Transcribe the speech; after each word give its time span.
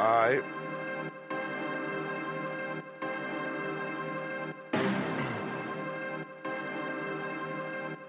Alright. 0.00 0.44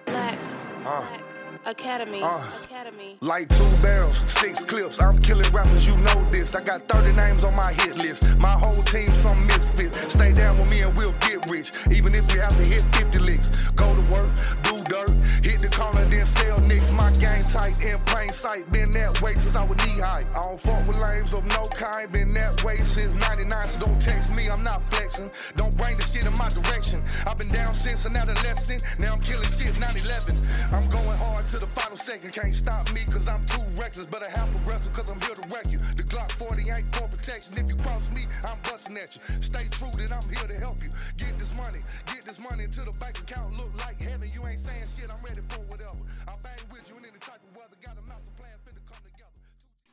Black. 0.05 0.39
Uh. 0.85 1.07
Black. 1.07 1.24
Academy. 1.65 2.21
Uh. 2.21 2.39
Academy. 2.63 3.17
Like 3.21 3.49
two 3.49 3.69
barrels, 3.81 4.17
six 4.31 4.63
clips. 4.63 5.01
I'm 5.01 5.17
killing 5.17 5.51
rappers, 5.51 5.87
you 5.87 5.97
know 5.97 6.29
this. 6.29 6.55
I 6.55 6.61
got 6.61 6.87
30 6.87 7.13
names 7.13 7.43
on 7.43 7.55
my 7.55 7.73
hit 7.73 7.97
list. 7.97 8.37
My 8.37 8.51
whole 8.51 8.83
team, 8.83 9.11
some 9.13 9.47
misfits. 9.47 10.13
Stay 10.13 10.31
down 10.31 10.57
with 10.57 10.69
me 10.69 10.81
and 10.81 10.95
we'll 10.95 11.13
get 11.13 11.49
rich. 11.49 11.71
Even 11.91 12.13
if 12.13 12.31
we 12.31 12.39
have 12.39 12.55
to 12.55 12.63
hit 12.63 12.83
50 12.95 13.17
licks. 13.19 13.49
Go 13.71 13.95
to 13.95 14.05
work, 14.11 14.29
do 14.61 14.77
dirt, 14.85 15.09
hit 15.43 15.59
the 15.59 15.71
corner, 15.75 16.05
then 16.05 16.25
sell 16.25 16.61
nicks. 16.61 16.91
My 16.91 17.11
game 17.13 17.43
tight 17.45 17.81
in 17.83 17.97
plain 18.05 18.31
sight. 18.31 18.69
Been 18.71 18.91
that 18.91 19.19
way 19.23 19.33
since 19.33 19.55
I 19.55 19.63
was 19.65 19.77
knee 19.77 19.99
high. 19.99 20.23
I 20.35 20.41
don't 20.41 20.59
fuck 20.59 20.87
with 20.87 20.97
lames 20.97 21.33
of 21.33 21.45
no 21.45 21.65
kind. 21.73 22.11
Been 22.11 22.33
that 22.35 22.63
way 22.63 22.77
since 22.77 23.15
99, 23.15 23.67
so 23.67 23.87
don't 23.87 23.99
text 23.99 24.31
me. 24.33 24.49
I'm 24.49 24.63
not 24.63 24.83
flexing. 24.83 25.31
Don't 25.55 25.75
bring 25.75 25.97
the 25.97 26.03
shit 26.03 26.27
in 26.27 26.37
my 26.37 26.49
direction. 26.49 27.01
I've 27.25 27.39
been 27.39 27.49
down 27.49 27.73
since 27.73 28.05
an 28.05 28.15
adolescent. 28.15 28.83
Now 28.99 29.13
I'm 29.13 29.21
killing 29.21 29.47
shit 29.47 29.73
9-11. 29.73 30.73
I'm 30.73 30.87
going 30.91 31.17
hard 31.17 31.45
to 31.47 31.54
the 31.59 31.67
final 31.67 31.97
second. 31.97 32.33
Can't 32.33 32.53
stop 32.53 32.91
me 32.91 33.01
cause 33.05 33.27
I'm 33.27 33.45
too 33.45 33.61
reckless. 33.75 34.07
But 34.07 34.23
I 34.23 34.29
have 34.29 34.49
progressive 34.51 34.93
cause 34.93 35.09
I'm 35.09 35.19
here 35.21 35.35
to 35.35 35.41
wreck 35.53 35.69
you. 35.69 35.77
The 35.77 36.03
Glock 36.03 36.31
40 36.31 36.69
ain't 36.69 36.95
for 36.95 37.07
protection. 37.07 37.57
If 37.57 37.69
you 37.69 37.77
cross 37.77 38.11
me, 38.11 38.25
I'm 38.43 38.57
busting 38.63 38.97
at 38.97 39.15
you. 39.15 39.21
Stay 39.41 39.65
true 39.71 39.91
that 39.97 40.11
I'm 40.11 40.27
here 40.29 40.47
to 40.47 40.57
help 40.59 40.83
you. 40.83 40.89
Get 41.17 41.37
this 41.39 41.53
money, 41.53 41.79
get 42.05 42.23
this 42.23 42.39
money 42.39 42.65
into 42.65 42.81
the 42.81 42.91
bank 42.99 43.19
account. 43.19 43.57
Look 43.57 43.71
like 43.77 43.99
heaven. 43.99 44.29
You 44.33 44.45
ain't 44.47 44.59
saying 44.59 44.85
shit. 44.87 45.09
I'm 45.09 45.23
ready 45.23 45.41
for 45.47 45.61
whatever. 45.71 45.97
I'll 46.27 46.39
bang 46.43 46.59
with 46.71 46.89
you 46.89 46.97
in 46.97 47.05
any 47.05 47.19
type 47.19 47.41
of 47.49 47.55
weather. 47.55 47.75
Got 47.81 47.97
a 47.97 48.07
master 48.07 48.31
plan 48.37 48.51
finna 48.65 48.83
come 48.89 49.03
together. 49.03 49.31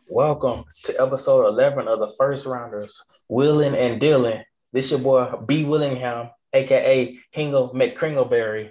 Welcome 0.08 0.64
to 0.84 1.00
episode 1.00 1.46
11 1.46 1.88
of 1.88 1.98
the 1.98 2.12
First 2.18 2.46
Rounders, 2.46 3.02
Wheelin' 3.30 3.74
and 3.74 4.00
Dealin'. 4.00 4.42
This 4.72 4.90
your 4.90 5.00
boy 5.00 5.30
B. 5.46 5.64
Willingham, 5.64 6.30
aka 6.52 7.18
Hingle 7.34 7.74
McCringleberry. 7.74 8.70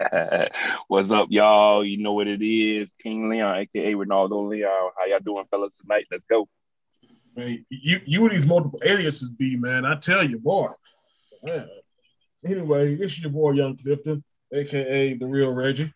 What's 0.88 1.12
up, 1.12 1.28
y'all? 1.30 1.84
You 1.84 1.98
know 1.98 2.12
what 2.14 2.26
it 2.26 2.42
is. 2.42 2.92
King 3.02 3.28
Leon, 3.28 3.58
aka 3.58 3.92
Ronaldo 3.92 4.48
Leon. 4.48 4.90
How 4.96 5.06
y'all 5.06 5.18
doing, 5.20 5.44
fellas, 5.50 5.76
tonight? 5.76 6.06
Let's 6.10 6.24
go. 6.28 6.48
Man, 7.36 7.64
you 7.68 8.00
you 8.06 8.24
and 8.24 8.32
these 8.32 8.46
multiple 8.46 8.80
aliases 8.84 9.30
be 9.30 9.56
man. 9.56 9.84
I 9.84 9.96
tell 9.96 10.24
you, 10.24 10.38
boy. 10.38 10.68
Man. 11.42 11.68
Anyway, 12.44 12.94
this 12.94 13.12
is 13.12 13.20
your 13.20 13.30
boy 13.30 13.52
Young 13.52 13.76
Clifton, 13.76 14.24
aka 14.52 15.14
the 15.14 15.26
real 15.26 15.52
Reggie. 15.52 15.92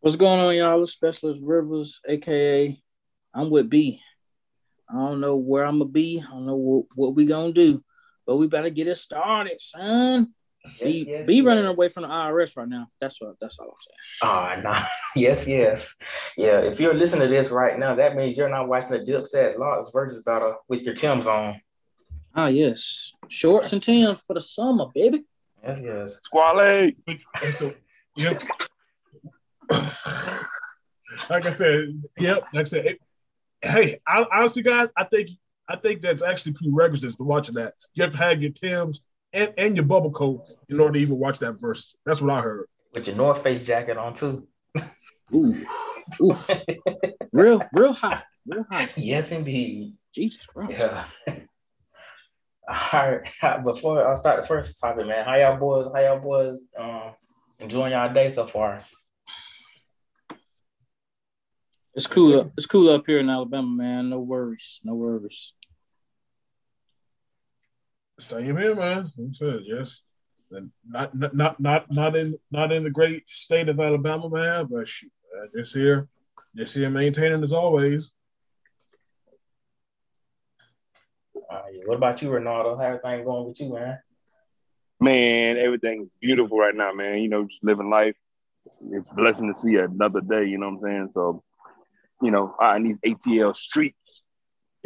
What's 0.00 0.16
going 0.16 0.38
on, 0.38 0.54
y'all? 0.54 0.82
It's 0.82 0.92
Specialist 0.92 1.40
Rivers, 1.42 2.00
aka 2.06 2.76
I'm 3.34 3.50
with 3.50 3.68
B. 3.68 4.00
I 4.88 4.94
don't 4.94 5.20
know 5.20 5.36
where 5.36 5.64
I'm 5.64 5.78
gonna 5.78 5.90
be. 5.90 6.22
I 6.24 6.30
don't 6.30 6.46
know 6.46 6.54
what, 6.54 6.84
what 6.94 7.14
we 7.16 7.26
gonna 7.26 7.52
do, 7.52 7.82
but 8.26 8.36
we 8.36 8.46
better 8.46 8.70
get 8.70 8.86
it 8.86 8.96
started, 8.96 9.60
son. 9.60 10.32
B, 10.80 11.04
yes, 11.08 11.26
B 11.26 11.42
running 11.42 11.64
yes. 11.64 11.76
away 11.76 11.88
from 11.88 12.02
the 12.02 12.08
IRS 12.08 12.56
right 12.56 12.68
now. 12.68 12.88
That's 13.00 13.20
what. 13.20 13.36
That's 13.40 13.58
all 13.58 13.66
I'm 13.66 13.72
saying. 13.80 13.96
Ah, 14.22 14.60
nah. 14.62 14.82
yes, 15.16 15.46
yes. 15.46 15.94
Yeah, 16.36 16.60
if 16.60 16.80
you're 16.80 16.94
listening 16.94 17.28
to 17.28 17.34
this 17.34 17.50
right 17.50 17.78
now, 17.78 17.94
that 17.94 18.16
means 18.16 18.36
you're 18.36 18.48
not 18.48 18.68
watching 18.68 18.92
the 18.92 18.98
Dipset 19.00 19.58
Lawrence 19.58 19.90
Verzuz 19.94 20.24
battle 20.24 20.56
with 20.68 20.82
your 20.82 20.94
Tim's 20.94 21.26
on. 21.26 21.60
Ah, 22.34 22.48
yes. 22.48 23.12
Shorts 23.28 23.72
and 23.72 23.82
Tim's 23.82 24.22
for 24.22 24.34
the 24.34 24.40
summer, 24.40 24.86
baby. 24.94 25.24
Yes, 25.62 25.80
yes. 25.82 26.18
Squally. 26.22 26.96
And 27.06 27.54
so, 27.54 27.72
yep. 28.16 28.42
like 31.30 31.46
I 31.46 31.52
said, 31.54 32.02
yep. 32.18 32.44
Like 32.52 32.66
I 32.66 32.68
said, 32.68 32.86
it- 32.86 33.00
hey, 33.62 34.00
I, 34.06 34.24
honestly, 34.32 34.62
guys, 34.62 34.88
I 34.96 35.04
think 35.04 35.30
I 35.68 35.76
think 35.76 36.00
that's 36.00 36.22
actually 36.22 36.52
prerequisites 36.52 37.16
to 37.16 37.24
watching 37.24 37.56
that. 37.56 37.74
You 37.94 38.04
have 38.04 38.12
to 38.12 38.18
have 38.18 38.40
your 38.40 38.52
Tims 38.52 39.00
and, 39.36 39.54
and 39.58 39.76
your 39.76 39.84
bubble 39.84 40.10
coat 40.10 40.44
in 40.68 40.80
order 40.80 40.94
to 40.94 40.98
even 40.98 41.18
watch 41.18 41.38
that 41.40 41.60
verse. 41.60 41.94
That's 42.04 42.20
what 42.20 42.32
I 42.32 42.40
heard. 42.40 42.66
With 42.92 43.06
your 43.06 43.16
North 43.16 43.42
Face 43.42 43.64
jacket 43.64 43.98
on 43.98 44.14
too. 44.14 44.48
Ooh, 45.34 45.66
oof. 46.22 46.48
real, 47.32 47.62
real 47.72 47.92
hot, 47.92 48.24
real 48.46 48.64
hot. 48.70 48.90
yes, 48.96 49.30
indeed. 49.32 49.94
Jesus 50.14 50.46
Christ. 50.46 50.72
Yeah. 50.78 51.04
All 52.92 53.18
right. 53.42 53.64
Before 53.64 54.10
I 54.10 54.14
start 54.14 54.40
the 54.40 54.46
first 54.46 54.80
topic, 54.80 55.06
man, 55.06 55.24
how 55.24 55.36
y'all 55.36 55.58
boys, 55.58 55.88
how 55.92 56.00
y'all 56.00 56.20
boys 56.20 56.60
um 56.78 57.12
enjoying 57.58 57.92
y'all 57.92 58.12
day 58.12 58.30
so 58.30 58.46
far? 58.46 58.80
It's 61.94 62.06
cool. 62.06 62.40
Up, 62.40 62.52
it's 62.56 62.66
cool 62.66 62.90
up 62.90 63.04
here 63.06 63.20
in 63.20 63.30
Alabama, 63.30 63.68
man. 63.68 64.10
No 64.10 64.20
worries. 64.20 64.80
No 64.84 64.94
worries. 64.94 65.54
Same 68.18 68.56
here, 68.56 68.74
man. 68.74 69.10
Who 69.16 69.32
says 69.32 69.60
yes? 69.64 70.00
And 70.50 70.70
not 70.88 71.14
not 71.14 71.34
not 71.36 71.60
not 71.60 71.90
not 71.90 72.16
in 72.16 72.38
not 72.50 72.72
in 72.72 72.84
the 72.84 72.90
great 72.90 73.24
state 73.28 73.68
of 73.68 73.78
Alabama, 73.78 74.28
man. 74.28 74.66
But 74.70 74.88
shoot, 74.88 75.10
uh, 75.36 75.46
this 75.52 75.72
here, 75.72 76.08
this 76.54 76.72
here, 76.72 76.88
maintaining 76.88 77.42
as 77.42 77.52
always. 77.52 78.10
Uh, 81.50 81.62
what 81.84 81.96
about 81.96 82.22
you, 82.22 82.30
Ronaldo? 82.30 82.78
How 82.78 82.84
everything 82.84 83.24
going 83.24 83.48
with 83.48 83.60
you, 83.60 83.74
man? 83.74 83.98
Man, 84.98 85.58
everything's 85.58 86.08
beautiful 86.20 86.58
right 86.58 86.74
now, 86.74 86.92
man. 86.92 87.18
You 87.18 87.28
know, 87.28 87.44
just 87.44 87.62
living 87.62 87.90
life. 87.90 88.16
It's 88.90 89.10
a 89.10 89.14
blessing 89.14 89.52
to 89.52 89.58
see 89.58 89.76
another 89.76 90.20
day, 90.20 90.46
you 90.46 90.58
know 90.58 90.70
what 90.70 90.76
I'm 90.76 90.82
saying? 90.82 91.08
So, 91.12 91.44
you 92.22 92.30
know, 92.30 92.54
out 92.60 92.76
in 92.76 92.84
these 92.84 93.14
ATL 93.14 93.54
streets, 93.54 94.22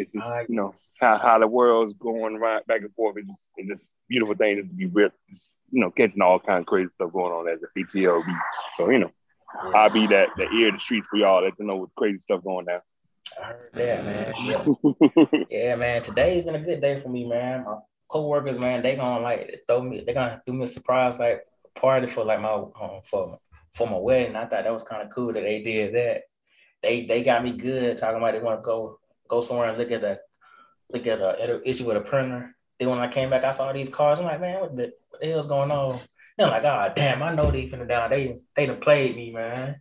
it's 0.00 0.12
just, 0.12 0.48
you 0.48 0.56
know, 0.56 0.74
how, 1.00 1.18
how 1.18 1.38
the 1.38 1.46
world's 1.46 1.94
going 1.94 2.36
right 2.36 2.66
back 2.66 2.80
and 2.80 2.94
forth. 2.94 3.16
It's 3.16 3.28
just, 3.28 3.40
it's 3.56 3.68
just 3.68 3.90
beautiful 4.08 4.34
thing 4.34 4.56
just 4.56 4.68
to 4.68 4.74
be 4.74 4.86
real, 4.86 5.10
just, 5.30 5.48
you 5.70 5.80
know, 5.80 5.90
catching 5.90 6.22
all 6.22 6.38
kind 6.38 6.60
of 6.60 6.66
crazy 6.66 6.90
stuff 6.92 7.12
going 7.12 7.32
on 7.32 7.48
as 7.48 7.60
a 7.62 7.78
ATL 7.78 8.24
be. 8.24 8.32
So, 8.76 8.90
you 8.90 8.98
know, 8.98 9.12
I'll 9.74 9.90
be 9.90 10.06
that 10.08 10.28
the 10.36 10.48
ear 10.50 10.68
of 10.68 10.74
the 10.74 10.80
streets 10.80 11.08
for 11.08 11.16
y'all, 11.16 11.42
let 11.42 11.56
them 11.56 11.66
know 11.66 11.76
what 11.76 11.94
crazy 11.96 12.18
stuff 12.18 12.42
going 12.42 12.66
down. 12.66 12.80
I 13.40 13.46
heard 13.46 13.70
that, 13.74 14.04
man. 14.04 14.34
Yeah. 14.44 15.40
yeah, 15.50 15.76
man. 15.76 16.02
Today's 16.02 16.44
been 16.44 16.54
a 16.54 16.60
good 16.60 16.80
day 16.80 16.98
for 16.98 17.08
me, 17.08 17.24
man. 17.24 17.64
My 17.64 17.76
coworkers, 18.08 18.58
man, 18.58 18.82
they 18.82 18.96
gonna 18.96 19.22
like 19.22 19.62
throw 19.68 19.82
me. 19.82 20.02
They 20.04 20.14
gonna 20.14 20.42
do 20.46 20.52
me 20.52 20.64
a 20.64 20.68
surprise 20.68 21.18
like 21.18 21.42
party 21.74 22.06
for 22.06 22.24
like 22.24 22.40
my 22.40 22.52
um, 22.52 23.00
for 23.04 23.38
for 23.72 23.86
my 23.88 23.96
wedding. 23.96 24.36
I 24.36 24.46
thought 24.46 24.64
that 24.64 24.72
was 24.72 24.84
kind 24.84 25.02
of 25.02 25.10
cool 25.10 25.32
that 25.32 25.42
they 25.42 25.62
did 25.62 25.94
that. 25.94 26.22
They 26.82 27.06
they 27.06 27.22
got 27.22 27.44
me 27.44 27.52
good 27.52 27.98
talking 27.98 28.16
about 28.16 28.32
they 28.32 28.40
want 28.40 28.60
to 28.60 28.64
go 28.64 28.98
go 29.30 29.40
somewhere 29.40 29.68
and 29.68 29.78
look 29.78 29.90
at 29.92 30.02
that, 30.02 30.20
look 30.92 31.06
at 31.06 31.20
a 31.20 31.60
issue 31.64 31.86
with 31.86 31.96
a 31.96 32.00
printer. 32.00 32.54
Then 32.78 32.90
when 32.90 32.98
I 32.98 33.08
came 33.08 33.30
back, 33.30 33.44
I 33.44 33.52
saw 33.52 33.72
these 33.72 33.88
cars. 33.88 34.18
I'm 34.18 34.26
like, 34.26 34.40
man, 34.40 34.60
what 34.60 34.76
the, 34.76 34.92
what 35.08 35.20
the 35.20 35.28
hell's 35.28 35.46
going 35.46 35.70
on? 35.70 36.00
Then 36.36 36.48
I'm 36.48 36.52
like, 36.52 36.64
oh 36.64 36.92
damn, 36.94 37.22
I 37.22 37.34
know 37.34 37.50
they 37.50 37.68
finna 37.68 37.88
down. 37.88 38.10
They 38.10 38.38
they 38.56 38.66
done 38.66 38.80
played 38.80 39.16
me, 39.16 39.30
man. 39.30 39.80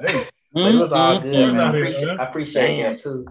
Hey, 0.00 0.24
But 0.52 0.74
it 0.74 0.78
was 0.78 0.92
all 0.92 1.16
Mhm. 1.16 1.22
good, 1.22 1.52
man. 1.54 1.60
I 1.60 1.72
Mhm. 1.72 1.76
appreciate 1.76 2.20
I 2.20 2.22
appreciate 2.24 2.76
Damn. 2.76 2.92
that 2.92 3.00
too. 3.00 3.26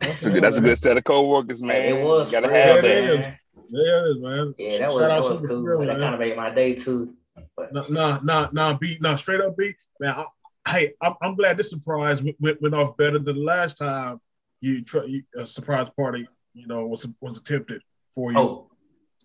That's 0.00 0.26
a 0.26 0.30
good, 0.30 0.42
that's 0.42 0.58
a 0.58 0.60
good 0.62 0.78
set 0.78 0.96
of 0.96 1.04
co-workers, 1.04 1.62
man. 1.62 1.82
Man, 1.82 1.96
it 1.98 2.04
was 2.04 2.32
You 2.32 2.40
gotta 2.40 2.52
have 2.54 2.82
that. 2.82 2.84
it 2.84 2.90
is. 2.90 3.20
man. 3.20 3.38
it 3.72 3.76
is, 3.78 4.18
man. 4.18 4.54
Yeah, 4.58 4.78
that 4.78 4.92
was, 4.92 5.02
Shout 5.02 5.08
that 5.08 5.22
was 5.22 5.40
cool. 5.40 5.48
Squirrel, 5.48 5.86
That 5.86 6.00
kind 6.00 6.14
of 6.14 6.20
made 6.20 6.36
my 6.36 6.50
day 6.50 6.74
too. 6.74 7.14
But 7.56 7.72
Nah, 7.72 7.86
nah, 7.88 8.20
nah, 8.22 8.48
nah, 8.52 8.72
beat, 8.74 9.00
nah, 9.02 9.16
straight 9.16 9.40
up 9.40 9.56
beat, 9.56 9.76
man. 10.00 10.14
I, 10.16 10.24
hey, 10.70 10.92
I'm, 11.00 11.14
I'm 11.22 11.34
glad 11.34 11.56
this 11.56 11.70
surprise 11.70 12.22
went, 12.22 12.36
went, 12.40 12.62
went 12.62 12.74
off 12.74 12.96
better 12.96 13.18
than 13.18 13.36
the 13.36 13.42
last 13.42 13.78
time 13.78 14.20
you 14.64 14.82
try 14.82 15.04
you, 15.04 15.22
a 15.36 15.46
surprise 15.46 15.90
party, 15.90 16.26
you 16.54 16.66
know, 16.66 16.86
was 16.86 17.06
was 17.20 17.36
attempted 17.38 17.82
for 18.14 18.32
you. 18.32 18.38
oh, 18.38 18.70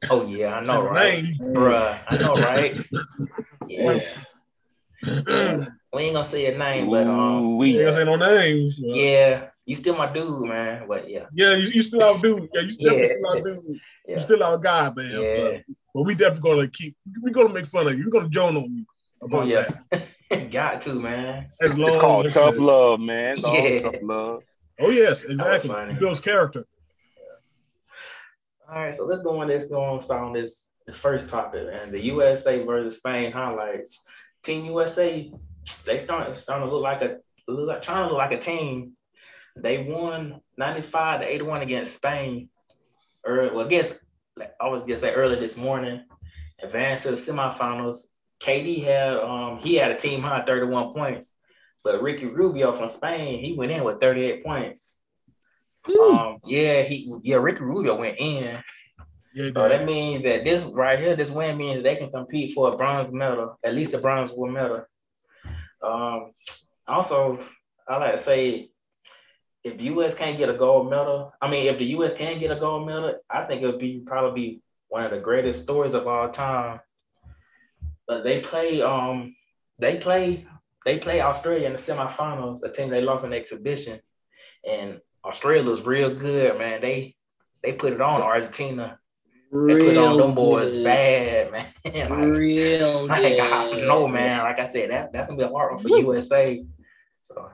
oh 0.10 0.26
yeah, 0.28 0.56
I 0.56 0.64
know, 0.64 0.82
right, 0.84 1.24
name. 1.24 1.34
bruh? 1.40 1.98
I 2.08 2.18
know, 2.18 2.34
right? 2.34 2.78
Yeah. 3.68 4.00
yeah. 5.28 5.66
We 5.94 6.04
ain't 6.04 6.14
gonna 6.14 6.26
say 6.26 6.44
your 6.48 6.58
name, 6.58 6.90
but 6.90 7.08
um, 7.08 7.58
we 7.58 7.70
ain't 7.72 7.80
gonna 7.86 7.94
say 7.98 8.04
no 8.06 8.16
names. 8.16 8.80
but- 8.80 8.96
yeah, 8.96 9.48
you 9.66 9.76
still 9.76 9.96
my 9.96 10.12
dude, 10.12 10.48
man. 10.48 10.88
But 10.88 11.10
yeah, 11.10 11.26
Yeah, 11.34 11.56
you, 11.56 11.70
you 11.70 11.84
still 11.84 12.04
our 12.04 12.18
dude. 12.20 12.50
Yeah, 12.54 12.62
you 12.62 12.72
still, 12.72 12.98
Yeah. 13.00 13.06
still 13.06 13.28
our 13.28 13.42
dude. 13.42 13.80
yeah, 14.08 14.16
You 14.16 14.20
still 14.22 14.44
our 14.44 14.58
guy, 14.58 14.92
man. 14.94 15.12
yeah. 15.22 15.38
But, 15.38 15.62
but 15.96 16.02
we 16.04 16.16
definitely 16.16 16.50
gonna 16.50 16.68
keep. 16.68 16.96
We're 17.22 17.34
gonna 17.34 17.54
make 17.54 17.66
fun 17.66 17.88
of 17.88 17.98
you. 17.98 18.04
We're 18.06 18.20
gonna 18.20 18.30
join 18.30 18.58
on 18.58 18.74
you 18.76 18.86
Oh 19.22 19.26
about 19.26 19.48
yeah, 19.48 19.68
that. 19.92 20.52
got 20.52 20.82
to 20.82 20.94
man. 20.94 21.48
It's, 21.60 21.78
it's 21.80 21.98
called 21.98 22.32
tough 22.32 22.58
love, 22.58 23.00
man. 23.00 23.34
It's 23.36 23.44
all 23.44 23.56
Yeah. 23.56 23.82
tough 23.82 23.96
love. 24.02 24.44
Oh 24.80 24.90
yes, 24.90 25.24
exactly. 25.24 25.70
funny. 25.70 25.94
He 25.94 26.00
builds 26.00 26.20
character. 26.20 26.66
All 28.70 28.84
right, 28.84 28.94
so 28.94 29.06
let's 29.06 29.22
go 29.24 29.40
on 29.42 29.48
this. 29.48 29.66
Go 29.66 29.82
on, 29.84 30.02
start 30.02 30.24
on 30.24 30.34
this 30.34 30.70
this 30.86 30.98
first 30.98 31.30
topic, 31.30 31.68
and 31.72 31.92
the 31.92 32.04
USA 32.06 32.64
versus 32.64 32.98
Spain 32.98 33.32
highlights. 33.32 34.00
Team 34.44 34.66
USA, 34.66 35.32
they 35.86 35.98
start 35.98 36.36
starting 36.36 36.68
to 36.68 36.74
look 36.74 36.84
like 36.84 37.02
a 37.02 37.18
look 37.48 37.68
like 37.68 37.82
trying 37.82 38.04
to 38.04 38.10
look 38.10 38.18
like 38.18 38.32
a 38.32 38.40
team. 38.40 38.94
They 39.56 39.84
won 39.84 40.42
ninety 40.58 40.82
five 40.82 41.22
to 41.22 41.28
eighty 41.28 41.44
one 41.44 41.62
against 41.62 41.96
Spain. 41.96 42.50
Or 43.26 43.50
well, 43.54 43.66
I 43.66 43.70
guess 43.70 43.98
like, 44.38 44.54
I 44.62 44.68
was 44.70 44.82
gonna 44.82 44.98
say 44.98 45.14
earlier 45.14 45.40
this 45.40 45.58
morning, 45.58 46.04
advanced 46.62 47.04
to 47.04 47.12
the 47.12 47.18
semifinals. 47.18 47.98
KD 48.40 48.84
had 48.84 49.18
um 49.18 49.60
he 49.60 49.76
had 49.76 49.92
a 49.92 49.98
team 49.98 50.22
high 50.22 50.44
thirty 50.46 50.66
one 50.66 50.94
points, 50.94 51.36
but 51.90 51.96
but 51.96 52.04
Ricky 52.04 52.28
Rubio 52.28 52.72
from 52.72 52.90
Spain, 52.90 53.40
he 53.44 53.54
went 53.54 53.72
in 53.72 53.84
with 53.84 54.00
38 54.00 54.44
points. 54.44 55.00
Ooh. 55.90 56.12
Um, 56.12 56.38
yeah, 56.46 56.84
he 56.84 57.12
yeah, 57.24 57.38
Ricky 57.38 57.64
Rubio 57.64 57.96
went 57.96 58.18
in. 58.20 58.62
Yeah, 59.34 59.52
So 59.56 59.70
that 59.70 59.86
means 59.86 60.24
that 60.24 60.44
this 60.46 60.64
right 60.66 61.00
here, 61.00 61.16
this 61.16 61.32
win 61.32 61.58
means 61.58 61.82
they 61.82 61.96
can 61.96 62.12
compete 62.12 62.54
for 62.54 62.70
a 62.70 62.78
bronze 62.78 63.12
medal, 63.12 63.58
at 63.64 63.74
least 63.74 63.96
a 63.96 63.98
bronze 63.98 64.30
gold 64.30 64.52
medal. 64.52 64.86
Um, 65.82 66.32
also, 66.88 67.40
I 67.88 67.98
like 67.98 68.16
to 68.16 68.22
say, 68.22 68.70
if 69.64 69.78
the 69.78 69.86
U.S. 69.86 70.14
can't 70.14 70.38
get 70.38 70.50
a 70.50 70.58
gold 70.58 70.92
medal, 70.92 71.34
I 71.42 71.50
mean, 71.50 71.68
if 71.68 71.80
the 71.80 71.86
U.S. 71.86 72.14
can 72.14 72.40
get 72.40 72.52
a 72.52 72.60
gold 72.60 72.86
medal, 72.86 73.16
I 73.28 73.46
think 73.46 73.64
it 73.64 73.66
would 73.66 73.80
be 73.80 74.04
probably 74.06 74.42
be 74.42 74.62
one 74.90 75.06
of 75.06 75.12
the 75.12 75.20
greatest 75.20 75.64
stories 75.64 75.96
of 75.96 76.08
all 76.08 76.30
time. 76.30 76.82
But 78.08 78.24
they 78.24 78.42
play, 78.42 78.82
um, 78.84 79.36
they 79.80 79.98
play, 79.98 80.46
they 80.86 80.98
play 81.00 81.22
Australia 81.22 81.68
in 81.68 81.74
the 81.74 81.80
semifinals, 81.80 82.64
a 82.64 82.72
team 82.72 82.90
they 82.90 83.02
lost 83.02 83.24
in 83.24 83.32
the 83.32 83.36
exhibition, 83.38 84.00
and 84.70 85.00
Australia 85.26 85.70
was 85.70 85.86
real 85.86 86.14
good, 86.14 86.58
man. 86.58 86.82
They 86.82 87.16
they 87.64 87.74
put 87.74 87.94
it 87.94 88.02
on 88.02 88.22
Argentina. 88.22 89.00
Real 89.52 89.78
They 89.78 89.86
put 89.86 89.98
on 89.98 90.18
them 90.18 90.36
boys 90.36 90.74
good. 90.74 90.84
bad, 90.84 91.52
man. 91.52 92.10
like, 92.10 92.38
Real 92.38 93.08
like, 93.08 93.24
I 93.40 93.50
don't 93.50 93.88
know, 93.88 94.08
man. 94.08 94.44
Like 94.44 94.60
I 94.60 94.70
said, 94.72 94.92
that's 94.92 95.10
that's 95.12 95.28
gonna 95.28 95.38
be 95.38 95.44
a 95.44 95.50
hard 95.50 95.74
one 95.74 95.82
for 95.82 95.90
USA. 95.90 96.64
So, 97.24 97.50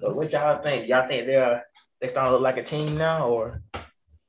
so 0.00 0.12
what 0.12 0.32
y'all 0.32 0.60
think? 0.60 0.88
Y'all 0.88 1.06
think 1.08 1.26
they're 1.26 1.62
they 2.00 2.08
starting 2.08 2.30
to 2.30 2.32
look 2.32 2.42
like 2.42 2.56
a 2.58 2.62
team 2.62 2.96
now, 2.96 3.28
or 3.28 3.62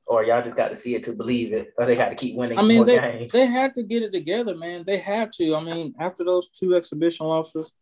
or 0.08 0.24
y'all 0.24 0.42
just 0.42 0.56
got 0.56 0.68
to 0.68 0.76
see 0.76 0.94
it 0.94 1.02
to 1.04 1.12
believe 1.12 1.52
it, 1.52 1.74
or 1.76 1.84
they 1.84 1.94
got 1.94 2.08
to 2.08 2.14
keep 2.14 2.34
winning 2.34 2.58
I 2.58 2.62
mean, 2.62 2.78
more 2.78 2.86
they, 2.86 2.98
games? 2.98 3.32
they 3.32 3.46
had 3.46 3.74
to 3.74 3.82
get 3.82 4.02
it 4.02 4.12
together, 4.12 4.56
man. 4.56 4.84
They 4.86 4.96
had 4.96 5.32
to. 5.34 5.54
I 5.54 5.60
mean, 5.60 5.94
after 6.00 6.24
those 6.24 6.48
two 6.48 6.74
exhibition 6.74 7.26
losses, 7.26 7.72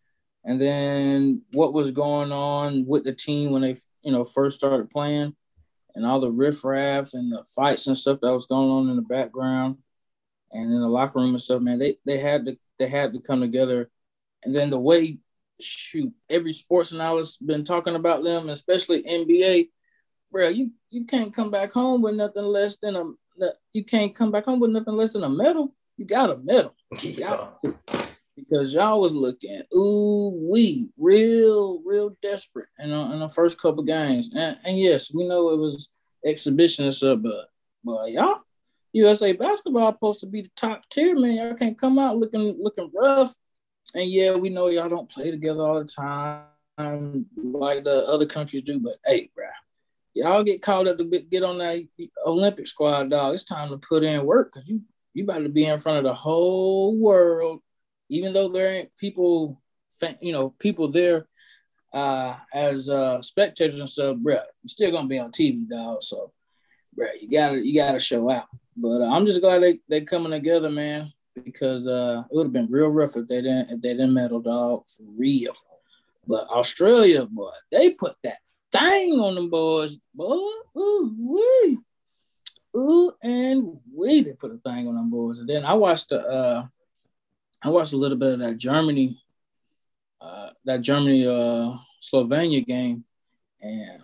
and 0.44 0.60
then 0.60 1.42
what 1.52 1.72
was 1.72 1.92
going 1.92 2.32
on 2.32 2.84
with 2.84 3.04
the 3.04 3.12
team 3.12 3.52
when 3.52 3.62
they, 3.62 3.76
you 4.02 4.10
know, 4.10 4.24
first 4.24 4.58
started 4.58 4.90
playing, 4.90 5.36
and 5.94 6.04
all 6.04 6.18
the 6.18 6.30
riffraff 6.30 7.14
and 7.14 7.32
the 7.32 7.44
fights 7.54 7.86
and 7.86 7.96
stuff 7.96 8.18
that 8.20 8.32
was 8.32 8.46
going 8.46 8.70
on 8.70 8.88
in 8.88 8.96
the 8.96 9.02
background, 9.02 9.78
and 10.50 10.72
in 10.72 10.80
the 10.80 10.88
locker 10.88 11.20
room 11.20 11.30
and 11.30 11.42
stuff, 11.42 11.62
man. 11.62 11.78
They 11.78 11.96
they 12.04 12.18
had 12.18 12.44
to 12.46 12.58
they 12.80 12.88
had 12.88 13.12
to 13.12 13.20
come 13.20 13.40
together, 13.40 13.88
and 14.42 14.54
then 14.54 14.70
the 14.70 14.80
way, 14.80 15.18
shoot, 15.60 16.12
every 16.28 16.52
sports 16.52 16.92
analyst 16.92 17.46
been 17.46 17.62
talking 17.62 17.94
about 17.94 18.24
them, 18.24 18.48
especially 18.48 19.04
NBA, 19.04 19.68
bro. 20.30 20.48
You 20.48 20.70
you 20.90 21.04
can't 21.04 21.32
come 21.34 21.50
back 21.50 21.72
home 21.72 22.02
with 22.02 22.14
nothing 22.14 22.44
less 22.44 22.76
than 22.78 22.96
a 22.96 23.04
you 23.72 23.84
can't 23.84 24.14
come 24.14 24.30
back 24.30 24.44
home 24.46 24.60
with 24.60 24.70
nothing 24.70 24.94
less 24.94 25.12
than 25.12 25.24
a 25.24 25.28
medal. 25.30 25.74
You 25.98 26.04
got 26.06 26.30
a 26.30 26.36
medal 26.36 26.74
Yeah. 27.02 27.48
because 28.36 28.74
y'all 28.74 29.00
was 29.00 29.12
looking 29.12 29.62
ooh 29.74 30.28
we 30.50 30.88
real 30.98 31.80
real 31.86 32.16
desperate 32.22 32.68
in, 32.78 32.90
the- 32.90 33.12
in 33.12 33.20
the 33.20 33.28
first 33.30 33.58
couple 33.60 33.82
games 33.82 34.28
and, 34.34 34.58
and 34.64 34.78
yes 34.78 35.12
we 35.14 35.26
know 35.26 35.50
it 35.50 35.56
was 35.56 35.88
exhibition 36.24 36.84
and 36.84 36.94
stuff 36.94 37.18
but 37.22 37.46
but 37.82 38.12
y'all 38.12 38.40
USA 38.92 39.32
basketball 39.32 39.90
supposed 39.92 40.20
to 40.20 40.26
be 40.26 40.42
the 40.42 40.50
top 40.54 40.82
tier 40.90 41.18
man 41.18 41.36
y'all 41.36 41.54
can't 41.54 41.78
come 41.78 41.98
out 41.98 42.18
looking 42.18 42.56
looking 42.60 42.90
rough 42.94 43.34
and 43.94 44.10
yeah 44.10 44.34
we 44.34 44.50
know 44.50 44.66
y'all 44.68 44.88
don't 44.90 45.08
play 45.10 45.30
together 45.30 45.62
all 45.62 45.78
the 45.78 45.86
time 45.86 47.24
like 47.42 47.84
the 47.84 48.04
other 48.06 48.26
countries 48.26 48.62
do 48.64 48.78
but 48.78 48.96
hey 49.06 49.30
bruh 49.34 49.48
y'all 50.16 50.42
get 50.42 50.62
called 50.62 50.88
up 50.88 50.98
to 50.98 51.04
be- 51.04 51.26
get 51.30 51.44
on 51.44 51.58
that 51.58 51.86
Olympic 52.24 52.66
squad 52.66 53.10
dog 53.10 53.34
it's 53.34 53.44
time 53.44 53.70
to 53.70 53.78
put 53.78 54.02
in 54.02 54.24
work 54.24 54.52
because 54.52 54.68
you 54.68 54.82
you 55.14 55.24
about 55.24 55.38
to 55.38 55.48
be 55.48 55.64
in 55.64 55.78
front 55.78 55.98
of 55.98 56.04
the 56.04 56.14
whole 56.14 56.96
world 56.96 57.60
even 58.08 58.32
though 58.32 58.48
there 58.48 58.68
ain't 58.68 58.96
people, 58.98 59.60
you 60.20 60.32
know, 60.32 60.50
people 60.58 60.88
there 60.88 61.26
uh, 61.92 62.36
as 62.52 62.88
uh, 62.88 63.22
spectators 63.22 63.80
and 63.80 63.90
stuff, 63.90 64.16
bruh, 64.16 64.42
you're 64.62 64.68
still 64.68 64.92
gonna 64.92 65.08
be 65.08 65.18
on 65.18 65.30
TV, 65.30 65.68
dog. 65.68 66.02
So, 66.02 66.32
bruh, 66.98 67.10
you 67.20 67.30
gotta 67.30 67.64
you 67.64 67.74
gotta 67.74 67.98
show 67.98 68.30
out. 68.30 68.46
But 68.76 69.02
uh, 69.02 69.10
I'm 69.10 69.26
just 69.26 69.40
glad 69.40 69.62
they 69.62 69.80
they 69.88 70.02
coming 70.02 70.32
together, 70.32 70.70
man, 70.70 71.12
because 71.34 71.88
uh, 71.88 72.24
it 72.30 72.34
would 72.34 72.46
have 72.46 72.52
been 72.52 72.70
real 72.70 72.88
rough 72.88 73.16
if 73.16 73.26
they 73.28 73.42
didn't 73.42 73.70
if 73.70 73.80
they 73.80 73.94
didn't 73.94 74.14
medal, 74.14 74.40
dog, 74.40 74.86
for 74.88 75.04
real. 75.16 75.54
But 76.26 76.48
Australia, 76.48 77.24
boy, 77.24 77.52
they 77.70 77.90
put 77.90 78.16
that 78.24 78.38
thing 78.72 79.20
on 79.20 79.34
them 79.34 79.50
boys, 79.50 79.98
boy. 80.14 80.36
Ooh, 80.76 81.14
wee. 81.18 81.78
Ooh, 82.76 83.12
and 83.22 83.78
we 83.94 84.22
they 84.22 84.32
put 84.32 84.52
a 84.52 84.58
thing 84.58 84.86
on 84.86 84.94
them 84.94 85.10
boys. 85.10 85.38
And 85.38 85.48
then 85.48 85.64
I 85.64 85.74
watched 85.74 86.10
the 86.10 86.20
uh 86.20 86.66
I 87.62 87.70
watched 87.70 87.94
a 87.94 87.96
little 87.96 88.18
bit 88.18 88.34
of 88.34 88.38
that 88.40 88.58
Germany, 88.58 89.18
uh, 90.20 90.50
that 90.66 90.82
Germany 90.82 91.26
uh, 91.26 91.76
Slovenia 92.02 92.64
game, 92.64 93.04
and 93.60 94.02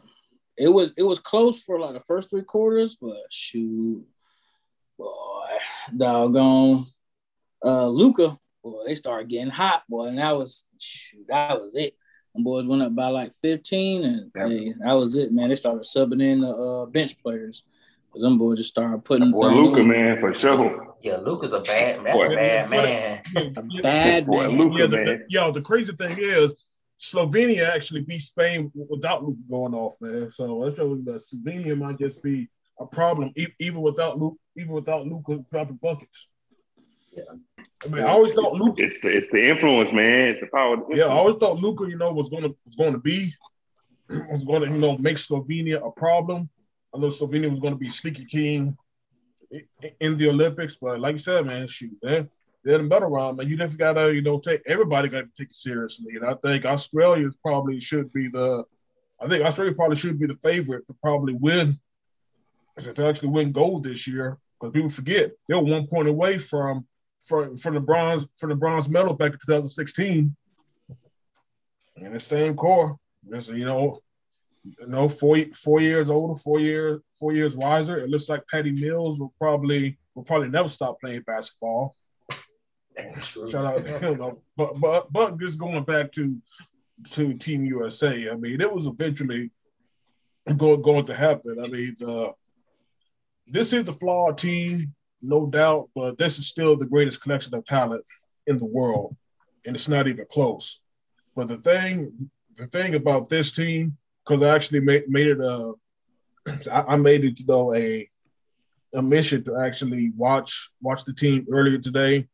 it 0.56 0.68
was 0.68 0.92
it 0.96 1.02
was 1.02 1.18
close 1.18 1.62
for 1.62 1.78
like 1.78 1.94
the 1.94 2.00
first 2.00 2.30
three 2.30 2.42
quarters, 2.42 2.96
but 3.00 3.18
shoot, 3.30 4.04
boy, 4.98 5.58
doggone, 5.96 6.86
uh, 7.64 7.86
Luka, 7.86 8.38
boy, 8.64 8.84
they 8.86 8.94
started 8.94 9.28
getting 9.28 9.50
hot, 9.50 9.84
boy, 9.88 10.06
and 10.06 10.18
that 10.18 10.36
was 10.36 10.64
shoot, 10.78 11.26
that 11.28 11.60
was 11.60 11.76
it. 11.76 11.94
Them 12.34 12.44
boys 12.44 12.67
went 12.67 12.82
up 12.82 12.94
by 12.94 13.08
like 13.08 13.32
fifteen, 13.34 14.05
and 14.05 14.31
Yeah. 14.34 14.49
hey, 14.49 14.75
that 14.81 14.93
was 14.94 15.17
it, 15.17 15.32
man. 15.32 15.49
They 15.50 15.56
started 15.56 15.82
subbing 15.82 16.23
in 16.23 16.40
the 16.40 16.49
uh, 16.50 16.87
bench 16.87 17.20
players. 17.23 17.62
Because 18.08 18.23
them 18.25 18.37
boys 18.38 18.58
just 18.58 18.70
started 18.70 19.05
putting 19.05 19.31
Boy, 19.32 19.49
things 19.49 19.56
Luka, 19.69 19.81
on. 19.81 19.88
man, 19.88 20.20
for 20.20 20.34
sure. 20.34 20.96
Yeah, 21.02 21.17
Luka's 21.17 21.55
a 21.55 21.61
bad. 21.61 21.96
Man. 21.96 22.05
That's 22.05 22.19
Boy. 22.19 22.26
a 22.26 22.37
bad 22.37 22.70
man. 22.70 23.23
Yeah, 23.34 23.81
Bad 23.82 24.26
Boy, 24.26 24.49
man. 24.49 24.58
Luka, 24.58 24.79
yeah, 24.81 24.87
the, 24.87 24.96
man. 24.96 25.05
the, 25.06 25.25
yo, 25.29 25.50
the 25.50 25.62
crazy 25.62 25.93
thing 25.94 26.17
is, 26.19 26.52
Slovenia 27.00 27.69
actually 27.69 28.02
beat 28.02 28.20
Spain 28.20 28.70
without 28.75 29.25
Luka 29.25 29.40
going 29.50 29.75
off, 29.75 29.94
man. 30.00 30.31
So 30.34 30.62
that 30.64 30.76
shows 30.76 31.02
that 31.06 31.23
Slovenia 31.34 31.76
might 31.76 31.99
just 31.99 32.23
be 32.23 32.49
a 32.79 32.87
problem, 32.87 33.32
even 33.58 33.81
without 33.81 34.19
Luke, 34.19 34.37
even 34.56 34.73
without 34.73 35.06
Luka 35.06 35.43
dropping 35.50 35.76
buckets. 35.82 36.29
Yeah. 37.12 37.24
I 37.84 37.88
mean, 37.88 38.04
I 38.04 38.08
always 38.08 38.32
thought 38.32 38.54
Luka. 38.54 38.82
it's 38.82 39.00
the 39.00 39.08
it's 39.08 39.28
the 39.28 39.42
influence, 39.42 39.92
man. 39.92 40.28
It's 40.28 40.40
the 40.40 40.46
power. 40.46 40.74
Of 40.74 40.88
the 40.88 40.96
Yeah, 40.96 41.04
I 41.04 41.12
always 41.12 41.36
thought 41.36 41.58
Luka, 41.58 41.88
you 41.88 41.96
know, 41.96 42.12
was 42.12 42.28
gonna 42.28 42.50
was 42.64 42.74
gonna 42.76 42.98
be 42.98 43.30
was 44.08 44.44
gonna 44.44 44.66
you 44.66 44.78
know 44.78 44.96
make 44.98 45.16
Slovenia 45.16 45.86
a 45.86 45.90
problem. 45.90 46.48
I 46.94 46.98
know 46.98 47.08
Slovenia 47.08 47.50
was 47.50 47.58
gonna 47.58 47.76
be 47.76 47.88
sneaky 47.88 48.24
king 48.24 48.76
in 50.00 50.16
the 50.16 50.28
Olympics, 50.28 50.76
but 50.80 51.00
like 51.00 51.14
you 51.14 51.18
said, 51.18 51.44
man, 51.44 51.66
shoot, 51.66 51.90
man, 52.02 52.30
they're 52.64 52.76
in 52.76 52.84
the 52.84 52.88
better 52.88 53.06
round, 53.06 53.36
man. 53.36 53.48
You 53.48 53.56
just 53.56 53.76
gotta 53.76 54.14
you 54.14 54.22
know 54.22 54.38
take 54.38 54.62
everybody 54.66 55.08
got 55.08 55.22
to 55.22 55.30
take 55.36 55.48
it 55.48 55.54
seriously, 55.54 56.14
and 56.16 56.24
I 56.24 56.34
think 56.34 56.64
Australia 56.64 57.28
probably 57.44 57.80
should 57.80 58.12
be 58.12 58.28
the. 58.28 58.64
I 59.20 59.28
think 59.28 59.44
Australia 59.44 59.74
probably 59.74 59.96
should 59.96 60.19
be 60.19 60.26
the 60.26 60.36
favorite 60.36 60.86
to 60.88 60.94
probably 61.00 61.34
win, 61.34 61.78
to 62.78 63.06
actually 63.06 63.28
win 63.28 63.52
gold 63.52 63.84
this 63.84 64.06
year. 64.06 64.38
Because 64.60 64.72
people 64.72 64.88
forget 64.88 65.32
they 65.48 65.54
were 65.54 65.62
one 65.62 65.86
point 65.86 66.08
away 66.08 66.38
from 66.38 66.86
from 67.24 67.56
from 67.56 67.74
the 67.74 67.81
bronze 67.81 68.26
for 68.36 68.48
the 68.48 68.55
bronze 68.55 68.88
medal 68.88 69.14
back 69.14 69.32
in 69.32 69.38
2016 69.38 70.34
in 71.96 72.12
the 72.12 72.20
same 72.20 72.55
core. 72.55 72.96
Just 73.31 73.50
you 73.50 73.64
know, 73.64 74.00
you 74.64 74.86
know, 74.86 75.08
four 75.08 75.38
four 75.55 75.81
years 75.81 76.08
older, 76.08 76.38
four 76.38 76.60
years 76.60 77.00
four 77.19 77.32
years 77.32 77.56
wiser. 77.56 77.98
It 77.98 78.10
looks 78.10 78.29
like 78.29 78.46
Patty 78.48 78.72
Mills 78.72 79.19
will 79.19 79.32
probably 79.38 79.98
will 80.14 80.24
probably 80.24 80.48
never 80.48 80.69
stop 80.69 81.00
playing 81.00 81.22
basketball. 81.22 81.94
Shout 83.50 83.55
out, 83.55 84.02
you 84.02 84.17
know, 84.17 84.43
but 84.56 84.81
but 84.81 85.12
but 85.12 85.38
just 85.38 85.58
going 85.58 85.84
back 85.84 86.12
to 86.12 86.41
to 87.12 87.34
Team 87.34 87.64
USA. 87.64 88.31
I 88.31 88.34
mean, 88.34 88.60
it 88.60 88.72
was 88.72 88.86
eventually 88.86 89.50
going 90.56 90.82
going 90.82 91.06
to 91.06 91.14
happen. 91.14 91.58
I 91.62 91.69
mean, 91.69 91.96
the 91.98 92.32
this 93.46 93.72
is 93.72 93.88
a 93.88 93.93
flawed 93.93 94.38
team, 94.38 94.94
no 95.22 95.46
doubt, 95.46 95.88
but 95.94 96.19
this 96.19 96.38
is 96.38 96.48
still 96.48 96.76
the 96.76 96.86
greatest 96.86 97.22
collection 97.22 97.55
of 97.55 97.64
talent 97.64 98.05
in 98.46 98.58
the 98.58 98.67
world, 98.67 99.17
and 99.64 99.76
it's 99.76 99.88
not 99.88 100.08
even 100.08 100.26
close. 100.31 100.81
But 101.36 101.48
the 101.48 101.58
thing, 101.58 102.31
the 102.56 102.67
thing 102.67 102.94
about 102.94 103.29
this 103.29 103.52
team, 103.52 103.96
because 104.24 104.43
I 104.43 104.55
actually 104.55 104.81
made 104.81 105.08
made 105.08 105.29
it 105.29 105.41
a, 105.41 105.72
I, 106.72 106.96
made 106.96 107.24
it 107.24 107.38
you 107.38 107.46
know 107.46 107.74
a 107.74 108.08
a 108.94 109.02
mission 109.02 109.43
to 109.44 109.60
actually 109.60 110.12
watch 110.17 110.70
watch 110.81 111.05
the 111.05 111.14
team 111.14 111.46
earlier 111.50 111.79
today 111.79 112.29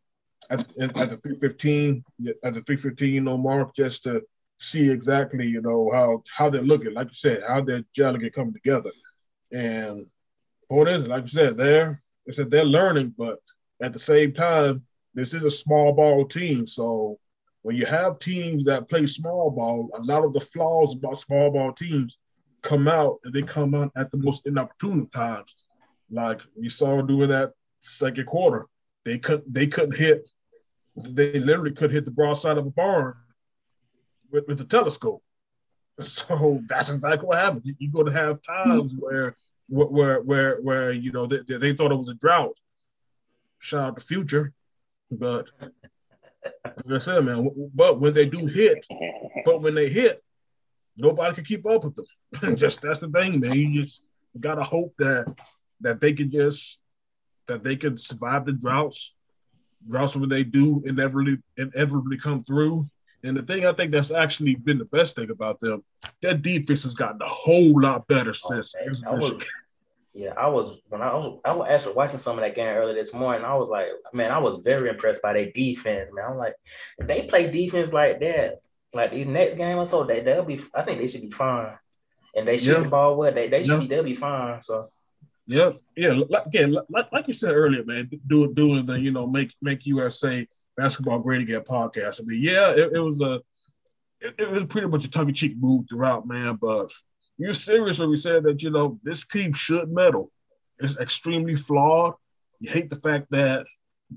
at, 0.50 0.61
at 0.80 1.11
the 1.11 1.18
315 1.23 2.04
at 2.42 2.54
the 2.54 2.62
315 2.62 3.14
you 3.14 3.21
know 3.21 3.37
mark 3.37 3.75
just 3.75 4.04
to 4.04 4.23
see 4.59 4.90
exactly 4.90 5.47
you 5.47 5.61
know 5.61 5.90
how 5.92 6.23
how 6.37 6.50
they're 6.50 6.62
looking 6.62 6.95
like 6.95 7.09
you 7.09 7.14
said 7.14 7.42
how 7.47 7.61
they're 7.61 7.85
gelling 7.97 8.33
coming 8.33 8.52
together 8.52 8.90
and 9.52 10.07
point 10.68 10.88
is 10.88 11.07
like 11.07 11.23
you 11.23 11.28
said 11.28 11.57
they're 11.57 11.97
they 12.28 12.32
said 12.32 12.50
they're 12.50 12.64
learning 12.64 13.12
but 13.18 13.40
at 13.82 13.92
the 13.92 13.99
same 13.99 14.32
time 14.32 14.85
this 15.14 15.35
is 15.35 15.42
a 15.42 15.50
small 15.50 15.92
ball 15.92 16.25
team 16.25 16.66
so 16.66 17.18
when 17.62 17.75
you 17.75 17.87
have 17.87 18.20
teams 18.20 18.66
that 18.66 18.88
play 18.88 19.06
small 19.06 19.50
ball 19.50 19.90
a 19.99 20.02
lot 20.02 20.25
of 20.25 20.32
the 20.32 20.40
flaws 20.40 20.94
about 20.94 21.18
small 21.18 21.50
ball 21.50 21.73
teams 21.73 22.18
come 22.62 22.87
out 22.87 23.18
and 23.25 23.35
they 23.35 23.42
come 23.42 23.75
out 23.75 23.90
at 23.97 24.11
the 24.12 24.18
most 24.18 24.47
inopportune 24.47 25.08
times 25.11 25.56
like 26.11 26.40
we 26.56 26.68
saw 26.68 27.02
during 27.02 27.30
that 27.30 27.52
second 27.80 28.26
quarter 28.26 28.66
they 29.04 29.18
couldn't—they 29.18 29.66
couldn't 29.66 29.97
hit 29.97 30.28
they 31.06 31.40
literally 31.40 31.73
could 31.73 31.90
hit 31.90 32.04
the 32.04 32.11
broadside 32.11 32.58
of 32.58 32.66
a 32.66 32.70
barn 32.70 33.14
with, 34.30 34.47
with 34.47 34.58
the 34.58 34.64
telescope. 34.64 35.23
So 36.00 36.62
that's 36.68 36.90
exactly 36.90 37.26
what 37.26 37.38
happens. 37.38 37.68
You're 37.78 37.90
going 37.90 38.06
to 38.06 38.12
have 38.12 38.40
times 38.42 38.92
hmm. 38.92 38.99
where 38.99 39.35
where 39.68 40.20
where 40.20 40.56
where 40.60 40.92
you 40.92 41.12
know 41.12 41.26
they, 41.26 41.38
they 41.46 41.72
thought 41.75 41.92
it 41.92 41.98
was 41.98 42.08
a 42.08 42.14
drought. 42.14 42.56
Shout 43.58 43.84
out 43.84 43.96
to 43.98 44.04
Future, 44.04 44.52
but 45.10 45.50
like 45.60 46.94
I 46.94 46.98
said, 46.98 47.25
man. 47.25 47.50
But 47.75 48.00
when 48.00 48.14
they 48.14 48.26
do 48.26 48.46
hit, 48.46 48.87
but 49.44 49.62
when 49.62 49.75
they 49.75 49.88
hit, 49.88 50.22
nobody 50.96 51.34
can 51.34 51.44
keep 51.44 51.66
up 51.66 51.84
with 51.84 51.96
them. 51.96 52.56
just 52.56 52.82
that's 52.82 53.00
the 53.00 53.08
thing, 53.08 53.40
man. 53.40 53.54
You 53.54 53.82
just 53.82 54.02
gotta 54.38 54.64
hope 54.64 54.94
that 54.98 55.34
that 55.80 56.00
they 56.00 56.12
can 56.12 56.30
just 56.30 56.80
that 57.46 57.62
they 57.62 57.76
can 57.76 57.96
survive 57.96 58.44
the 58.46 58.52
droughts. 58.52 59.14
Droughts 59.88 60.16
when 60.16 60.28
they 60.28 60.44
do 60.44 60.82
inevitably 60.87 61.38
inevitably 61.56 62.18
come 62.18 62.42
through. 62.42 62.84
And 63.25 63.37
the 63.37 63.42
thing 63.42 63.66
I 63.66 63.72
think 63.72 63.90
that's 63.90 64.10
actually 64.10 64.54
been 64.54 64.78
the 64.78 64.84
best 64.84 65.16
thing 65.16 65.30
about 65.30 65.58
them, 65.58 65.82
their 66.22 66.34
defense 66.34 66.84
has 66.84 66.94
gotten 66.94 67.20
a 67.20 67.26
whole 67.26 67.80
lot 67.80 68.06
better 68.06 68.32
since. 68.32 68.75
I 69.04 69.10
was, 69.10 69.44
yeah, 70.14 70.34
I 70.37 70.48
was 70.48 70.80
when 70.88 71.02
I 71.02 71.12
was 71.12 71.40
I 71.44 71.54
was 71.54 71.66
actually 71.68 71.94
watching 71.94 72.20
some 72.20 72.38
of 72.38 72.44
that 72.44 72.54
game 72.54 72.68
earlier 72.68 72.94
this 72.94 73.12
morning. 73.12 73.44
I 73.44 73.54
was 73.54 73.68
like, 73.68 73.87
man, 74.12 74.30
I 74.30 74.38
was 74.38 74.60
very 74.64 74.88
impressed 74.88 75.22
by 75.22 75.32
their 75.32 75.50
defense, 75.50 76.10
man. 76.12 76.26
I'm 76.30 76.37
like, 76.37 76.54
if 76.98 77.06
they 77.06 77.22
play 77.25 77.50
defense 77.50 77.92
like 77.92 78.20
that, 78.20 78.60
like 78.92 79.10
these 79.10 79.26
next 79.26 79.56
game 79.56 79.78
or 79.78 79.87
so, 79.87 80.04
they 80.04 80.20
they'll 80.20 80.44
be. 80.44 80.60
I 80.75 80.82
think 80.82 81.00
they 81.00 81.06
should 81.08 81.22
be 81.22 81.30
fine, 81.30 81.76
and 82.37 82.46
they 82.46 82.56
shoot 82.56 82.76
yeah. 82.76 82.82
the 82.82 82.88
ball 82.88 83.16
well. 83.16 83.32
They 83.32 83.48
they 83.48 83.62
should 83.62 83.70
yeah. 83.70 83.78
be 83.78 83.87
they'll 83.87 84.04
be 84.04 84.14
fine. 84.14 84.62
So. 84.62 84.90
Yeah, 85.50 85.72
yeah. 85.96 86.20
Like, 86.28 86.44
again, 86.44 86.76
like, 86.90 87.10
like 87.10 87.26
you 87.26 87.32
said 87.32 87.54
earlier, 87.54 87.82
man, 87.82 88.10
doing 88.26 88.52
doing 88.52 88.87
the 88.87 89.00
you 89.00 89.10
know 89.10 89.26
make 89.26 89.54
make 89.62 89.87
USA 89.87 90.46
basketball 90.78 91.18
great 91.18 91.42
again 91.42 91.61
podcast. 91.62 92.20
I 92.20 92.25
mean, 92.25 92.40
yeah, 92.40 92.70
it, 92.70 92.92
it 92.94 93.00
was 93.00 93.20
a 93.20 93.42
it, 94.20 94.35
it, 94.38 94.50
was 94.50 94.64
pretty 94.64 94.87
much 94.87 95.04
a 95.04 95.11
tongue 95.11 95.28
in 95.28 95.35
cheek 95.35 95.56
move 95.58 95.87
throughout, 95.88 96.26
man. 96.26 96.56
But 96.61 96.90
you're 97.37 97.52
serious 97.52 97.99
when 97.99 98.11
we 98.11 98.16
said 98.16 98.44
that 98.44 98.62
you 98.62 98.70
know 98.70 98.99
this 99.02 99.26
team 99.26 99.52
should 99.52 99.90
medal. 99.90 100.30
It's 100.78 100.97
extremely 100.97 101.56
flawed. 101.56 102.14
You 102.61 102.70
hate 102.70 102.88
the 102.88 102.97
fact 102.97 103.26
that 103.30 103.66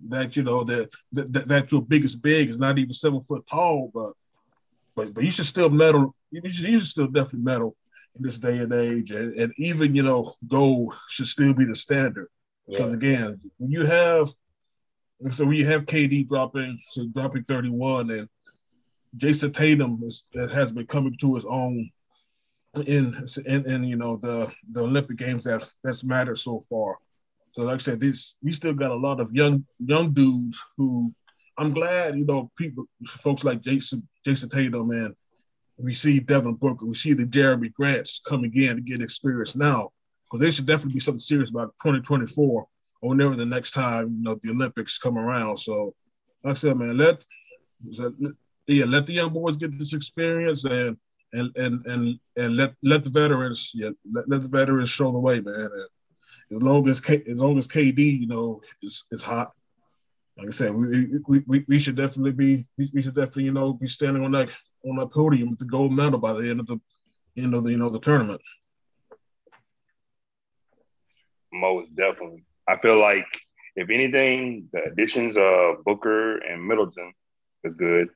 that 0.10 0.38
you 0.38 0.44
know 0.44 0.64
that 0.64 0.90
that, 1.14 1.48
that 1.48 1.72
your 1.72 1.82
biggest 1.82 2.22
big 2.22 2.50
is 2.50 2.60
not 2.60 2.78
even 2.78 2.94
seven 2.94 3.20
foot 3.20 3.46
tall, 3.50 3.92
but 3.94 4.14
but 4.96 5.14
but 5.14 5.24
you 5.24 5.32
should 5.32 5.46
still 5.46 5.70
medal. 5.70 6.16
You 6.30 6.42
should, 6.50 6.70
you 6.70 6.80
should 6.80 6.88
still 6.88 7.08
definitely 7.08 7.44
medal 7.44 7.76
in 8.16 8.24
this 8.24 8.38
day 8.38 8.60
and 8.60 8.72
age, 8.72 9.12
and, 9.12 9.34
and 9.34 9.52
even 9.58 9.96
you 9.96 10.04
know 10.04 10.36
gold 10.48 10.96
should 11.10 11.28
still 11.28 11.56
be 11.56 11.66
the 11.66 11.76
standard. 11.76 12.28
Because 12.68 12.92
yeah. 12.92 12.98
again, 12.98 13.42
when 13.58 13.72
you 13.72 13.86
have 13.86 14.30
so 15.30 15.46
we 15.46 15.64
have 15.64 15.86
KD 15.86 16.28
dropping, 16.28 16.80
so 16.90 17.08
dropping 17.14 17.44
31, 17.44 18.10
and 18.10 18.30
Jayson 19.18 19.54
Tatum 19.54 20.00
is, 20.04 20.26
has 20.34 20.72
been 20.72 20.88
coming 20.88 21.16
to 21.20 21.36
his 21.36 21.46
own 21.46 21.90
in, 22.86 23.28
in 23.46 23.70
in 23.70 23.84
you 23.84 23.98
know 23.98 24.16
the 24.18 24.52
the 24.72 24.82
Olympic 24.82 25.18
games 25.18 25.44
that 25.44 25.70
that's 25.84 26.04
mattered 26.04 26.38
so 26.38 26.60
far. 26.62 26.98
So 27.54 27.64
like 27.64 27.76
I 27.76 27.78
said, 27.78 28.00
this 28.00 28.38
we 28.42 28.52
still 28.52 28.74
got 28.74 28.92
a 28.92 28.96
lot 28.96 29.20
of 29.20 29.32
young 29.34 29.66
young 29.80 30.14
dudes 30.14 30.58
who 30.78 31.14
I'm 31.58 31.74
glad 31.74 32.18
you 32.18 32.26
know 32.26 32.50
people 32.58 32.86
folks 33.06 33.44
like 33.44 33.62
Jason 33.62 34.08
Jayson 34.26 34.50
Tatum 34.50 34.92
and 34.92 35.16
we 35.78 35.94
see 35.94 36.20
Devin 36.20 36.56
Booker, 36.56 36.86
we 36.86 36.94
see 36.94 37.14
the 37.14 37.26
Jerami 37.26 37.74
Grants 37.74 38.22
coming 38.26 38.56
in 38.56 38.76
to 38.76 38.82
get 38.82 39.02
experience 39.02 39.56
now 39.56 39.90
because 40.26 40.40
they 40.40 40.52
should 40.52 40.68
definitely 40.68 40.94
be 40.94 41.00
something 41.00 41.18
serious 41.18 41.50
about 41.50 41.74
2024 41.84 42.46
or 42.46 42.68
whenever 43.02 43.36
the 43.36 43.46
next 43.46 43.72
time 43.72 44.16
you 44.18 44.24
know 44.24 44.40
the 44.42 44.52
Olympics 44.52 44.98
come 44.98 45.18
around. 45.18 45.58
So, 45.58 45.96
like 46.44 46.52
I 46.52 46.54
said, 46.54 46.78
man, 46.78 46.98
let 46.98 47.26
yeah, 48.68 48.86
let 48.86 49.06
the 49.06 49.14
young 49.14 49.34
boys 49.34 49.58
get 49.58 49.78
this 49.78 49.94
experience 49.94 50.66
and 50.66 50.98
and 51.34 51.56
and 51.56 51.86
and 51.86 52.20
and 52.38 52.58
let 52.58 52.74
let 52.84 53.04
the 53.04 53.10
veterans 53.10 53.72
yeah 53.74 53.90
let, 54.12 54.30
let 54.30 54.42
the 54.42 54.48
veterans 54.48 54.90
show 54.90 55.12
the 55.12 55.20
way, 55.20 55.42
man. 55.42 55.56
And 55.56 56.58
as 56.58 56.62
long 56.64 56.88
as 56.88 57.02
K, 57.02 57.24
as 57.30 57.40
long 57.40 57.58
as 57.58 57.68
KD, 57.68 58.20
you 58.20 58.28
know, 58.28 58.62
is 58.82 59.06
is 59.12 59.24
hot. 59.24 59.52
Like 60.38 60.48
I 60.48 60.52
said, 60.52 60.74
we 60.74 61.20
we, 61.28 61.44
we, 61.48 61.66
we 61.68 61.80
should 61.80 61.96
definitely 61.96 62.32
be 62.32 62.66
we, 62.78 63.02
should 63.02 63.16
definitely 63.16 63.46
you 63.46 63.54
know 63.54 63.74
be 63.74 63.88
standing 63.88 64.24
on 64.24 64.32
that 64.34 64.50
on 64.86 64.98
that 64.98 65.12
podium 65.12 65.50
with 65.50 65.60
the 65.60 65.66
gold 65.66 65.94
medal 65.94 66.20
by 66.20 66.34
the 66.34 66.50
end 66.50 66.60
of 66.60 66.68
the 66.68 66.80
end 67.38 67.54
of 67.54 67.64
the 67.64 67.72
you 67.72 67.78
know 67.78 67.90
the 67.90 68.00
tournament. 68.00 68.42
Most 71.54 71.94
definitely. 71.96 72.44
I 72.72 72.78
feel 72.80 73.00
like 73.00 73.28
if 73.76 73.90
anything, 73.90 74.70
the 74.72 74.84
additions 74.86 75.36
of 75.38 75.84
Booker 75.84 76.38
and 76.38 76.66
Middleton 76.66 77.14
is 77.64 77.74
good 77.74 78.10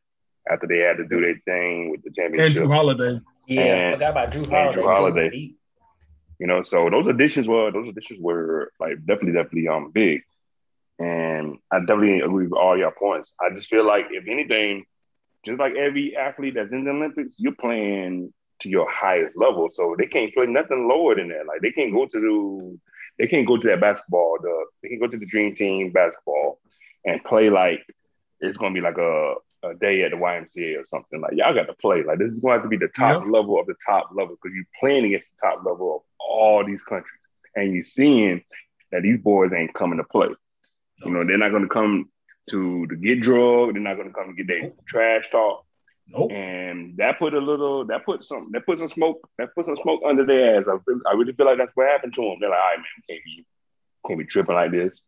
after 0.50 0.67
they 0.67 0.79
had 0.79 0.97
to 0.97 1.05
do 1.05 1.19
their 1.19 1.35
thing 1.45 1.91
with 1.91 2.03
the 2.03 2.12
championship. 2.12 2.62
And 2.62 2.69
Jrue 2.69 2.74
Holiday. 2.74 3.21
Yeah, 3.47 3.62
and, 3.62 3.88
I 3.88 3.91
forgot 3.93 4.12
about 4.12 4.31
Jrue 4.31 4.50
Holiday. 4.50 4.81
Jrue 4.81 4.93
Holiday. 4.93 5.51
You 6.39 6.47
know, 6.47 6.63
so 6.63 6.89
those 6.89 7.07
additions 7.07 7.47
were 7.47 7.71
those 7.71 7.89
additions 7.89 8.19
were 8.21 8.71
like 8.79 8.97
definitely, 9.05 9.33
definitely 9.33 9.67
um 9.67 9.91
big. 9.91 10.21
And 11.00 11.57
I 11.71 11.79
definitely 11.79 12.21
agree 12.21 12.47
with 12.47 12.57
all 12.57 12.77
your 12.77 12.91
points. 12.91 13.33
I 13.39 13.53
just 13.53 13.67
feel 13.67 13.85
like 13.85 14.07
if 14.12 14.27
anything, 14.29 14.85
just 15.45 15.59
like 15.59 15.75
every 15.75 16.15
athlete 16.15 16.55
that's 16.55 16.71
in 16.71 16.85
the 16.85 16.91
Olympics, 16.91 17.35
you're 17.38 17.55
playing 17.55 18.33
to 18.62 18.69
your 18.69 18.89
highest 18.89 19.35
level. 19.35 19.69
So 19.69 19.95
they 19.97 20.07
can't 20.07 20.33
play 20.33 20.45
nothing 20.45 20.88
lower 20.88 21.15
than 21.15 21.29
that. 21.29 21.45
Like 21.45 21.62
they 21.62 21.71
can't 21.71 21.93
go 21.93 22.05
to 22.05 22.19
the 22.19 22.79
they 23.17 23.27
can't 23.27 23.48
go 23.48 23.57
to 23.57 23.67
that 23.67 23.81
basketball. 23.81 24.38
The 24.41 24.65
they 24.81 24.89
can 24.89 25.00
go 25.00 25.07
to 25.07 25.17
the 25.17 25.25
dream 25.25 25.55
team 25.55 25.91
basketball 25.91 26.60
and 27.05 27.24
play 27.24 27.50
like 27.50 27.81
it's 28.39 28.57
gonna 28.57 28.74
be 28.74 28.81
like 28.81 28.98
a, 28.98 29.36
a 29.63 29.74
day 29.75 30.03
at 30.03 30.12
the 30.12 30.17
YMCA 30.17 30.81
or 30.81 30.86
something. 30.86 31.22
Like 31.22 31.34
y'all 31.34 31.53
got 31.53 31.67
to 31.67 31.74
play. 31.74 32.03
Like 32.03 32.19
this 32.19 32.34
is 32.34 32.39
going 32.39 32.53
to 32.53 32.62
have 32.62 32.63
to 32.63 32.69
be 32.69 32.77
the 32.77 32.91
top 32.95 33.24
yeah. 33.24 33.31
level 33.31 33.60
of 33.60 33.67
the 33.67 33.75
top 33.86 34.10
level 34.13 34.36
because 34.36 34.55
you're 34.55 34.65
playing 34.79 35.05
against 35.05 35.27
the 35.29 35.48
top 35.48 35.65
level 35.65 35.95
of 35.98 36.01
all 36.19 36.65
these 36.65 36.81
countries, 36.84 37.22
and 37.55 37.74
you're 37.74 37.84
seeing 37.84 38.43
that 38.91 39.03
these 39.03 39.19
boys 39.19 39.51
ain't 39.53 39.74
coming 39.74 39.98
to 39.98 40.03
play. 40.03 40.29
You 41.03 41.12
know, 41.12 41.25
they're 41.25 41.38
not 41.38 41.51
going 41.51 41.63
to 41.63 41.69
come 41.69 42.10
to 42.50 42.88
to 42.88 42.95
get 42.95 43.22
drugged. 43.22 43.75
They're 43.75 43.81
not 43.81 43.95
going 43.95 44.10
to 44.10 44.13
come 44.13 44.27
to 44.27 44.34
get 44.34 44.48
their 44.48 44.72
trash 44.88 45.25
talk. 45.31 45.64
Nope. 46.07 46.31
And 46.31 46.97
that 46.97 47.17
put 47.17 47.33
a 47.33 47.39
little, 47.39 47.85
that 47.85 48.05
put 48.05 48.24
some, 48.24 48.50
that 48.53 48.65
put 48.65 48.79
some 48.79 48.89
smoke, 48.89 49.27
that 49.38 49.53
put 49.55 49.65
some 49.65 49.77
smoke 49.81 50.01
under 50.05 50.25
their 50.25 50.57
ass. 50.57 50.65
I, 50.67 50.77
feel, 50.85 51.00
I 51.09 51.13
really 51.15 51.33
feel 51.33 51.45
like 51.45 51.57
that's 51.57 51.71
what 51.75 51.88
happened 51.88 52.13
to 52.13 52.21
them. 52.21 52.38
They're 52.39 52.50
like, 52.50 52.59
all 52.59 52.65
right, 52.65 52.77
man, 52.77 52.85
we 52.97 53.15
can't 53.15 53.25
be, 53.25 53.45
can't 54.07 54.19
be 54.19 54.25
tripping 54.25 54.55
like 54.55 54.71
this, 54.71 55.01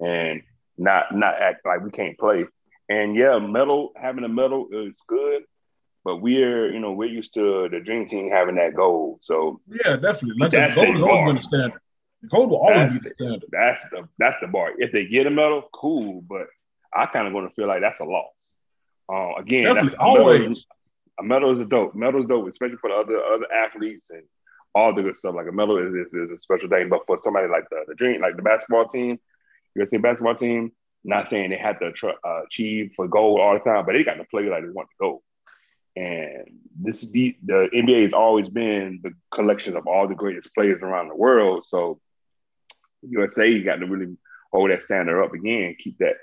and 0.00 0.42
not 0.76 1.14
not 1.14 1.40
act 1.40 1.66
like 1.66 1.82
we 1.82 1.90
can't 1.90 2.16
play. 2.18 2.46
And 2.88 3.16
yeah, 3.16 3.38
medal 3.38 3.92
having 3.96 4.24
a 4.24 4.28
medal 4.28 4.68
is 4.72 4.94
good, 5.08 5.42
but 6.04 6.18
we're 6.18 6.72
you 6.72 6.78
know 6.78 6.92
we're 6.92 7.08
used 7.08 7.34
to 7.34 7.68
the 7.68 7.80
dream 7.80 8.08
team 8.08 8.30
having 8.30 8.54
that 8.54 8.74
gold. 8.74 9.20
So 9.22 9.60
yeah, 9.66 9.96
definitely. 9.96 10.36
Like 10.38 10.52
the 10.52 10.72
gold 10.74 10.94
has 10.94 11.02
always 11.02 11.26
been 11.26 11.36
the 11.36 11.42
standard. 11.42 11.80
The 12.22 12.28
gold 12.28 12.50
will 12.50 12.58
always 12.58 12.92
that's, 12.92 12.98
be 13.00 13.08
the 13.08 13.14
standard. 13.18 13.48
That's 13.50 13.88
the 13.90 14.08
that's 14.18 14.38
the 14.40 14.46
bar. 14.46 14.72
If 14.78 14.92
they 14.92 15.06
get 15.06 15.26
a 15.26 15.30
medal, 15.30 15.68
cool. 15.74 16.22
But 16.22 16.46
I 16.94 17.06
kind 17.06 17.26
of 17.26 17.32
going 17.32 17.48
to 17.48 17.54
feel 17.54 17.66
like 17.66 17.80
that's 17.80 18.00
a 18.00 18.04
loss. 18.04 18.52
Uh, 19.10 19.34
again, 19.38 19.64
Definitely, 19.64 19.88
that's 19.88 20.00
always 20.00 20.66
a 21.18 21.22
medal 21.22 21.52
is 21.52 21.60
a 21.60 21.64
dope. 21.64 21.94
Medal 21.94 22.22
is 22.22 22.28
dope, 22.28 22.48
especially 22.48 22.76
for 22.76 22.90
the 22.90 22.96
other 22.96 23.18
other 23.18 23.52
athletes 23.52 24.10
and 24.10 24.22
all 24.74 24.94
the 24.94 25.02
good 25.02 25.16
stuff. 25.16 25.34
Like 25.34 25.48
a 25.48 25.52
medal 25.52 25.78
is, 25.78 25.94
is, 25.94 26.14
is 26.14 26.30
a 26.30 26.38
special 26.38 26.68
thing, 26.68 26.88
but 26.88 27.06
for 27.06 27.18
somebody 27.18 27.48
like 27.48 27.68
the, 27.70 27.84
the 27.88 27.94
dream, 27.94 28.20
like 28.20 28.36
the 28.36 28.42
basketball 28.42 28.86
team, 28.86 29.18
you 29.74 29.82
USA 29.82 29.96
basketball 29.98 30.34
team, 30.34 30.72
not 31.04 31.28
saying 31.28 31.50
they 31.50 31.56
had 31.56 31.78
to 31.80 31.92
tr- 31.92 32.10
uh, 32.24 32.42
achieve 32.44 32.92
for 32.94 33.08
gold 33.08 33.40
all 33.40 33.54
the 33.54 33.60
time, 33.60 33.84
but 33.84 33.92
they 33.92 34.04
got 34.04 34.14
to 34.14 34.24
play 34.24 34.44
like 34.44 34.62
they 34.62 34.70
want 34.70 34.88
to 34.88 34.94
go. 35.00 35.22
And 35.96 36.60
this 36.80 37.10
the 37.10 37.36
the 37.44 37.68
NBA 37.74 38.04
has 38.04 38.12
always 38.12 38.48
been 38.48 39.00
the 39.02 39.12
collection 39.34 39.76
of 39.76 39.86
all 39.86 40.06
the 40.06 40.14
greatest 40.14 40.54
players 40.54 40.82
around 40.82 41.08
the 41.08 41.16
world. 41.16 41.64
So 41.66 41.98
USA 43.02 43.58
got 43.60 43.76
to 43.76 43.86
really 43.86 44.16
hold 44.52 44.70
that 44.70 44.82
standard 44.82 45.22
up 45.22 45.34
again, 45.34 45.76
keep 45.78 45.98
that 45.98 46.16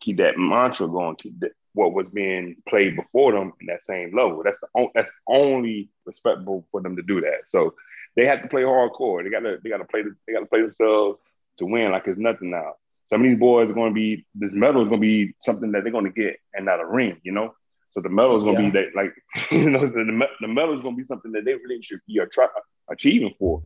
keep 0.00 0.18
that 0.18 0.36
mantra 0.36 0.88
going, 0.88 1.16
keep 1.16 1.38
that 1.40 1.52
what 1.74 1.92
was 1.92 2.06
being 2.12 2.56
played 2.68 2.96
before 2.96 3.32
them 3.32 3.52
in 3.60 3.66
that 3.66 3.84
same 3.84 4.14
level. 4.14 4.42
That's 4.44 4.60
the 4.60 4.68
on, 4.74 4.88
that's 4.94 5.12
only 5.26 5.90
respectable 6.04 6.66
for 6.70 6.80
them 6.80 6.96
to 6.96 7.02
do 7.02 7.20
that. 7.20 7.48
So 7.48 7.74
they 8.16 8.26
have 8.26 8.42
to 8.42 8.48
play 8.48 8.62
hardcore. 8.62 9.22
They 9.22 9.30
got 9.30 9.40
to 9.40 9.58
they 9.62 9.70
got 9.70 9.78
to 9.78 9.84
play 9.84 10.02
they 10.26 10.32
got 10.32 10.40
to 10.40 10.46
play 10.46 10.62
themselves 10.62 11.18
to 11.58 11.66
win 11.66 11.92
like 11.92 12.06
it's 12.06 12.18
nothing 12.18 12.50
now. 12.50 12.74
Some 13.06 13.22
of 13.22 13.28
these 13.28 13.38
boys 13.38 13.70
are 13.70 13.74
going 13.74 13.90
to 13.90 13.94
be 13.94 14.26
this 14.34 14.52
medal 14.52 14.82
is 14.82 14.88
going 14.88 15.00
to 15.00 15.06
be 15.06 15.34
something 15.40 15.72
that 15.72 15.82
they're 15.82 15.92
going 15.92 16.04
to 16.04 16.10
get 16.10 16.38
and 16.54 16.66
not 16.66 16.80
a 16.80 16.86
ring, 16.86 17.20
you 17.22 17.32
know. 17.32 17.54
So 17.90 18.00
the 18.00 18.08
medal 18.08 18.36
is 18.36 18.44
going 18.44 18.56
to 18.56 18.62
yeah. 18.62 18.70
be 18.70 18.78
that 18.80 18.96
like 18.96 19.14
you 19.50 19.70
know 19.70 19.86
the, 19.86 20.26
the 20.40 20.48
medal 20.48 20.74
is 20.74 20.82
going 20.82 20.96
to 20.96 21.02
be 21.02 21.06
something 21.06 21.32
that 21.32 21.44
they 21.44 21.54
really 21.54 21.82
should 21.82 22.00
be 22.06 22.20
try, 22.30 22.46
achieving 22.90 23.34
for, 23.38 23.62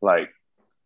like 0.00 0.30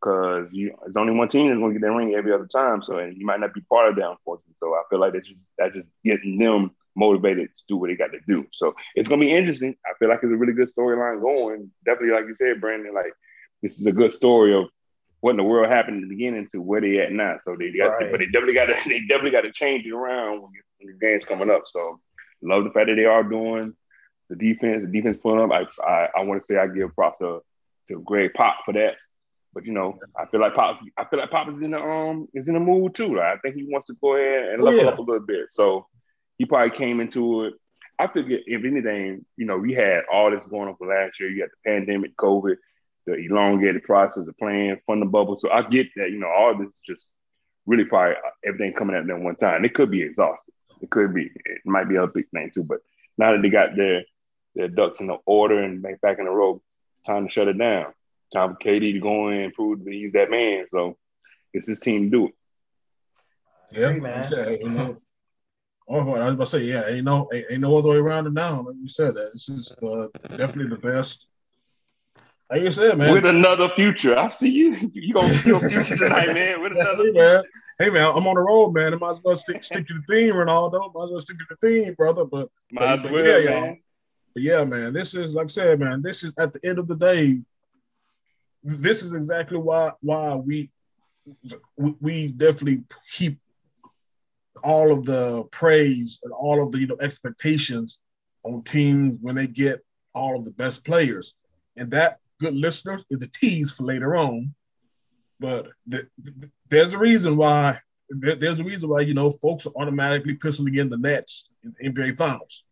because 0.00 0.48
you 0.52 0.74
there's 0.82 0.96
only 0.96 1.12
one 1.12 1.28
team 1.28 1.48
that's 1.48 1.58
going 1.58 1.74
to 1.74 1.80
get 1.80 1.86
that 1.86 1.92
ring 1.92 2.14
every 2.14 2.32
other 2.32 2.46
time. 2.46 2.82
So 2.82 2.98
and 2.98 3.16
you 3.16 3.26
might 3.26 3.40
not 3.40 3.54
be 3.54 3.60
part 3.62 3.88
of 3.88 3.96
that, 3.96 4.10
unfortunately. 4.10 4.54
So 4.60 4.74
I 4.74 4.82
feel 4.90 5.00
like 5.00 5.12
that's 5.12 5.28
just 5.28 5.40
that's 5.56 5.74
just 5.74 5.88
getting 6.04 6.38
them 6.38 6.72
motivated 6.94 7.48
to 7.48 7.64
do 7.68 7.76
what 7.76 7.88
they 7.88 7.96
got 7.96 8.12
to 8.12 8.20
do. 8.26 8.46
So 8.52 8.74
it's 8.94 9.08
going 9.08 9.20
to 9.20 9.26
be 9.26 9.34
interesting. 9.34 9.76
I 9.86 9.96
feel 9.98 10.08
like 10.08 10.20
it's 10.22 10.32
a 10.32 10.36
really 10.36 10.52
good 10.52 10.68
storyline 10.68 11.20
going. 11.20 11.70
Definitely, 11.84 12.14
like 12.14 12.26
you 12.26 12.36
said, 12.38 12.60
Brandon, 12.60 12.94
like 12.94 13.12
this 13.62 13.78
is 13.78 13.86
a 13.86 13.92
good 13.92 14.12
story 14.12 14.54
of 14.54 14.66
what 15.20 15.30
in 15.30 15.36
the 15.36 15.42
world 15.42 15.70
happened 15.70 15.96
in 15.96 16.08
the 16.08 16.14
beginning 16.14 16.48
to 16.52 16.60
where 16.60 16.80
they 16.80 16.98
at 16.98 17.12
now. 17.12 17.38
So 17.44 17.56
they 17.56 17.72
got, 17.72 17.86
right. 17.86 18.10
but 18.10 18.18
they 18.18 18.26
definitely 18.26 18.54
got 18.54 18.66
to 18.66 18.74
they 18.88 19.00
definitely 19.00 19.30
got 19.30 19.42
to 19.42 19.52
change 19.52 19.86
it 19.86 19.92
around 19.92 20.42
when, 20.42 20.52
the 20.80 20.92
game's 20.92 21.24
coming 21.24 21.50
up. 21.50 21.62
So 21.66 22.00
love 22.40 22.62
the 22.62 22.70
fact 22.70 22.86
that 22.86 22.94
they 22.94 23.04
are 23.04 23.24
doing 23.24 23.74
the 24.28 24.36
defense, 24.36 24.84
the 24.84 24.92
defense 24.92 25.18
pulling 25.20 25.40
up. 25.40 25.50
I 25.50 25.82
I, 25.82 26.08
I 26.18 26.24
want 26.24 26.42
to 26.42 26.46
say 26.46 26.56
I 26.56 26.68
give 26.68 26.94
props 26.94 27.18
to, 27.18 27.42
to 27.88 28.00
Gregg 28.00 28.34
Pop 28.34 28.58
for 28.64 28.72
that. 28.74 28.94
But 29.58 29.66
you 29.66 29.72
know, 29.72 29.98
I 30.16 30.24
feel 30.26 30.38
like 30.40 30.54
Pop. 30.54 30.78
I 30.96 31.04
feel 31.06 31.18
like 31.18 31.32
Pop 31.32 31.48
is 31.48 31.60
in 31.60 31.72
the 31.72 31.80
um 31.82 32.28
is 32.32 32.46
in 32.46 32.54
the 32.54 32.60
mood 32.60 32.94
too. 32.94 33.16
Like, 33.16 33.24
I 33.26 33.36
think 33.38 33.56
he 33.56 33.64
wants 33.68 33.88
to 33.88 33.96
go 34.00 34.14
ahead 34.14 34.50
and 34.52 34.62
Oh, 34.62 34.66
level 34.66 34.80
yeah. 34.84 34.86
up 34.90 34.98
a 34.98 35.02
little 35.02 35.26
bit. 35.26 35.46
So 35.50 35.88
he 36.36 36.44
probably 36.44 36.76
came 36.76 37.00
into 37.00 37.46
it. 37.46 37.54
I 37.98 38.06
figure 38.06 38.38
if 38.46 38.64
anything, 38.64 39.24
you 39.36 39.46
know, 39.46 39.58
we 39.58 39.74
had 39.74 40.02
all 40.12 40.30
this 40.30 40.46
going 40.46 40.68
on 40.68 40.76
for 40.76 40.86
last 40.86 41.18
year. 41.18 41.28
You 41.28 41.40
had 41.42 41.50
the 41.50 41.68
pandemic, 41.70 42.16
COVID, 42.16 42.54
the 43.06 43.14
elongated 43.14 43.82
process 43.82 44.28
of 44.28 44.38
playing, 44.38 44.78
fund 44.86 45.02
the 45.02 45.06
bubble. 45.06 45.36
So 45.36 45.50
I 45.50 45.62
get 45.62 45.88
that. 45.96 46.12
You 46.12 46.20
know, 46.20 46.28
all 46.28 46.56
this 46.56 46.68
is 46.68 46.82
just 46.86 47.10
really 47.66 47.84
probably 47.84 48.14
uh, 48.14 48.30
everything 48.46 48.74
coming 48.74 48.94
at 48.94 49.08
them 49.08 49.24
one 49.24 49.34
time. 49.34 49.64
It 49.64 49.74
could 49.74 49.90
be 49.90 50.02
exhausting. 50.02 50.54
It 50.80 50.90
could 50.90 51.12
be. 51.12 51.22
It 51.24 51.62
might 51.64 51.88
be 51.88 51.96
a 51.96 52.06
big 52.06 52.30
thing 52.30 52.52
too. 52.54 52.62
But 52.62 52.78
now 53.18 53.32
that 53.32 53.42
they 53.42 53.48
got 53.50 53.74
their 53.74 54.04
their 54.54 54.68
ducks 54.68 55.00
in 55.00 55.08
the 55.08 55.16
order 55.26 55.60
and 55.60 55.82
back 55.82 56.00
back 56.00 56.20
in 56.20 56.26
the 56.26 56.30
row, 56.30 56.62
it's 56.92 57.02
time 57.02 57.26
to 57.26 57.32
shut 57.32 57.48
it 57.48 57.58
down. 57.58 57.86
Time 58.32 58.54
for 58.54 58.58
KD 58.58 58.92
to 58.92 59.00
go 59.00 59.28
in 59.28 59.40
and 59.40 59.54
prove 59.54 59.84
that 59.84 59.92
he's 59.92 60.12
that 60.12 60.30
man. 60.30 60.66
So 60.70 60.96
it's 61.52 61.68
his 61.68 61.80
team 61.80 62.04
to 62.04 62.10
do 62.10 62.26
it. 62.26 62.34
Yeah, 63.70 63.88
Agree, 63.88 64.00
man. 64.00 64.28
Yeah, 64.30 64.50
you 64.50 64.68
know. 64.68 64.98
Oh, 65.90 66.04
what 66.04 66.20
I 66.20 66.26
was 66.26 66.34
about 66.34 66.44
to 66.44 66.50
say, 66.50 66.64
yeah, 66.64 66.86
ain't 66.86 67.04
no, 67.04 67.28
ain't, 67.32 67.46
ain't 67.50 67.60
no 67.62 67.76
other 67.78 67.88
way 67.88 67.96
around 67.96 68.26
it 68.26 68.34
now. 68.34 68.60
Like 68.60 68.76
you 68.78 68.88
said, 68.88 69.14
that 69.14 69.30
this 69.32 69.48
is 69.48 69.74
uh, 69.82 70.08
definitely 70.36 70.68
the 70.68 70.76
best. 70.76 71.26
Like 72.50 72.62
you 72.62 72.70
said, 72.70 72.98
man. 72.98 73.12
With 73.12 73.24
another 73.24 73.70
future. 73.70 74.18
I 74.18 74.30
see 74.30 74.50
you. 74.50 74.76
You 74.92 75.14
gonna 75.14 75.32
feel 75.32 75.60
future 75.60 75.96
tonight, 75.96 76.34
man. 76.34 76.60
With 76.60 76.72
another 76.76 77.04
hey, 77.04 77.10
man. 77.12 77.42
Hey 77.78 77.90
man, 77.90 78.10
I'm 78.14 78.26
on 78.26 78.34
the 78.34 78.40
road, 78.40 78.72
man. 78.72 78.92
I 78.92 78.96
might 78.96 79.10
as 79.10 79.20
well 79.22 79.36
stick 79.36 79.62
stick 79.62 79.86
to 79.86 79.94
the 79.94 80.02
theme, 80.08 80.34
Ronaldo. 80.34 80.92
Might 80.94 81.04
as 81.04 81.10
well 81.10 81.20
stick 81.20 81.38
to 81.38 81.44
the 81.48 81.68
theme, 81.68 81.94
brother. 81.94 82.24
But 82.24 82.48
Might 82.70 83.04
as 83.04 83.10
well, 83.10 83.24
yeah, 83.24 83.38
y'all. 83.38 83.76
But 84.34 84.42
yeah, 84.42 84.64
man, 84.64 84.92
this 84.92 85.14
is 85.14 85.32
like 85.32 85.46
I 85.46 85.48
said, 85.48 85.80
man. 85.80 86.02
This 86.02 86.24
is 86.24 86.34
at 86.38 86.52
the 86.52 86.60
end 86.64 86.78
of 86.78 86.86
the 86.86 86.96
day. 86.96 87.40
This 88.68 89.02
is 89.02 89.14
exactly 89.14 89.56
why 89.56 89.92
why 90.00 90.34
we 90.34 90.70
we, 91.76 92.28
definitely 92.28 92.84
keep 93.14 93.38
all 94.62 94.92
of 94.92 95.04
the 95.04 95.44
praise 95.50 96.18
and 96.22 96.32
all 96.32 96.62
of 96.62 96.72
the 96.72 96.78
you 96.78 96.86
know 96.86 96.96
expectations 97.00 98.00
on 98.44 98.62
teams 98.62 99.18
when 99.22 99.34
they 99.36 99.46
get 99.46 99.80
all 100.14 100.38
of 100.38 100.44
the 100.44 100.50
best 100.50 100.84
players, 100.84 101.34
and 101.76 101.90
that 101.92 102.18
good 102.40 102.54
listeners 102.54 103.04
is 103.10 103.22
a 103.22 103.28
tease 103.28 103.72
for 103.72 103.84
later 103.84 104.16
on. 104.16 104.54
But 105.40 105.68
th- 105.90 106.04
th- 106.22 106.52
there's 106.68 106.92
a 106.92 106.98
reason 106.98 107.36
why. 107.36 107.78
there- 108.10 108.36
There's 108.36 108.60
a 108.60 108.64
reason 108.64 108.88
why 108.90 109.00
you 109.00 109.14
know 109.14 109.30
folks 109.30 109.64
are 109.66 109.72
automatically 109.76 110.34
penciling 110.34 110.74
in 110.74 110.90
the 110.90 110.98
Nets 110.98 111.48
in 111.64 111.74
the 111.78 111.88
NBA 111.90 112.18
Finals. 112.18 112.64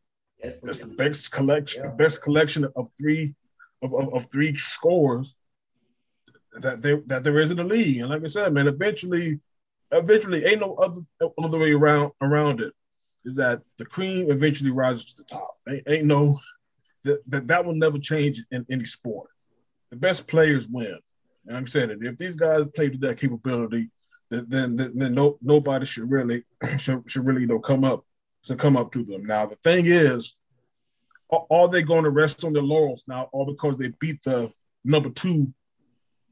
Yes, 0.43 0.61
That's 0.61 0.81
the 0.81 0.89
best 0.95 1.33
collection, 1.33 1.83
the 1.85 1.89
best 2.05 2.23
collection 2.23 2.67
of 2.77 2.91
three 2.99 3.35
of, 3.83 3.95
of, 3.95 4.13
of 4.13 4.31
three 4.31 4.55
scores 4.57 5.35
that 6.63 6.83
there 6.83 7.03
that 7.07 7.25
there 7.25 7.39
is 7.39 7.51
in 7.51 7.57
the 7.57 7.65
league. 7.65 8.01
And 8.01 8.11
like 8.11 8.25
I 8.25 8.29
said, 8.29 8.53
man, 8.53 8.69
eventually, 8.69 9.41
eventually, 9.93 10.45
ain't 10.45 10.61
no 10.61 10.75
other 10.75 11.01
other 11.43 11.59
way 11.59 11.73
around 11.73 12.13
around 12.21 12.61
it. 12.61 12.73
Is 13.25 13.37
that 13.37 13.63
the 13.79 13.85
cream 13.85 14.31
eventually 14.31 14.71
rises 14.71 15.13
to 15.13 15.23
the 15.23 15.29
top? 15.29 15.57
Ain't, 15.69 15.83
ain't 15.89 16.07
no 16.07 16.39
that, 17.05 17.21
that 17.29 17.47
that 17.49 17.65
will 17.65 17.75
never 17.75 17.99
change 17.99 18.45
in 18.51 18.65
any 18.71 18.85
sport. 18.85 19.31
The 19.91 19.97
best 19.97 20.27
players 20.27 20.69
win. 20.69 20.99
And 21.47 21.57
I'm 21.57 21.67
saying 21.67 21.91
it. 21.91 21.99
If 22.03 22.19
these 22.19 22.37
guys 22.37 22.65
play 22.75 22.91
to 22.91 22.99
that 22.99 23.19
capability, 23.19 23.91
then 24.31 24.47
then, 24.49 24.77
then, 24.77 25.15
no 25.15 25.39
nobody 25.41 25.87
should 25.87 26.11
really 26.11 26.45
should, 26.79 27.09
should 27.09 27.25
really 27.25 27.43
you 27.43 27.47
know 27.47 27.61
come 27.61 27.85
up 27.85 28.05
to 28.45 28.57
come 28.57 28.77
up 28.77 28.93
to 28.93 29.05
them. 29.05 29.25
Now 29.25 29.47
the 29.47 29.57
thing 29.57 29.87
is, 29.87 30.37
are 31.31 31.69
they 31.69 31.83
going 31.83 32.05
to 32.05 32.11
rest 32.11 32.45
on 32.45 32.53
their 32.53 32.63
laurels 32.63 33.05
now, 33.07 33.29
all 33.33 33.47
because 33.47 33.77
they 33.77 33.93
beat 34.01 34.23
the 34.25 34.51
number 34.85 35.11
two 35.11 35.53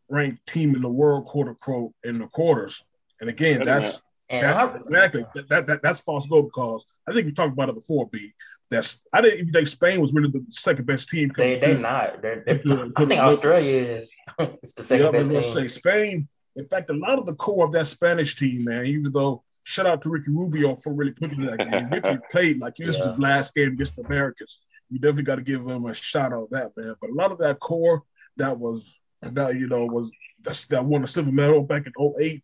ranked 0.08 0.46
team 0.46 0.74
in 0.74 0.82
the 0.82 0.88
world, 0.88 1.24
quote 1.24 1.48
unquote, 1.48 1.92
in 2.04 2.18
the 2.18 2.26
quarters? 2.28 2.84
And 3.20 3.30
again, 3.30 3.60
Wait 3.60 3.66
that's 3.66 4.02
that, 4.30 4.76
exactly 4.76 5.24
that, 5.34 5.48
that, 5.48 5.66
that 5.66 5.82
that's 5.82 6.00
false 6.00 6.26
goal 6.26 6.42
because 6.42 6.84
I 7.08 7.12
think 7.12 7.26
we 7.26 7.32
talked 7.32 7.52
about 7.52 7.68
it 7.68 7.74
before. 7.74 8.08
B 8.10 8.32
that's 8.70 9.02
I 9.12 9.20
didn't 9.20 9.40
even 9.40 9.52
think 9.52 9.68
Spain 9.68 10.00
was 10.00 10.12
really 10.12 10.30
the 10.30 10.44
second 10.48 10.86
best 10.86 11.08
team. 11.08 11.30
they 11.36 11.54
they 11.58 11.60
coming 11.60 11.82
not. 11.82 12.22
They're, 12.22 12.42
through. 12.42 12.76
they're, 12.76 12.92
I 12.96 13.04
think 13.04 13.20
Australia 13.20 13.98
is 13.98 14.14
it's 14.38 14.72
the 14.72 14.82
second 14.82 15.04
Yeah, 15.04 15.08
I 15.08 15.18
was 15.18 15.28
best 15.28 15.32
gonna 15.32 15.42
team. 15.42 15.68
say 15.68 15.80
Spain. 15.80 16.28
In 16.56 16.66
fact, 16.66 16.90
a 16.90 16.94
lot 16.94 17.18
of 17.18 17.26
the 17.26 17.34
core 17.34 17.64
of 17.64 17.72
that 17.72 17.86
Spanish 17.86 18.36
team, 18.36 18.64
man, 18.64 18.86
even 18.86 19.12
though 19.12 19.42
shout 19.64 19.86
out 19.86 20.02
to 20.02 20.10
Ricky 20.10 20.30
Rubio 20.30 20.76
for 20.76 20.92
really 20.92 21.12
putting 21.12 21.42
in 21.42 21.46
that 21.46 21.70
game. 21.70 21.88
Ricky 21.92 22.18
played 22.30 22.60
like 22.60 22.76
this 22.76 22.98
was 22.98 23.08
his 23.08 23.18
last 23.18 23.54
game 23.54 23.72
against 23.72 23.96
the 23.96 24.04
Americans. 24.04 24.60
You 24.90 24.98
definitely 24.98 25.24
got 25.24 25.36
to 25.36 25.42
give 25.42 25.66
him 25.66 25.86
a 25.86 25.94
shout 25.94 26.32
out 26.32 26.50
that 26.50 26.72
man. 26.76 26.94
But 27.00 27.10
a 27.10 27.14
lot 27.14 27.32
of 27.32 27.38
that 27.38 27.60
core 27.60 28.02
that 28.36 28.58
was 28.58 28.98
that 29.32 29.56
you 29.56 29.66
know 29.68 29.86
was 29.86 30.10
that's, 30.42 30.66
that 30.66 30.84
won 30.84 31.02
the 31.02 31.08
silver 31.08 31.32
medal 31.32 31.62
back 31.62 31.86
in 31.86 31.92
08, 32.20 32.42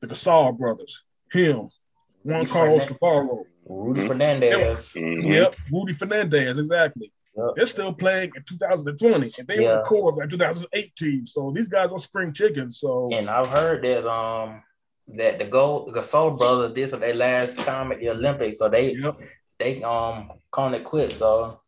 the 0.00 0.06
Gasol 0.06 0.56
brothers, 0.58 1.04
him, 1.32 1.68
Juan 2.24 2.40
Rudy 2.40 2.50
Carlos 2.50 2.84
Fernandez. 2.84 2.90
Navarro, 3.02 3.44
Rudy. 3.68 4.06
Fernandez. 4.06 4.92
Mhm. 4.96 5.32
Yep, 5.34 5.54
Rudy 5.72 5.92
Fernandez, 5.92 6.58
exactly. 6.58 7.10
Yep. 7.36 7.46
They're 7.56 7.66
still 7.66 7.92
playing 7.92 8.32
in 8.34 8.42
2020, 8.44 9.32
and 9.38 9.46
they 9.48 9.56
were 9.58 9.62
Yeah. 9.62 9.76
the 9.76 9.82
core 9.82 10.10
of 10.10 10.16
that 10.18 10.30
2018. 10.30 11.26
So 11.26 11.52
these 11.54 11.68
guys 11.68 11.90
are 11.92 11.98
spring 11.98 12.32
chickens. 12.32 12.78
So 12.80 13.10
And 13.12 13.28
I've 13.28 13.48
heard 13.48 13.82
that 13.84 14.06
um 14.10 14.62
that 15.08 15.38
the 15.38 15.44
gold 15.44 15.92
the 15.92 16.00
Gasol 16.00 16.36
brothers 16.38 16.72
this 16.72 16.92
is 16.92 16.98
their 16.98 17.14
last 17.14 17.58
time 17.58 17.92
at 17.92 18.00
the 18.00 18.10
Olympics, 18.10 18.58
so 18.58 18.68
they 18.70 18.94
yep, 18.94 19.20
they 19.58 19.82
um 19.82 20.30
calling 20.50 20.74
it 20.74 20.84
quits. 20.84 21.16
So 21.16 21.60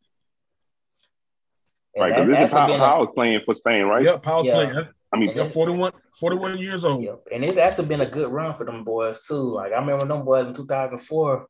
and 1.94 2.02
Right, 2.02 2.08
that- 2.10 2.14
because 2.14 2.28
this 2.28 2.36
that's 2.38 2.52
is 2.52 2.58
how, 2.58 2.66
been 2.66 2.80
a- 2.80 2.98
was 2.98 3.08
playing 3.14 3.40
for 3.44 3.54
Spain, 3.54 3.84
right? 3.84 4.02
yep, 4.04 4.22
Powell's 4.22 4.46
Yeah. 4.46 4.54
playing. 4.54 4.88
I 5.10 5.16
mean, 5.16 5.30
And 5.30 5.38
They're 5.38 5.44
41, 5.46 5.92
41 6.20 6.58
years 6.58 6.84
old. 6.84 7.02
Yep. 7.02 7.20
And 7.32 7.42
it's 7.44 7.56
actually 7.56 7.88
been 7.88 8.02
a 8.02 8.06
good 8.10 8.30
run 8.30 8.54
for 8.54 8.64
them 8.66 8.84
boys 8.84 9.26
too. 9.26 9.34
Like 9.54 9.72
I 9.72 9.76
remember 9.78 10.04
them 10.06 10.22
boys 10.24 10.46
in 10.46 10.52
2004 10.52 11.46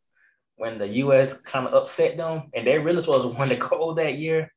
when 0.56 0.78
the 0.78 0.86
US 0.88 1.32
kind 1.34 1.66
of 1.66 1.74
upset 1.74 2.16
them 2.16 2.44
and 2.54 2.64
they 2.66 2.78
really 2.78 3.00
supposed 3.02 3.22
to 3.22 3.36
win 3.38 3.48
the 3.48 3.56
gold 3.56 3.98
that 3.98 4.14
year. 4.16 4.52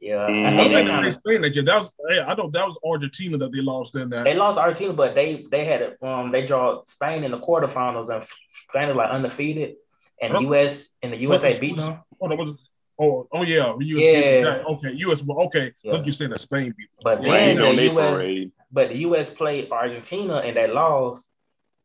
Yeah, 0.00 0.26
I 0.26 0.30
Mhm. 0.30 0.46
I 0.46 0.50
think 0.50 0.68
they 0.72 0.74
think 0.76 0.88
kind 0.90 1.04
they 1.04 1.08
of 1.08 1.14
Spain 1.14 1.40
that 1.40 1.54
year. 1.54 1.64
That 1.64 1.78
was 1.80 1.92
hey, 2.08 2.20
I 2.20 2.34
don't 2.34 2.52
know 2.52 2.58
that 2.60 2.66
was 2.66 2.78
Argentina 2.84 3.36
that 3.38 3.50
they 3.52 3.60
lost 3.60 3.96
in 3.96 4.10
that. 4.10 4.24
they 4.24 4.34
lost 4.34 4.58
Argentina, 4.58 4.92
but 4.92 5.14
they 5.16 5.46
they 5.50 5.64
had 5.64 5.82
it. 5.82 5.98
Um, 6.02 6.30
they 6.30 6.46
draw 6.46 6.82
Spain 6.84 7.24
in 7.24 7.30
the 7.32 7.38
quarterfinals 7.38 8.10
and 8.10 8.22
Spain 8.68 8.90
is 8.90 8.96
like 8.96 9.08
undefeated, 9.10 9.74
and 10.20 10.32
Huh? 10.34 10.40
US 10.40 10.90
and 11.02 11.12
the 11.12 11.16
USA 11.18 11.48
was- 11.48 11.58
beat 11.58 11.76
them. 11.78 12.00
Oh, 12.20 12.28
that 12.28 12.38
was 12.38 12.68
oh 12.98 13.28
oh 13.32 13.42
yeah, 13.42 13.74
US 13.78 14.04
Yeah. 14.04 14.40
yeah. 14.40 14.62
Okay, 14.68 14.92
US. 15.06 15.22
well, 15.22 15.40
Okay, 15.46 15.72
Yeah. 15.82 15.92
look, 15.92 16.06
you 16.06 16.12
saying 16.12 16.30
that 16.30 16.40
Spain 16.40 16.74
beat. 16.76 16.88
But 17.02 17.22
then 17.22 17.32
rain 17.32 17.56
the 17.56 17.62
their 17.62 17.94
US 17.96 18.10
parade. 18.12 18.52
But 18.72 18.88
the 18.90 18.98
US 18.98 19.30
played 19.30 19.70
Argentina 19.70 20.36
and 20.38 20.56
they 20.56 20.66
lost 20.68 21.30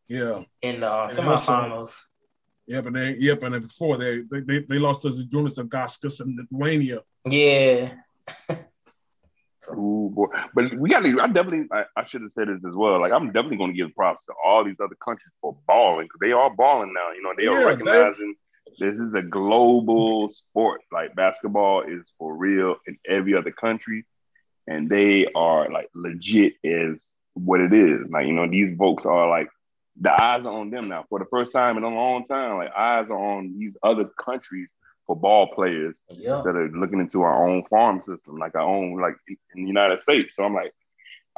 yeah, 0.07 0.43
in 0.61 0.79
the 0.81 0.89
uh, 0.89 1.07
semifinals. 1.09 1.95
yeah, 2.67 2.81
but 2.81 2.93
they 2.93 3.15
yeah, 3.17 3.35
but 3.35 3.51
then 3.51 3.61
before 3.61 3.97
they 3.97 4.21
they 4.31 4.41
they, 4.41 4.59
they 4.59 4.79
lost 4.79 5.03
to 5.03 5.09
the 5.09 5.23
Jonas 5.25 5.57
Augustus 5.57 6.19
in 6.19 6.35
Lithuania. 6.37 6.99
Yeah. 7.25 7.93
Ooh, 9.73 10.09
boy. 10.13 10.27
But 10.55 10.73
we 10.77 10.89
got 10.89 11.01
to, 11.03 11.19
I 11.19 11.27
definitely, 11.27 11.67
I, 11.71 11.83
I 11.97 12.03
should 12.05 12.21
have 12.21 12.31
said 12.31 12.47
this 12.47 12.63
as 12.65 12.73
well. 12.75 12.99
Like, 13.01 13.11
I'm 13.11 13.27
definitely 13.33 13.57
going 13.57 13.71
to 13.71 13.77
give 13.77 13.93
props 13.93 14.25
to 14.27 14.33
all 14.43 14.63
these 14.63 14.79
other 14.81 14.95
countries 15.03 15.33
for 15.41 15.57
balling 15.67 16.05
because 16.05 16.19
they 16.21 16.31
are 16.31 16.49
balling 16.49 16.93
now. 16.93 17.11
You 17.11 17.21
know, 17.23 17.33
they 17.37 17.45
are 17.47 17.59
Yeah, 17.59 17.65
recognizing 17.67 18.35
this 18.79 18.99
is 18.99 19.13
a 19.13 19.21
global 19.21 20.29
sport. 20.29 20.81
Like, 20.91 21.15
basketball 21.15 21.81
is 21.81 22.03
for 22.17 22.35
real 22.35 22.75
in 22.87 22.97
every 23.07 23.35
other 23.35 23.51
country. 23.51 24.05
And 24.67 24.87
they 24.89 25.25
are 25.33 25.69
like 25.71 25.89
legit 25.95 26.53
is 26.63 27.07
what 27.33 27.59
it 27.59 27.73
is. 27.73 28.07
Like, 28.09 28.27
you 28.27 28.33
know, 28.33 28.47
these 28.49 28.77
folks 28.77 29.05
are 29.05 29.27
like, 29.27 29.49
the 29.99 30.11
eyes 30.11 30.45
are 30.45 30.53
on 30.53 30.69
them 30.69 30.87
now 30.87 31.05
for 31.09 31.19
the 31.19 31.25
first 31.25 31.51
time 31.51 31.77
in 31.77 31.83
a 31.83 31.89
long 31.89 32.23
time. 32.25 32.57
Like, 32.57 32.71
eyes 32.75 33.07
are 33.09 33.37
on 33.37 33.57
these 33.57 33.75
other 33.81 34.05
countries 34.23 34.69
for 35.07 35.15
ball 35.15 35.47
players 35.47 35.95
Yeah. 36.09 36.35
instead 36.35 36.55
of 36.55 36.75
looking 36.75 36.99
into 36.99 37.21
our 37.23 37.47
own 37.47 37.65
farm 37.65 38.01
system, 38.01 38.37
like 38.37 38.53
our 38.55 38.61
own, 38.61 38.99
like 39.01 39.15
in 39.27 39.63
the 39.63 39.67
United 39.67 40.03
States. 40.03 40.35
So 40.35 40.43
I'm 40.43 40.53
like, 40.53 40.71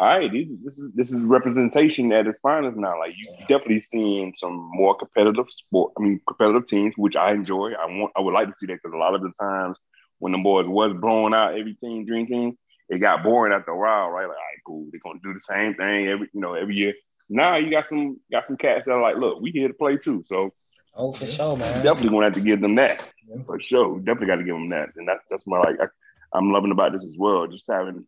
all 0.01 0.07
right, 0.07 0.31
these, 0.31 0.47
this 0.63 0.79
is 0.79 0.91
this 0.95 1.11
is 1.11 1.21
representation 1.21 2.11
at 2.11 2.25
its 2.25 2.39
finest 2.39 2.75
now. 2.75 2.97
Like 2.97 3.11
you 3.15 3.29
definitely 3.47 3.81
seeing 3.81 4.33
some 4.35 4.55
more 4.73 4.97
competitive 4.97 5.45
sport. 5.51 5.93
I 5.95 6.01
mean, 6.01 6.19
competitive 6.27 6.65
teams, 6.65 6.95
which 6.97 7.15
I 7.15 7.33
enjoy. 7.33 7.73
I 7.73 7.85
want, 7.85 8.11
I 8.17 8.21
would 8.21 8.33
like 8.33 8.47
to 8.49 8.55
see 8.57 8.65
that 8.65 8.79
because 8.81 8.95
a 8.95 8.97
lot 8.97 9.13
of 9.13 9.21
the 9.21 9.31
times 9.39 9.77
when 10.17 10.31
the 10.31 10.39
boys 10.39 10.65
was 10.67 10.95
blowing 10.99 11.35
out 11.35 11.57
every 11.57 11.75
team, 11.75 12.07
dream 12.07 12.25
team, 12.25 12.57
it 12.89 12.97
got 12.97 13.21
boring 13.21 13.53
after 13.53 13.71
a 13.71 13.77
while, 13.77 14.09
right? 14.09 14.23
Like, 14.27 14.29
all 14.29 14.33
right, 14.33 14.65
cool, 14.65 14.87
they're 14.91 14.99
gonna 15.03 15.19
do 15.23 15.35
the 15.35 15.39
same 15.39 15.75
thing 15.75 16.07
every, 16.07 16.29
you 16.33 16.41
know, 16.41 16.55
every 16.55 16.73
year. 16.75 16.95
Now 17.29 17.57
you 17.57 17.69
got 17.69 17.87
some 17.87 18.19
got 18.31 18.47
some 18.47 18.57
cats 18.57 18.85
that 18.87 18.91
are 18.93 19.01
like, 19.03 19.17
look, 19.17 19.39
we 19.39 19.51
here 19.51 19.67
to 19.67 19.73
play 19.75 19.97
too. 19.97 20.23
So 20.25 20.51
Oh, 20.95 21.11
for 21.13 21.27
sure, 21.27 21.55
man. 21.55 21.83
definitely 21.83 22.09
gonna 22.09 22.25
have 22.25 22.33
to 22.33 22.41
give 22.41 22.59
them 22.59 22.73
that 22.75 22.99
Yeah. 23.29 23.43
for 23.45 23.59
sure. 23.59 23.99
Definitely 23.99 24.27
got 24.27 24.35
to 24.37 24.43
give 24.43 24.55
them 24.55 24.69
that, 24.69 24.89
and 24.95 25.07
that's 25.07 25.23
that's 25.29 25.45
my 25.45 25.59
like. 25.59 25.79
I, 25.79 25.85
I'm 26.33 26.51
loving 26.51 26.71
about 26.71 26.93
this 26.93 27.05
as 27.05 27.15
well. 27.19 27.45
Just 27.45 27.67
having 27.69 28.05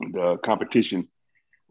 the 0.00 0.36
competition 0.44 1.08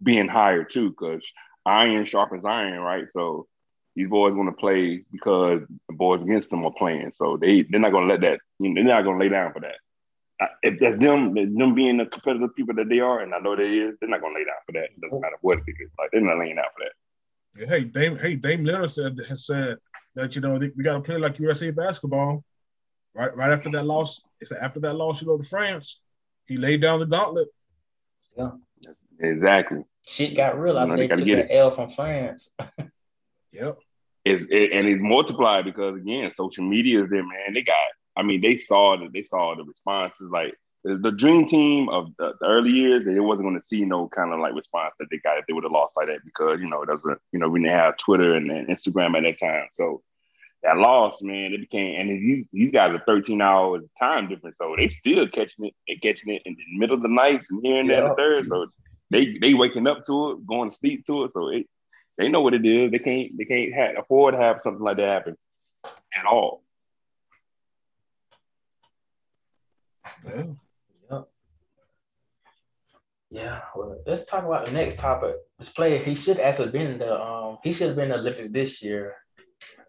being 0.02 0.28
higher 0.28 0.64
too, 0.64 0.90
because 0.90 1.32
iron 1.66 2.06
sharpens 2.06 2.46
iron, 2.46 2.80
right? 2.80 3.06
So 3.12 3.48
these 3.96 4.10
boys 4.10 4.36
want 4.36 4.50
to 4.50 4.60
play 4.60 5.04
because 5.12 5.62
the 5.90 5.96
boys 5.96 6.22
against 6.22 6.50
them 6.50 6.66
are 6.66 6.74
playing. 6.78 7.12
So 7.16 7.38
they 7.38 7.64
they're 7.70 7.80
not 7.80 7.92
gonna 7.92 8.08
let 8.08 8.22
that. 8.22 8.40
You 8.60 8.70
know, 8.70 8.76
they're 8.76 8.96
not 8.96 9.04
gonna 9.04 9.20
lay 9.20 9.30
down 9.30 9.54
for 9.54 9.60
that. 9.62 9.76
if 10.64 10.80
that's 10.80 11.00
them, 11.00 11.34
them 11.36 11.76
being 11.76 11.98
the 11.98 12.06
competitive 12.06 12.56
people 12.56 12.76
that 12.76 12.90
they 12.90 13.00
are, 13.00 13.20
and 13.20 13.34
I 13.34 13.40
know 13.40 13.56
they 13.56 13.78
is, 13.78 13.96
they're 14.00 14.10
not 14.10 14.22
gonna 14.22 14.36
lay 14.36 14.46
down 14.46 14.56
for 14.66 14.72
that. 14.74 14.86
It 14.86 15.02
doesn't 15.02 15.22
matter 15.22 15.38
what 15.42 15.60
it 15.60 15.72
is. 15.72 15.90
Like 16.00 16.10
they're 16.12 16.22
not 16.22 16.40
laying 16.40 16.56
down 16.56 16.66
for 16.76 16.86
that. 16.86 17.68
Hey, 17.68 17.84
Dame, 17.84 18.18
hey, 18.18 18.36
Dame 18.36 18.64
Lillard 18.64 18.90
said 18.90 19.20
has 19.28 19.46
said 19.46 19.78
that 20.16 20.36
you 20.36 20.42
know 20.42 20.54
we 20.54 20.84
got 20.84 20.94
to 20.94 21.02
play 21.02 21.18
like 21.18 21.40
USA 21.40 21.72
basketball. 21.72 22.44
Right, 23.14 23.36
right 23.36 23.52
after 23.52 23.70
that 23.72 23.86
loss, 23.86 24.22
it's 24.40 24.54
after 24.54 24.80
that 24.80 24.94
loss, 24.94 25.20
you 25.20 25.28
go 25.28 25.38
to 25.38 25.44
France. 25.44 26.00
He 26.46 26.56
laid 26.58 26.82
down 26.82 27.02
the 27.02 27.06
gauntlet. 27.06 27.50
Yeah, 28.38 28.52
exactly. 29.20 29.84
Shit 30.08 30.36
got 30.36 30.60
real 30.60 30.78
after 30.78 30.98
they, 30.98 31.08
they 31.08 31.16
took 31.16 31.26
the 31.26 31.56
L 31.56 31.70
from 31.70 31.90
France. 31.90 32.56
yep. 33.52 33.78
It's 34.24 34.44
it, 34.50 34.72
and 34.72 34.88
it's 34.88 35.02
multiplied 35.02 35.66
because 35.66 35.96
again, 35.96 36.30
social 36.32 36.64
media 36.64 37.04
is 37.04 37.10
there, 37.10 37.24
man. 37.24 37.54
They 37.54 37.64
got 37.64 37.76
I 38.16 38.24
mean, 38.24 38.42
they 38.42 38.58
saw 38.58 38.98
that 38.98 39.14
they 39.14 39.24
saw 39.24 39.56
the 39.56 39.64
responses. 39.64 40.30
Like 40.30 40.56
the, 40.84 40.98
the 40.98 41.12
dream 41.12 41.46
team 41.46 41.90
of 41.90 42.12
the, 42.18 42.34
the, 42.40 42.46
early 42.46 42.72
years, 42.72 43.06
they 43.06 43.20
wasn't 43.20 43.48
going 43.48 43.60
to 43.60 43.66
see 43.66 43.86
no 43.86 44.10
kind 44.10 44.34
of 44.34 44.40
like 44.40 44.54
response 44.54 44.96
that 45.00 45.08
they 45.10 45.18
got 45.18 45.38
if 45.38 45.46
they 45.48 45.54
would 45.54 45.64
have 45.64 45.72
lost 45.72 45.96
like 45.96 46.08
that 46.08 46.26
because 46.26 46.60
you 46.60 46.70
know 46.70 46.82
it 46.82 46.88
doesn't 46.88 47.20
you 47.32 47.40
know 47.40 47.50
we 47.50 47.62
didn't 47.62 47.78
have 47.78 47.98
Twitter 47.98 48.36
and, 48.36 48.52
and 48.52 48.68
Instagram 48.68 49.16
at 49.16 49.24
that 49.24 49.40
time. 49.40 49.68
So 49.72 50.02
that 50.64 50.78
loss, 50.78 51.22
man, 51.22 51.54
it 51.54 51.62
became 51.62 52.00
and 52.00 52.10
these 52.10 52.46
these 52.52 52.72
guys 52.72 52.94
are 52.94 53.04
13 53.06 53.42
hours 53.42 53.84
time 53.98 54.28
difference, 54.28 54.58
so 54.58 54.76
they 54.78 54.90
still 54.90 55.28
catching 55.28 55.66
it 55.66 55.74
and 55.88 56.02
catching 56.02 56.34
it 56.34 56.42
in 56.46 56.56
the 56.56 56.78
middle 56.78 56.96
of 56.96 57.02
the 57.02 57.10
nights 57.10 57.48
and 57.50 57.62
here 57.64 57.80
and 57.80 57.90
there 57.90 58.08
the 58.10 58.16
third. 58.16 58.48
So 58.50 58.68
they 59.12 59.38
they 59.40 59.54
waking 59.54 59.88
up 59.88 60.04
to 60.06 60.32
it, 60.32 60.48
going 60.48 60.70
to 60.70 60.76
sleep 60.76 61.06
to 61.06 61.26
it. 61.26 61.32
So 61.34 61.50
it, 61.50 61.68
they 62.18 62.30
know 62.30 62.42
what 62.42 62.54
it 62.54 62.66
is. 62.66 62.92
They 62.92 63.00
can't 63.00 63.38
they 63.38 63.46
can't 63.46 63.98
afford 63.98 64.34
to 64.34 64.40
have 64.40 64.62
something 64.62 64.84
like 64.84 64.98
that 64.98 65.08
happen 65.08 65.38
at 66.18 66.26
all. 66.26 66.64
Yeah. 70.26 70.44
Yep. 71.12 71.28
Yeah. 73.32 73.62
Well, 73.76 73.98
let's 74.06 74.26
talk 74.30 74.46
about 74.46 74.66
the 74.66 74.72
next 74.72 75.00
topic. 75.00 75.36
This 75.60 75.70
player, 75.70 76.00
he 76.00 76.16
should 76.16 76.40
actually 76.40 76.72
been 76.72 76.98
the 77.00 77.14
um 77.22 77.58
he 77.64 77.74
should 77.74 77.88
have 77.88 77.98
been 77.98 78.10
the 78.10 78.20
Olympics 78.20 78.50
this 78.50 78.82
year. 78.82 79.16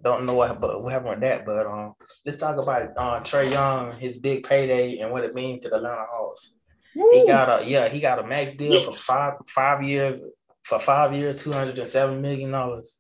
Don't 0.03 0.27
know 0.27 0.35
what 0.35 0.61
but 0.61 0.83
what 0.83 0.93
happened 0.93 1.11
with 1.11 1.21
that, 1.21 1.47
but 1.47 1.67
um 1.67 1.95
let's 2.27 2.39
talk 2.39 2.57
about 2.57 2.91
uh 2.97 3.21
Trae 3.21 3.53
Young, 3.53 3.93
his 3.93 4.19
big 4.19 4.43
payday 4.43 4.99
and 4.99 5.13
what 5.13 5.25
it 5.25 5.35
means 5.35 5.63
to 5.63 5.69
the 5.69 5.77
Atlanta 5.77 6.07
Hawks. 6.11 6.55
Woo. 6.95 7.11
He 7.13 7.27
got 7.27 7.63
a 7.63 7.67
yeah, 7.67 7.89
he 7.89 8.01
got 8.01 8.19
a 8.19 8.27
max 8.27 8.55
deal 8.55 8.75
yes. 8.75 8.85
for 8.85 8.93
five 8.93 9.35
five 9.47 9.83
years 9.83 10.23
for 10.63 10.79
five 10.79 11.15
years, 11.15 11.43
two 11.43 11.53
hundred 11.53 11.79
and 11.79 11.89
seven 11.89 12.21
million 12.21 12.51
dollars. 12.51 12.99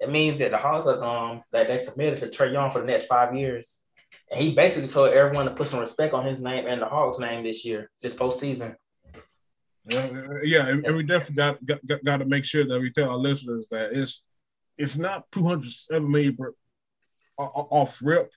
It 0.00 0.10
means 0.10 0.38
that 0.38 0.50
the 0.50 0.58
Hawks 0.58 0.86
are 0.86 1.02
um 1.02 1.42
that 1.52 1.66
they're 1.66 1.86
committed 1.86 2.18
to 2.20 2.28
Trae 2.28 2.52
Young 2.52 2.70
for 2.70 2.80
the 2.80 2.86
next 2.86 3.06
five 3.06 3.34
years. 3.34 3.80
And 4.30 4.40
he 4.40 4.54
basically 4.54 4.88
told 4.88 5.10
everyone 5.10 5.46
to 5.46 5.52
put 5.52 5.68
some 5.68 5.80
respect 5.80 6.14
on 6.14 6.24
his 6.26 6.40
name 6.40 6.66
and 6.66 6.82
the 6.82 6.86
Hawks' 6.86 7.18
name 7.18 7.44
this 7.44 7.64
year, 7.64 7.90
this 8.02 8.14
postseason. 8.14 8.76
Yeah, 9.90 10.10
yeah, 10.44 10.68
and 10.68 10.96
we 10.96 11.02
definitely 11.02 11.36
got, 11.36 11.64
got, 11.86 12.04
got 12.04 12.16
to 12.18 12.26
make 12.26 12.44
sure 12.44 12.66
that 12.66 12.78
we 12.78 12.90
tell 12.90 13.10
our 13.10 13.16
listeners 13.16 13.68
that 13.70 13.92
it's 13.92 14.24
it's 14.76 14.98
not 14.98 15.30
207 15.32 16.10
million 16.10 16.36
off 17.38 17.98
rip. 18.02 18.30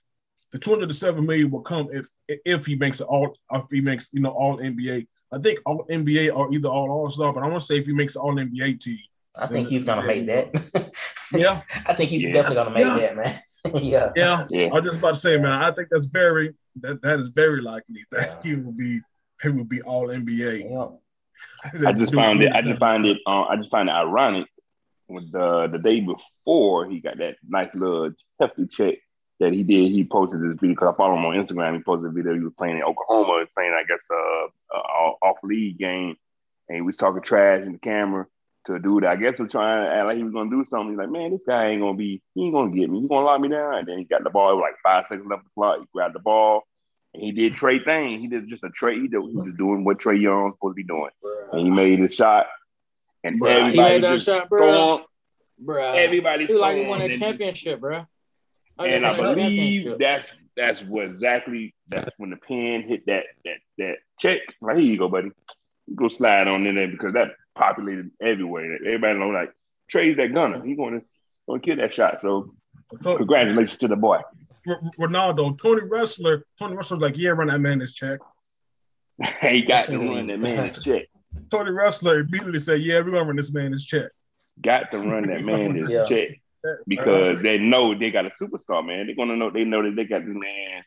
The 0.52 0.58
207 0.58 1.24
million 1.24 1.50
will 1.50 1.62
come 1.62 1.88
if 1.92 2.08
if 2.28 2.66
he 2.66 2.76
makes 2.76 3.00
all 3.00 3.34
if 3.52 3.64
he 3.70 3.80
makes 3.80 4.06
you 4.12 4.20
know 4.20 4.30
all 4.30 4.58
NBA. 4.58 5.06
I 5.32 5.38
think 5.38 5.60
all 5.64 5.86
NBA 5.86 6.34
or 6.36 6.52
either 6.52 6.68
all 6.68 6.90
All 6.90 7.10
Star, 7.10 7.32
but 7.32 7.42
I 7.42 7.48
want 7.48 7.60
to 7.60 7.66
say 7.66 7.78
if 7.78 7.86
he 7.86 7.94
makes 7.94 8.16
all 8.16 8.34
NBA 8.34 8.80
team. 8.80 8.98
I 9.34 9.46
think 9.46 9.68
he's 9.68 9.84
gonna 9.84 10.06
make 10.06 10.26
that. 10.26 10.92
yeah, 11.32 11.62
I 11.86 11.94
think 11.94 12.10
he's 12.10 12.22
yeah. 12.22 12.32
definitely 12.32 12.56
gonna 12.56 12.70
make 12.70 12.84
yeah. 12.84 12.98
that, 12.98 13.16
man. 13.16 13.40
yeah. 13.82 14.12
yeah. 14.14 14.46
Yeah. 14.50 14.66
I 14.66 14.80
was 14.80 14.84
just 14.84 14.98
about 14.98 15.14
to 15.14 15.20
say, 15.20 15.38
man, 15.38 15.62
I 15.62 15.70
think 15.70 15.88
that's 15.90 16.04
very 16.06 16.54
that 16.80 17.00
that 17.00 17.18
is 17.18 17.28
very 17.28 17.62
likely 17.62 18.04
that 18.10 18.40
yeah. 18.44 18.50
he 18.50 18.56
will 18.60 18.72
be 18.72 19.00
he 19.40 19.48
will 19.48 19.64
be 19.64 19.80
all 19.80 20.08
NBA. 20.08 20.70
Yeah. 20.70 21.86
I 21.88 21.92
just 21.92 22.14
found 22.14 22.42
it. 22.42 22.52
I 22.52 22.60
just 22.60 22.78
find 22.78 23.06
it. 23.06 23.18
Um, 23.26 23.46
I 23.48 23.56
just 23.56 23.70
find 23.70 23.88
it 23.88 23.92
ironic 23.92 24.48
with 25.08 25.32
the 25.32 25.68
the 25.68 25.78
day 25.78 26.00
before 26.00 26.86
he 26.90 27.00
got 27.00 27.16
that 27.18 27.36
nice 27.48 27.70
little 27.74 28.10
hefty 28.38 28.66
check 28.66 28.98
that 29.42 29.52
he 29.52 29.62
did. 29.62 29.90
He 29.90 30.04
posted 30.04 30.40
this 30.40 30.52
video 30.54 30.70
because 30.70 30.94
I 30.94 30.96
follow 30.96 31.16
him 31.16 31.24
on 31.24 31.34
Instagram. 31.34 31.76
He 31.76 31.82
posted 31.82 32.10
a 32.10 32.12
video. 32.12 32.34
He 32.34 32.40
was 32.40 32.52
playing 32.56 32.76
in 32.76 32.82
Oklahoma, 32.82 33.44
playing 33.54 33.72
I 33.72 33.82
guess 33.86 34.00
uh, 34.10 34.76
uh 34.76 35.12
off 35.26 35.38
league 35.42 35.78
game, 35.78 36.16
and 36.68 36.76
he 36.76 36.82
was 36.82 36.96
talking 36.96 37.22
trash 37.22 37.62
in 37.62 37.72
the 37.72 37.78
camera 37.78 38.26
to 38.66 38.74
a 38.74 38.78
dude 38.78 39.04
I 39.04 39.16
guess 39.16 39.40
was 39.40 39.50
trying 39.50 39.84
to 39.84 39.92
act 39.92 40.06
like 40.06 40.16
he 40.16 40.22
was 40.22 40.32
gonna 40.32 40.50
do 40.50 40.64
something. 40.64 40.90
He's 40.90 40.98
like, 40.98 41.10
man, 41.10 41.32
this 41.32 41.40
guy 41.46 41.68
ain't 41.68 41.82
gonna 41.82 41.96
be, 41.96 42.22
he 42.34 42.44
ain't 42.44 42.54
gonna 42.54 42.70
get 42.70 42.88
me. 42.88 43.00
He's 43.00 43.08
gonna 43.08 43.26
lock 43.26 43.40
me 43.40 43.48
down. 43.48 43.74
And 43.74 43.88
then 43.88 43.98
he 43.98 44.04
got 44.04 44.22
the 44.22 44.30
ball. 44.30 44.52
It 44.52 44.54
was 44.54 44.62
like 44.62 44.76
five 44.82 45.06
seconds 45.08 45.26
left 45.28 45.44
the 45.44 45.50
clock. 45.54 45.80
He 45.80 45.86
grabbed 45.92 46.14
the 46.14 46.20
ball 46.20 46.62
and 47.12 47.22
he 47.22 47.32
did 47.32 47.54
Trae 47.54 47.84
thing. 47.84 48.20
He 48.20 48.28
did 48.28 48.48
just 48.48 48.62
a 48.62 48.68
Trae. 48.68 48.94
He, 48.94 49.08
did, 49.08 49.20
he 49.22 49.36
was 49.36 49.54
doing 49.58 49.84
what 49.84 49.98
Trae 49.98 50.20
Young 50.20 50.44
was 50.44 50.54
supposed 50.54 50.72
to 50.72 50.76
be 50.76 50.84
doing. 50.84 51.10
And 51.52 51.60
he 51.60 51.70
made 51.70 51.98
his 51.98 52.14
shot. 52.14 52.46
And 53.24 53.44
everybody 53.44 53.72
he 53.72 53.78
made 53.78 54.02
that 54.02 54.20
shot, 54.20 54.48
bro. 54.48 55.02
Bro, 55.58 55.92
everybody 55.92 56.46
he 56.46 56.54
like 56.54 56.76
he 56.76 56.86
won 56.86 57.02
a 57.02 57.08
championship, 57.08 57.80
bro. 57.80 58.06
And 58.78 59.06
I 59.06 59.16
believe 59.16 59.98
that's 59.98 60.34
that's 60.56 60.82
what 60.82 61.06
exactly 61.06 61.74
that's 61.88 62.10
when 62.18 62.30
the 62.30 62.36
pen 62.36 62.82
hit 62.82 63.06
that 63.06 63.24
that 63.44 63.56
that 63.78 63.96
check. 64.18 64.40
Like 64.60 64.76
here 64.76 64.84
you 64.84 64.98
go, 64.98 65.08
buddy. 65.08 65.30
You 65.86 65.96
go 65.96 66.08
slide 66.08 66.48
on 66.48 66.66
in 66.66 66.74
there 66.74 66.88
because 66.88 67.14
that 67.14 67.32
populated 67.54 68.10
everywhere. 68.20 68.76
Everybody 68.76 69.18
know 69.18 69.28
like 69.28 69.52
Trae's 69.88 70.16
that 70.16 70.32
gunner. 70.32 70.64
He's 70.64 70.76
going 70.76 71.00
to 71.00 71.06
going 71.46 71.60
to 71.60 71.66
kill 71.66 71.76
that 71.76 71.94
shot. 71.94 72.20
So 72.20 72.54
congratulations 73.02 73.78
to 73.78 73.88
the 73.88 73.96
boy. 73.96 74.20
Ronaldo, 74.98 75.60
Tony 75.60 75.82
Ressler, 75.82 76.42
Tony 76.58 76.76
Ressler's 76.76 77.02
like, 77.02 77.18
yeah, 77.18 77.30
run 77.30 77.48
that 77.48 77.60
man 77.60 77.80
this 77.80 77.92
check. 77.92 78.20
he 79.40 79.62
got 79.62 79.86
to 79.86 79.98
run 79.98 80.28
that 80.28 80.38
man 80.38 80.68
this 80.68 80.82
check. 80.82 81.06
Tony 81.50 81.70
Ressler 81.70 82.20
immediately 82.20 82.60
said, 82.60 82.80
yeah, 82.80 83.00
we're 83.00 83.10
gonna 83.10 83.24
run 83.24 83.36
this 83.36 83.52
man 83.52 83.72
this 83.72 83.84
check. 83.84 84.10
Got 84.60 84.90
to 84.92 84.98
run 84.98 85.26
that 85.28 85.42
man 85.42 85.74
this 85.74 85.90
yeah. 85.90 86.06
check 86.06 86.41
because 86.86 87.42
they 87.42 87.58
know 87.58 87.98
they 87.98 88.10
got 88.10 88.26
a 88.26 88.30
superstar, 88.30 88.84
man. 88.84 89.06
They're 89.06 89.16
gonna 89.16 89.36
know 89.36 89.50
they 89.50 89.64
know 89.64 89.82
that 89.82 89.96
they 89.96 90.04
got 90.04 90.24
this 90.24 90.34
man. 90.34 90.84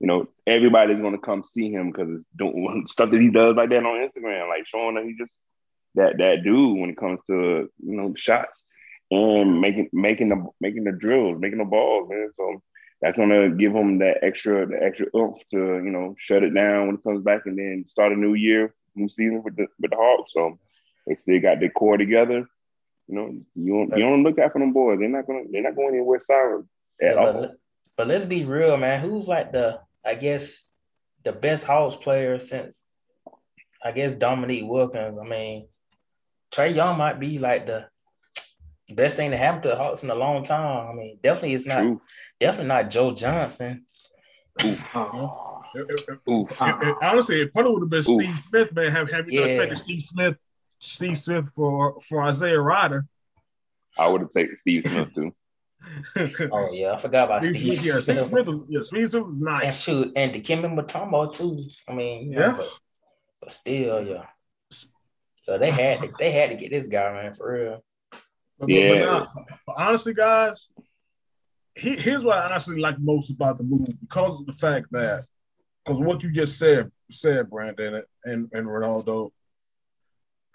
You 0.00 0.06
know, 0.06 0.28
everybody's 0.46 1.00
gonna 1.00 1.18
come 1.18 1.42
see 1.42 1.70
him 1.70 1.90
because 1.90 2.08
it's 2.10 2.24
doing 2.36 2.84
stuff 2.88 3.10
that 3.10 3.20
he 3.20 3.30
does 3.30 3.56
like 3.56 3.70
that 3.70 3.84
on 3.84 4.08
Instagram, 4.08 4.48
like 4.48 4.66
showing 4.66 4.94
that 4.94 5.04
he 5.04 5.14
just 5.16 5.32
that 5.94 6.18
that 6.18 6.42
dude 6.44 6.78
when 6.78 6.90
it 6.90 6.96
comes 6.96 7.20
to 7.26 7.70
you 7.84 7.96
know 7.96 8.14
shots 8.16 8.66
and 9.10 9.60
making 9.60 9.88
making 9.92 10.28
the 10.28 10.46
making 10.60 10.84
the 10.84 10.92
drills, 10.92 11.40
making 11.40 11.58
the 11.58 11.64
balls, 11.64 12.08
man. 12.08 12.30
So 12.34 12.62
that's 13.00 13.18
gonna 13.18 13.50
give 13.50 13.72
him 13.72 13.98
that 13.98 14.18
extra 14.22 14.66
the 14.66 14.82
extra 14.82 15.06
oomph 15.16 15.38
to 15.50 15.58
you 15.58 15.90
know 15.90 16.14
shut 16.18 16.42
it 16.42 16.54
down 16.54 16.86
when 16.86 16.96
it 16.96 17.02
comes 17.02 17.22
back 17.22 17.42
and 17.46 17.58
then 17.58 17.84
start 17.88 18.12
a 18.12 18.16
new 18.16 18.34
year, 18.34 18.74
new 18.94 19.08
season 19.08 19.42
with 19.42 19.56
the 19.56 19.66
with 19.80 19.90
the 19.90 19.96
Hawks. 19.96 20.32
So 20.32 20.58
they 21.06 21.14
still 21.16 21.40
got 21.40 21.60
their 21.60 21.70
core 21.70 21.96
together. 21.96 22.46
You 23.08 23.14
know, 23.14 23.34
you 23.54 23.72
don't, 23.72 23.98
you 23.98 24.04
don't 24.04 24.22
look 24.22 24.38
out 24.38 24.52
for 24.52 24.58
them 24.58 24.72
boys. 24.72 24.98
They're 24.98 25.08
not 25.08 25.26
gonna 25.26 25.44
they're 25.50 25.62
not 25.62 25.76
going 25.76 25.94
anywhere 25.94 26.20
sour 26.20 26.66
at 27.02 27.16
but, 27.16 27.36
all. 27.36 27.48
But 27.96 28.08
let's 28.08 28.26
be 28.26 28.44
real, 28.44 28.76
man. 28.76 29.00
Who's 29.00 29.26
like 29.26 29.52
the 29.52 29.80
I 30.04 30.14
guess 30.14 30.74
the 31.24 31.32
best 31.32 31.64
Hawks 31.64 31.96
player 31.96 32.38
since 32.38 32.84
I 33.82 33.92
guess 33.92 34.14
Dominique 34.14 34.66
Wilkins. 34.66 35.18
I 35.18 35.28
mean, 35.28 35.68
Trae 36.52 36.74
Young 36.74 36.98
might 36.98 37.18
be 37.18 37.38
like 37.38 37.66
the 37.66 37.86
best 38.94 39.16
thing 39.16 39.30
to 39.30 39.36
happen 39.36 39.62
to 39.62 39.68
the 39.68 39.76
Hawks 39.76 40.02
in 40.02 40.10
a 40.10 40.14
long 40.14 40.44
time. 40.44 40.88
I 40.88 40.92
mean, 40.92 41.18
definitely 41.22 41.54
it's 41.54 41.66
not 41.66 41.80
True. 41.80 42.00
definitely 42.40 42.68
not 42.68 42.90
Joe 42.90 43.14
Johnson. 43.14 43.84
Ooh. 44.64 44.76
Uh, 44.94 45.28
honestly, 47.02 47.42
it 47.42 47.52
probably 47.52 47.72
would 47.72 47.82
have 47.82 47.90
been 47.90 47.98
Ooh. 47.98 48.22
Steve 48.22 48.38
Smith, 48.38 48.74
man. 48.74 48.90
Have 48.90 49.10
have 49.10 49.28
you 49.28 49.44
yeah. 49.44 49.54
taken 49.54 49.76
Steve 49.76 50.02
Smith, 50.02 50.36
Steve 50.78 51.18
Smith 51.18 51.52
for 51.54 51.98
for 52.00 52.22
Isaiah 52.22 52.60
Rider? 52.60 53.06
I 53.98 54.08
would 54.08 54.20
have 54.20 54.32
taken 54.32 54.56
Steve 54.60 54.84
Smith 54.86 55.14
too. 55.14 55.34
oh 56.52 56.68
yeah, 56.72 56.92
I 56.92 56.96
forgot 56.96 57.24
about 57.24 57.44
Steve, 57.44 57.56
Steve, 57.56 57.86
yeah, 57.86 58.00
Steve 58.00 58.26
Smith. 58.28 58.46
Was, 58.46 58.62
yeah, 58.68 58.80
Steve 58.82 59.10
Smith 59.10 59.24
was 59.24 59.40
nice. 59.40 59.64
And 59.64 59.74
shoot, 59.74 60.12
and 60.16 60.32
Dikembe 60.32 60.74
Mutombo 60.74 61.32
too. 61.32 61.56
I 61.88 61.94
mean, 61.94 62.32
yeah, 62.32 62.38
know, 62.38 62.54
but, 62.56 62.68
but 63.40 63.52
still, 63.52 64.04
yeah. 64.04 64.24
So 65.42 65.56
they 65.56 65.70
had 65.70 66.00
to, 66.00 66.10
they 66.18 66.30
had 66.30 66.50
to 66.50 66.56
get 66.56 66.70
this 66.70 66.86
guy, 66.86 67.10
man, 67.12 67.32
for 67.32 67.52
real. 67.52 67.84
But, 68.58 68.68
yeah. 68.68 69.24
But, 69.34 69.46
but 69.66 69.76
honestly, 69.78 70.12
guys, 70.12 70.66
he, 71.74 71.96
here's 71.96 72.24
what 72.24 72.38
I 72.38 72.46
honestly 72.46 72.80
like 72.80 72.98
most 72.98 73.30
about 73.30 73.56
the 73.56 73.64
movie 73.64 73.96
because 74.00 74.40
of 74.40 74.46
the 74.46 74.52
fact 74.52 74.88
that 74.90 75.24
because 75.84 76.00
what 76.00 76.22
you 76.22 76.30
just 76.30 76.58
said 76.58 76.90
said 77.10 77.48
Brandon 77.48 78.02
and, 78.24 78.48
and 78.52 78.66
Ronaldo, 78.66 79.30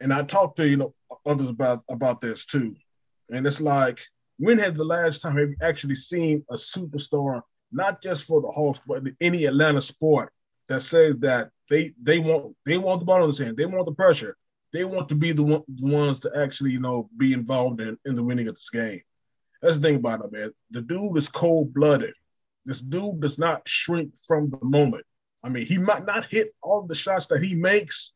and 0.04 0.14
I 0.14 0.22
talked 0.24 0.58
to 0.58 0.68
you 0.68 0.78
know 0.78 0.94
others 1.26 1.50
about 1.50 1.82
about 1.90 2.22
this 2.22 2.46
too, 2.46 2.76
and 3.32 3.48
it's 3.48 3.62
like 3.62 4.02
when 4.38 4.60
has 4.60 4.76
the 4.76 4.84
last 4.84 5.22
time 5.22 5.38
have 5.38 5.50
you 5.50 5.56
actually 5.62 5.96
seen 5.96 6.46
a 6.52 6.56
superstar 6.56 7.42
not 7.72 8.04
just 8.04 8.28
for 8.28 8.42
the 8.42 8.52
Hawks 8.52 8.82
but 8.86 9.04
any 9.22 9.46
Atlanta 9.46 9.82
sport 9.82 10.32
that 10.68 10.82
says 10.82 11.18
that 11.20 11.50
they 11.70 11.92
they 12.02 12.20
want 12.20 12.56
they 12.66 12.78
want 12.78 13.00
the 13.00 13.06
ball 13.06 13.24
in 13.24 13.32
the 13.32 13.46
hand, 13.46 13.58
they 13.58 13.66
want 13.66 13.86
the 13.86 13.94
pressure, 13.94 14.36
they 14.74 14.84
want 14.84 15.08
to 15.10 15.16
be 15.16 15.32
the, 15.32 15.44
one, 15.44 15.64
the 15.68 15.96
ones 15.96 16.20
to 16.22 16.32
actually, 16.36 16.72
you 16.72 16.80
know, 16.80 17.10
be 17.18 17.34
involved 17.34 17.80
in, 17.80 17.98
in 18.06 18.16
the 18.16 18.24
winning 18.24 18.48
of 18.48 18.56
this 18.56 18.70
game. 18.70 19.02
That's 19.62 19.78
the 19.78 19.88
thing 19.88 19.96
about 19.98 20.26
it, 20.26 20.32
man. 20.34 20.52
The 20.72 20.82
dude 20.82 21.16
is 21.16 21.30
cold 21.30 21.74
blooded. 21.74 22.14
This 22.66 22.82
dude 22.82 23.22
does 23.22 23.38
not 23.38 23.68
shrink 23.68 24.16
from 24.28 24.50
the 24.50 24.60
moment. 24.62 25.06
I 25.44 25.50
mean, 25.50 25.66
he 25.66 25.78
might 25.78 26.06
not 26.06 26.26
hit 26.26 26.50
all 26.62 26.86
the 26.86 26.96
shots 26.96 27.28
that 27.28 27.44
he 27.44 27.56
makes 27.56 28.12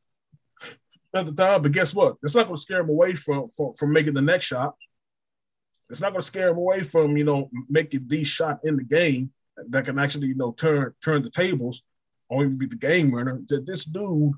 at 1.14 1.26
the 1.26 1.34
time, 1.34 1.62
but 1.62 1.72
guess 1.72 1.94
what? 1.94 2.18
That's 2.22 2.36
not 2.36 2.46
going 2.46 2.56
to 2.56 2.62
scare 2.62 2.82
him 2.82 2.90
away 2.90 3.14
from, 3.16 3.48
from 3.48 3.74
from 3.74 3.94
making 3.94 4.14
the 4.14 4.22
next 4.22 4.46
shot. 4.46 4.76
It's 5.90 6.02
not 6.02 6.12
going 6.12 6.22
to 6.22 6.28
scare 6.28 6.50
him 6.50 6.58
away 6.58 6.82
from 6.82 7.18
you 7.18 7.24
know 7.24 7.50
making 7.70 8.08
these 8.08 8.28
shot 8.28 8.60
in 8.64 8.76
the 8.76 8.84
game 8.84 9.32
that 9.70 9.86
can 9.86 10.00
actually 10.00 10.28
you 10.28 10.36
know 10.36 10.52
turn 10.52 10.94
turn 11.04 11.22
the 11.22 11.32
tables 11.32 11.84
or 12.30 12.44
even 12.44 12.58
be 12.58 12.68
the 12.68 12.76
game 12.76 13.12
winner. 13.12 13.38
That 13.48 13.66
this 13.66 13.86
dude, 13.86 14.34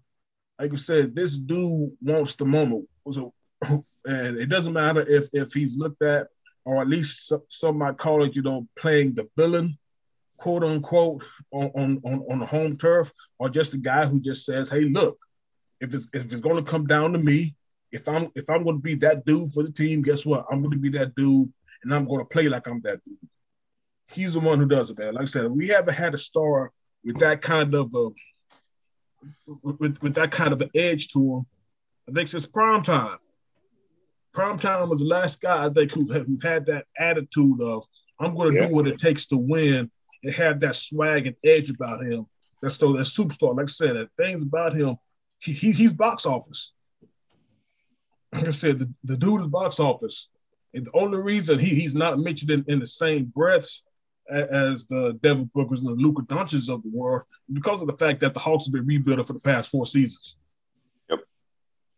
like 0.59 0.71
you 0.71 0.77
said, 0.77 1.15
this 1.15 1.37
dude 1.37 1.91
wants 2.01 2.35
the 2.35 2.45
moment. 2.45 2.87
So, 3.11 3.33
and 4.05 4.37
it 4.37 4.47
doesn't 4.47 4.73
matter 4.73 5.01
if 5.01 5.27
if 5.33 5.51
he's 5.53 5.75
looked 5.75 6.03
at 6.03 6.27
or 6.65 6.81
at 6.81 6.87
least 6.87 7.27
some, 7.27 7.41
some 7.49 7.77
might 7.77 7.97
call 7.97 8.23
it, 8.23 8.35
you 8.35 8.43
know, 8.43 8.67
playing 8.77 9.15
the 9.15 9.27
villain, 9.35 9.77
quote 10.37 10.63
unquote, 10.63 11.23
on, 11.51 11.71
on, 11.75 12.01
on, 12.03 12.25
on 12.29 12.39
the 12.39 12.45
home 12.45 12.77
turf, 12.77 13.11
or 13.39 13.49
just 13.49 13.73
a 13.73 13.77
guy 13.77 14.05
who 14.05 14.21
just 14.21 14.45
says, 14.45 14.69
hey, 14.69 14.85
look, 14.85 15.17
if 15.81 15.93
it's, 15.93 16.07
if 16.13 16.25
it's 16.25 16.35
going 16.39 16.63
to 16.63 16.69
come 16.69 16.85
down 16.85 17.13
to 17.13 17.19
me, 17.19 17.55
if 17.91 18.07
I'm 18.07 18.29
if 18.35 18.49
I'm 18.49 18.63
going 18.63 18.77
to 18.77 18.81
be 18.81 18.95
that 18.95 19.25
dude 19.25 19.51
for 19.53 19.63
the 19.63 19.71
team, 19.71 20.01
guess 20.01 20.25
what? 20.25 20.45
I'm 20.51 20.59
going 20.61 20.71
to 20.71 20.77
be 20.77 20.89
that 20.89 21.15
dude, 21.15 21.51
and 21.83 21.93
I'm 21.93 22.05
going 22.07 22.19
to 22.19 22.25
play 22.25 22.47
like 22.47 22.67
I'm 22.67 22.81
that 22.81 23.03
dude. 23.03 23.17
He's 24.13 24.33
the 24.33 24.39
one 24.39 24.59
who 24.59 24.67
does 24.67 24.89
it, 24.91 24.99
man. 24.99 25.13
Like 25.15 25.23
I 25.23 25.25
said, 25.25 25.51
we 25.51 25.69
haven't 25.69 25.93
had 25.95 26.13
a 26.13 26.17
star 26.17 26.71
with 27.03 27.17
that 27.19 27.41
kind 27.41 27.73
of 27.73 27.93
a 27.95 28.09
with, 29.63 30.01
with 30.01 30.13
that 30.15 30.31
kind 30.31 30.53
of 30.53 30.61
an 30.61 30.69
edge 30.75 31.07
to 31.09 31.19
him. 31.37 31.45
I 32.07 32.11
think 32.11 32.29
since 32.29 32.45
prime 32.45 32.83
time. 32.83 33.17
Prime 34.33 34.59
time 34.59 34.89
was 34.89 34.99
the 34.99 35.05
last 35.05 35.41
guy 35.41 35.65
I 35.65 35.69
think 35.69 35.91
who, 35.91 36.05
who 36.05 36.37
had 36.43 36.65
that 36.67 36.85
attitude 36.97 37.61
of 37.61 37.83
I'm 38.19 38.35
going 38.35 38.53
to 38.53 38.61
Yeah. 38.61 38.67
do 38.67 38.75
what 38.75 38.87
it 38.87 38.99
takes 38.99 39.25
to 39.27 39.37
win 39.37 39.89
and 40.23 40.33
have 40.35 40.59
that 40.59 40.75
swag 40.75 41.25
and 41.27 41.35
edge 41.43 41.69
about 41.69 42.05
him. 42.05 42.25
That's 42.61 42.75
still 42.75 42.93
that 42.93 43.01
superstar. 43.05 43.55
Like 43.55 43.63
I 43.63 43.67
said, 43.67 43.95
that 43.95 44.09
things 44.17 44.43
about 44.43 44.73
him, 44.73 44.97
he, 45.39 45.53
he 45.53 45.71
he's 45.71 45.93
box 45.93 46.25
office. 46.25 46.73
Like 48.33 48.47
I 48.47 48.51
said, 48.51 48.79
the, 48.79 48.93
the 49.03 49.17
dude 49.17 49.41
is 49.41 49.47
box 49.47 49.79
office. 49.79 50.29
And 50.73 50.85
the 50.85 50.91
only 50.93 51.19
reason 51.19 51.57
he, 51.57 51.69
he's 51.69 51.95
not 51.95 52.19
mentioned 52.19 52.51
in, 52.51 52.63
in 52.67 52.79
the 52.79 52.87
same 52.87 53.25
breaths 53.25 53.83
as 54.29 54.85
the 54.85 55.17
Devin 55.21 55.49
Bookers 55.55 55.79
and 55.79 55.87
the 55.87 55.95
Luka 55.95 56.21
Doncic 56.21 56.69
of 56.69 56.83
the 56.83 56.91
world 56.93 57.23
because 57.51 57.81
of 57.81 57.87
the 57.87 57.97
fact 57.97 58.19
that 58.19 58.33
the 58.33 58.39
Hawks 58.39 58.65
have 58.65 58.73
been 58.73 58.85
rebuilding 58.85 59.25
for 59.25 59.33
the 59.33 59.39
past 59.39 59.71
four 59.71 59.87
seasons. 59.87 60.37
Yep. 61.09 61.19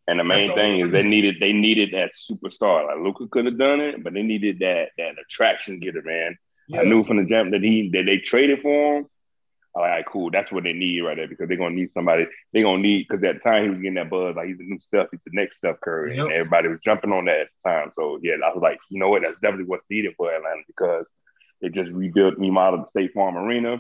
And 0.08 0.20
the 0.20 0.24
main 0.24 0.48
That's 0.48 0.58
thing 0.58 0.80
is 0.80 0.92
they 0.92 1.04
needed 1.04 1.36
they 1.42 1.52
needed 1.52 1.90
that 1.94 2.12
superstar. 2.14 2.88
Like 2.88 3.04
Luka 3.04 3.28
could 3.28 3.46
have 3.46 3.58
done 3.58 3.82
it, 3.82 4.02
but 4.04 4.14
they 4.14 4.24
needed 4.24 4.60
that 4.60 4.90
that 4.98 5.16
attraction 5.20 5.80
getter, 5.80 6.02
man. 6.02 6.38
I 6.74 6.84
knew 6.86 7.04
from 7.04 7.18
the 7.18 7.26
jump 7.26 7.52
that 7.52 7.64
he 7.64 7.90
that 7.90 8.06
they 8.06 8.20
traded 8.20 8.62
for 8.62 8.98
him. 8.98 9.06
All 9.74 9.84
right, 9.84 10.06
cool. 10.06 10.30
That's 10.32 10.52
what 10.52 10.64
they 10.66 10.74
need 10.74 11.00
right 11.00 11.16
there 11.16 11.28
because 11.30 11.48
they're 11.48 11.56
gonna 11.58 11.76
need 11.76 11.92
somebody. 11.92 12.28
They're 12.52 12.64
gonna 12.64 12.82
need 12.82 13.08
because 13.08 13.24
at 13.24 13.36
the 13.36 13.40
time 13.40 13.64
he 13.64 13.70
was 13.70 13.80
getting 13.80 13.94
that 13.94 14.10
buzz, 14.10 14.36
like 14.36 14.48
he's 14.48 14.58
the 14.58 14.66
new 14.66 14.80
stuff, 14.80 15.08
he's 15.12 15.22
the 15.26 15.32
next 15.34 15.58
Steph 15.58 15.80
Curry, 15.80 16.16
Yep. 16.18 16.26
and 16.26 16.34
everybody 16.34 16.68
was 16.68 16.80
jumping 16.82 17.14
on 17.14 17.26
that 17.26 17.40
at 17.40 17.48
the 17.64 17.70
time. 17.70 17.92
So 17.94 18.20
yeah, 18.22 18.34
I 18.44 18.50
was 18.54 18.62
like, 18.62 18.80
you 18.90 19.00
know 19.00 19.10
what, 19.10 19.22
that's 19.22 19.38
definitely 19.38 19.66
what's 19.66 19.86
needed 19.90 20.14
for 20.18 20.30
Atlanta 20.34 20.62
because 20.68 21.06
they 21.62 21.70
just 21.70 21.90
rebuilt, 21.92 22.38
remodeled 22.38 22.84
the 22.84 22.88
State 22.88 23.14
Farm 23.14 23.38
Arena. 23.38 23.80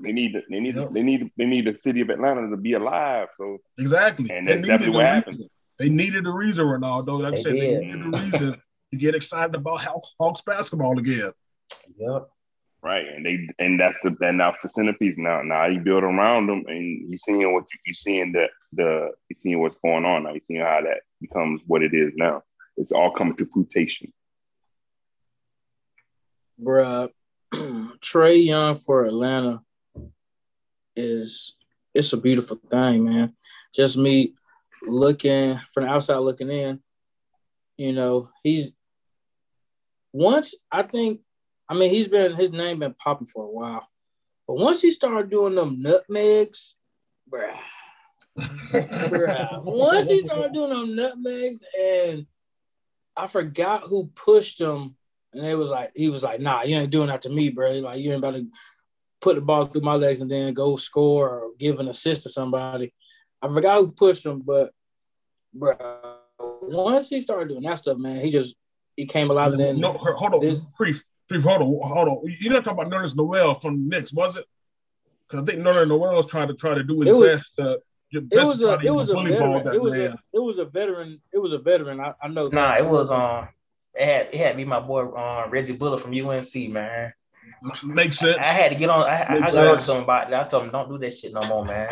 They 0.00 0.12
need, 0.12 0.32
the, 0.34 0.42
they 0.48 0.58
need, 0.60 0.74
Yep. 0.76 0.90
they 0.92 1.02
need, 1.02 1.30
they 1.36 1.44
need 1.46 1.66
the 1.66 1.76
city 1.80 2.00
of 2.00 2.08
Atlanta 2.10 2.48
to 2.50 2.56
be 2.56 2.72
alive. 2.74 3.28
So 3.36 3.58
Exactly. 3.78 4.30
And 4.30 4.46
that's 4.46 4.60
definitely 4.66 4.94
a 4.94 4.96
what 4.96 5.06
happened. 5.06 5.36
reason. 5.36 5.50
They 5.78 5.88
needed 5.88 6.26
a 6.26 6.30
reason, 6.32 6.66
Ronaldo. 6.66 7.20
Like 7.20 7.34
I 7.34 7.36
They 7.36 7.42
said, 7.42 7.52
they 7.52 7.76
needed 7.76 8.00
a 8.06 8.10
reason 8.18 8.56
to 8.92 8.96
get 8.96 9.14
excited 9.14 9.54
about 9.54 9.80
Hawks, 9.82 10.14
Hawks 10.18 10.40
basketball 10.42 10.98
again. 10.98 11.30
Yep. 11.98 12.28
Right, 12.80 13.06
and 13.08 13.26
they 13.26 13.48
and 13.58 13.78
that's 13.78 13.98
the 14.04 14.16
and 14.20 14.38
that's 14.38 14.62
the 14.62 14.68
centerpiece 14.68 15.16
now. 15.18 15.42
Now 15.42 15.66
you 15.66 15.80
build 15.80 16.04
around 16.04 16.46
them, 16.46 16.64
and 16.68 17.08
you're 17.08 17.18
seeing 17.18 17.52
what 17.52 17.64
you, 17.72 17.80
you 17.86 17.92
seeing 17.92 18.30
the 18.32 18.46
the 18.72 19.10
you're 19.28 19.38
seeing 19.38 19.60
what's 19.60 19.78
going 19.78 20.04
on 20.04 20.22
now. 20.22 20.30
You're 20.30 20.40
seeing 20.46 20.60
how 20.60 20.80
that 20.82 21.00
becomes 21.20 21.60
what 21.66 21.82
it 21.82 21.92
is 21.92 22.12
now. 22.14 22.44
It's 22.76 22.92
all 22.92 23.10
coming 23.10 23.36
to 23.36 23.46
fruition. 23.46 24.12
bruh. 26.60 27.10
Trae 27.52 28.44
Young 28.44 28.76
for 28.76 29.04
Atlanta 29.04 29.62
is 30.94 31.56
it's 31.94 32.12
a 32.12 32.16
beautiful 32.16 32.60
thing, 32.70 33.04
man. 33.04 33.34
Just 33.74 33.96
me 33.96 34.34
looking 34.82 35.58
from 35.72 35.84
the 35.84 35.90
outside 35.90 36.18
looking 36.18 36.50
in, 36.50 36.80
you 37.76 37.92
know, 37.92 38.30
he's 38.42 38.72
once 40.12 40.54
I 40.70 40.82
think 40.82 41.20
I 41.68 41.74
mean 41.74 41.90
he's 41.90 42.08
been 42.08 42.34
his 42.34 42.50
name 42.50 42.78
been 42.78 42.94
popping 42.94 43.26
for 43.26 43.44
a 43.44 43.50
while. 43.50 43.88
But 44.46 44.56
once 44.56 44.80
he 44.80 44.90
started 44.90 45.30
doing 45.30 45.54
them 45.54 45.82
nutmegs, 45.82 46.74
bruh, 47.30 47.58
bruh. 48.38 49.64
Once 49.64 50.08
he 50.08 50.20
started 50.20 50.52
doing 50.54 50.70
them 50.70 50.96
nutmegs 50.96 51.60
and 51.78 52.26
I 53.16 53.26
forgot 53.26 53.82
who 53.82 54.06
pushed 54.14 54.60
him 54.60 54.96
and 55.32 55.44
it 55.44 55.56
was 55.56 55.70
like, 55.70 55.92
he 55.94 56.08
was 56.08 56.22
like, 56.22 56.40
nah, 56.40 56.62
you 56.62 56.76
ain't 56.76 56.90
doing 56.90 57.08
that 57.08 57.22
to 57.22 57.28
me, 57.28 57.50
bro. 57.50 57.72
Like, 57.72 58.00
you 58.00 58.10
ain't 58.10 58.18
about 58.18 58.34
to 58.34 58.46
put 59.20 59.34
the 59.34 59.40
ball 59.40 59.64
through 59.66 59.82
my 59.82 59.94
legs 59.94 60.20
and 60.20 60.30
then 60.30 60.54
go 60.54 60.76
score 60.76 61.28
or 61.28 61.50
give 61.58 61.78
an 61.80 61.88
assist 61.88 62.22
to 62.22 62.28
somebody. 62.28 62.94
I 63.42 63.48
forgot 63.48 63.78
who 63.78 63.90
pushed 63.90 64.24
him, 64.24 64.42
but 64.44 64.72
bro, 65.52 65.74
once 66.38 67.08
he 67.08 67.20
started 67.20 67.48
doing 67.48 67.62
that 67.62 67.78
stuff, 67.78 67.98
man, 67.98 68.20
he 68.20 68.30
just 68.30 68.56
he 68.96 69.06
came 69.06 69.30
alive 69.30 69.52
and 69.52 69.60
then 69.60 69.80
no, 69.80 69.92
hold 69.92 70.34
on, 70.34 70.40
this- 70.40 70.66
brief, 70.76 71.04
brief, 71.28 71.42
hold 71.42 71.62
on, 71.62 71.88
hold 71.88 72.08
on. 72.08 72.20
You're 72.40 72.52
not 72.52 72.64
talking 72.64 72.80
about 72.80 72.92
Nerlens 72.92 73.16
Noel 73.16 73.54
from 73.54 73.74
the 73.88 73.96
Knicks, 73.96 74.12
was 74.12 74.36
it? 74.36 74.44
Because 75.28 75.42
I 75.42 75.44
think 75.46 75.62
Nerlens 75.64 75.88
Noel 75.88 76.14
was 76.16 76.26
trying 76.26 76.48
to 76.48 76.54
try 76.54 76.74
to 76.74 76.82
do 76.82 77.00
his 77.00 77.08
It 77.10 77.12
was- 77.16 77.28
best 77.36 77.56
to 77.56 77.80
it 78.10 78.24
was 78.32 78.64
a 78.64 78.78
to 78.78 78.86
it 78.86 78.90
was 78.90 79.10
a 79.10 79.14
veteran. 79.16 79.64
that 79.64 79.74
It 79.74 79.82
was 79.82 79.92
man. 79.92 80.12
a 80.12 80.16
it 80.32 80.38
was 80.42 80.56
a 80.56 80.64
veteran. 80.64 81.20
It 81.30 81.38
was 81.38 81.52
a 81.52 81.58
veteran. 81.58 82.00
I, 82.00 82.14
I 82.22 82.28
know. 82.28 82.48
Nah, 82.48 82.76
it 82.78 82.86
was 82.86 83.10
um 83.10 83.48
it 83.94 84.06
had 84.06 84.28
it 84.32 84.38
had 84.38 84.50
to 84.52 84.56
be 84.56 84.64
my 84.64 84.80
boy 84.80 85.14
um 85.14 85.50
Reggie 85.50 85.76
Bullock 85.76 86.00
from 86.00 86.14
UNC, 86.14 86.54
man. 86.70 87.12
Makes 87.84 88.18
sense. 88.18 88.38
I 88.38 88.44
had 88.46 88.70
to 88.70 88.76
get 88.76 88.88
on. 88.88 89.02
I, 89.02 89.22
I, 89.22 89.34
I 89.36 89.40
got 89.50 89.56
on 89.66 89.78
to 89.82 89.92
him 89.96 90.02
about 90.04 90.30
that. 90.30 90.46
I 90.46 90.48
told 90.48 90.64
him, 90.64 90.70
"Don't 90.70 90.88
do 90.88 90.96
that 90.98 91.12
shit 91.12 91.34
no 91.34 91.42
more, 91.48 91.64
man. 91.66 91.88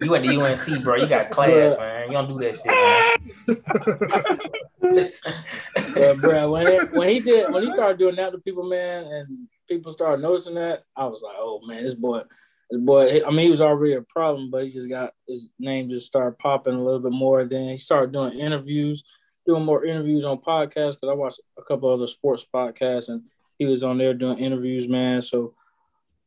You 0.00 0.10
went 0.10 0.24
to 0.24 0.40
UNC, 0.40 0.82
bro. 0.82 0.96
You 0.96 1.06
got 1.06 1.30
class, 1.30 1.76
man. 1.78 2.06
You 2.06 2.12
don't 2.12 2.28
do 2.28 2.38
that 2.38 2.56
shit, 2.56 3.58
man." 3.58 4.38
But 5.94 6.18
bro, 6.18 6.50
when 6.50 6.66
it, 6.66 6.92
when 6.92 7.08
he 7.08 7.20
did 7.20 7.52
when 7.52 7.62
he 7.62 7.68
started 7.70 7.98
doing 7.98 8.16
that 8.16 8.32
to 8.32 8.38
people, 8.38 8.64
man, 8.64 9.04
and 9.04 9.48
people 9.68 9.92
started 9.92 10.22
noticing 10.22 10.54
that, 10.54 10.84
I 10.96 11.06
was 11.06 11.22
like, 11.22 11.36
oh 11.38 11.60
man, 11.66 11.82
this 11.82 11.94
boy, 11.94 12.22
this 12.70 12.80
boy. 12.80 13.20
I 13.24 13.30
mean, 13.30 13.46
he 13.46 13.50
was 13.50 13.60
already 13.60 13.94
a 13.94 14.02
problem, 14.02 14.50
but 14.50 14.64
he 14.64 14.72
just 14.72 14.88
got 14.88 15.12
his 15.26 15.50
name 15.58 15.88
just 15.88 16.06
started 16.06 16.38
popping 16.38 16.74
a 16.74 16.82
little 16.82 17.00
bit 17.00 17.12
more. 17.12 17.44
Then 17.44 17.70
he 17.70 17.76
started 17.76 18.12
doing 18.12 18.38
interviews, 18.38 19.02
doing 19.46 19.64
more 19.64 19.84
interviews 19.84 20.24
on 20.24 20.38
podcasts 20.38 20.96
because 21.00 21.10
I 21.10 21.14
watched 21.14 21.40
a 21.58 21.62
couple 21.62 21.90
other 21.90 22.06
sports 22.06 22.46
podcasts, 22.52 23.08
and 23.08 23.22
he 23.58 23.66
was 23.66 23.82
on 23.82 23.98
there 23.98 24.14
doing 24.14 24.38
interviews, 24.38 24.88
man. 24.88 25.20
So 25.20 25.54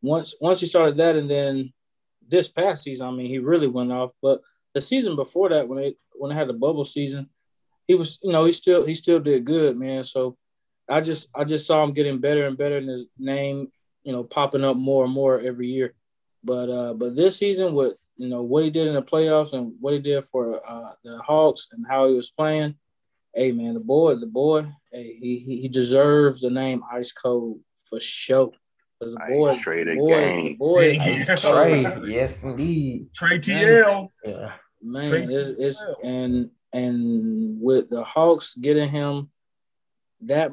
once 0.02 0.36
once 0.41 0.60
he 0.60 0.65
started 0.67 0.97
that, 0.97 1.15
and 1.15 1.30
then 1.30 1.74
this 2.28 2.50
past 2.50 2.84
season, 2.84 3.08
I 3.08 3.12
mean, 3.12 3.28
he 3.28 3.39
really 3.39 3.67
went 3.67 3.91
off. 3.91 4.12
But 4.21 4.41
the 4.74 4.82
season 4.82 5.15
before 5.15 5.50
that, 5.50 5.67
when 5.67 5.80
they 5.80 5.95
when 6.13 6.32
it 6.32 6.36
had 6.36 6.47
the 6.47 6.54
bubble 6.54 6.86
season 6.86 7.30
he 7.91 7.95
was, 7.95 8.19
you 8.23 8.32
know, 8.32 8.45
he 8.45 8.54
still 8.54 8.86
he 8.86 8.93
still 8.93 9.19
did 9.19 9.43
good, 9.43 9.75
man. 9.77 10.06
So 10.06 10.38
I 10.89 11.01
just 11.01 11.27
I 11.36 11.43
just 11.43 11.67
saw 11.67 11.84
him 11.84 11.91
getting 11.91 12.19
better 12.19 12.47
and 12.47 12.58
better, 12.58 12.77
and 12.77 12.88
his 12.88 13.06
name, 13.19 13.67
you 14.04 14.13
know, 14.13 14.23
popping 14.23 14.63
up 14.63 14.77
more 14.77 15.04
and 15.04 15.13
more 15.13 15.41
every 15.41 15.67
year. 15.67 15.93
But 16.41 16.69
uh, 16.69 16.93
but 16.93 17.17
this 17.17 17.38
season, 17.38 17.73
with 17.73 17.95
you 18.15 18.30
know 18.30 18.43
what 18.43 18.63
he 18.63 18.69
did 18.69 18.88
in 18.88 18.93
the 18.95 19.01
playoffs 19.01 19.51
and 19.51 19.73
what 19.82 19.93
he 19.93 19.99
did 19.99 20.23
for 20.23 20.62
uh, 20.65 20.93
the 21.04 21.17
Hawks 21.17 21.67
and 21.73 21.86
how 21.86 22.08
he 22.08 22.13
was 22.13 22.32
playing, 22.32 22.75
hey 23.36 23.51
man, 23.51 23.73
the 23.73 23.82
boy, 23.82 24.15
the 24.15 24.25
boy, 24.25 24.65
hey, 24.93 25.17
he 25.19 25.39
he, 25.45 25.62
he 25.63 25.67
deserves 25.67 26.39
the 26.39 26.49
name 26.49 26.82
Ice 26.93 27.12
Cold 27.12 27.60
for 27.89 27.99
sure. 27.99 28.51
Because 29.01 29.15
the 29.15 29.19
boy, 29.27 29.56
Trae 29.56 29.84
the 29.84 29.95
boys, 29.97 30.32
game. 30.32 30.45
the 30.45 30.54
boy, 30.54 30.93
Hey, 30.93 30.99
Ice 31.13 31.27
yes, 31.27 31.43
Trae, 31.43 32.08
yes, 32.08 32.43
indeed. 32.43 33.08
Trae 33.19 33.38
TL. 33.41 34.08
Yeah, 34.23 34.54
Man, 34.82 35.12
Trae 35.12 35.30
it's, 35.30 35.49
it's 35.60 35.86
and 36.04 36.51
and 36.73 37.62
with 37.62 37.89
the 37.89 38.03
Hawks 38.03 38.55
getting 38.55 38.89
him 38.89 39.29
that 40.21 40.51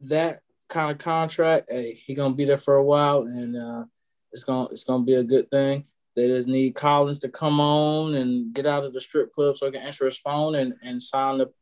that 0.00 0.40
kind 0.68 0.90
of 0.90 0.98
contract, 0.98 1.66
hey, 1.70 1.94
he 2.04 2.14
gonna 2.14 2.34
be 2.34 2.44
there 2.44 2.56
for 2.56 2.76
a 2.76 2.84
while, 2.84 3.22
and 3.22 3.56
uh, 3.56 3.84
it's 4.32 4.44
gonna 4.44 4.68
it's 4.70 4.84
gonna 4.84 5.04
be 5.04 5.14
a 5.14 5.24
good 5.24 5.50
thing. 5.50 5.84
They 6.16 6.28
just 6.28 6.46
need 6.46 6.76
Collins 6.76 7.18
to 7.20 7.28
come 7.28 7.60
on 7.60 8.14
and 8.14 8.54
get 8.54 8.66
out 8.66 8.84
of 8.84 8.92
the 8.92 9.00
strip 9.00 9.32
club 9.32 9.56
so 9.56 9.66
he 9.66 9.72
can 9.72 9.82
answer 9.82 10.04
his 10.04 10.18
phone 10.18 10.54
and, 10.54 10.74
and 10.82 11.02
sign 11.02 11.38
the 11.38 11.52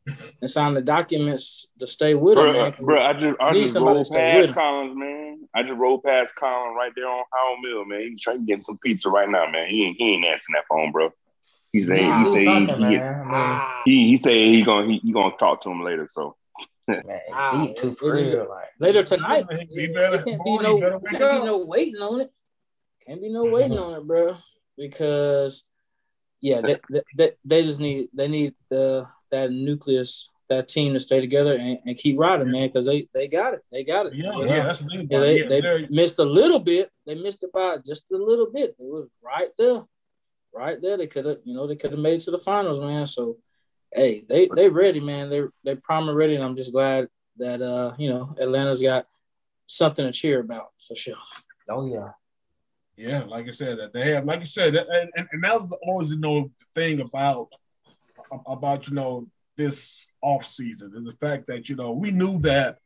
and 0.41 0.49
sign 0.49 0.75
the 0.75 0.81
documents 0.81 1.67
to 1.79 1.87
stay 1.87 2.13
with 2.13 2.37
him, 2.37 2.51
Bro, 2.51 2.53
man. 2.53 2.75
bro, 2.79 3.01
I 3.01 3.13
just 3.13 3.35
I 3.39 3.53
Need 3.53 3.61
just 3.61 3.73
somebody 3.73 3.95
rolled 3.95 4.05
to 4.05 4.11
stay 4.11 4.35
with 4.35 4.45
past. 4.47 4.55
Collins, 4.55 4.95
man. 4.95 5.47
I 5.55 5.63
just 5.63 5.73
rolled 5.73 6.03
past 6.03 6.35
Collins 6.35 6.75
right 6.77 6.91
there 6.95 7.07
on 7.07 7.23
Howell 7.33 7.57
Mill, 7.61 7.85
man. 7.85 8.09
He's 8.09 8.21
trying 8.21 8.39
to 8.39 8.45
get 8.45 8.63
some 8.63 8.77
pizza 8.79 9.09
right 9.09 9.29
now, 9.29 9.49
man. 9.49 9.69
He 9.69 9.85
ain't 9.85 9.97
he 9.97 10.13
ain't 10.13 10.25
answering 10.25 10.53
that 10.53 10.65
phone, 10.69 10.91
bro. 10.91 11.11
He 11.73 11.83
said 11.83 12.01
Nah, 12.01 12.19
he 12.23 12.25
said 12.29 12.33
say 12.33 12.43
he, 12.45 12.65
man. 12.81 12.91
he, 12.93 12.99
I 12.99 13.81
he 13.85 14.07
he 14.09 14.17
say 14.17 14.49
he 14.51 14.61
gonna 14.61 14.87
he, 14.87 14.99
he 14.99 15.11
gonna 15.11 15.35
talk 15.37 15.61
to 15.63 15.69
him 15.71 15.81
later. 15.83 16.07
So 16.09 16.35
mean, 16.87 17.01
man, 17.07 17.19
Ah, 17.33 17.65
beat 17.65 17.75
too 17.77 17.89
it- 17.89 17.97
for 17.97 18.15
it 18.15 18.27
is- 18.27 18.33
real. 18.35 18.47
Like, 18.49 18.63
Later 18.79 19.03
tonight, 19.03 19.45
He 19.49 19.83
it, 19.85 19.93
better- 19.95 20.15
it 20.15 20.23
can't 20.25 20.43
be 20.43 20.57
no 20.59 20.79
better 20.79 20.95
it 20.95 21.01
wake 21.01 21.11
can't 21.19 21.41
be 21.41 21.45
no 21.45 21.57
waiting 21.65 22.01
on 22.01 22.21
it. 22.21 22.31
Can't 23.07 23.21
be 23.21 23.29
no 23.29 23.45
waiting 23.45 23.77
on 23.77 23.93
it, 23.95 24.07
bro. 24.07 24.37
because 24.77 25.63
yeah, 26.41 26.61
they, 26.61 26.77
they, 27.17 27.31
they 27.45 27.63
just 27.63 27.79
need 27.79 28.09
they 28.13 28.27
need 28.27 28.53
the 28.69 29.07
that 29.31 29.49
nucleus 29.51 30.29
that 30.49 30.67
team 30.67 30.93
to 30.93 30.99
stay 30.99 31.21
together 31.21 31.55
and, 31.55 31.79
and 31.85 31.97
keep 31.97 32.19
riding, 32.19 32.51
man, 32.51 32.67
because 32.67 32.85
they 32.85 33.07
they 33.13 33.27
got 33.27 33.53
it. 33.55 33.61
They 33.71 33.83
got 33.83 34.07
it. 34.07 34.13
Yeah, 34.13 34.31
yeah. 34.37 34.45
yeah, 34.45 34.63
that's 34.65 34.79
the 34.81 34.89
thing. 34.89 35.07
Yeah, 35.09 35.19
they. 35.21 35.39
Yeah, 35.39 35.47
they 35.47 35.87
missed 35.89 36.19
a 36.19 36.23
little 36.23 36.59
bit. 36.59 36.89
They 37.07 37.15
missed 37.15 37.43
it 37.43 37.51
by 37.53 37.77
just 37.85 38.05
a 38.11 38.17
little 38.17 38.51
bit. 38.51 38.71
It 38.71 38.75
was 38.79 39.07
right 39.23 39.47
there, 39.57 39.83
right 40.53 40.81
there. 40.81 40.97
They 40.97 41.07
could 41.07 41.25
have, 41.25 41.37
you 41.43 41.55
know, 41.55 41.67
they 41.67 41.75
could 41.75 41.91
have 41.91 41.99
made 41.99 42.15
it 42.15 42.21
to 42.21 42.31
the 42.31 42.39
finals, 42.39 42.79
man. 42.79 43.05
So, 43.05 43.37
hey, 43.93 44.23
they 44.27 44.49
they 44.55 44.69
ready, 44.69 44.99
man. 44.99 45.29
They 45.29 45.43
they 45.63 45.75
prime 45.75 46.09
ready, 46.09 46.35
and 46.35 46.43
I'm 46.43 46.55
just 46.55 46.73
glad 46.73 47.07
that 47.37 47.61
uh, 47.61 47.93
you 47.97 48.09
know, 48.09 48.35
Atlanta's 48.39 48.81
got 48.81 49.07
something 49.67 50.05
to 50.05 50.11
cheer 50.11 50.39
about 50.39 50.69
for 50.87 50.95
sure. 50.95 51.15
Oh 51.69 51.87
yeah. 51.87 52.09
Yeah, 52.95 53.23
like 53.23 53.47
I 53.47 53.51
said, 53.51 53.79
that 53.79 53.91
they 53.91 54.11
have, 54.11 54.25
like 54.25 54.41
you 54.41 54.45
said, 54.45 54.75
and, 54.75 55.09
and, 55.15 55.27
and 55.31 55.43
that 55.43 55.59
was 55.59 55.75
always 55.87 56.11
you 56.11 56.19
know 56.19 56.51
the 56.59 56.81
thing 56.81 57.01
about 57.01 57.51
about 58.47 58.87
you 58.87 58.93
know 58.93 59.27
this 59.57 60.07
off 60.21 60.45
season 60.45 60.93
is 60.95 61.05
the 61.05 61.11
fact 61.11 61.47
that 61.47 61.69
you 61.69 61.75
know 61.75 61.91
we 61.91 62.11
knew 62.11 62.39
that 62.39 62.77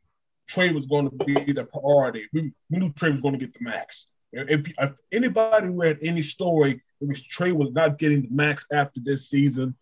Trae 0.50 0.72
was 0.72 0.86
going 0.86 1.10
to 1.10 1.24
be 1.24 1.52
the 1.52 1.64
priority. 1.64 2.26
We, 2.32 2.52
we 2.70 2.78
knew 2.78 2.90
Trae 2.90 3.12
was 3.12 3.20
going 3.20 3.38
to 3.38 3.46
get 3.46 3.52
the 3.52 3.62
max. 3.62 4.08
If, 4.32 4.68
if 4.78 4.92
anybody 5.10 5.68
read 5.68 5.98
any 6.02 6.22
story, 6.22 6.82
it 7.00 7.08
was 7.08 7.26
Trae 7.26 7.52
was 7.52 7.70
not 7.72 7.98
getting 7.98 8.22
the 8.22 8.28
max 8.30 8.66
after 8.72 9.00
this 9.02 9.28
season. 9.30 9.74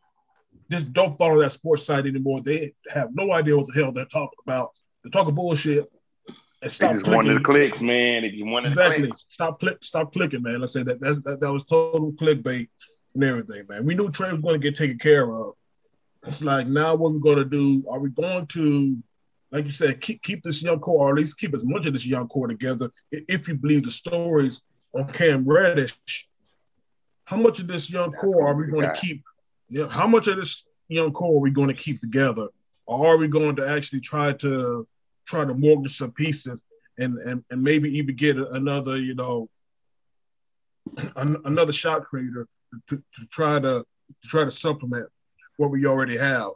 Just 0.71 0.93
don't 0.93 1.17
follow 1.19 1.41
that 1.41 1.51
sports 1.53 1.85
site 1.85 2.07
anymore. 2.07 2.41
They 2.43 2.73
have 2.91 3.11
no 3.15 3.33
idea 3.33 3.57
what 3.57 3.67
the 3.67 3.73
hell 3.75 3.93
they're 3.93 4.05
talking 4.05 4.39
about. 4.47 4.71
They're 5.03 5.11
talking 5.11 5.35
bullshit. 5.35 5.91
And 6.29 6.37
They 6.63 6.69
stop 6.69 6.93
just 6.95 7.07
wanted 7.07 7.23
clicking. 7.23 7.35
the 7.35 7.41
clicks, 7.45 7.81
man. 7.81 8.23
They 8.23 8.31
just 8.31 8.45
wanted 8.45 8.69
Exactly. 8.69 9.03
the 9.03 9.09
clicks. 9.09 9.29
Stop 9.33 9.61
click. 9.61 9.79
Stop 9.83 10.13
clicking, 10.13 10.43
man. 10.43 10.61
Let's 10.61 10.73
say 10.73 10.83
that 10.85 11.01
that's, 11.01 11.23
that 11.25 11.41
that 11.41 11.53
was 11.53 11.65
total 11.65 12.13
clickbait 12.13 12.69
and 13.15 13.25
everything, 13.25 13.65
man. 13.69 13.85
We 13.85 13.95
knew 13.95 14.09
Trae 14.09 14.33
was 14.33 14.41
going 14.43 14.61
to 14.61 14.71
get 14.71 14.77
taken 14.79 14.99
care 14.99 15.31
of. 15.33 15.55
It's 16.27 16.43
like 16.43 16.67
now 16.67 16.95
what 16.97 17.13
we're 17.13 17.21
going 17.21 17.39
to 17.39 17.45
do? 17.45 17.85
Are 17.91 18.01
we 18.01 18.11
going 18.11 18.47
to, 18.49 18.97
like 19.53 19.65
you 19.65 19.71
said, 19.71 20.01
keep 20.01 20.23
keep 20.23 20.43
this 20.43 20.63
young 20.63 20.81
core, 20.81 21.09
or 21.09 21.11
at 21.11 21.17
least 21.17 21.39
keep 21.39 21.55
as 21.55 21.65
much 21.65 21.87
of 21.87 21.93
this 21.93 22.07
young 22.07 22.29
core 22.29 22.49
together? 22.49 22.91
If 23.11 23.49
you 23.49 23.57
believe 23.57 23.85
the 23.85 23.91
stories 23.91 24.61
on 24.93 25.09
Cam 25.09 25.45
Reddish, 25.45 26.29
how 27.25 27.37
much 27.37 27.61
of 27.61 27.69
this 27.69 27.91
young 27.91 28.11
That's 28.11 28.23
core 28.23 28.49
are 28.49 28.55
we 28.55 28.67
going 28.67 28.89
to 28.89 29.01
keep? 29.01 29.23
Yeah, 29.69 29.89
how 29.89 30.07
much 30.07 30.29
of 30.29 30.37
this 30.37 30.65
young 30.89 31.13
core 31.13 31.37
are 31.37 31.41
we 31.41 31.51
going 31.51 31.69
to 31.69 31.75
keep 31.75 32.01
together, 32.01 32.49
or 32.87 33.15
are 33.15 33.17
we 33.17 33.29
going 33.29 33.57
to 33.57 33.69
actually 33.69 34.01
try 34.01 34.33
to 34.33 34.87
try 35.27 35.45
to 35.45 35.55
mortgage 35.55 35.97
some 35.97 36.13
pieces 36.13 36.65
and 36.99 37.19
and, 37.19 37.45
and 37.51 37.63
maybe 37.63 37.89
even 37.97 38.17
get 38.17 38.37
another, 38.37 38.97
you 38.97 39.15
know, 39.15 39.49
an, 41.17 41.37
another 41.45 41.73
shot 41.73 42.05
creator 42.05 42.47
to, 42.89 42.97
to 42.97 43.27
try 43.31 43.59
to, 43.59 43.85
to 44.23 44.29
try 44.29 44.45
to 44.45 44.51
supplement 44.51 45.09
what 45.57 45.71
we 45.71 45.87
already 45.87 46.17
have, 46.17 46.51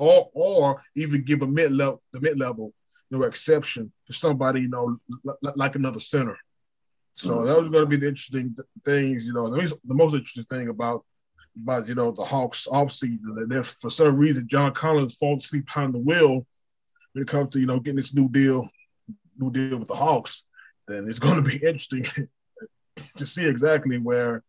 or 0.00 0.30
or 0.34 0.82
even 0.96 1.22
give 1.22 1.42
a 1.42 1.46
mid 1.46 1.72
level 1.72 2.02
the 2.12 2.20
mid 2.20 2.38
level 2.38 2.72
you 3.10 3.18
know 3.18 3.24
exception 3.24 3.92
to 4.06 4.12
somebody 4.12 4.62
you 4.62 4.68
know 4.68 4.98
l- 5.28 5.52
like 5.56 5.76
another 5.76 6.00
center. 6.00 6.36
So 7.14 7.44
that 7.44 7.58
was 7.60 7.68
going 7.68 7.84
to 7.84 7.88
be 7.94 7.96
the 7.96 8.08
interesting 8.08 8.54
th- 8.56 8.66
things, 8.84 9.26
you 9.26 9.34
know. 9.34 9.50
The, 9.50 9.56
most- 9.58 9.76
the 9.84 9.94
most 10.02 10.14
interesting 10.14 10.44
thing 10.44 10.68
about 10.68 11.04
about 11.62 11.86
you 11.88 11.94
know 11.94 12.12
the 12.12 12.24
Hawks 12.24 12.66
off 12.66 12.90
season, 12.92 13.36
and 13.38 13.52
if 13.52 13.66
for 13.82 13.90
some 13.90 14.16
reason 14.16 14.48
John 14.48 14.72
Collins 14.72 15.16
falls 15.16 15.44
asleep 15.44 15.66
behind 15.66 15.92
the 15.94 15.98
wheel 16.00 16.46
when 17.12 17.22
it 17.22 17.28
comes 17.28 17.50
to 17.50 17.60
you 17.60 17.66
know 17.66 17.78
getting 17.80 17.96
this 17.96 18.14
new 18.14 18.28
deal, 18.30 18.68
new 19.38 19.50
deal 19.50 19.78
with 19.78 19.88
the 19.88 19.94
Hawks, 20.06 20.44
then 20.88 21.04
it's 21.08 21.18
going 21.18 21.42
to 21.42 21.48
be 21.50 21.56
interesting 21.66 22.04
to 23.16 23.26
see 23.26 23.46
exactly 23.46 23.98
where 23.98 24.42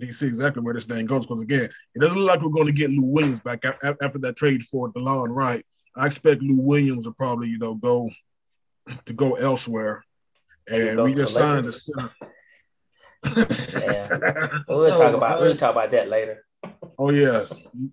to 0.00 0.12
see 0.12 0.26
exactly 0.26 0.62
where 0.62 0.74
this 0.74 0.86
thing 0.86 1.06
goes. 1.06 1.26
Because 1.26 1.42
again, 1.42 1.68
it 1.94 2.00
doesn't 2.00 2.18
look 2.18 2.28
like 2.28 2.42
we're 2.42 2.50
going 2.50 2.66
to 2.66 2.72
get 2.72 2.90
Lou 2.90 3.04
Williams 3.10 3.40
back 3.40 3.64
a- 3.64 3.76
a- 3.82 3.96
after 4.02 4.18
that 4.20 4.36
trade 4.36 4.62
for 4.64 4.92
Delon 4.92 5.28
Wright. 5.34 5.64
I 5.96 6.06
expect 6.06 6.42
Lou 6.42 6.60
Williams 6.60 7.06
will 7.06 7.14
probably 7.14 7.48
you 7.48 7.58
know 7.58 7.74
go 7.74 8.10
to 9.04 9.12
go 9.12 9.34
elsewhere, 9.34 10.04
and 10.68 11.02
we 11.02 11.14
just 11.14 11.34
signed 11.34 11.64
the 11.64 11.68
Lakers. 11.68 11.84
center. 11.84 12.10
We'll 14.68 14.90
talk 14.96 15.12
Oh, 15.12 15.16
about 15.16 15.40
we'll 15.40 15.56
talk 15.56 15.72
about 15.72 15.90
that 15.90 16.08
later. 16.08 16.44
Oh 16.98 17.10
yeah, 17.10 17.44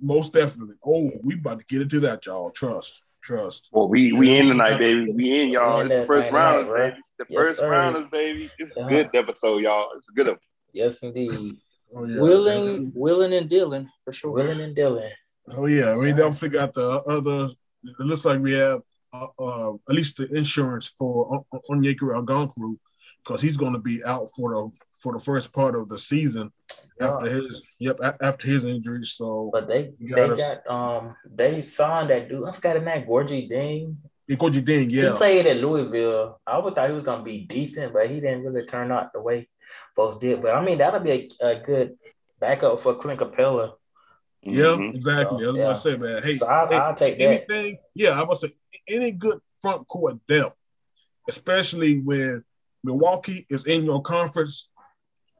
most 0.02 0.34
definitely. 0.34 0.76
Oh, 0.86 1.12
we 1.24 1.36
about 1.36 1.60
to 1.60 1.66
get 1.66 1.82
into 1.82 2.00
that, 2.02 2.26
y'all. 2.26 2.52
Trust, 2.52 3.04
trust. 3.24 3.70
Well, 3.72 3.88
we 3.88 4.12
we 4.12 4.38
in 4.38 4.48
tonight, 4.48 4.78
baby. 4.78 5.12
We 5.12 5.42
in, 5.42 5.50
y'all. 5.50 5.82
It's 5.82 5.90
the 5.94 6.06
first 6.06 6.32
night 6.32 6.38
rounders, 6.38 6.70
baby. 6.70 6.98
The 7.18 7.26
Yes, 7.30 7.46
first 7.46 7.60
sir. 7.60 7.70
rounders, 7.70 8.08
baby. 8.10 8.52
It's 8.60 8.76
a 8.78 8.84
good 8.84 9.10
episode, 9.14 9.60
y'all. 9.64 9.88
It's 9.98 10.10
a 10.10 10.12
good 10.12 10.28
one. 10.28 10.38
Yes, 10.74 11.02
indeed. 11.04 11.58
Oh 11.98 12.06
yeah, 12.06 12.20
Willing, 12.20 12.92
willing, 12.94 13.34
and 13.34 13.50
dealing 13.50 13.90
for 14.04 14.12
sure. 14.12 14.32
Wheelin' 14.32 14.60
and 14.62 14.76
Dealin'. 14.76 15.12
Oh 15.56 15.66
yeah, 15.66 15.96
we 15.96 16.12
don't 16.12 16.36
forget 16.38 16.74
the 16.74 16.90
other. 17.08 17.46
It 17.84 18.00
looks 18.06 18.26
like 18.26 18.42
we 18.42 18.54
have 18.54 18.82
uh, 19.14 19.28
uh, 19.40 19.74
at 19.90 19.96
least 19.96 20.18
the 20.18 20.28
insurance 20.36 20.88
for 20.98 21.46
On- 21.54 21.62
Onyeka 21.70 22.02
Okongwu 22.26 22.76
because 23.24 23.42
he's 23.42 23.56
going 23.58 23.74
to 23.74 23.80
be 23.80 24.04
out 24.04 24.28
for 24.36 24.50
the 24.52 24.70
for 25.00 25.14
the 25.14 25.20
first 25.20 25.54
part 25.54 25.76
of 25.76 25.88
the 25.88 25.98
season 25.98 26.52
after 27.00 27.30
his 27.30 27.62
yep 27.80 27.98
after 28.22 28.48
his 28.48 28.66
injury. 28.66 29.04
So 29.04 29.50
But 29.54 29.68
they 29.68 29.94
You 30.00 30.16
they 30.16 30.28
gotta- 30.28 30.36
got 30.66 30.68
um 30.76 31.16
they 31.34 31.62
signed 31.62 32.10
that 32.10 32.28
dude. 32.28 32.46
I 32.48 32.52
forgot 32.52 32.76
his 32.78 32.86
name, 32.86 33.06
Gorgui 33.08 33.50
Dieng. 33.50 33.96
Gorgui 34.32 34.66
Dieng, 34.66 34.92
yeah. 34.92 35.12
He 35.12 35.18
played 35.18 35.46
at 35.48 35.58
Louisville. 35.58 36.42
I 36.48 36.58
would 36.58 36.74
thought 36.76 36.90
he 36.90 36.96
was 36.96 37.04
gonna 37.04 37.24
be 37.24 37.42
decent, 37.46 37.94
but 37.94 38.10
he 38.10 38.16
didn't 38.20 38.44
really 38.44 38.66
turn 38.66 38.92
out 38.92 39.14
the 39.14 39.22
way 39.22 39.48
folks 39.96 40.18
did. 40.20 40.42
But 40.42 40.56
I 40.56 40.64
mean, 40.64 40.78
that'll 40.78 41.00
be 41.00 41.30
a, 41.42 41.46
a 41.48 41.60
good 41.62 41.98
backup 42.40 42.80
for 42.80 42.96
Clint 42.96 43.20
Capela. 43.20 43.74
yeah, 44.42 44.64
Mhm. 44.66 44.96
exactly. 44.96 45.40
So, 45.44 45.54
That's 45.54 45.58
yeah. 45.58 45.64
what 45.64 45.70
I 45.72 45.74
say, 45.74 45.98
man. 45.98 46.24
Hey, 46.24 46.36
So 46.38 46.48
I, 46.48 46.68
hey, 46.70 46.76
I'll 46.76 46.96
take 46.96 47.18
that. 47.18 47.24
anything, 47.24 47.78
yeah, 47.94 48.20
I 48.20 48.24
would 48.24 48.38
say 48.38 48.52
any 48.88 49.12
good 49.12 49.40
front 49.62 49.88
court 49.88 50.18
depth, 50.28 50.56
especially 51.30 52.00
when 52.00 52.44
Milwaukee 52.84 53.46
is 53.50 53.66
in 53.66 53.86
your 53.86 54.02
conference. 54.02 54.70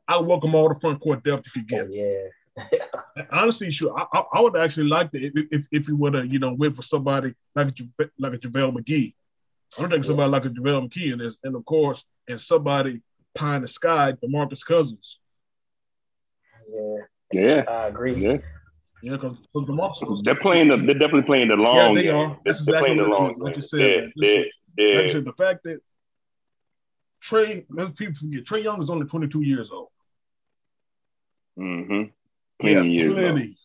I 0.08 0.18
welcome 0.18 0.56
all 0.56 0.70
the 0.70 0.80
front 0.80 1.00
court 1.00 1.24
depth 1.24 1.48
you 1.56 1.62
could 1.64 1.68
get. 1.68 1.88
Oh, 1.88 1.90
yeah. 1.92 2.28
honestly, 3.32 3.70
sure, 3.72 3.98
I, 4.00 4.06
I, 4.18 4.24
I 4.36 4.42
would 4.42 4.56
actually 4.56 4.88
like 4.88 5.12
to 5.12 5.20
if 5.20 5.34
if, 5.52 5.68
if 5.72 5.88
you 5.90 5.98
would 5.98 6.14
have 6.14 6.32
you 6.32 6.40
know 6.40 6.54
went 6.54 6.76
for 6.76 6.84
somebody 6.84 7.34
like 7.54 7.68
a 7.68 7.72
Jave- 7.72 8.10
like 8.18 8.34
a 8.34 8.38
JaVale 8.38 8.74
McGee. 8.78 9.14
I 9.78 9.82
don't 9.82 9.90
think 9.92 10.04
Yeah. 10.04 10.08
somebody 10.08 10.30
like 10.32 10.46
a 10.46 10.50
JaVale 10.50 10.88
McGee 10.88 11.12
in 11.14 11.20
this, 11.20 11.38
and 11.44 11.56
of 11.56 11.66
course, 11.66 12.06
and 12.30 12.40
somebody 12.40 13.02
pie 13.36 13.56
in 13.58 13.62
the 13.62 13.68
sky, 13.68 14.14
DeMarcus 14.24 14.66
Cousins. 14.66 15.20
Yeah, 16.68 16.98
Yeah, 17.32 17.64
I 17.68 17.88
agree. 17.88 18.16
yeah. 18.16 18.38
Yeah, 19.04 19.12
because 19.14 19.38
DeMarcus 19.56 20.08
was 20.10 20.22
They're 20.24 20.34
playing 20.40 20.70
the. 20.70 20.78
They're 20.78 20.96
definitely 20.96 21.24
playing 21.24 21.50
the 21.50 21.58
yeah, 21.58 21.62
long. 21.70 21.94
they 21.94 22.04
game. 22.04 22.16
are. 22.16 22.28
They're, 22.30 22.38
That's 22.46 22.66
they're 22.66 22.76
exactly 22.78 22.96
playing 22.96 22.98
the 23.12 23.16
long. 23.18 23.32
is. 23.32 23.38
Like 23.38 23.56
you 23.58 23.62
said, 23.62 23.80
Yeah, 23.80 23.88
man, 23.88 24.12
yeah, 24.16 24.38
listen, 24.38 24.50
yeah. 24.78 24.96
like 24.96 25.06
I 25.06 25.10
said, 25.10 25.26
the 25.26 25.34
fact 25.34 25.64
that 25.66 25.80
Trae, 27.24 27.66
many 27.70 27.92
people 27.92 28.16
forget 28.16 28.44
Trae 28.46 28.64
Young 28.64 28.82
is 28.82 28.90
only 28.90 29.06
22 29.06 29.42
years 29.44 29.70
old. 29.72 29.90
Mm-hmm. 31.60 32.04
He 32.66 32.72
has 32.74 32.84
Plenty 32.86 32.92
years. 32.96 33.16
though. 33.16 33.22
plenty. 33.22 33.58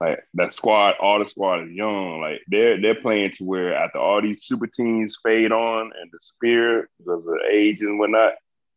Like 0.00 0.24
that 0.34 0.52
squad, 0.52 0.94
all 1.00 1.18
the 1.18 1.26
squad 1.26 1.64
is 1.64 1.72
young. 1.72 2.20
Like 2.20 2.40
they're 2.48 2.80
they're 2.80 3.00
playing 3.00 3.32
to 3.32 3.44
where 3.44 3.74
after 3.74 3.98
all 3.98 4.20
these 4.22 4.42
super 4.44 4.66
teams 4.66 5.18
fade 5.22 5.50
on 5.52 5.90
and 6.00 6.10
disappear 6.12 6.88
because 6.98 7.26
of 7.26 7.34
age 7.50 7.78
and 7.80 7.98
whatnot, 7.98 8.34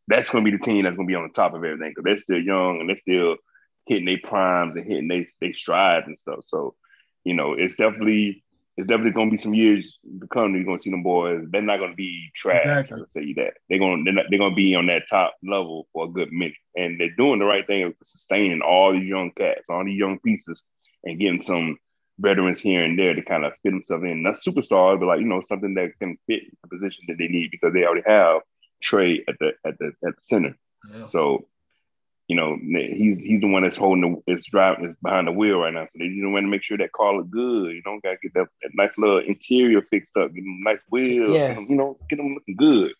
that's 0.10 0.32
gonna 0.32 0.44
be 0.44 0.52
the 0.52 0.58
team 0.58 0.84
that's 0.84 0.98
gonna 0.98 1.08
be 1.08 1.16
on 1.16 1.28
the 1.28 1.34
top 1.34 1.54
of 1.54 1.64
everything 1.64 1.92
because 1.92 2.04
they're 2.04 2.18
still 2.18 2.42
young 2.42 2.80
and 2.80 2.90
they're 2.90 2.98
still 2.98 3.38
hitting 3.86 4.06
their 4.06 4.20
primes 4.24 4.76
and 4.76 4.86
hitting 4.86 5.08
they 5.08 5.26
they 5.40 5.54
strides 5.54 6.08
and 6.08 6.18
stuff. 6.18 6.40
So, 6.46 6.76
you 7.24 7.34
know, 7.34 7.54
it's 7.54 7.76
definitely 7.76 8.44
it's 8.76 8.88
definitely 8.88 9.12
gonna 9.12 9.32
be 9.32 9.38
some 9.38 9.54
years 9.54 10.00
to 10.20 10.28
come. 10.28 10.56
You're 10.56 10.64
gonna 10.64 10.80
see 10.80 10.90
them 10.90 11.04
boys. 11.04 11.46
They're 11.50 11.62
not 11.62 11.80
gonna 11.80 11.94
be 11.94 12.32
trash. 12.36 12.66
Exactly. 12.66 12.98
I'll 13.00 13.06
tell 13.06 13.24
you 13.24 13.36
that. 13.36 13.54
They're 13.70 13.80
gonna 13.80 14.04
they're, 14.04 14.14
not, 14.14 14.26
they're 14.30 14.40
gonna 14.40 14.56
be 14.56 14.74
on 14.74 14.88
that 14.88 15.08
top 15.08 15.36
level 15.44 15.88
for 15.94 16.06
a 16.06 16.10
good 16.10 16.32
minute, 16.32 16.56
and 16.76 17.00
they're 17.00 17.16
doing 17.16 17.40
the 17.40 17.46
right 17.46 17.66
thing 17.68 17.84
of 17.84 17.94
sustaining 18.02 18.62
all 18.62 18.94
these 18.94 19.08
young 19.08 19.32
cats, 19.32 19.62
all 19.70 19.86
these 19.86 20.00
young 20.00 20.18
pieces, 20.20 20.64
and 21.04 21.20
getting 21.20 21.42
some 21.42 21.78
veterans 22.20 22.60
here 22.60 22.84
and 22.84 22.98
there 22.98 23.14
to 23.14 23.22
kind 23.22 23.46
of 23.46 23.54
fit 23.64 23.72
themselves 23.72 24.04
in. 24.06 24.24
Not 24.24 24.36
superstars, 24.36 25.00
but 25.00 25.06
like 25.06 25.20
you 25.20 25.28
know 25.28 25.42
something 25.42 25.76
that 25.76 25.92
can 26.00 26.18
fit 26.26 26.44
the 26.64 26.68
position 26.68 27.04
that 27.08 27.18
they 27.18 27.28
need 27.28 27.52
because 27.52 27.74
they 27.74 27.84
already 27.84 28.04
have 28.08 28.42
Trae 28.84 29.24
at 29.28 29.36
the 29.40 29.52
at 29.66 29.78
the 29.80 29.88
at 30.06 30.16
the 30.16 30.22
center. 30.22 30.56
Yeah. 30.94 31.06
So, 31.08 31.48
you 32.28 32.36
know, 32.36 32.58
he's 32.62 33.18
he's 33.18 33.42
the 33.42 33.48
one 33.48 33.64
that's 33.64 33.78
holding 33.78 34.22
the 34.26 34.34
is 34.34 34.46
driving 34.46 34.86
is 34.86 34.96
behind 35.02 35.28
the 35.28 35.32
wheel 35.32 35.60
right 35.60 35.74
now. 35.74 35.86
So 35.86 35.98
they 36.00 36.10
just 36.10 36.26
want 36.26 36.44
to 36.44 36.50
make 36.50 36.64
sure 36.64 36.78
that 36.78 36.92
car 36.92 37.16
look 37.16 37.30
good. 37.30 37.76
You 37.76 37.82
know, 37.86 38.00
got 38.04 38.12
to 38.12 38.18
get 38.22 38.34
that, 38.36 38.48
that 38.62 38.72
nice 38.74 38.92
little 38.98 39.20
interior 39.20 39.82
fixed 39.82 40.16
up, 40.18 40.34
get 40.34 40.42
them 40.44 40.62
nice 40.64 40.80
wheels, 40.90 41.36
Yes. 41.36 41.58
them, 41.58 41.66
you 41.70 41.78
know, 41.78 41.98
get 42.10 42.18
them 42.18 42.34
looking 42.34 42.56
good. 42.56 42.94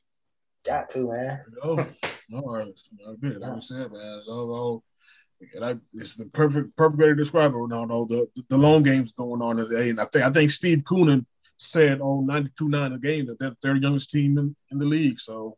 Got 0.66 0.90
to 0.90 1.12
man. 1.12 1.42
Oh, 1.64 1.86
all 2.34 2.54
right. 2.54 2.74
Good. 3.22 3.40
Like 3.40 3.52
I 3.52 3.60
said, 3.60 3.92
man, 3.92 4.18
it's 4.20 4.28
all, 4.28 4.52
all, 4.54 4.84
and 5.56 5.64
I, 5.64 5.76
it's 5.94 6.16
the 6.16 6.26
perfect 6.26 6.76
perfect 6.76 7.00
way 7.00 7.08
to 7.08 7.16
describe 7.16 7.52
it. 7.52 7.56
Ronaldo. 7.56 8.10
The 8.10 8.28
the 8.50 8.58
long 8.58 8.84
games 8.84 9.14
going 9.14 9.42
on 9.42 9.56
today, 9.56 9.90
and 9.90 10.02
I 10.02 10.06
think 10.06 10.26
I 10.26 10.30
think 10.30 10.52
Steve 10.52 10.84
Coonan 10.84 11.26
said 11.58 12.02
on 12.02 12.26
92-9 12.26 12.92
the 12.92 13.00
game 13.00 13.26
that 13.28 13.40
they're 13.40 13.74
the 13.74 13.80
youngest 13.80 14.12
team 14.12 14.38
in, 14.38 14.56
in 14.72 14.80
the 14.80 14.86
league. 14.86 15.20
So 15.20 15.58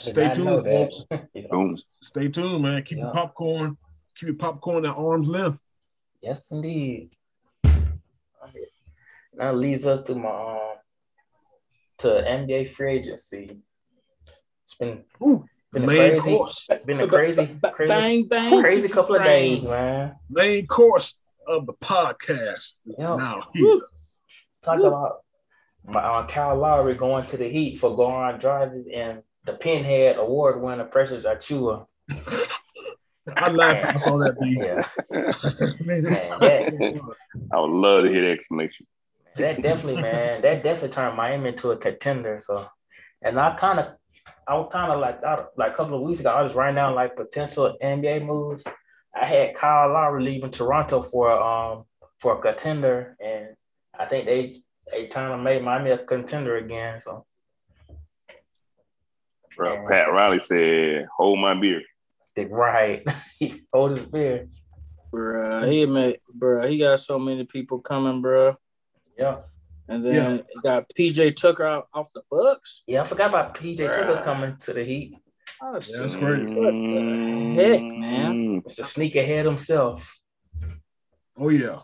Stay 0.00 0.32
tuned, 0.32 0.64
folks. 0.64 1.04
You 1.34 1.46
know, 1.50 1.74
Stay 2.02 2.28
tuned, 2.28 2.62
man. 2.62 2.82
Keep 2.82 2.98
your 2.98 3.12
popcorn. 3.12 3.76
Keep 4.16 4.28
your 4.28 4.36
popcorn 4.36 4.84
at 4.86 4.96
arm's 4.96 5.28
length. 5.28 5.60
yes, 6.22 6.50
indeed. 6.50 7.10
That 9.36 9.56
leads 9.56 9.86
us 9.86 10.06
to 10.06 10.14
my 10.16 10.28
um, 10.28 10.58
to 11.98 12.08
NBA 12.08 12.68
free 12.68 12.94
agency. 12.98 13.58
It's 14.64 14.74
been 14.74 15.04
Ooh, 15.22 15.44
been 15.72 15.84
a 15.84 15.86
main 15.86 16.10
crazy, 16.20 16.36
course. 16.36 16.68
been 16.84 17.00
a 17.00 17.06
crazy, 17.06 17.46
crazy, 17.72 17.88
bang 17.88 18.26
bang. 18.28 18.60
crazy 18.60 18.82
choo-choo 18.82 18.94
couple 18.94 19.14
of 19.16 19.22
days, 19.22 19.64
man. 19.64 20.16
Main 20.28 20.66
course 20.66 21.16
of 21.46 21.66
the 21.66 21.74
podcast 21.74 22.74
is 22.86 22.96
Yeah. 22.98 23.16
now 23.16 23.44
here. 23.54 23.64
Woo. 23.64 23.82
Let's 24.50 24.58
talk 24.60 24.78
Woo. 24.78 24.86
about 24.88 25.12
my 25.86 26.00
uh, 26.02 26.26
Kyle 26.26 26.56
Lowry 26.56 26.94
going 26.94 27.24
to 27.26 27.36
the 27.36 27.48
Heat 27.48 27.78
for 27.78 27.96
Goran 27.96 28.40
Dragic 28.40 28.84
and 28.94 29.22
the 29.44 29.52
Pinhead 29.54 30.16
Award 30.18 30.60
winner 30.62 30.84
Precious 30.84 31.24
Achiuwa. 31.24 31.86
I 33.36 33.50
laughed 33.50 33.84
when 33.84 33.94
I 33.94 33.96
saw 33.96 34.18
that. 34.18 34.38
B. 34.40 34.56
Yeah, 34.60 34.82
Man, 35.84 36.02
that- 36.02 37.00
I 37.52 37.60
would 37.60 37.70
love 37.70 38.04
to 38.04 38.10
hear 38.10 38.22
the 38.22 38.30
explanation. 38.32 38.86
that 39.36 39.62
definitely, 39.62 40.02
man, 40.02 40.42
that 40.42 40.62
definitely 40.64 40.88
turned 40.90 41.16
Miami 41.16 41.50
into 41.50 41.70
a 41.70 41.76
contender. 41.76 42.40
So, 42.42 42.66
and 43.22 43.38
I 43.38 43.52
kind 43.54 43.78
of, 43.78 43.86
I 44.48 44.54
was 44.56 44.68
kind 44.72 44.90
of 44.92 44.98
like, 45.00 45.22
I, 45.24 45.44
like 45.56 45.72
a 45.72 45.74
couple 45.74 45.94
of 45.96 46.02
weeks 46.02 46.20
ago, 46.20 46.30
I 46.30 46.42
was 46.42 46.54
writing 46.54 46.76
down 46.76 46.94
like 46.94 47.14
potential 47.16 47.76
NBA 47.82 48.24
moves. 48.26 48.64
I 49.14 49.26
had 49.26 49.54
Kyle 49.54 49.92
Lowry 49.92 50.22
leaving 50.24 50.50
Toronto 50.50 51.02
for 51.02 51.30
um 51.30 51.84
for 52.18 52.38
a 52.38 52.40
contender, 52.40 53.16
and 53.24 53.48
I 53.98 54.06
think 54.06 54.26
they 54.26 54.62
they 54.90 55.06
trying 55.06 55.30
to 55.30 55.38
make 55.38 55.62
Miami 55.62 55.90
a 55.90 55.98
contender 55.98 56.56
again. 56.56 57.00
So, 57.00 57.26
Bro, 59.56 59.86
Pat 59.88 60.10
Riley 60.12 60.40
said, 60.42 61.06
"Hold 61.16 61.38
my 61.38 61.54
beer." 61.54 61.82
they 62.36 62.44
right, 62.46 63.02
hold 63.72 63.90
his 63.98 64.06
beer. 64.06 64.46
Bruh, 65.12 65.70
he 65.70 65.84
made, 65.86 66.20
bruh, 66.38 66.68
he 66.70 66.78
got 66.78 67.00
so 67.00 67.18
many 67.18 67.44
people 67.44 67.80
coming, 67.80 68.22
bruh. 68.22 68.56
Yeah, 69.18 69.40
And 69.88 70.04
then 70.06 70.44
he 70.54 70.60
got 70.60 70.88
PJ 70.96 71.34
Tucker 71.36 71.64
out 71.66 71.88
off 71.92 72.12
the 72.14 72.22
Bucks. 72.30 72.82
yeah. 72.86 73.02
I 73.02 73.04
forgot 73.04 73.30
about 73.30 73.54
PJ 73.56 73.78
Tucker's 73.92 74.20
Bruh. 74.20 74.24
coming 74.24 74.56
to 74.58 74.72
the 74.72 74.84
Heat. 74.84 75.16
Oh, 75.60 75.72
That's 75.74 75.90
shit. 75.90 76.20
great. 76.20 76.48
What 76.48 76.70
the 76.72 77.54
heck, 77.56 77.82
man? 77.98 78.34
Mm. 78.34 78.62
It's 78.64 78.78
a 78.78 78.84
sneak 78.84 79.16
ahead 79.16 79.44
himself. 79.44 80.16
Oh 81.36 81.48
yeah. 81.48 81.80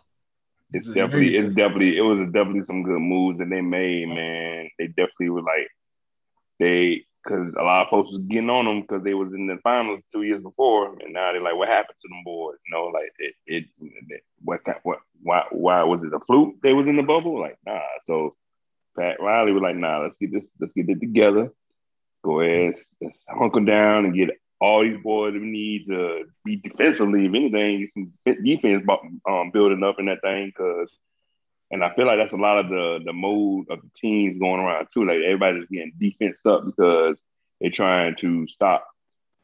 It's 0.73 0.87
Yeah, 0.89 0.95
definitely, 1.07 1.35
yeah. 1.35 1.41
it's 1.43 1.55
definitely, 1.55 1.97
it 1.99 2.03
was 2.03 2.21
definitely 2.33 2.65
some 2.65 2.85
good 2.85 3.01
moves 3.01 3.39
that 3.41 3.51
they 3.51 3.61
made, 3.61 4.07
man. 4.09 4.71
They 4.79 4.87
definitely 4.87 5.31
were 5.31 5.43
like, 5.43 5.69
they, 6.61 7.05
because 7.27 7.53
a 7.59 7.63
lot 7.63 7.85
of 7.85 7.91
folks 7.91 8.11
was 8.13 8.23
getting 8.23 8.51
on 8.51 8.65
them 8.65 8.83
because 8.83 9.03
they 9.03 9.15
was 9.15 9.33
in 9.33 9.47
the 9.47 9.59
finals 9.63 10.01
two 10.13 10.23
years 10.23 10.43
before, 10.43 10.97
and 11.01 11.13
now 11.13 11.33
they're 11.33 11.43
like, 11.43 11.57
what 11.57 11.69
happened 11.69 11.97
to 12.01 12.09
them 12.09 12.23
boys? 12.25 12.57
You 12.67 12.75
know, 12.75 12.87
like 12.87 13.13
it, 13.19 13.35
it, 13.47 13.65
it 14.09 14.23
what, 14.43 14.61
what, 14.83 14.99
why, 15.23 15.45
why 15.51 15.83
was 15.83 16.03
it 16.03 16.15
a 16.15 16.21
fluke? 16.21 16.55
They 16.63 16.73
was 16.73 16.87
in 16.87 16.97
the 16.97 17.03
bubble, 17.03 17.41
like 17.41 17.59
nah. 17.67 17.81
So 18.05 18.37
Pat 18.99 19.21
Riley 19.21 19.53
was 19.53 19.63
like, 19.63 19.77
nah, 19.77 20.03
let's 20.03 20.17
get 20.21 20.33
this, 20.33 20.49
let's 20.61 20.73
get 20.73 20.89
it 20.89 21.01
together. 21.01 21.51
Go 22.25 22.41
ahead, 22.41 22.77
let's, 23.01 23.25
hunker 23.29 23.61
down 23.61 24.07
and 24.07 24.15
get 24.15 24.31
all 24.61 24.83
these 24.83 25.03
boys 25.03 25.35
that 25.35 25.41
we 25.41 25.47
need 25.47 25.87
to 25.87 26.25
be 26.45 26.57
defensively, 26.57 27.27
if 27.27 27.35
anything, 27.35 27.89
some 27.93 28.13
defense 28.43 28.87
um, 29.29 29.51
building 29.53 29.83
up 29.83 29.97
in 29.99 30.07
that 30.07 30.23
thing. 30.23 30.53
Cause, 30.57 30.91
and 31.71 31.83
I 31.85 31.93
feel 31.95 32.07
like 32.07 32.19
that's 32.19 32.33
a 32.33 32.37
lot 32.39 32.59
of 32.59 32.69
the 32.69 33.01
the 33.05 33.13
mode 33.13 33.67
of 33.71 33.81
the 33.83 33.91
teams 33.95 34.39
going 34.39 34.61
around 34.61 34.89
too. 34.93 35.05
Like 35.05 35.19
everybody's 35.25 35.67
getting 35.67 35.93
defensed 35.99 36.47
up 36.47 36.65
because 36.65 37.19
they're 37.61 37.71
trying 37.71 38.17
to 38.17 38.47
stop 38.47 38.87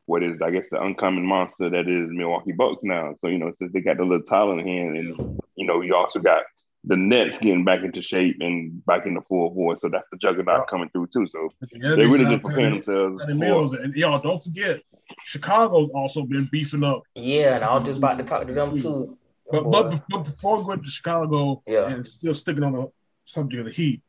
what 0.07 0.23
is, 0.23 0.43
I 0.43 0.51
guess, 0.51 0.67
the 0.71 0.83
uncommon 0.83 1.25
monster 1.25 1.71
that 1.71 1.89
is 1.89 2.11
Milwaukee 2.11 2.53
Bucks 2.53 2.83
now. 2.83 3.15
So 3.19 3.29
you 3.29 3.39
know, 3.39 3.53
since 3.53 3.73
they 3.73 3.81
got 3.81 3.97
the 3.97 4.05
little 4.05 4.25
title 4.25 4.59
in 4.59 4.67
hand, 4.67 4.97
and 4.97 5.41
you 5.57 5.67
know, 5.67 5.81
you 5.81 5.95
also 5.95 6.21
got 6.21 6.43
the 6.85 6.97
Nets 6.97 7.39
getting 7.39 7.65
back 7.65 7.83
into 7.83 8.03
shape 8.03 8.39
and 8.41 8.85
back 8.85 9.07
into 9.07 9.21
full 9.23 9.55
force. 9.55 9.81
So 9.81 9.89
that's 9.89 10.09
the 10.11 10.19
juggernaut 10.19 10.67
coming 10.69 10.89
through 10.91 11.09
too. 11.13 11.27
So 11.29 11.51
Yeah, 11.73 11.95
they 11.95 12.07
really 12.07 12.25
signed 12.25 12.31
just 12.31 12.43
preparing 12.43 12.75
Patty- 12.81 12.87
themselves. 12.87 13.21
Patty 13.25 13.39
for- 13.39 13.77
And 13.77 13.95
y'all 13.95 14.19
don't 14.19 14.43
forget, 14.43 14.81
Chicago's 15.25 15.91
also 15.95 16.23
been 16.23 16.49
beefing 16.51 16.83
up. 16.83 17.03
Yeah, 17.15 17.57
and 17.57 17.65
I 17.65 17.77
was 17.79 17.87
just 17.87 17.99
about 17.99 18.19
to 18.19 18.25
talk 18.25 18.47
to 18.47 18.53
them 18.53 18.77
too. 18.77 19.17
But 19.53 19.71
but, 19.71 20.03
but 20.09 20.25
before 20.25 20.65
going 20.65 20.83
to 20.83 20.91
Chicago 20.91 21.63
Yeah. 21.67 21.89
and 21.89 22.07
still 22.07 22.35
sticking 22.35 22.65
on 22.65 22.73
the 22.73 22.91
subject 23.27 23.61
of 23.61 23.67
the 23.67 23.73
Heat, 23.73 24.03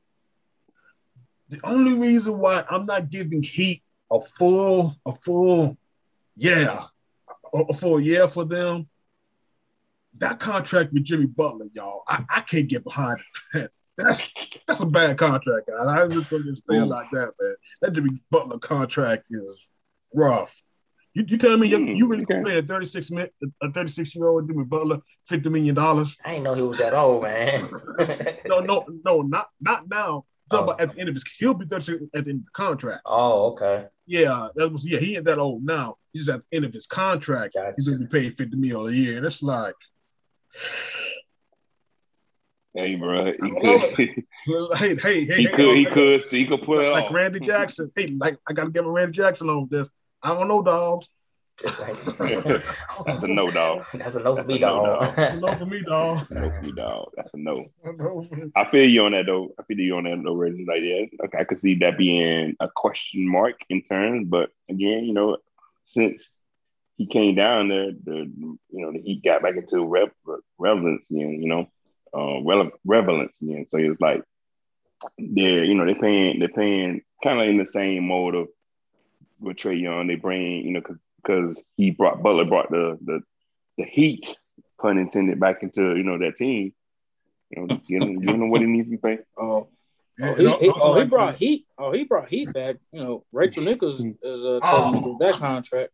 the 1.50 1.60
only 1.64 1.94
reason 1.94 2.40
why 2.40 2.64
I'm 2.70 2.86
not 2.86 3.10
giving 3.10 3.44
Heat 3.44 3.84
a 4.10 4.20
full 4.20 4.96
a 5.06 5.12
full 5.12 5.78
yeah 6.36 6.84
a, 7.54 7.60
a 7.60 7.74
full 7.74 8.00
yeah 8.00 8.26
for 8.26 8.46
them 8.46 8.88
that 10.20 10.40
contract 10.40 10.94
with 10.94 11.04
Jimmy 11.04 11.26
Butler, 11.26 11.66
y'all, 11.74 12.04
I, 12.08 12.24
I 12.30 12.42
can't 12.42 12.68
get 12.68 12.84
behind 12.84 13.20
it. 13.56 13.72
That's 13.96 14.28
that's 14.66 14.80
a 14.80 14.88
bad 14.88 15.20
contract, 15.20 15.68
guys. 15.68 15.86
I'm 15.88 16.10
just 16.12 16.28
gonna 16.32 16.46
just 16.46 16.64
say 16.68 16.78
it 16.78 16.82
Ooh. 16.82 16.86
like 16.86 17.12
that, 17.12 17.32
man. 17.40 17.56
That 17.82 17.94
Jimmy 17.94 18.20
Butler 18.32 18.58
contract 18.58 19.28
is 19.30 19.70
rough. 20.16 20.64
You, 21.16 21.24
you 21.28 21.38
tell 21.38 21.58
me 21.58 21.68
you, 21.68 21.78
Hmm, 21.78 21.84
you 21.84 22.08
really 22.08 22.24
okay. 22.24 22.42
pay 22.44 22.58
a 22.58 22.62
36 22.64 23.12
min, 23.12 23.28
a 23.62 23.72
36 23.72 24.16
year 24.16 24.28
old 24.28 24.48
Jimmy 24.48 24.64
Butler 24.64 25.00
50 25.28 25.50
million 25.50 25.76
dollars? 25.76 26.18
I 26.26 26.32
didn't 26.32 26.44
know 26.46 26.54
he 26.56 26.62
was 26.64 26.80
that 26.80 26.94
old, 26.94 27.24
man. 27.24 27.70
No, 28.46 28.60
no, 28.60 28.86
no, 29.06 29.22
not 29.22 29.48
not 29.62 29.88
now. 29.90 30.26
I'm 30.52 30.60
Oh. 30.60 30.64
about 30.64 30.82
at 30.82 30.94
the 30.94 31.00
end 31.00 31.10
of 31.10 31.16
his 31.16 31.24
he'll 31.40 31.54
be 31.54 31.66
36 31.66 32.04
at 32.14 32.26
the 32.26 32.32
end 32.32 32.40
of 32.42 32.46
the 32.46 32.52
contract. 32.52 33.02
oh, 33.06 33.52
okay. 33.54 33.88
Yeah, 34.06 34.50
that 34.56 34.70
was 34.72 34.84
yeah, 34.86 35.00
he 35.00 35.16
ain't 35.16 35.26
that 35.26 35.40
old 35.40 35.64
now. 35.64 35.96
He's 36.12 36.30
at 36.30 36.42
the 36.42 36.56
end 36.58 36.66
of 36.66 36.74
his 36.74 36.86
contract. 36.88 37.54
Gotcha. 37.56 37.74
He's 37.78 37.88
gonna 37.88 38.00
be 38.00 38.08
paid 38.08 38.34
50 38.34 38.58
million 38.58 38.88
a 38.94 38.96
year. 38.96 39.18
And 39.18 39.26
it's 39.26 39.42
like 39.44 39.76
Hey, 42.76 42.96
bro, 42.96 43.26
he 43.26 43.52
could, 43.52 44.24
hey, 44.78 44.96
hey, 44.96 44.96
hey, 44.96 45.20
he 45.26 45.26
hey, 45.26 45.46
could, 45.48 45.76
he 45.78 45.84
hey, 45.84 45.92
could, 45.92 46.24
he 46.24 46.46
could 46.46 46.64
pull 46.64 46.80
it 46.80 46.90
like 46.90 47.06
off. 47.06 47.14
Randy 47.14 47.40
Jackson. 47.40 47.92
Hey, 47.96 48.08
like 48.20 48.38
I 48.48 48.54
gotta 48.54 48.72
give 48.72 48.86
a 48.86 48.90
Randy 48.90 49.12
Jackson 49.14 49.48
on 49.50 49.68
this. 49.70 49.88
I 50.24 50.30
don't 50.30 50.48
know, 50.48 50.62
dogs. 50.62 51.08
That's 51.64 51.80
a 53.24 53.28
no, 53.28 53.52
dog. 53.52 53.84
That's 53.94 54.16
a 54.16 54.24
no 54.24 54.36
for 54.36 54.44
me, 54.44 54.60
dog. 54.60 55.14
It's 55.18 55.34
a 55.34 55.36
no 55.36 55.54
for 55.54 55.66
me, 55.66 55.82
dog. 55.84 56.26
No 56.32 56.50
for 56.50 56.66
you, 56.66 56.74
dog. 56.74 57.12
That's 57.16 57.34
a 57.34 57.38
no. 57.38 57.66
I 58.56 58.66
feel 58.66 58.90
you 58.90 59.04
on 59.06 59.12
that 59.12 59.28
though. 59.28 59.54
I 59.60 59.64
feel 59.64 59.80
you 59.80 59.96
on 59.98 60.06
that 60.06 60.20
though, 60.24 60.34
Reggie. 60.34 60.66
Like, 60.68 60.82
yeah, 60.82 61.06
okay, 61.26 61.38
I 61.40 61.44
could 61.44 61.60
see 61.60 61.76
that 61.76 61.98
being 61.98 62.56
a 62.60 62.70
question 62.76 63.28
mark 63.28 63.60
in 63.70 63.84
terms, 63.84 64.28
but 64.28 64.50
again, 64.68 65.04
you 65.04 65.14
know, 65.14 65.38
since 65.86 66.32
he 66.98 67.06
came 67.06 67.36
down 67.36 67.70
there, 67.70 67.92
the 67.92 68.32
you 68.36 68.58
know, 68.72 68.92
he 68.92 69.22
got 69.24 69.44
back 69.44 69.56
into 69.56 69.86
rev- 69.86 70.12
relevance 70.58 71.06
again, 71.12 71.42
you 71.42 71.48
know, 71.48 71.68
uh, 72.14 72.42
rele- 72.42 72.72
relevance 72.84 73.40
again. 73.42 73.66
So 73.70 73.78
it's 73.78 74.02
like 74.02 74.24
they're, 75.20 75.64
you 75.64 75.76
know, 75.76 75.86
they're 75.86 75.96
paying, 75.96 76.40
they're 76.40 76.50
paying 76.50 77.02
kind 77.24 77.42
of 77.42 77.48
in 77.48 77.58
the 77.58 77.68
same 77.68 78.08
mode 78.08 78.36
of 78.36 78.48
with 79.44 79.58
Trae 79.58 79.80
Young. 79.80 80.08
They 80.08 80.16
bring, 80.16 80.66
you 80.66 80.72
know, 80.72 80.80
because 80.82 80.98
because 81.24 81.62
he 81.78 81.92
brought 81.92 82.22
Butler 82.24 82.46
brought 82.46 82.70
the 82.72 82.98
the 83.04 83.22
the 83.78 83.86
heat, 83.86 84.36
pun 84.82 84.98
intended, 84.98 85.40
back 85.40 85.64
into 85.64 85.96
you 85.96 86.04
know 86.04 86.18
that 86.18 86.38
team. 86.38 86.74
You 87.50 87.62
know, 87.62 87.68
just 87.76 87.88
giving, 87.88 88.20
giving 88.20 88.42
him 88.42 88.50
what 88.50 88.62
he 88.62 88.68
needs 88.68 88.88
to 88.88 88.92
be 88.92 88.98
paid. 88.98 89.20
Oh, 89.38 89.68
oh, 90.22 90.36
he, 90.36 90.44
he, 90.46 90.70
oh, 90.76 90.94
he 91.00 91.06
brought 91.06 91.36
heat. 91.36 91.66
Oh, 91.76 91.92
he 91.92 92.04
brought 92.04 92.30
heat 92.30 92.54
back. 92.54 92.76
You 92.92 93.04
know, 93.04 93.26
Rachel 93.32 93.64
Nichols 93.64 94.04
is 94.22 94.46
uh, 94.46 94.60
Oh. 94.62 95.18
that 95.20 95.34
contract. 95.34 95.90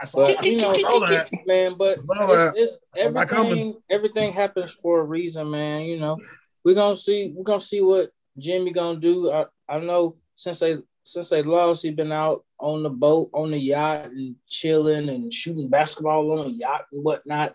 I 0.00 0.04
saw, 0.04 0.24
But, 0.26 0.44
you 0.44 0.58
know, 0.58 0.72
that. 0.72 1.28
man. 1.44 1.74
But 1.76 1.98
it's, 1.98 2.56
it's 2.94 3.02
Saw 3.02 3.10
that 3.10 3.28
coming. 3.28 3.50
everything. 3.50 3.74
Everything 3.90 4.32
happens 4.32 4.70
for 4.70 5.00
a 5.00 5.04
reason, 5.04 5.50
man. 5.50 5.82
You 5.82 5.98
know, 5.98 6.18
we're 6.64 6.76
gonna 6.76 6.94
see. 6.94 7.32
We're 7.34 7.42
gonna 7.42 7.60
see 7.60 7.80
what 7.80 8.10
Jimmy 8.38 8.70
gonna 8.70 9.00
do. 9.00 9.32
I, 9.32 9.46
I 9.68 9.80
know 9.80 10.16
since 10.36 10.60
they 10.60 10.78
since 11.12 11.30
they 11.30 11.42
lost, 11.42 11.82
he 11.82 11.90
been 11.90 12.12
out 12.12 12.44
on 12.58 12.82
the 12.82 12.90
boat, 12.90 13.30
on 13.32 13.50
the 13.50 13.58
yacht, 13.58 14.06
and 14.06 14.36
chilling 14.46 15.08
and 15.08 15.32
shooting 15.32 15.68
basketball 15.68 16.38
on 16.38 16.48
the 16.48 16.52
yacht 16.52 16.86
and 16.92 17.02
whatnot. 17.02 17.54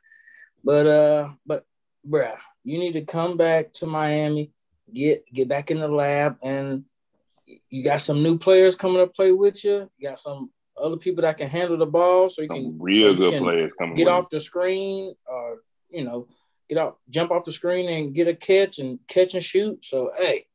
But 0.64 0.88
uh, 0.88 1.30
but 1.46 1.66
bruh, 2.08 2.38
you 2.64 2.80
need 2.80 2.94
to 2.94 3.06
come 3.06 3.38
back 3.38 3.74
to 3.74 3.86
Miami, 3.86 4.52
get 4.94 5.24
get 5.32 5.48
back 5.48 5.72
in 5.72 5.80
the 5.80 5.88
lab, 5.88 6.38
and 6.42 6.86
you 7.70 7.84
got 7.84 8.02
some 8.02 8.24
new 8.24 8.38
players 8.38 8.76
coming 8.76 8.98
to 8.98 9.08
play 9.08 9.32
with 9.32 9.64
you. 9.64 9.90
You 9.98 10.10
got 10.10 10.20
some 10.20 10.52
other 10.82 10.98
people 10.98 11.22
that 11.22 11.38
can 11.38 11.50
handle 11.50 11.78
the 11.78 11.86
ball, 11.86 12.30
so 12.30 12.42
you 12.42 12.48
can 12.48 12.64
Some 12.64 12.78
so 12.78 12.84
real 12.84 13.12
you 13.12 13.18
good 13.18 13.30
can 13.32 13.44
players 13.44 13.74
coming. 13.74 13.96
get 13.96 14.08
off 14.08 14.30
the 14.30 14.40
screen, 14.40 15.14
or 15.28 15.58
you 15.90 16.04
know, 16.04 16.28
get 16.70 16.78
out, 16.80 16.98
jump 17.10 17.32
off 17.32 17.46
the 17.46 17.52
screen 17.52 17.90
and 17.90 18.16
get 18.16 18.28
a 18.28 18.34
catch 18.34 18.80
and 18.80 19.00
catch 19.08 19.36
and 19.36 19.44
shoot. 19.44 19.86
So 19.86 20.12
hey, 20.18 20.46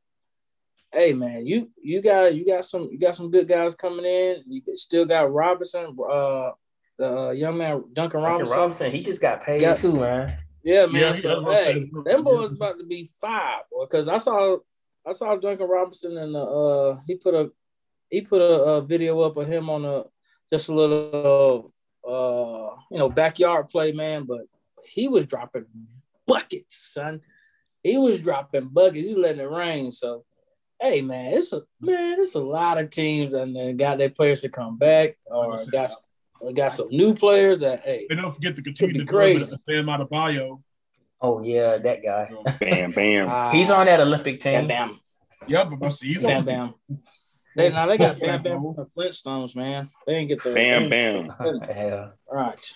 hey 0.93 1.13
man, 1.13 1.47
you 1.47 1.71
you 1.83 2.03
got 2.03 2.35
you 2.35 2.45
got 2.47 2.65
some 2.65 2.89
you 2.91 2.99
got 2.99 3.15
some 3.15 3.31
good 3.31 3.49
guys 3.49 3.75
coming 3.75 4.05
in. 4.05 4.43
You 4.47 4.63
still 4.77 5.05
got 5.05 5.33
Robinson, 5.33 5.97
uh, 6.11 6.51
the 6.99 7.19
uh, 7.19 7.31
young 7.31 7.59
man 7.59 7.85
Duncan 7.93 8.21
Robinson. 8.21 8.47
Duncan 8.47 8.61
Robinson. 8.61 8.93
He 8.93 9.03
just 9.03 9.21
got 9.21 9.43
paid 9.43 9.63
Yeah. 9.63 9.75
too, 9.75 10.01
man. 10.01 10.39
Yeah, 10.65 10.87
man. 10.87 10.95
Yeah, 10.95 11.13
so 11.13 11.29
yeah, 11.29 11.35
I 11.35 11.39
was 11.39 11.45
gonna 11.45 11.57
hey, 11.57 11.91
them 12.05 12.25
boys 12.25 12.53
about 12.53 12.79
to 12.79 12.85
be 12.85 13.09
five, 13.21 13.63
because 13.81 14.09
I 14.09 14.19
saw 14.19 14.59
I 15.07 15.13
saw 15.13 15.37
Duncan 15.37 15.69
Robinson 15.69 16.17
and 16.17 16.37
uh 16.37 16.97
he 17.07 17.15
put 17.17 17.35
a 17.35 17.51
he 18.11 18.21
put 18.23 18.41
a, 18.41 18.63
a 18.63 18.83
video 18.83 19.21
up 19.21 19.37
of 19.37 19.47
him 19.47 19.71
on 19.71 19.85
a 19.85 20.05
just 20.53 20.69
a 20.69 20.75
little 20.75 21.71
uh 22.07 22.77
you 22.91 22.99
know 22.99 23.09
backyard 23.09 23.69
play, 23.69 23.93
man. 23.93 24.25
But 24.25 24.41
he 24.87 25.09
was 25.09 25.27
dropping 25.27 25.67
buckets, 26.27 26.77
son. 26.93 27.21
He 27.83 27.97
was 27.97 28.23
dropping 28.23 28.69
buckets. 28.69 28.97
He 28.99 29.09
was 29.09 29.17
letting 29.19 29.41
it 29.41 29.51
rain. 29.51 29.91
So, 29.93 30.25
hey, 30.81 31.01
man, 31.03 31.35
it's 31.35 31.53
a 31.53 31.63
man. 31.81 32.21
It's 32.21 32.35
a 32.35 32.41
lot 32.41 32.79
of 32.79 32.91
teams 32.91 33.35
and 33.35 33.55
then 33.55 33.77
got 33.77 33.99
their 33.99 34.11
players 34.11 34.43
to 34.43 34.49
come 34.49 34.79
back 34.79 35.17
or 35.27 35.59
got 35.71 35.91
got 36.55 36.73
some 36.73 36.89
new 36.91 37.15
players 37.15 37.61
that 37.61 37.81
hey. 37.81 38.07
And 38.11 38.21
don't 38.21 38.33
forget 38.33 38.57
to 38.57 38.63
Could 38.63 38.77
continue 38.77 38.95
be 38.95 38.99
to 39.01 39.05
grow 39.05 39.21
crazy. 39.21 39.57
Bam 39.67 39.87
Adebayo. 39.87 40.63
Oh 41.21 41.43
yeah, 41.43 41.79
that 41.79 42.03
guy. 42.03 42.31
Bam, 42.61 42.93
bam. 42.93 43.29
uh, 43.29 43.51
He's 43.53 43.71
on 43.71 43.87
that 43.87 44.01
Olympic 44.01 44.39
team. 44.41 44.67
Bam 44.67 44.91
Bam. 44.91 45.01
Yeah, 45.47 45.65
but 45.65 45.79
but 45.81 45.91
see, 45.91 46.09
he's 46.09 46.23
Bam 46.23 46.39
on- 46.39 46.45
Bam. 46.45 46.75
They 47.57 47.71
now 47.71 47.87
they 47.87 47.99
got 47.99 48.21
Bam 48.21 48.43
Bam 48.43 48.63
from 48.63 48.75
the 48.77 48.85
Flintstones, 48.85 49.57
man. 49.57 49.91
They 50.07 50.15
didn't 50.15 50.29
get 50.29 50.43
the 50.45 50.55
Bam, 50.55 50.85
they 50.85 50.89
bam. 50.91 51.33
yeah. 51.69 52.09
Right. 52.31 52.73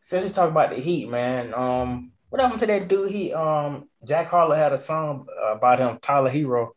Since 0.00 0.24
we 0.24 0.30
talk 0.30 0.50
about 0.50 0.70
the 0.70 0.76
Heat, 0.80 1.10
man, 1.10 1.52
um, 1.52 2.12
what 2.30 2.40
happened 2.40 2.60
to 2.60 2.66
that 2.66 2.88
dude? 2.88 3.10
He, 3.10 3.34
um, 3.34 3.90
Jack 4.06 4.28
Harlow 4.28 4.54
had 4.54 4.72
a 4.72 4.78
song 4.78 5.26
uh, 5.44 5.56
about 5.56 5.80
him, 5.80 5.98
Tyler 6.00 6.30
Herro. 6.30 6.70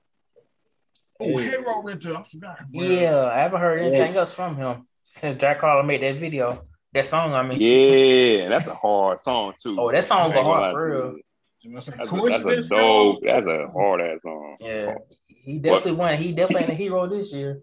Oh, 1.21 1.37
Hero 1.37 1.81
Renter. 1.81 2.15
I 2.15 2.23
forgot. 2.23 2.57
bro. 2.71 2.83
Yeah, 2.83 3.29
I 3.33 3.39
haven't 3.39 3.59
heard 3.61 3.79
anything 3.81 4.15
else 4.15 4.33
from 4.33 4.55
him 4.55 4.87
since 5.03 5.35
Jack 5.35 5.61
Harlow 5.61 5.83
made 5.83 6.01
that 6.03 6.17
video, 6.17 6.63
that 6.93 7.05
song. 7.05 7.33
I 7.33 7.43
mean, 7.43 7.59
Yeah, 7.61 8.49
that's 8.49 8.67
a 8.67 8.75
hard 8.75 9.21
song 9.21 9.53
too. 9.61 9.75
oh, 9.79 9.91
that 9.91 10.03
song 10.03 10.31
I 10.31 10.35
go 10.35 10.43
gonna 10.43 10.43
hard 10.45 10.61
lie 10.61 10.71
for 10.71 10.89
to 10.89 10.95
real. 10.95 11.15
you. 11.63 11.73
That's 11.73 11.87
a 11.89 11.91
That's 11.91 12.11
a, 12.11 12.45
that's 12.49 12.65
a 12.65 12.69
dope. 12.69 13.19
That's 13.23 13.45
a 13.45 13.67
hard 13.71 14.01
ass 14.01 14.19
song. 14.23 14.57
Yeah, 14.59 14.95
he 15.43 15.59
definitely 15.59 15.91
won. 15.93 16.17
He 16.17 16.31
definitely 16.31 16.63
ain't 16.63 16.71
a 16.71 16.75
hero 16.75 17.07
this 17.07 17.31
year. 17.33 17.61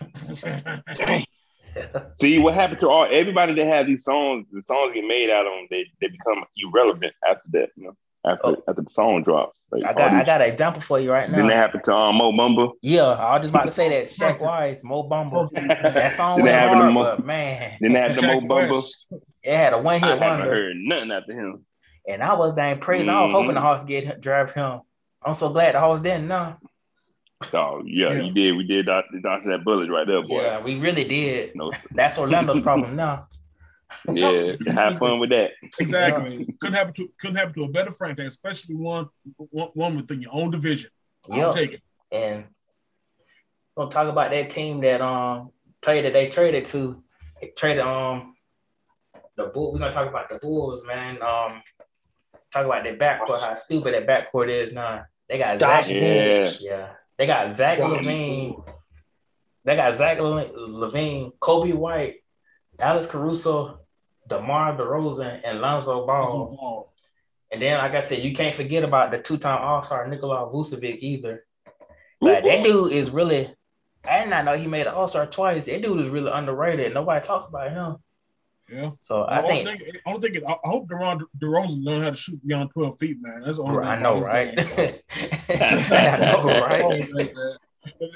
See 2.20 2.38
what 2.38 2.54
happened 2.54 2.78
to 2.80 2.88
all 2.88 3.06
everybody 3.10 3.54
that 3.54 3.66
had 3.66 3.86
these 3.86 4.04
songs. 4.04 4.46
The 4.52 4.62
songs 4.62 4.94
get 4.94 5.04
made 5.06 5.28
out 5.30 5.46
of 5.46 5.52
them. 5.52 5.66
They 5.70 5.84
they 6.00 6.06
become 6.08 6.44
irrelevant 6.56 7.12
after 7.28 7.42
that. 7.52 7.68
You 7.76 7.84
know, 7.84 7.96
after 8.26 8.46
Oh. 8.46 8.62
after 8.68 8.82
the 8.82 8.90
song 8.90 9.22
drops. 9.22 9.60
Like, 9.70 9.84
I 9.84 9.88
all 9.88 9.94
got, 9.94 10.12
I 10.12 10.24
got 10.24 10.40
an 10.42 10.48
example 10.48 10.80
for 10.80 10.98
you 11.00 11.10
right 11.12 11.30
now 11.30 11.36
Then 11.38 11.46
that 11.48 11.54
now. 11.54 11.60
happened 11.60 11.84
to 11.84 11.94
um, 11.94 12.16
Mo 12.16 12.32
Bamba. 12.32 12.70
Yeah, 12.82 13.02
I 13.04 13.32
was 13.34 13.42
just 13.42 13.50
about 13.50 13.64
to 13.64 13.70
say 13.70 13.88
that. 13.90 14.04
Shaq 14.08 14.40
Wise, 14.40 14.82
Mo 14.84 15.08
Bamba. 15.08 15.50
That 15.52 16.12
song 16.12 16.36
Then 16.38 16.44
went 16.44 16.46
they 16.46 16.52
happened 16.52 16.78
to 16.80 16.82
hard, 16.84 16.94
Mo. 16.94 17.02
but 17.02 17.24
man, 17.26 17.76
Then 17.80 17.92
they 17.92 18.00
had 18.00 18.14
the 18.16 18.22
Mo 18.22 18.40
Jack 18.40 18.48
Bumba. 18.48 18.82
It 19.42 19.56
had 19.56 19.72
a 19.74 19.78
one 19.78 20.02
I 20.02 20.08
hit 20.08 20.18
haven't 20.22 20.46
heard 20.46 20.76
nothing 20.76 21.10
after 21.10 21.32
him. 21.32 21.64
And 22.08 22.22
I 22.22 22.34
was 22.34 22.54
dang 22.54 22.78
praised. 22.80 23.08
I 23.08 23.24
was 23.24 23.32
hoping 23.32 23.54
the 23.54 23.60
horse 23.60 23.84
get 23.84 24.20
drive 24.20 24.52
him. 24.52 24.80
I'm 25.22 25.34
so 25.34 25.48
glad 25.50 25.74
the 25.74 25.80
horse 25.80 26.00
didn't. 26.00 26.28
No, 26.28 26.56
Oh 27.52 27.82
yeah, 27.84 28.10
Yeah. 28.12 28.22
you 28.22 28.32
did. 28.32 28.56
We 28.56 28.64
did 28.64 28.86
dodge, 28.86 29.04
dodge 29.22 29.42
that 29.46 29.64
bullet 29.64 29.90
right 29.90 30.06
there, 30.06 30.22
boy. 30.22 30.40
yeah, 30.42 30.62
we 30.62 30.76
really 30.76 31.04
did. 31.04 31.52
No, 31.54 31.72
That's 31.92 32.16
Orlando's 32.18 32.60
problem 32.62 32.96
now. 32.96 33.26
yeah, 34.12 34.52
have 34.72 34.98
fun 34.98 35.18
with 35.18 35.30
that. 35.30 35.50
Exactly. 35.78 36.46
couldn't 36.60 36.74
happen 36.74 36.94
to 36.94 37.08
couldn't 37.20 37.36
happen 37.36 37.54
to 37.54 37.64
a 37.64 37.68
better 37.68 37.92
franchise, 37.92 38.28
especially 38.28 38.74
one 38.74 39.08
one, 39.36 39.70
one 39.74 39.96
within 39.96 40.20
your 40.22 40.32
own 40.34 40.50
division. 40.50 40.90
I'll 41.30 41.38
Yep. 41.38 41.54
take 41.54 41.72
it. 41.74 41.82
And 42.12 42.44
we'll 43.76 43.88
talk 43.88 44.08
about 44.08 44.30
that 44.30 44.50
team 44.50 44.80
that 44.80 45.00
um 45.00 45.50
played 45.80 46.04
that 46.04 46.12
they 46.12 46.28
traded 46.28 46.64
to. 46.66 47.02
They 47.40 47.48
traded 47.56 47.82
um 47.84 48.34
the 49.36 49.46
bull. 49.46 49.72
We're 49.72 49.78
gonna 49.80 49.92
talk 49.92 50.08
about 50.08 50.28
the 50.28 50.38
Bulls, 50.38 50.82
man. 50.86 51.20
Um, 51.22 51.62
talk 52.52 52.64
about 52.66 52.84
their 52.84 52.96
backcourt. 52.96 53.40
How 53.40 53.54
stupid 53.54 53.94
that 53.94 54.06
backcourt 54.06 54.48
is 54.48 54.72
now. 54.72 55.06
They 55.28 55.38
got 55.38 55.58
Dodge 55.58 55.86
Zach. 55.86 55.98
Bulls. 56.00 56.62
Yeah, 56.64 56.92
they 57.18 57.26
got 57.26 57.56
Zach 57.56 57.78
Dodge 57.78 58.06
LaVine. 58.06 58.64
They 59.64 59.76
got 59.76 59.94
Zach 59.94 60.18
LaVine, 60.18 61.32
Coby 61.38 61.74
White, 61.74 62.16
Alex 62.78 63.06
Caruso, 63.06 63.80
DeMar 64.28 64.76
DeRozan, 64.76 65.40
and 65.44 65.60
Lonzo 65.60 66.06
Ball. 66.06 66.58
Oh, 66.60 66.88
And 67.52 67.60
then, 67.62 67.78
like 67.78 67.92
I 67.92 68.00
said, 68.00 68.22
you 68.22 68.34
can't 68.34 68.54
forget 68.54 68.82
about 68.84 69.10
the 69.10 69.18
two-time 69.18 69.62
All-Star 69.62 70.08
Nikola 70.08 70.50
Vucevic 70.52 70.98
either. 71.00 71.44
Like 72.20 72.44
that 72.44 72.62
dude 72.64 72.92
is 72.92 73.10
really. 73.10 73.54
And 74.06 74.12
I 74.12 74.20
did 74.24 74.30
not 74.30 74.44
know 74.44 74.56
he 74.56 74.66
made 74.66 74.86
an 74.86 74.94
All-Star 74.94 75.26
twice. 75.26 75.66
That 75.66 75.82
dude 75.82 76.00
is 76.00 76.08
really 76.10 76.30
underrated. 76.32 76.92
Nobody 76.94 77.24
talks 77.26 77.48
about 77.48 77.70
him. 77.70 77.96
yeah. 78.70 78.90
So 79.00 79.22
I 79.22 79.38
I 79.40 79.42
think, 79.46 79.68
think 79.68 79.82
I 80.06 80.10
don't 80.10 80.20
think 80.20 80.36
it, 80.36 80.42
I 80.46 80.52
I 80.52 80.68
hope 80.68 80.88
DeRozan, 80.88 81.22
DeRozan 81.38 81.84
learn 81.84 82.02
how 82.02 82.10
to 82.10 82.16
shoot 82.16 82.40
beyond 82.46 82.70
twelve 82.70 82.98
feet, 82.98 83.18
man. 83.20 83.42
That's 83.44 83.58
the 83.58 83.62
only 83.62 83.78
thing 83.78 83.88
I 83.88 84.00
know, 84.00 84.20
right? 84.20 84.58
I 85.48 86.32
know, 86.32 86.60
right? 86.60 87.34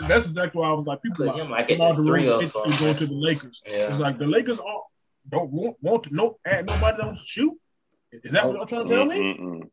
That's 0.09 0.27
exactly 0.27 0.61
why 0.61 0.71
I 0.71 0.73
was 0.73 0.87
like, 0.87 1.03
people 1.03 1.27
Put 1.27 1.37
like, 1.37 1.49
like 1.51 1.69
DeMar 1.69 1.91
at 1.91 1.97
three 1.97 2.25
DeRozan 2.25 2.39
or 2.39 2.41
interested 2.41 2.65
in 2.67 2.73
something. 2.73 2.79
going 2.79 2.97
to 2.97 3.07
the 3.07 3.15
Lakers. 3.15 3.63
Yeah. 3.67 3.89
It's 3.89 3.99
like 3.99 4.19
the 4.19 4.27
Lakers 4.27 4.59
are, 4.59 4.83
don't 5.31 5.51
want, 5.51 5.77
want 5.81 6.05
to 6.05 6.15
no 6.15 6.39
add 6.45 6.67
nobody 6.67 6.97
that 6.99 7.07
wants 7.07 7.23
to 7.23 7.29
shoot. 7.29 7.59
Is 8.13 8.33
that 8.33 8.47
what 8.47 8.57
y'all 8.57 8.67
trying 8.67 8.87
to 8.89 8.95
tell 8.95 9.05
me? 9.05 9.69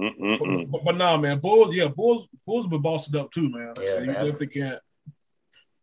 Mm-mm-mm. 0.00 0.70
But, 0.70 0.84
but 0.84 0.96
nah, 0.96 1.16
man, 1.16 1.40
Bulls, 1.40 1.74
yeah, 1.74 1.88
Bulls, 1.88 2.28
Bulls 2.46 2.66
been 2.66 2.82
bossed 2.82 3.14
up 3.16 3.30
too, 3.32 3.50
man. 3.50 3.68
Like 3.68 3.78
I 3.78 3.82
Yeah, 3.82 3.94
said, 3.94 4.06
man. 4.06 4.16
even 4.16 4.26
if 4.28 4.38
they 4.38 4.46
can't. 4.46 4.80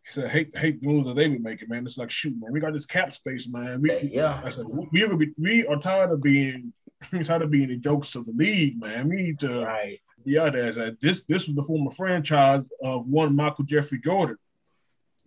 I 0.07 0.11
said, 0.11 0.29
hate 0.29 0.55
hate 0.55 0.79
the 0.81 0.87
moves 0.87 1.07
that 1.07 1.15
they 1.15 1.27
be 1.27 1.39
making, 1.39 1.67
man. 1.67 1.85
It's 1.85 1.97
like 1.97 2.11
shoot, 2.11 2.39
man. 2.39 2.51
We 2.51 2.59
got 2.59 2.73
this 2.73 2.85
cap 2.85 3.11
space, 3.11 3.49
man. 3.49 3.81
We, 3.81 3.91
Yeah. 4.13 4.39
I 4.43 4.51
said, 4.51 4.65
we, 4.69 4.87
we, 4.91 5.13
we, 5.15 5.33
we 5.37 5.67
are 5.67 5.77
tired 5.77 6.11
of 6.11 6.21
being 6.21 6.71
tired 7.23 7.41
of 7.41 7.49
being 7.49 7.69
the 7.69 7.77
jokes 7.77 8.15
of 8.15 8.25
the 8.27 8.31
league, 8.33 8.79
man. 8.79 9.09
We 9.09 9.15
need 9.15 9.39
to 9.39 9.65
Right. 9.65 9.99
be 10.23 10.37
out 10.37 10.53
there. 10.53 10.67
I 10.67 10.71
said, 10.71 10.97
This 11.01 11.23
this 11.27 11.47
was 11.47 11.55
the 11.55 11.63
former 11.63 11.91
franchise 11.91 12.69
of 12.83 13.09
one 13.09 13.35
Michael 13.35 13.65
Jeffrey 13.65 13.99
Jordan. 13.99 14.37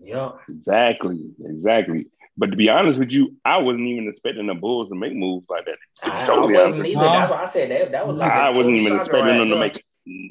Yeah. 0.01 0.30
Exactly, 0.49 1.32
exactly. 1.44 2.07
But 2.39 2.53
to 2.53 2.57
be 2.57 2.68
honest 2.68 3.01
with 3.01 3.11
you, 3.11 3.36
I 3.45 3.57
wasn't 3.59 3.89
even 3.89 4.09
expecting 4.09 4.47
the 4.47 4.55
Bulls 4.55 4.89
to 4.91 4.95
make 4.95 5.12
moves 5.12 5.45
like 5.51 5.64
that. 5.64 5.76
To 6.05 6.47
be 6.47 6.55
I, 6.55 6.62
I 6.62 6.64
wasn't 6.64 6.86
either. 6.86 7.01
That's 7.03 7.30
why 7.32 7.43
I 7.43 7.47
said 7.47 7.70
that. 7.72 7.91
That 7.91 8.07
was 8.07 8.16
like 8.16 8.30
I 8.30 8.51
wasn't 8.51 8.80
even 8.80 8.97
expecting 8.97 9.26
right 9.26 9.39
them 9.39 9.51
to 9.51 9.59
make. 9.59 9.84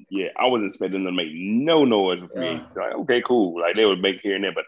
Yeah, 0.09 0.29
I 0.39 0.47
wasn't 0.47 0.67
expecting 0.67 1.03
them 1.03 1.13
to 1.13 1.23
make 1.23 1.33
no 1.33 1.83
noise 1.83 2.21
for 2.33 2.39
me. 2.39 2.53
Yeah. 2.53 2.65
Like, 2.75 2.95
okay, 2.95 3.21
cool. 3.21 3.59
Like 3.61 3.75
they 3.75 3.85
would 3.85 4.01
make 4.01 4.21
here 4.21 4.35
and 4.35 4.43
there, 4.43 4.53
but 4.53 4.63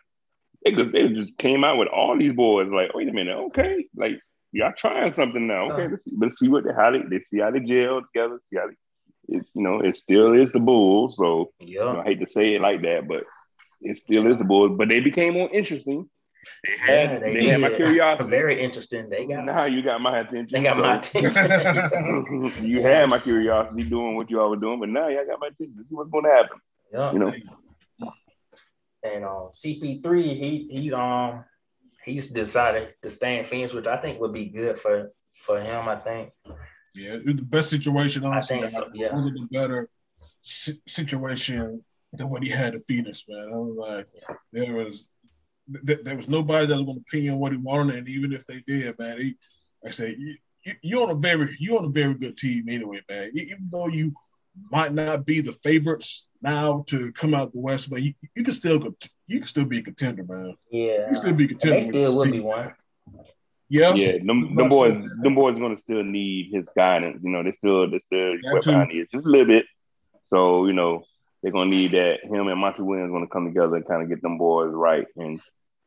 they 0.66 0.72
just 0.74 0.92
they 0.92 1.08
just 1.08 1.38
came 1.38 1.64
out 1.64 1.78
with 1.78 1.88
all 1.88 2.18
these 2.18 2.34
boys. 2.36 2.68
Like, 2.70 2.94
wait 2.94 3.08
a 3.08 3.14
minute, 3.14 3.36
okay, 3.48 3.86
like 3.96 4.20
y'all 4.52 4.74
trying 4.78 5.14
something 5.14 5.48
now. 5.48 5.72
Okay, 5.72 5.84
Yeah. 5.84 5.90
let's 5.92 6.06
see, 6.06 6.12
let's 6.20 6.40
see 6.40 6.50
what 6.50 6.66
they 6.66 6.74
how 6.74 6.92
they 6.92 7.00
they 7.10 7.24
see 7.24 7.40
how 7.40 7.52
they 7.52 7.62
gel 7.62 8.02
together. 8.02 8.40
See 8.50 8.58
how 8.58 8.68
they, 8.68 9.38
it's 9.38 9.50
you 9.56 9.64
know 9.64 9.80
it 9.80 9.96
still 9.96 10.34
is 10.34 10.52
the 10.52 10.60
Bulls. 10.60 11.16
So 11.16 11.52
you 11.60 11.80
know, 11.80 11.94
Yeah. 11.94 12.02
I 12.02 12.04
hate 12.04 12.20
to 12.20 12.28
say 12.28 12.56
it 12.56 12.62
like 12.62 12.82
that, 12.82 13.08
but 13.08 13.24
it 13.82 13.98
still 13.98 14.30
is 14.30 14.38
the 14.38 14.44
Bulls. 14.44 14.78
But 14.78 14.90
they 14.90 15.00
became 15.00 15.36
more 15.36 15.50
interesting. 15.52 16.10
They 16.66 16.78
had 16.78 17.12
Yeah, 17.12 17.20
they, 17.20 17.46
had 17.48 17.62
my 17.62 17.70
did. 17.70 17.78
curiosity. 17.78 18.30
Very 18.30 18.62
interesting. 18.62 19.10
They 19.10 19.26
got 19.28 19.46
now 19.46 19.66
you 19.66 19.82
got 19.82 20.02
my 20.02 20.20
attention. 20.20 20.48
they 20.52 20.64
got 20.64 20.78
so- 20.78 20.84
my 20.84 20.96
attention. 20.98 22.66
you 22.66 22.82
had 22.82 23.10
my 23.10 23.20
curiosity 23.20 23.84
doing 23.84 24.16
what 24.16 24.30
you 24.30 24.40
all 24.42 24.50
were 24.50 24.56
doing, 24.56 24.80
but 24.80 24.90
now 24.90 25.08
y'all 25.10 25.26
got 25.26 25.40
my 25.40 25.48
attention. 25.48 25.86
See 25.90 25.96
what's 25.96 26.10
going 26.10 26.26
to 26.26 26.32
happen. 26.32 26.58
yeah. 26.94 27.12
You 27.14 27.20
know, 27.20 27.34
And 29.04 29.24
um, 29.26 29.50
CP3, 29.54 30.24
he 30.24 30.68
he 30.72 30.94
um 30.94 31.46
he's 32.04 32.28
decided 32.28 32.94
to 33.02 33.10
stay 33.10 33.40
in 33.40 33.46
Phoenix, 33.46 33.74
which 33.74 33.88
I 33.88 33.98
think 33.98 34.20
would 34.20 34.34
be 34.34 34.46
good 34.50 34.78
for 34.80 35.12
for 35.38 35.60
him. 35.62 35.88
I 35.88 35.96
think. 35.98 36.32
Yeah, 36.96 37.14
it 37.14 37.26
was 37.26 37.36
the 37.36 37.44
best 37.44 37.70
situation. 37.70 38.26
Honestly, 38.26 38.60
think 38.60 38.72
so, 38.72 38.80
Like, 38.82 38.90
yeah. 38.94 39.08
It 39.08 39.14
was 39.16 39.28
a 39.28 39.48
better 39.52 39.90
situation 40.42 41.84
than 42.14 42.30
what 42.30 42.44
he 42.44 42.50
had 42.50 42.76
at 42.76 42.82
Phoenix, 42.88 43.24
man. 43.30 43.48
I 43.54 43.56
was 43.56 43.76
like, 43.78 44.08
there 44.52 44.74
was 44.74 45.06
th- 45.86 46.00
there 46.04 46.16
was 46.16 46.30
nobody 46.30 46.66
that 46.68 46.76
was 46.76 46.86
going 46.86 47.00
to 47.00 47.06
pay 47.12 47.22
him 47.26 47.40
what 47.40 47.52
he 47.52 47.58
wanted, 47.58 47.96
and 47.96 48.08
even 48.08 48.34
if 48.34 48.46
they 48.46 48.62
did, 48.68 48.98
man, 49.00 49.18
he, 49.20 49.36
like 49.84 49.92
I 49.94 49.96
say, 49.96 50.16
you, 50.18 50.36
you, 50.64 50.74
you're 50.82 51.04
on 51.04 51.10
a 51.12 51.16
very 51.16 51.56
you're 51.60 51.80
on 51.80 51.86
a 51.86 51.90
very 51.90 52.14
good 52.16 52.38
team 52.38 52.66
anyway, 52.70 53.02
man. 53.10 53.32
Even 53.34 53.70
though 53.72 53.88
you 53.88 54.14
might 54.72 54.94
not 54.94 55.26
be 55.26 55.42
the 55.42 55.54
favorites 55.64 56.28
now 56.42 56.84
to 56.88 57.12
come 57.14 57.34
out 57.34 57.54
the 57.54 57.60
West, 57.62 57.90
but 57.90 58.02
you, 58.02 58.14
you 58.36 58.44
can 58.44 58.54
still 58.54 58.80
go- 58.80 58.96
you 59.28 59.40
can 59.40 59.48
still 59.48 59.66
be 59.66 59.80
a 59.80 59.84
contender, 59.84 60.24
man. 60.28 60.56
You 60.72 60.86
Yeah. 60.88 61.06
can 61.08 61.16
still 61.16 61.34
be 61.34 61.46
a 61.46 61.48
And 61.50 61.60
contender. 61.60 61.82
they 61.86 61.90
still 61.90 62.12
this 62.12 62.16
would 62.18 62.24
team. 62.32 62.34
be 62.34 62.40
one. 62.42 62.74
Yeah, 63.72 63.94
yeah, 63.94 64.14
them, 64.26 64.56
them 64.56 64.68
boys, 64.68 64.94
what 64.94 65.22
them 65.24 65.36
boys 65.36 65.60
going 65.60 65.76
to 65.76 65.80
still 65.80 66.04
need 66.04 66.50
his 66.52 66.68
guidance. 66.76 67.20
You 67.24 67.30
know, 67.30 67.44
they 67.44 67.52
still, 67.52 67.88
they 67.90 68.00
still 68.00 68.34
wet 68.52 68.64
behind 68.64 68.90
the 68.90 69.06
just 69.12 69.26
a 69.26 69.30
little 69.30 69.46
bit. 69.46 69.66
So 70.26 70.66
you 70.66 70.74
know, 70.74 71.04
they're 71.44 71.52
going 71.52 71.70
to 71.70 71.78
need 71.78 71.92
that. 71.92 72.24
Him 72.24 72.48
and 72.48 72.60
Monty 72.60 72.82
Williams 72.82 73.12
going 73.12 73.24
to 73.26 73.32
come 73.32 73.46
together 73.46 73.76
and 73.76 73.88
kind 73.88 74.02
of 74.02 74.10
get 74.10 74.24
them 74.24 74.40
boys 74.40 74.72
right. 74.74 75.06
And 75.18 75.40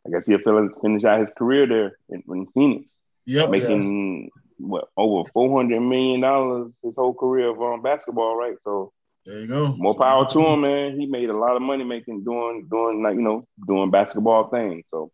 I 0.06 0.10
guess 0.10 0.26
he'll 0.26 0.38
finish 0.38 0.72
finish 0.80 1.04
out 1.04 1.20
his 1.20 1.30
career 1.36 1.66
there 1.66 1.96
in, 2.08 2.22
in 2.28 2.46
Phoenix, 2.54 2.96
yep, 3.24 3.50
making 3.50 4.30
what 4.58 4.88
over 4.96 5.28
four 5.32 5.56
hundred 5.56 5.80
million 5.80 6.20
dollars 6.20 6.76
his 6.82 6.96
whole 6.96 7.14
career 7.14 7.48
of 7.50 7.60
um, 7.62 7.82
basketball, 7.82 8.36
right? 8.36 8.56
So. 8.64 8.92
There 9.24 9.38
you 9.38 9.46
go. 9.46 9.68
More 9.68 9.94
power 9.96 10.28
to 10.28 10.40
him, 10.40 10.62
man. 10.62 10.98
He 10.98 11.06
made 11.06 11.30
a 11.30 11.36
lot 11.36 11.54
of 11.54 11.62
money 11.62 11.84
making 11.84 12.24
doing 12.24 12.66
doing 12.68 13.04
like 13.04 13.14
you 13.14 13.22
know 13.22 13.46
doing 13.64 13.88
basketball 13.88 14.48
things. 14.48 14.84
So 14.90 15.12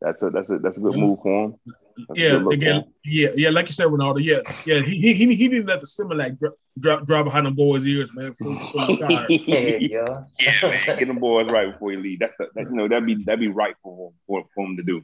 that's 0.00 0.20
a 0.24 0.30
that's 0.30 0.50
a 0.50 0.58
that's 0.58 0.76
a 0.76 0.80
good 0.80 0.94
Yeah. 0.94 1.00
move 1.00 1.20
for 1.22 1.44
him. 1.44 1.54
Yeah, 2.14 2.42
again, 2.50 2.76
man. 2.76 2.84
yeah, 3.04 3.28
yeah, 3.36 3.50
like 3.50 3.66
you 3.66 3.72
said, 3.72 3.86
Ronaldo. 3.86 4.18
Yeah, 4.22 4.40
yeah, 4.66 4.82
he 4.82 4.98
he 5.00 5.12
he, 5.14 5.34
he 5.34 5.48
didn't 5.48 5.66
let 5.66 5.80
the 5.80 5.86
Similac 5.86 6.38
drop, 6.38 6.54
drop 6.78 7.06
drop 7.06 7.24
behind 7.24 7.46
them 7.46 7.54
boys' 7.54 7.84
ears, 7.86 8.14
man. 8.14 8.32
For, 8.34 8.44
for 8.70 8.86
the. 8.86 9.26
Yeah, 9.46 9.58
yeah. 9.58 10.24
Yeah, 10.40 10.68
man, 10.70 10.80
get 10.98 11.06
them 11.08 11.18
boys 11.18 11.48
right 11.50 11.72
before 11.72 11.92
you 11.92 12.00
leave. 12.00 12.18
That's 12.20 12.34
the, 12.38 12.48
that, 12.54 12.64
you 12.70 12.76
know 12.76 12.88
that'd 12.88 13.06
be 13.06 13.16
that'd 13.24 13.40
be 13.40 13.48
right 13.48 13.74
for 13.82 14.12
for, 14.26 14.44
for 14.54 14.66
him 14.66 14.76
to 14.76 14.82
do. 14.82 15.02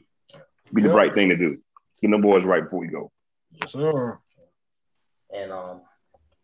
Be 0.73 0.81
the 0.81 0.89
Yeah. 0.89 0.95
right 0.95 1.13
thing 1.13 1.29
to 1.29 1.37
do. 1.37 1.57
Get 2.01 2.11
them 2.11 2.21
boys 2.21 2.43
right 2.43 2.63
before 2.63 2.85
you 2.85 2.91
go. 2.91 3.11
Yes, 3.61 3.71
sir. 3.73 4.17
And 5.35 5.51
um, 5.51 5.81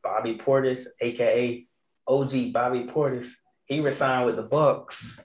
Bobby 0.03 0.35
Portis, 0.37 0.85
aka 1.01 1.65
OG 2.07 2.53
Bobby 2.53 2.83
Portis, 2.83 3.31
he 3.65 3.79
resigned 3.79 4.25
with 4.27 4.35
the 4.35 4.43
Bucks. 4.43 5.19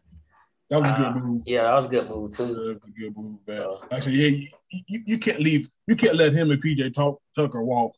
That 0.71 0.81
was 0.83 0.91
a 0.91 0.95
Uh, 0.95 1.13
good 1.13 1.23
move. 1.25 1.43
Yeah, 1.47 1.65
that 1.65 1.75
was 1.75 1.87
a 1.87 1.89
good 1.89 2.09
move 2.09 2.37
too. 2.37 2.47
That 2.47 2.57
was 2.57 2.77
a 2.87 3.01
good 3.01 3.17
move, 3.17 3.39
man. 3.47 3.57
So, 3.59 3.81
Actually, 3.91 4.15
yeah, 4.15 4.29
you, 4.71 4.81
you, 4.87 5.03
you 5.07 5.19
can't 5.19 5.41
leave. 5.41 5.69
You 5.89 5.97
can't 5.97 6.17
let 6.17 6.33
him 6.33 6.51
and 6.53 6.63
PJ 6.63 6.95
talk, 6.95 7.21
Tucker 7.35 7.63
walk 7.63 7.93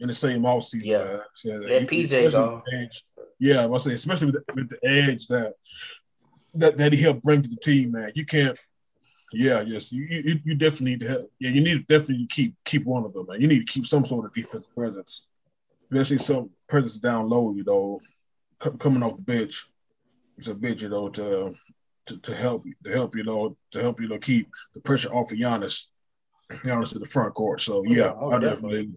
in 0.00 0.08
the 0.08 0.14
same 0.14 0.42
offseason. 0.42 0.84
Yeah. 0.84 1.04
man. 1.04 1.20
Yeah, 1.44 1.54
Let 1.54 1.80
you- 1.82 1.86
PJ 1.88 2.04
especially 2.04 2.30
go. 2.32 2.54
with 2.56 2.64
the 2.66 2.76
edge. 2.78 3.04
Yeah, 3.40 3.62
I 3.62 3.66
was 3.66 3.84
saying, 3.84 3.94
especially 3.96 4.26
with 4.26 4.34
the, 4.46 4.54
with 4.56 4.68
the 4.68 4.78
edge 4.86 5.26
that, 5.28 5.54
that 6.54 6.76
that 6.76 6.92
he 6.92 7.00
helped 7.00 7.22
bring 7.22 7.40
to 7.42 7.48
the 7.48 7.56
team, 7.56 7.92
man. 7.92 8.12
You 8.14 8.26
can't. 8.26 8.58
Yeah, 9.32 9.60
yes, 9.60 9.92
you, 9.92 10.04
you 10.08 10.40
you 10.44 10.54
definitely 10.54 10.92
need 10.92 11.00
to. 11.00 11.08
Have, 11.08 11.20
yeah, 11.38 11.50
you 11.50 11.60
need 11.60 11.86
to 11.86 11.98
definitely 11.98 12.26
keep 12.26 12.54
keep 12.64 12.84
one 12.84 13.04
of 13.04 13.12
them, 13.12 13.26
man. 13.28 13.40
You 13.40 13.46
need 13.46 13.66
to 13.66 13.72
keep 13.72 13.86
some 13.86 14.04
sort 14.04 14.24
of 14.26 14.32
defensive 14.34 14.74
presence, 14.74 15.26
especially 15.90 16.18
some 16.18 16.50
presence 16.68 16.96
down 16.96 17.28
low. 17.28 17.52
You 17.54 17.62
know, 17.64 18.00
co- 18.58 18.72
coming 18.72 19.02
off 19.02 19.16
the 19.16 19.22
bench, 19.22 19.66
it's 20.38 20.48
a 20.48 20.54
bench, 20.54 20.82
you 20.82 20.88
know, 20.88 21.08
to 21.10 21.54
to, 22.08 22.18
to 22.18 22.34
help 22.34 22.64
to 22.84 22.92
help 22.92 23.16
you 23.16 23.24
know 23.24 23.56
to 23.70 23.80
help 23.80 24.00
you 24.00 24.08
know 24.08 24.18
keep 24.18 24.48
the 24.74 24.80
pressure 24.80 25.12
off 25.12 25.32
of 25.32 25.38
Giannis, 25.38 25.86
Giannis 26.64 26.92
to 26.92 26.98
the 26.98 27.04
front 27.04 27.34
court. 27.34 27.60
So 27.60 27.84
yeah, 27.86 28.12
Oh, 28.18 28.30
I 28.30 28.38
definitely. 28.38 28.90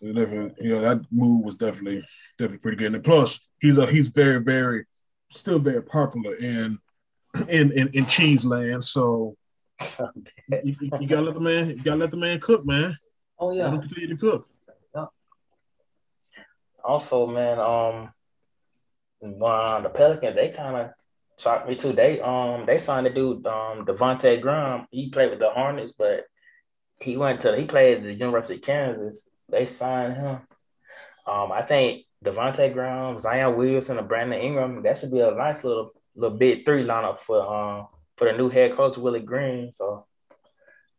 definitely, 0.00 0.22
definitely, 0.22 0.66
you 0.66 0.74
know, 0.74 0.80
that 0.80 1.00
move 1.10 1.44
was 1.44 1.54
definitely 1.54 2.04
definitely 2.38 2.58
pretty 2.58 2.76
good. 2.76 2.94
And 2.94 3.04
plus, 3.04 3.40
he's 3.60 3.78
a 3.78 3.86
he's 3.86 4.10
very 4.10 4.42
very 4.42 4.84
still 5.32 5.58
very 5.58 5.82
popular 5.82 6.34
in 6.34 6.78
in 7.48 7.72
in, 7.72 7.88
in 7.94 8.06
cheese 8.06 8.44
land. 8.44 8.84
So 8.84 9.36
you, 10.64 10.76
you, 10.80 11.06
gotta 11.06 11.22
let 11.22 11.34
the 11.34 11.40
man 11.40 11.68
you 11.68 11.82
gotta 11.82 12.00
let 12.00 12.10
the 12.10 12.16
man 12.16 12.40
cook, 12.40 12.66
man. 12.66 12.96
oh 13.38 13.48
Let 13.48 13.56
yeah. 13.56 13.70
him 13.70 13.80
continue 13.80 14.08
to 14.08 14.16
cook. 14.16 14.48
Also, 16.84 17.26
man, 17.26 17.58
um, 17.58 18.12
uh, 19.42 19.80
the 19.80 19.90
Pelicans 19.90 20.34
they 20.34 20.50
kind 20.50 20.76
of 20.76 20.90
shocked 21.38 21.68
me 21.68 21.76
too. 21.76 21.92
They 21.92 22.20
um 22.20 22.66
they 22.66 22.78
signed 22.78 23.06
a 23.06 23.10
dude 23.10 23.46
um 23.46 23.86
Devonte' 23.86 24.40
Graham. 24.40 24.86
He 24.90 25.10
played 25.10 25.30
with 25.30 25.38
the 25.38 25.50
Hornets, 25.50 25.94
but 25.96 26.24
he 27.00 27.16
went 27.16 27.42
to 27.42 27.56
he 27.56 27.64
played 27.64 27.98
at 27.98 28.02
the 28.04 28.14
University 28.14 28.56
of 28.56 28.62
Kansas. 28.62 29.26
They 29.48 29.66
signed 29.66 30.14
him. 30.14 30.40
Um, 31.26 31.52
I 31.52 31.62
think 31.62 32.04
Devonte' 32.24 32.72
Graham, 32.72 33.18
Zion 33.18 33.56
Williamson, 33.56 33.98
and 33.98 34.08
Brandon 34.08 34.40
Ingram. 34.40 34.82
That 34.82 34.98
should 34.98 35.12
be 35.12 35.20
a 35.20 35.30
nice 35.30 35.64
little 35.64 35.92
little 36.16 36.36
big 36.36 36.64
three 36.66 36.84
lineup 36.84 37.18
for 37.20 37.40
um 37.40 37.86
for 38.16 38.30
the 38.30 38.36
new 38.36 38.48
head 38.48 38.72
coach 38.72 38.98
Willie 38.98 39.20
Green. 39.20 39.70
So. 39.72 40.07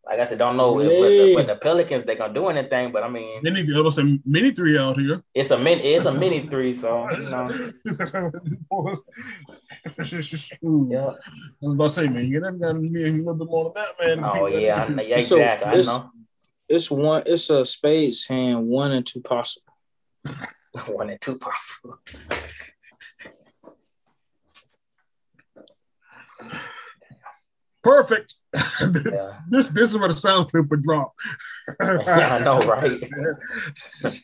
Like 0.10 0.20
I 0.22 0.26
said, 0.26 0.40
don't 0.40 0.58
know 0.58 0.80
if 0.80 0.88
with 0.88 0.90
the, 0.90 1.36
with 1.36 1.48
the 1.48 1.56
Pelicans 1.56 2.04
they're 2.04 2.16
gonna 2.16 2.34
do 2.34 2.48
anything, 2.48 2.92
but 2.92 3.04
I 3.04 3.10
mean, 3.10 3.44
They 3.44 3.52
need 3.52 3.68
to 3.68 3.84
have 3.84 3.94
some 3.94 4.20
mini 4.26 4.52
three 4.52 4.76
out 4.78 4.98
here. 4.98 5.22
it's 5.36 5.52
a 5.52 5.58
mini, 5.58 5.82
it's 5.84 6.06
a 6.06 6.12
mini 6.12 6.48
three, 6.48 6.74
so 6.74 7.08
you 7.12 7.30
know, 7.30 7.48
yeah. 10.90 11.12
I 11.12 11.62
was 11.62 11.74
about 11.76 11.84
to 11.84 11.90
say, 11.92 12.08
man, 12.08 12.26
you 12.26 12.40
gotta 12.40 12.58
got 12.58 12.76
a 12.76 12.80
little 12.80 13.36
bit 13.36 13.48
more 13.48 13.72
than 13.72 13.84
that, 13.84 14.18
man. 14.18 14.24
Oh 14.26 14.48
yeah, 14.48 14.84
I 14.84 14.88
know, 14.90 15.04
yeah, 15.04 15.20
So, 15.20 15.36
exactly. 15.38 15.80
I 15.80 15.82
know. 15.84 16.10
It's 16.68 16.90
one. 16.90 17.24
It's 17.26 17.50
a 17.52 17.64
spades 17.66 18.26
hand, 18.26 18.68
one 18.68 18.92
and 18.92 19.06
two 19.06 19.22
possible. 19.22 19.74
One 20.88 21.10
and 21.10 21.20
two 21.20 21.40
possible. 21.40 21.98
Perfect. 27.84 28.36
Yeah, 28.54 29.34
this 29.50 29.68
this 29.68 29.92
is 29.92 29.98
where 29.98 30.08
the 30.10 30.16
sound 30.16 30.50
clip 30.52 30.70
would 30.70 30.84
drop. 30.84 31.14
yeah, 31.82 32.36
I 32.36 32.40
know, 32.40 32.60
right? 32.62 33.00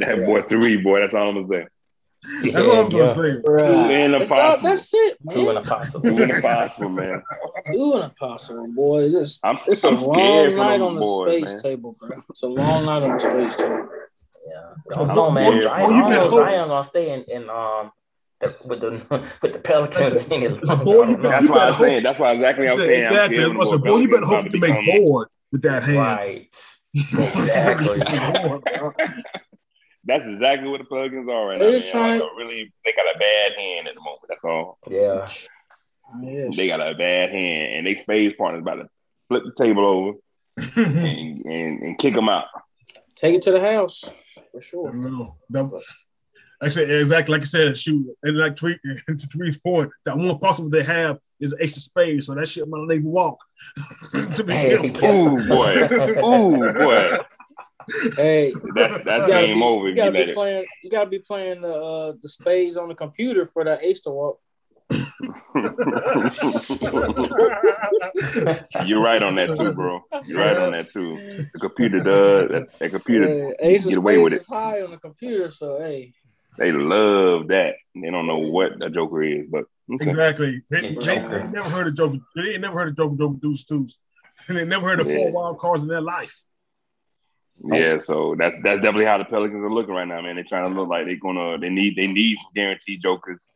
That 0.00 0.24
boy 0.26 0.40
three, 0.42 0.78
boy. 0.78 1.00
That's 1.00 1.14
all 1.14 1.28
I'm 1.28 1.34
gonna 1.34 1.46
say. 1.48 1.66
That's 2.50 2.66
all 2.66 2.84
I'm 2.84 2.88
gonna 2.88 3.14
say. 3.14 3.40
Two 3.42 3.52
and 3.54 4.14
a 4.14 4.18
That's, 4.18 4.30
all, 4.32 4.38
possible. 4.38 4.68
that's 4.70 4.94
it, 4.94 5.18
Two 5.30 5.48
and 5.50 5.58
a 5.58 5.62
possible. 5.62 6.02
Two 6.02 6.22
and 6.22 6.32
a 6.32 6.40
possible, 6.40 6.88
man. 6.88 7.22
Two 7.72 7.92
and 7.94 8.04
a 8.04 8.08
possible, 8.18 8.66
boy. 8.68 9.02
It's, 9.04 9.38
I'm, 9.44 9.56
it's 9.68 9.84
a 9.84 9.88
I'm 9.88 9.96
long 9.96 10.14
scared 10.14 10.50
for 10.52 10.56
night 10.56 10.78
them 10.78 10.86
on 10.86 10.94
the 10.94 11.00
boys, 11.02 11.36
space 11.36 11.52
man. 11.54 11.62
table, 11.62 11.96
bro. 12.00 12.08
It's 12.30 12.42
a 12.42 12.48
long 12.48 12.86
night 12.86 13.02
on 13.02 13.12
the 13.18 13.20
space 13.20 13.56
table. 13.56 13.88
Yeah, 14.48 14.94
don't 14.94 15.10
I'm 15.10 15.16
know, 15.16 15.30
man. 15.30 15.52
scared. 15.52 15.64
Zion, 15.64 15.82
Well, 15.84 15.92
you 15.92 15.96
I 15.96 16.00
don't 16.00 16.10
better 16.10 16.20
know 16.20 16.26
if 16.26 16.30
hope- 16.32 16.40
Zion 16.40 16.68
gonna 16.68 16.84
stay 16.84 17.12
in, 17.14 17.24
in 17.24 17.50
um 17.50 17.92
the, 18.40 18.54
with 18.64 18.80
the 18.80 18.90
with 19.42 19.52
the 19.52 19.58
Pelicans. 19.58 20.28
any 20.30 20.48
longer. 20.48 20.84
Boy, 20.84 20.92
you 20.92 21.16
don't 21.16 21.22
know. 21.22 21.30
That's 21.30 21.48
why 21.48 21.68
I'm 21.68 21.74
saying. 21.74 22.02
That's 22.02 22.18
why 22.18 22.32
exactly 22.32 22.68
I'm 22.68 22.78
saying. 22.78 23.06
I'm 23.06 23.12
exactly. 23.12 23.42
I 23.42 23.46
of 23.46 23.56
was 23.56 23.80
boy, 23.80 23.96
you 24.00 24.08
better 24.08 24.26
hope 24.26 24.44
you 24.44 24.50
to 24.50 24.60
can 24.60 24.60
make 24.60 25.00
board 25.02 25.28
with 25.52 25.62
that 25.62 25.82
hand. 25.82 25.98
Right. 25.98 26.56
Exactly. 26.94 27.98
That's 30.08 30.24
exactly 30.24 30.68
what 30.68 30.78
the 30.78 30.84
Pelicans 30.84 31.28
are 31.28 31.48
right 31.48 31.58
They 31.58 31.72
now. 31.72 31.78
just 31.78 31.92
Man. 31.94 32.20
Like 32.20 32.30
really, 32.36 32.72
they 32.84 32.92
got 32.92 33.14
a 33.14 33.18
bad 33.18 33.52
hand 33.58 33.88
at 33.88 33.94
the 33.94 34.00
moment. 34.00 34.22
That's 34.28 34.44
all. 34.44 34.78
Yeah. 34.88 35.26
Yes. 36.22 36.56
They 36.56 36.68
got 36.68 36.80
a 36.80 36.94
bad 36.94 37.30
hand, 37.30 37.74
and 37.74 37.86
they 37.86 37.96
spades 37.96 38.34
partners 38.38 38.62
about 38.62 38.76
to 38.76 38.88
flip 39.28 39.42
the 39.44 39.64
table 39.64 39.84
over 39.84 40.18
and, 40.76 41.44
and, 41.44 41.82
and 41.82 41.98
kick 41.98 42.14
them 42.14 42.28
out. 42.28 42.46
Take 43.16 43.34
it 43.34 43.42
to 43.42 43.50
the 43.50 43.60
house 43.60 44.08
for 44.52 44.58
I 44.58 44.60
sure. 44.60 45.34
don't 45.50 45.72
know. 46.60 46.66
That- 46.68 46.80
Actually, 46.80 47.00
exactly 47.00 47.32
like 47.32 47.42
I 47.42 47.44
said, 47.46 47.76
shoot, 47.78 48.06
and 48.22 48.38
like 48.38 48.56
tweet 48.56 48.78
to 49.06 49.26
Tweet's 49.28 49.56
point, 49.58 49.90
that 50.04 50.16
one 50.16 50.38
possible 50.38 50.68
they 50.70 50.82
have 50.82 51.18
is 51.40 51.54
ace 51.60 51.76
of 51.76 51.82
spades, 51.82 52.26
so 52.26 52.34
that 52.34 52.48
shit 52.48 52.66
might 52.68 52.82
even 52.94 53.04
walk. 53.04 53.38
to 54.36 54.44
be 54.44 54.52
Hey, 54.54 54.76
honest. 54.78 55.02
Ooh 55.04 55.48
boy, 55.48 55.88
ooh 56.24 56.72
boy, 56.72 57.18
Hey, 58.16 58.52
that's 58.74 59.02
that's 59.04 59.26
you 59.26 59.32
gotta 59.32 59.46
game 59.46 59.58
be, 59.58 59.64
over 59.64 59.84
You 59.88 59.90
if 59.90 59.96
you 59.96 60.02
gotta 60.02 60.10
let 60.18 60.26
be 60.28 60.32
playing. 60.32 60.66
You 60.82 60.90
gotta 60.90 61.10
be 61.10 61.18
playing 61.18 61.60
the 61.60 61.74
uh, 61.74 62.12
the 62.22 62.28
spades 62.28 62.76
on 62.76 62.88
the 62.88 62.94
computer 62.94 63.44
for 63.44 63.64
that 63.64 63.82
ace 63.84 64.00
to 64.02 64.10
walk. 64.10 64.40
You're 68.84 69.00
right 69.02 69.22
on 69.22 69.34
that 69.36 69.54
too, 69.56 69.72
bro. 69.72 70.00
You're 70.26 70.40
right 70.40 70.56
on 70.56 70.72
that 70.72 70.92
too. 70.92 71.16
The 71.52 71.58
computer 71.60 71.98
does 72.00 72.48
that. 72.50 72.66
that 72.78 72.90
computer, 72.90 73.28
Yeah, 73.38 73.50
ace 73.60 73.84
of 73.84 73.90
get 73.90 73.98
away 73.98 74.14
spades 74.14 74.24
with 74.24 74.32
it. 74.34 74.40
is 74.40 74.46
high 74.46 74.82
on 74.82 74.90
the 74.90 74.98
computer, 74.98 75.50
so 75.50 75.78
hey, 75.80 76.14
they 76.58 76.72
love 76.72 77.48
that. 77.48 77.74
They 77.94 78.10
don't 78.10 78.26
know 78.26 78.38
what 78.38 78.82
a 78.82 78.90
Joker 78.90 79.22
is, 79.22 79.46
but 79.50 79.64
okay. 79.92 80.10
Exactly. 80.10 80.62
They, 80.70 80.94
they, 80.94 80.94
they 80.94 81.46
never 81.48 81.68
heard 81.68 81.88
of 81.88 81.94
Joker. 81.96 82.18
They 82.34 82.42
ain't 82.52 82.60
never 82.60 82.78
heard 82.78 82.88
of 82.88 82.96
Joker 82.96 83.16
Joker 83.16 83.38
Deuce 83.40 83.64
Deuce. 83.64 83.98
And 84.48 84.56
they 84.58 84.64
never 84.64 84.86
heard 84.86 85.00
of 85.00 85.10
four 85.10 85.30
wild 85.30 85.58
cards 85.58 85.82
in 85.82 85.88
their 85.88 86.00
life. 86.00 86.44
yeah. 87.64 88.00
So 88.02 88.34
that's 88.38 88.56
that's 88.62 88.82
definitely 88.82 89.06
how 89.06 89.18
the 89.18 89.24
Pelicans 89.24 89.62
are 89.62 89.72
looking 89.72 89.94
right 89.94 90.08
now, 90.08 90.20
man. 90.20 90.36
They're 90.36 90.44
trying 90.48 90.72
to 90.72 90.78
look 90.78 90.88
like 90.88 91.06
they're 91.06 91.16
gonna 91.16 91.58
they 91.58 91.70
need 91.70 91.96
they 91.96 92.06
need 92.06 92.38
some 92.40 92.52
guaranteed 92.54 93.02
Jokers 93.02 93.48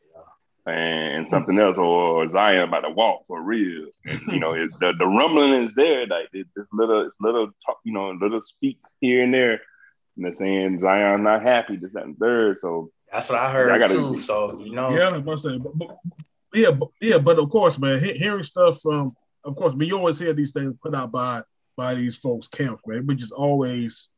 and 0.67 1.29
something 1.29 1.59
else, 1.59 1.79
or 1.79 2.29
Zion 2.29 2.69
about 2.69 2.81
to 2.81 2.91
walk 2.91 3.27
for 3.27 3.41
real. 3.43 3.89
And, 4.05 4.21
you 4.29 4.41
know, 4.41 4.53
it, 4.55 4.71
the 4.81 4.93
the 4.99 5.07
rumbling 5.07 5.63
is 5.63 5.75
there, 5.75 6.07
like 6.07 6.29
it, 6.33 6.47
it's 6.57 6.69
little 6.73 7.07
it's 7.07 7.17
little 7.21 7.51
talk, 7.65 7.79
you 7.85 7.93
know, 7.93 8.11
little 8.11 8.43
speaks 8.43 8.85
here 9.01 9.23
and 9.23 9.33
there. 9.33 9.61
And 10.21 10.27
they're 10.27 10.35
saying 10.35 10.79
Zion 10.81 11.23
not 11.23 11.43
happy, 11.43 11.77
this, 11.77 11.93
that, 11.95 12.05
and 12.05 12.19
third. 12.19 12.59
So 12.61 12.91
That's 13.11 13.31
what 13.31 13.39
I 13.39 13.51
heard 13.51 13.71
I 13.73 13.79
gotta- 13.79 13.95
too. 13.95 14.21
So 14.21 14.61
you 14.61 14.75
know, 14.75 14.95
Yeah, 14.95 15.09
I'm 15.09 15.15
about 15.15 15.41
to 15.41 15.41
say, 15.41 15.57
but, 15.59 15.79
but, 15.79 15.97
yeah, 16.53 16.73
but, 16.73 16.89
yeah, 17.01 17.17
but 17.17 17.39
of 17.39 17.49
course, 17.49 17.79
man, 17.79 18.05
he- 18.05 18.19
hearing 18.19 18.43
stuff 18.43 18.83
from, 18.83 19.17
of 19.45 19.57
course, 19.57 19.73
but 19.73 19.87
you 19.87 19.97
always 19.97 20.19
hear 20.19 20.35
these 20.35 20.53
things 20.53 20.75
put 20.83 20.95
out 20.95 21.11
by 21.11 21.43
by 21.75 21.95
these 21.95 22.19
folks' 22.19 22.49
camp, 22.49 22.81
man, 22.87 23.07
which 23.07 23.23
is 23.23 23.33
always, 23.33 24.11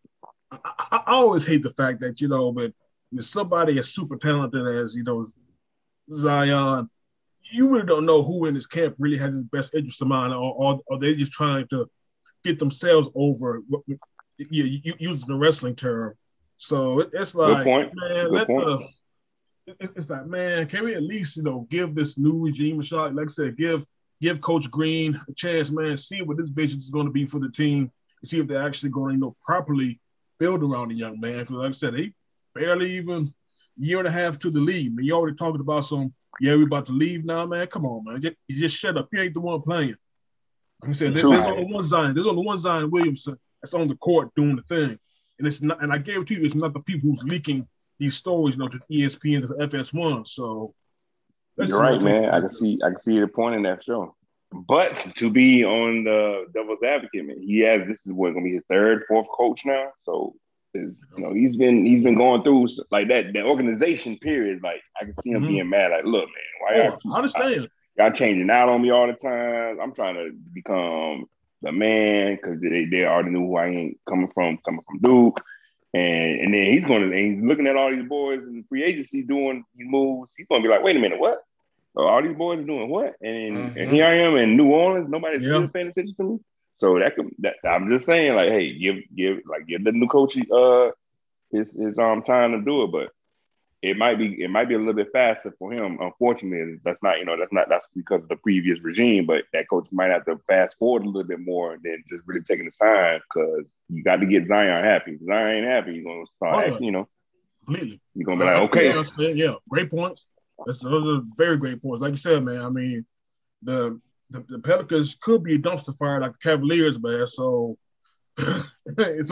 I, 0.50 0.58
I, 0.64 0.96
I 1.06 1.12
always 1.12 1.46
hate 1.46 1.62
the 1.62 1.70
fact 1.70 2.00
that 2.00 2.20
you 2.20 2.26
know, 2.26 2.50
but 2.50 2.72
when 3.12 3.22
somebody 3.22 3.78
as 3.78 3.94
super 3.94 4.16
talented 4.16 4.66
as 4.66 4.96
you 4.96 5.04
know 5.04 5.24
Zion, 6.10 6.90
you 7.42 7.70
really 7.70 7.86
don't 7.86 8.06
know 8.06 8.24
who 8.24 8.46
in 8.46 8.56
his 8.56 8.66
camp 8.66 8.96
really 8.98 9.18
has 9.18 9.32
his 9.34 9.44
best 9.44 9.72
interest 9.76 10.02
in 10.02 10.08
mind, 10.08 10.32
or, 10.34 10.52
or, 10.52 10.80
or 10.86 10.98
they're 10.98 11.14
just 11.14 11.30
trying 11.30 11.68
to 11.68 11.88
get 12.42 12.58
themselves 12.58 13.08
over. 13.14 13.62
Yeah, 14.50 14.64
you, 14.64 14.94
using 14.98 15.28
the 15.28 15.36
wrestling 15.36 15.74
term. 15.74 16.14
So 16.58 17.00
it, 17.00 17.10
it's 17.12 17.34
like, 17.34 17.64
man, 17.94 18.24
Good 18.24 18.32
let 18.32 18.46
point. 18.46 18.64
the 18.64 18.88
it's 19.66 20.10
like, 20.10 20.26
man, 20.26 20.66
can 20.66 20.84
we 20.84 20.94
at 20.94 21.02
least, 21.02 21.36
you 21.36 21.42
know, 21.44 21.66
give 21.70 21.94
this 21.94 22.18
new 22.18 22.44
regime 22.44 22.80
a 22.80 22.82
shot? 22.82 23.14
Like 23.14 23.28
I 23.28 23.32
said, 23.32 23.56
give 23.56 23.84
give 24.20 24.40
Coach 24.40 24.70
Green 24.70 25.20
a 25.28 25.32
chance, 25.34 25.70
man. 25.70 25.96
See 25.96 26.22
what 26.22 26.36
this 26.36 26.48
vision 26.48 26.78
is 26.78 26.90
going 26.90 27.06
to 27.06 27.12
be 27.12 27.26
for 27.26 27.38
the 27.38 27.50
team. 27.50 27.90
And 28.20 28.28
see 28.28 28.40
if 28.40 28.46
they're 28.46 28.62
actually 28.62 28.90
going 28.90 29.10
to, 29.10 29.14
you 29.14 29.20
know, 29.20 29.36
properly 29.42 30.00
build 30.38 30.62
around 30.62 30.90
the 30.90 30.94
young 30.96 31.20
man. 31.20 31.40
Because 31.40 31.56
like 31.56 31.68
I 31.68 31.72
said, 31.72 31.94
he 31.94 32.14
barely 32.54 32.92
even 32.92 33.32
year 33.76 33.98
and 33.98 34.08
a 34.08 34.12
half 34.12 34.38
to 34.40 34.50
the 34.50 34.60
league. 34.60 34.94
Man, 34.94 35.04
you 35.04 35.14
already 35.14 35.36
talking 35.36 35.60
about 35.60 35.84
some. 35.84 36.12
Yeah, 36.40 36.56
we 36.56 36.64
about 36.64 36.86
to 36.86 36.92
leave 36.92 37.24
now, 37.24 37.46
man. 37.46 37.66
Come 37.66 37.84
on, 37.84 38.04
man. 38.04 38.22
Just, 38.22 38.36
you 38.48 38.58
just 38.58 38.76
shut 38.76 38.96
up. 38.96 39.08
You 39.12 39.20
ain't 39.20 39.34
the 39.34 39.40
one 39.40 39.62
playing. 39.62 39.94
He 40.86 40.94
said 40.94 41.14
there- 41.14 41.22
there's 41.30 41.46
only 41.46 41.72
one 41.72 41.86
Zion. 41.86 42.14
There's 42.14 42.26
only 42.26 42.44
one 42.44 42.58
Zion 42.58 42.90
Williamson 42.90 43.38
that's 43.62 43.74
on 43.74 43.88
the 43.88 43.96
court 43.96 44.34
doing 44.34 44.56
the 44.56 44.62
thing, 44.62 44.98
and 45.38 45.46
it's 45.48 45.62
not. 45.62 45.82
And 45.82 45.92
I 45.92 45.98
guarantee 45.98 46.34
you, 46.34 46.44
it's 46.44 46.54
not 46.54 46.72
the 46.72 46.80
people 46.80 47.10
who's 47.10 47.22
leaking 47.22 47.66
these 47.98 48.16
stories, 48.16 48.56
you 48.56 48.58
know, 48.60 48.68
to 48.68 48.80
ESPN 48.90 49.42
to 49.42 49.48
FS1. 49.66 50.26
So 50.26 50.74
that's 51.56 51.70
You're 51.70 51.80
right, 51.80 52.02
man. 52.02 52.30
I 52.30 52.40
can 52.40 52.50
see 52.52 52.78
I 52.84 52.90
can 52.90 52.98
see 52.98 53.20
the 53.20 53.28
point 53.28 53.54
in 53.54 53.62
that 53.62 53.84
show. 53.84 54.14
But 54.52 54.96
to 55.16 55.30
be 55.30 55.64
on 55.64 56.04
the 56.04 56.44
devil's 56.52 56.82
advocate, 56.86 57.24
man, 57.24 57.40
he 57.40 57.60
has 57.60 57.86
this 57.88 58.06
is 58.06 58.12
what 58.12 58.34
gonna 58.34 58.44
be 58.44 58.54
his 58.54 58.64
third, 58.68 59.04
fourth 59.08 59.26
coach 59.34 59.64
now. 59.64 59.90
So 59.98 60.34
is 60.74 61.00
you 61.16 61.22
know 61.22 61.32
he's 61.34 61.54
been 61.56 61.84
he's 61.86 62.02
been 62.02 62.16
going 62.16 62.42
through 62.42 62.66
like 62.90 63.08
that 63.08 63.32
the 63.32 63.42
organization 63.42 64.18
period. 64.18 64.62
Like 64.62 64.80
I 65.00 65.04
can 65.04 65.14
see 65.14 65.30
him 65.30 65.42
Mhm. 65.44 65.48
being 65.48 65.68
mad. 65.70 65.90
Like, 65.92 66.04
look, 66.04 66.26
man, 66.26 66.60
why 66.60 66.76
y'all, 66.76 66.98
Oh, 67.06 67.12
I 67.12 67.16
understand. 67.16 67.68
y'all 67.96 68.10
changing 68.10 68.50
out 68.50 68.68
on 68.68 68.82
me 68.82 68.90
all 68.90 69.06
the 69.06 69.12
time? 69.14 69.78
I'm 69.80 69.94
trying 69.94 70.14
to 70.16 70.32
become 70.52 71.26
the 71.62 71.72
man 71.72 72.36
because 72.36 72.60
they, 72.60 72.86
they 72.86 73.04
already 73.04 73.30
knew 73.30 73.46
who 73.46 73.56
I 73.56 73.68
ain't 73.68 74.00
coming 74.08 74.30
from, 74.34 74.58
coming 74.64 74.82
from 74.86 74.98
Duke. 74.98 75.40
And 75.94 76.40
and 76.40 76.54
then 76.54 76.66
he's 76.66 76.84
gonna 76.84 77.06
and 77.06 77.34
he's 77.36 77.44
looking 77.44 77.66
at 77.66 77.76
all 77.76 77.90
these 77.90 78.08
boys 78.08 78.46
in 78.46 78.64
free 78.68 78.82
agency 78.84 79.22
doing 79.22 79.64
these 79.74 79.86
moves. 79.88 80.34
He's 80.36 80.46
gonna 80.48 80.62
be 80.62 80.68
like, 80.68 80.82
wait 80.82 80.96
a 80.96 81.00
minute, 81.00 81.20
what? 81.20 81.42
All 81.94 82.22
these 82.22 82.36
boys 82.36 82.64
doing 82.66 82.88
what? 82.88 83.14
And 83.20 83.70
Mhm. 83.70 83.76
and 83.76 83.90
here 83.90 84.06
I 84.06 84.14
am 84.20 84.36
in 84.36 84.56
New 84.56 84.72
Orleans. 84.72 85.08
Nobody's 85.10 85.44
still 85.46 85.68
paying 85.68 85.88
attention 85.88 86.14
to 86.16 86.24
me. 86.24 86.38
So 86.74 86.98
that 86.98 87.14
could 87.14 87.28
that 87.40 87.56
I'm 87.68 87.90
just 87.90 88.06
saying, 88.06 88.34
like, 88.34 88.48
hey, 88.50 88.78
give 88.78 88.96
give 89.14 89.40
like 89.46 89.66
give 89.66 89.84
the 89.84 89.92
new 89.92 90.08
coach 90.08 90.36
uh 90.50 90.90
his 91.50 91.72
his 91.72 91.98
um 91.98 92.22
time 92.22 92.52
to 92.52 92.62
do 92.64 92.84
it, 92.84 92.92
but 92.92 93.10
it 93.82 93.96
might 93.96 94.16
be 94.16 94.40
it 94.42 94.48
might 94.48 94.68
be 94.68 94.74
a 94.74 94.78
little 94.78 94.92
bit 94.94 95.10
faster 95.12 95.52
for 95.58 95.72
him. 95.72 95.98
Unfortunately, 96.00 96.78
that's 96.84 97.02
not 97.02 97.18
you 97.18 97.24
know 97.24 97.36
that's 97.36 97.52
not 97.52 97.68
that's 97.68 97.86
because 97.96 98.22
of 98.22 98.28
the 98.28 98.36
previous 98.36 98.80
regime, 98.80 99.26
but 99.26 99.44
that 99.52 99.68
coach 99.68 99.88
might 99.92 100.10
have 100.10 100.24
to 100.26 100.38
fast 100.46 100.78
forward 100.78 101.02
a 101.02 101.06
little 101.06 101.24
bit 101.28 101.40
more 101.40 101.76
than 101.82 102.02
just 102.08 102.22
really 102.26 102.42
taking 102.42 102.64
the 102.66 102.70
time 102.70 103.20
because 103.34 103.66
you 103.88 104.04
got 104.04 104.16
to 104.16 104.26
get 104.26 104.46
Zion 104.46 104.84
happy. 104.84 105.12
If 105.20 105.26
Zion 105.26 105.56
ain't 105.56 105.66
happy, 105.66 105.94
you're 105.94 106.04
gonna 106.04 106.26
start 106.36 106.54
Oh, 106.54 106.72
acting, 106.72 106.84
you 106.86 106.92
know 106.92 107.08
Completely. 107.66 108.00
you're 108.14 108.24
gonna 108.26 108.44
be 108.44 108.48
I- 108.48 108.52
I 108.54 108.60
like 108.60 108.70
okay, 108.70 108.88
understand. 108.90 109.38
Yeah, 109.38 109.54
great 109.68 109.90
points. 109.90 110.26
That's, 110.64 110.78
those 110.80 111.06
are 111.18 111.22
very 111.36 111.56
great 111.56 111.82
points. 111.82 112.00
Like 112.00 112.12
you 112.12 112.16
said, 112.18 112.44
man. 112.44 112.60
I 112.60 112.68
mean, 112.68 113.04
the 113.62 114.00
the, 114.30 114.44
the 114.48 114.58
Pelicans 114.60 115.16
could 115.20 115.42
be 115.42 115.56
a 115.56 115.58
dumpster 115.58 115.96
fire 115.98 116.20
like 116.20 116.32
the 116.32 116.38
Cavaliers, 116.38 116.98
man. 117.02 117.26
So, 117.26 117.76
so 118.38 118.54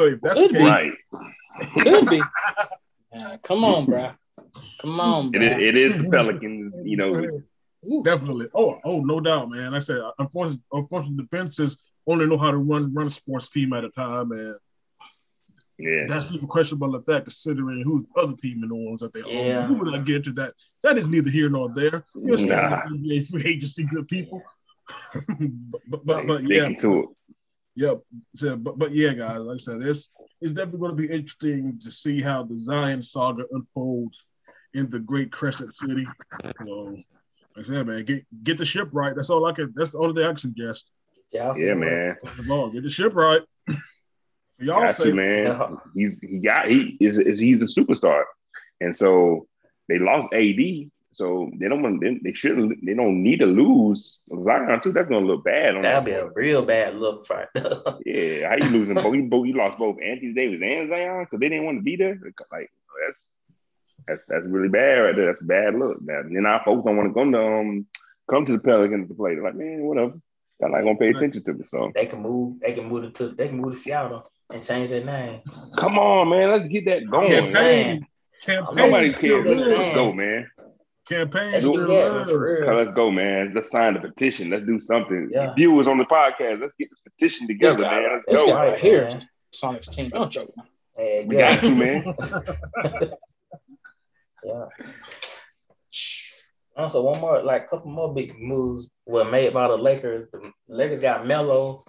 if 0.06 0.20
that's 0.20 0.38
the 0.38 0.48
Could 0.48 0.52
be. 0.52 0.58
case, 0.58 0.66
right? 0.66 0.92
Could 1.82 2.10
be. 2.10 2.22
Uh, 3.16 3.36
come 3.42 3.64
on, 3.64 3.86
bro. 3.86 4.10
Come 4.80 5.00
on, 5.00 5.34
it, 5.34 5.42
it 5.42 5.76
is 5.76 5.98
the 6.02 6.08
Pelicans, 6.12 6.74
you 6.84 6.96
know. 6.96 7.40
Ooh. 7.90 8.02
Definitely. 8.02 8.46
Oh, 8.54 8.78
oh, 8.84 9.00
no 9.00 9.20
doubt, 9.20 9.50
man. 9.50 9.72
Like 9.72 9.76
I 9.76 9.84
said, 9.84 10.00
unfortunately, 10.18 10.62
unfortunately, 10.70 11.16
the 11.30 11.36
Bensons 11.36 11.78
only 12.06 12.26
know 12.26 12.36
how 12.36 12.50
to 12.50 12.58
run 12.58 12.92
run 12.92 13.06
a 13.06 13.10
sports 13.10 13.48
team 13.48 13.72
at 13.72 13.84
a 13.84 13.90
time, 13.90 14.32
and 14.32 14.54
Yeah, 15.78 16.04
that's 16.06 16.30
even 16.34 16.46
questionable 16.46 16.94
at 16.96 17.06
that, 17.06 17.24
considering 17.24 17.82
who's 17.82 18.02
the 18.02 18.20
other 18.20 18.34
team 18.36 18.62
in 18.62 18.68
New 18.68 18.76
Orleans 18.76 19.00
that 19.00 19.14
they 19.14 19.20
Yeah. 19.20 19.60
own. 19.60 19.68
We 19.70 19.74
would 19.76 19.88
not 19.92 20.04
get 20.04 20.24
to 20.24 20.32
that. 20.34 20.52
That 20.82 20.98
is 20.98 21.08
neither 21.08 21.30
here 21.30 21.48
nor 21.48 21.70
there. 21.72 22.04
You're 22.14 22.36
still 22.36 22.56
Nah. 22.56 22.82
NBA 22.84 23.22
free 23.30 23.46
agency, 23.46 23.84
good 23.84 24.06
people. 24.08 24.42
but, 25.14 25.80
but, 25.88 26.04
but, 26.04 26.26
but 26.26 26.42
yeah, 26.42 26.64
sticking 26.64 26.76
to 26.80 27.00
it. 27.02 27.08
yeah, 27.76 27.94
so, 28.36 28.56
but 28.56 28.78
but 28.78 28.90
yeah, 28.92 29.14
guys, 29.14 29.40
like 29.40 29.54
I 29.54 29.58
said, 29.58 29.80
it's 29.82 30.10
it's 30.42 30.52
definitely 30.52 30.80
going 30.80 30.96
to 30.96 31.02
be 31.08 31.10
interesting 31.14 31.78
to 31.78 31.90
see 31.90 32.20
how 32.20 32.42
the 32.42 32.58
Zion 32.58 33.02
saga 33.02 33.44
unfolds 33.52 34.24
in 34.74 34.88
the 34.90 35.00
Great 35.00 35.32
Crescent 35.32 35.72
City. 35.74 36.06
So, 36.64 36.96
like 37.56 37.64
I 37.66 37.68
said, 37.68 37.86
man, 37.86 38.04
get 38.04 38.24
get 38.44 38.58
the 38.58 38.64
ship 38.64 38.88
right. 38.92 39.14
That's 39.14 39.30
all 39.30 39.44
I 39.46 39.52
can. 39.52 39.72
That's 39.74 39.92
the 39.92 39.98
only 39.98 40.14
thing 40.14 40.24
I 40.24 40.28
can 40.28 40.36
suggest. 40.36 40.90
Yeah, 41.32 41.52
Yeah, 41.56 41.74
man. 41.74 42.16
First 42.24 42.50
of 42.50 42.72
get 42.72 42.82
the 42.82 42.90
ship 42.90 43.14
right. 43.14 43.42
For 43.68 44.64
y'all 44.64 44.80
Got 44.80 44.96
to, 44.96 45.02
sake. 45.04 45.14
man. 45.14 45.46
Yeah. 45.46 45.68
He's 45.94 46.18
he 46.20 46.38
got 46.38 46.68
he 46.68 46.96
is, 47.00 47.18
is 47.18 47.38
he's 47.40 47.62
a 47.62 47.64
superstar, 47.80 48.24
and 48.80 48.96
so 48.96 49.46
they 49.88 49.98
lost 49.98 50.32
AD. 50.34 50.90
So 51.12 51.50
they 51.58 51.68
don't 51.68 51.82
want 51.82 52.00
they, 52.00 52.18
they 52.22 52.32
shouldn't 52.32 52.84
they 52.86 52.94
don't 52.94 53.22
need 53.22 53.40
to 53.40 53.46
lose 53.46 54.20
Zion 54.44 54.80
too. 54.80 54.92
That's 54.92 55.08
gonna 55.08 55.26
look 55.26 55.44
bad. 55.44 55.76
On 55.76 55.82
That'd 55.82 56.04
be 56.04 56.12
that. 56.12 56.22
a 56.24 56.30
real 56.30 56.62
bad 56.62 56.96
look 56.96 57.26
for 57.26 57.48
yeah. 58.06 58.48
How 58.48 58.56
you 58.64 58.70
losing 58.70 58.94
both? 58.94 59.14
You, 59.14 59.24
both 59.24 59.46
you 59.46 59.54
lost 59.56 59.78
both 59.78 59.96
Anthony 60.02 60.32
Davis 60.32 60.60
and 60.62 60.88
Zion 60.88 61.24
because 61.24 61.40
they 61.40 61.48
didn't 61.48 61.64
want 61.64 61.78
to 61.78 61.82
be 61.82 61.96
there. 61.96 62.18
Like 62.52 62.70
that's 63.06 63.30
that's 64.06 64.24
that's 64.28 64.44
really 64.46 64.68
bad 64.68 64.98
right 64.98 65.16
there. 65.16 65.26
That's 65.26 65.42
a 65.42 65.44
bad 65.44 65.74
look. 65.74 65.98
Now, 66.02 66.22
then 66.22 66.46
our 66.46 66.62
folks 66.64 66.84
don't 66.84 66.96
want 66.96 67.08
to 67.10 67.14
come 67.14 67.32
to 67.32 67.42
um 67.42 67.86
come 68.30 68.44
to 68.44 68.52
the 68.52 68.58
Pelicans 68.58 69.08
to 69.08 69.14
play. 69.14 69.34
They're 69.34 69.44
like, 69.44 69.54
man, 69.56 69.82
whatever. 69.82 70.14
They're 70.58 70.68
not 70.68 70.82
gonna 70.82 70.96
pay 70.96 71.10
attention 71.10 71.42
to 71.44 71.52
me. 71.54 71.64
So 71.68 71.90
They 71.94 72.06
can 72.06 72.20
move. 72.22 72.60
They 72.60 72.72
can 72.72 72.86
move 72.86 73.04
it 73.04 73.14
to. 73.16 73.28
They 73.28 73.48
can 73.48 73.58
move 73.58 73.72
to 73.72 73.78
Seattle 73.78 74.30
and 74.52 74.62
change 74.64 74.90
their 74.90 75.04
name. 75.04 75.40
come 75.76 75.98
on, 75.98 76.28
man. 76.28 76.50
Let's 76.50 76.66
get 76.66 76.84
that 76.86 77.08
going. 77.08 77.30
Just 77.30 77.52
saying. 77.52 78.06
Campaign, 78.42 78.76
Nobody 78.76 79.12
cares. 79.12 79.60
Let's 79.60 79.92
go, 79.92 80.12
man. 80.12 80.50
Campaign 81.06 81.52
Let's 81.52 81.66
still 81.66 81.74
do 81.76 81.86
that, 81.88 82.12
lives. 82.12 82.30
for 82.30 82.38
real. 82.40 82.62
Okay, 82.68 82.72
let's 82.78 82.92
go, 82.92 83.10
man. 83.10 83.52
Let's 83.54 83.70
sign 83.70 83.94
the 83.94 84.00
petition. 84.00 84.48
Let's 84.50 84.64
do 84.64 84.78
something. 84.78 85.28
Yeah. 85.32 85.52
Viewers 85.54 85.88
on 85.88 85.98
the 85.98 86.04
podcast, 86.04 86.60
let's 86.60 86.74
get 86.78 86.88
this 86.90 87.00
petition 87.00 87.46
This 87.48 87.54
together, 87.56 87.82
guy, 87.82 88.00
man. 88.00 88.10
Let's 88.12 88.24
this 88.26 88.38
go. 88.38 88.46
guy 88.52 88.68
right 88.68 88.78
here, 88.78 89.08
man. 89.08 89.20
Sonic's 89.52 89.88
team. 89.88 90.10
Don't 90.10 90.30
joke. 90.30 90.54
Hey, 90.96 91.24
We 91.26 91.36
got 91.36 91.64
you, 91.64 91.74
man. 91.74 92.14
Yeah. 94.44 94.66
Also, 96.76 97.02
one 97.02 97.20
more, 97.20 97.42
like, 97.42 97.68
couple 97.68 97.90
more 97.90 98.14
big 98.14 98.38
moves 98.38 98.88
were 99.06 99.24
made 99.24 99.52
by 99.52 99.68
the 99.68 99.76
Lakers. 99.76 100.30
The 100.30 100.52
Lakers 100.68 101.00
got 101.00 101.26
Melo, 101.26 101.84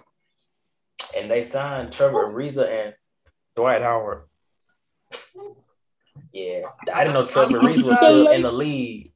and 1.16 1.30
they 1.30 1.42
signed 1.42 1.92
Trevor 1.92 2.26
Ariza 2.26 2.68
and 2.68 2.94
Dwight 3.56 3.82
Howard. 3.82 4.24
Yeah, 6.32 6.62
I 6.92 7.04
didn't 7.04 7.14
know 7.14 7.26
Trevor 7.26 7.60
Ariza 7.60 7.84
was 7.84 7.96
still 7.96 8.30
in 8.32 8.42
the 8.42 8.52
league. 8.52 9.12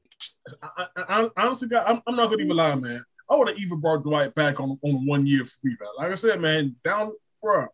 I, 0.63 0.87
I, 0.97 1.03
I 1.09 1.31
honestly, 1.37 1.69
God, 1.69 1.85
I'm, 1.87 2.03
I'm 2.07 2.17
not 2.17 2.31
gonna 2.31 2.43
even 2.43 2.57
lie, 2.57 2.75
man. 2.75 3.05
I 3.29 3.35
would 3.35 3.49
have 3.49 3.59
even 3.59 3.81
brought 3.81 4.05
Dwight 4.05 4.35
back 4.35 4.61
on 4.61 4.79
on 4.83 5.07
one 5.07 5.27
year 5.27 5.45
free 5.45 5.77
back. 5.79 5.89
Like 5.99 6.13
I 6.13 6.15
said, 6.15 6.41
man, 6.41 6.77
down, 6.85 7.13
bro. 7.43 7.67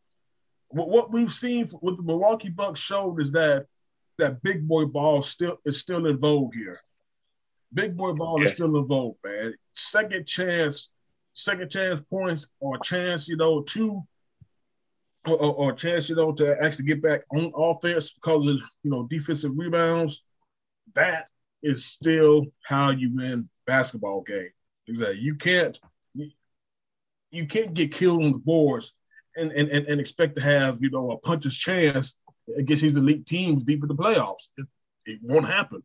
What, 0.69 0.89
what 0.89 1.13
we've 1.13 1.33
seen 1.33 1.69
with 1.83 1.99
the 1.99 2.03
Milwaukee 2.03 2.49
Bucks 2.49 2.81
showed 2.81 3.21
is 3.21 3.33
that 3.33 3.67
that 4.23 4.43
big 4.43 4.67
boy 4.67 4.87
ball 4.87 5.23
still 5.23 5.59
is 5.65 5.81
still 5.81 6.07
in 6.07 6.19
vogue 6.19 6.55
here. 6.55 6.81
Big 7.75 7.97
boy 7.97 8.13
ball 8.13 8.43
is 8.43 8.53
still 8.53 8.77
in 8.77 8.87
vogue, 8.87 9.17
man. 9.25 9.53
Second 9.75 10.27
chance, 10.27 10.93
second 11.33 11.71
chance 11.71 12.01
points, 12.09 12.47
or 12.61 12.79
chance, 12.79 13.29
you 13.29 13.37
know, 13.37 13.63
to 13.63 14.03
or, 15.27 15.37
or, 15.37 15.55
or 15.55 15.73
chance, 15.73 16.09
you 16.09 16.17
know, 16.17 16.33
to 16.33 16.57
actually 16.63 16.85
get 16.85 17.03
back 17.03 17.23
on 17.35 17.53
offense 17.57 18.13
because 18.13 18.51
of 18.51 18.61
you 18.83 18.91
know 18.91 19.07
defensive 19.11 19.53
rebounds. 19.57 20.23
That 20.95 21.27
is 21.63 21.85
still 21.85 22.47
how 22.65 22.91
you 22.91 23.15
win 23.15 23.49
basketball 23.67 24.23
game. 24.23 24.51
Exactly. 24.87 25.19
You 25.19 25.35
can't 25.35 25.79
you, 26.15 26.31
you 27.31 27.47
can't 27.47 27.75
get 27.75 27.93
killed 27.93 28.23
on 28.23 28.33
the 28.33 28.39
boards 28.39 28.95
and, 29.37 29.51
and, 29.53 29.69
and, 29.71 29.87
and 29.87 30.01
expect 30.01 30.37
to 30.37 30.43
have, 30.43 30.79
you 30.81 30.91
know, 30.91 31.13
a 31.13 31.19
puncher's 31.19 31.57
chance 31.57 32.19
against 32.57 32.83
these 32.83 32.97
elite 32.97 33.27
teams 33.27 33.65
deep 33.65 33.83
in 33.83 33.89
the 33.89 33.95
playoffs. 33.95 34.49
It, 34.57 34.67
it 35.05 35.21
won't 35.23 35.47
happen. 35.47 35.83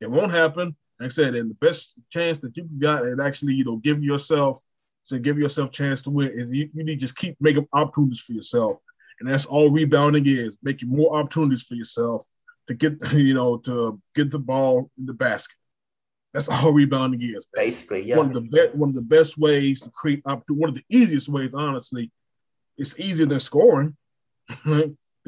It 0.00 0.10
won't 0.10 0.32
happen. 0.32 0.76
Like 1.00 1.06
I 1.06 1.08
said, 1.08 1.34
and 1.34 1.50
the 1.50 1.54
best 1.54 2.00
chance 2.10 2.38
that 2.38 2.56
you 2.56 2.66
got 2.78 3.04
and 3.04 3.20
actually, 3.20 3.54
you 3.54 3.64
know, 3.64 3.76
giving 3.76 4.02
yourself 4.02 4.58
to 5.08 5.18
give 5.18 5.38
yourself 5.38 5.68
a 5.68 5.72
chance 5.72 6.02
to 6.02 6.10
win 6.10 6.28
is 6.28 6.50
you, 6.52 6.68
you 6.74 6.84
need 6.84 6.94
to 6.94 7.00
just 7.00 7.16
keep 7.16 7.36
making 7.40 7.66
opportunities 7.72 8.22
for 8.22 8.32
yourself. 8.32 8.78
And 9.20 9.28
that's 9.28 9.46
all 9.46 9.70
rebounding 9.70 10.26
is, 10.26 10.58
making 10.62 10.88
more 10.88 11.16
opportunities 11.16 11.62
for 11.62 11.74
yourself 11.74 12.24
to 12.68 12.74
get, 12.74 12.94
you 13.12 13.34
know, 13.34 13.58
to 13.58 14.00
get 14.14 14.30
the 14.30 14.38
ball 14.38 14.90
in 14.98 15.06
the 15.06 15.14
basket. 15.14 15.56
That's 16.32 16.48
all 16.48 16.72
rebounding 16.72 17.22
is. 17.22 17.46
Basically, 17.54 18.02
yeah. 18.02 18.18
One 18.18 18.26
of 18.26 18.34
the 18.34 18.42
best, 18.42 18.74
one 18.74 18.90
of 18.90 18.94
the 18.94 19.02
best 19.02 19.38
ways 19.38 19.80
to 19.82 19.90
create 19.90 20.22
opportunity. 20.26 20.60
One 20.60 20.68
of 20.68 20.74
the 20.74 20.84
easiest 20.90 21.28
ways, 21.28 21.54
honestly, 21.54 22.10
it's 22.76 22.98
easier 22.98 23.26
than 23.26 23.40
scoring. 23.40 23.96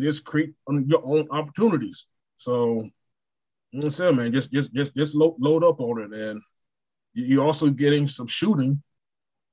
just 0.00 0.24
create 0.24 0.54
on 0.66 0.86
your 0.88 1.02
own 1.04 1.26
opportunities. 1.30 2.06
So, 2.36 2.82
you 3.72 3.80
know 3.80 3.80
what 3.80 3.84
I'm 3.84 3.90
saying, 3.90 4.16
man, 4.16 4.32
just 4.32 4.52
just 4.52 4.72
just 4.72 4.94
just 4.94 5.14
load, 5.14 5.36
load 5.38 5.64
up 5.64 5.80
on 5.80 6.00
it, 6.02 6.18
and 6.18 6.40
you- 7.14 7.24
you're 7.26 7.44
also 7.44 7.70
getting 7.70 8.06
some 8.08 8.26
shooting 8.26 8.82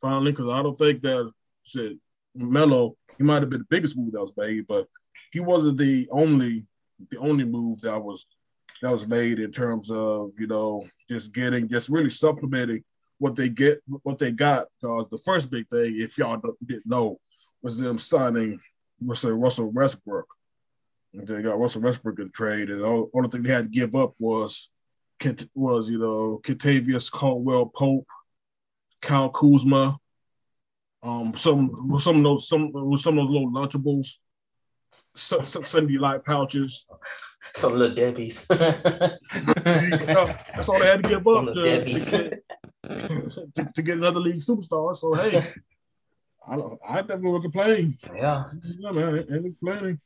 finally 0.02 0.32
because 0.32 0.50
I 0.50 0.62
don't 0.62 0.78
think 0.78 1.02
that 1.02 1.32
shit 1.64 1.98
Melo 2.36 2.96
he 3.18 3.24
might 3.24 3.42
have 3.42 3.50
been 3.50 3.62
the 3.62 3.68
biggest 3.70 3.98
move 3.98 4.12
that 4.12 4.20
was 4.22 4.36
made, 4.38 4.68
but 4.68 4.88
he 5.32 5.40
wasn't 5.40 5.78
the 5.78 6.08
only 6.12 6.66
the 7.12 7.18
only 7.18 7.44
move 7.46 7.82
that 7.82 8.02
was 8.02 8.26
that 8.82 8.92
was 8.92 9.08
made 9.08 9.40
in 9.40 9.52
terms 9.52 9.90
of 9.90 10.32
you 10.40 10.48
know 10.48 10.88
just 11.10 11.34
getting 11.34 11.68
just 11.68 11.90
really 11.90 12.10
supplementing 12.10 12.84
what 13.18 13.36
they 13.36 13.50
get 13.50 13.82
what 14.04 14.20
they 14.20 14.32
got 14.32 14.68
because 14.82 15.10
the 15.10 15.18
first 15.20 15.50
big 15.50 15.68
thing 15.70 15.96
if 15.98 16.18
y'all 16.18 16.42
didn't 16.66 16.86
know 16.86 17.18
was 17.62 17.80
them 17.80 17.98
signing 17.98 18.60
Russell, 19.02 19.32
Russell 19.34 19.72
Westbrook. 19.72 20.28
They 21.14 21.42
got 21.42 21.60
Russell 21.60 21.82
Westbrook 21.82 22.20
in 22.20 22.30
trade, 22.32 22.70
and 22.70 22.82
all 22.82 22.92
the 22.92 22.98
only- 22.98 23.10
only 23.16 23.30
thing 23.30 23.44
they 23.44 23.54
had 23.54 23.66
to 23.66 23.72
give 23.72 23.96
up 23.96 24.14
was 24.20 24.70
was 25.56 25.90
you 25.90 25.98
know 25.98 26.42
Kentavious 26.44 27.10
Caldwell 27.10 27.68
Pope, 27.68 28.06
Kyle 29.02 29.30
Kuzma, 29.30 29.98
Um, 31.02 31.34
some 31.38 31.72
some 32.00 32.18
of 32.18 32.24
those 32.24 32.48
some 32.50 32.72
with 32.74 33.00
some 33.00 33.18
of 33.18 33.26
those 33.28 33.32
little 33.34 33.50
lunchables, 33.52 34.18
Su- 35.16 35.44
Su- 35.44 35.62
Sunday 35.64 35.98
light 35.98 36.26
pouches. 36.26 36.86
Some 37.56 37.74
little 37.78 37.96
Debbie's. 37.96 38.46
That's 38.48 39.20
all 40.68 40.80
they 40.80 40.88
had 40.88 41.04
to 41.04 41.10
give 41.10 41.24
Some 41.24 41.48
up 41.50 41.54
to, 41.54 41.62
to, 41.62 41.86
get, 41.86 42.44
to, 43.56 43.72
to 43.76 43.82
get 43.84 43.98
another 43.98 44.20
league 44.20 44.44
superstar. 44.44 44.98
So 44.98 45.14
hey, 45.14 45.44
I 46.48 46.56
don't, 46.58 46.80
I 46.88 47.02
never 47.02 47.30
would 47.30 47.42
complain. 47.42 47.98
yeah. 48.14 48.46
Yeah, 48.80 48.92
man, 48.92 49.18
ain't 49.32 49.58
complaining. 49.60 50.00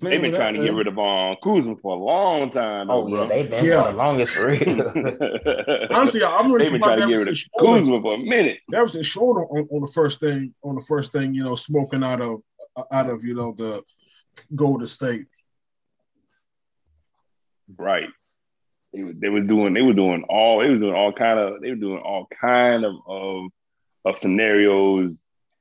They've 0.00 0.20
been 0.20 0.34
trying 0.34 0.54
to 0.54 0.62
get 0.62 0.74
rid 0.74 0.88
of 0.88 0.98
um, 0.98 1.36
Kuzma 1.42 1.76
for 1.76 1.96
a 1.96 1.98
long 1.98 2.50
time, 2.50 2.88
though, 2.88 3.04
Oh 3.04 3.06
yeah, 3.08 3.16
bro. 3.16 3.28
they've 3.28 3.48
been 3.50 3.64
Yeah. 3.64 3.84
for 3.84 3.92
the 3.92 3.96
longest 3.96 4.34
for 4.34 4.46
real. 4.48 5.88
Honestly, 5.96 6.22
I'm 6.24 6.52
really 6.52 6.64
they've 6.64 6.72
been 6.72 6.80
trying 6.82 7.00
to 7.00 7.06
they 7.06 7.12
get 7.12 7.16
ever 7.20 7.24
rid 7.24 7.28
of 7.28 7.36
said. 7.38 7.48
Kuzma 7.58 8.00
for 8.02 8.14
a 8.14 8.18
minute. 8.18 8.58
That 8.68 8.82
was 8.82 8.92
said 8.92 9.06
short 9.06 9.46
on, 9.50 9.66
on 9.70 9.80
the 9.80 9.86
first 9.92 10.20
thing 10.20 10.52
on 10.62 10.74
the 10.74 10.80
first 10.82 11.12
thing 11.12 11.32
you 11.34 11.42
know 11.44 11.54
smoking 11.54 12.02
out 12.04 12.20
of 12.20 12.40
out 12.92 13.08
of 13.08 13.24
you 13.24 13.34
know 13.34 13.54
the 13.56 13.82
Golden 14.54 14.86
State. 14.86 15.26
Right. 17.76 18.08
They, 18.92 19.02
was- 19.02 19.14
they 19.18 19.28
was 19.28 19.46
doing 19.46 19.72
they 19.74 19.82
were 19.82 19.92
doing 19.94 20.24
all 20.28 20.60
they 20.60 20.68
was 20.70 20.80
doing 20.80 20.94
all 20.94 21.12
kind 21.12 21.38
of 21.38 21.60
they 21.60 21.70
were 21.70 21.76
doing 21.76 21.98
all 22.00 22.26
kind 22.40 22.84
of 22.84 22.94
of, 23.06 23.46
of 24.04 24.18
scenarios 24.18 25.12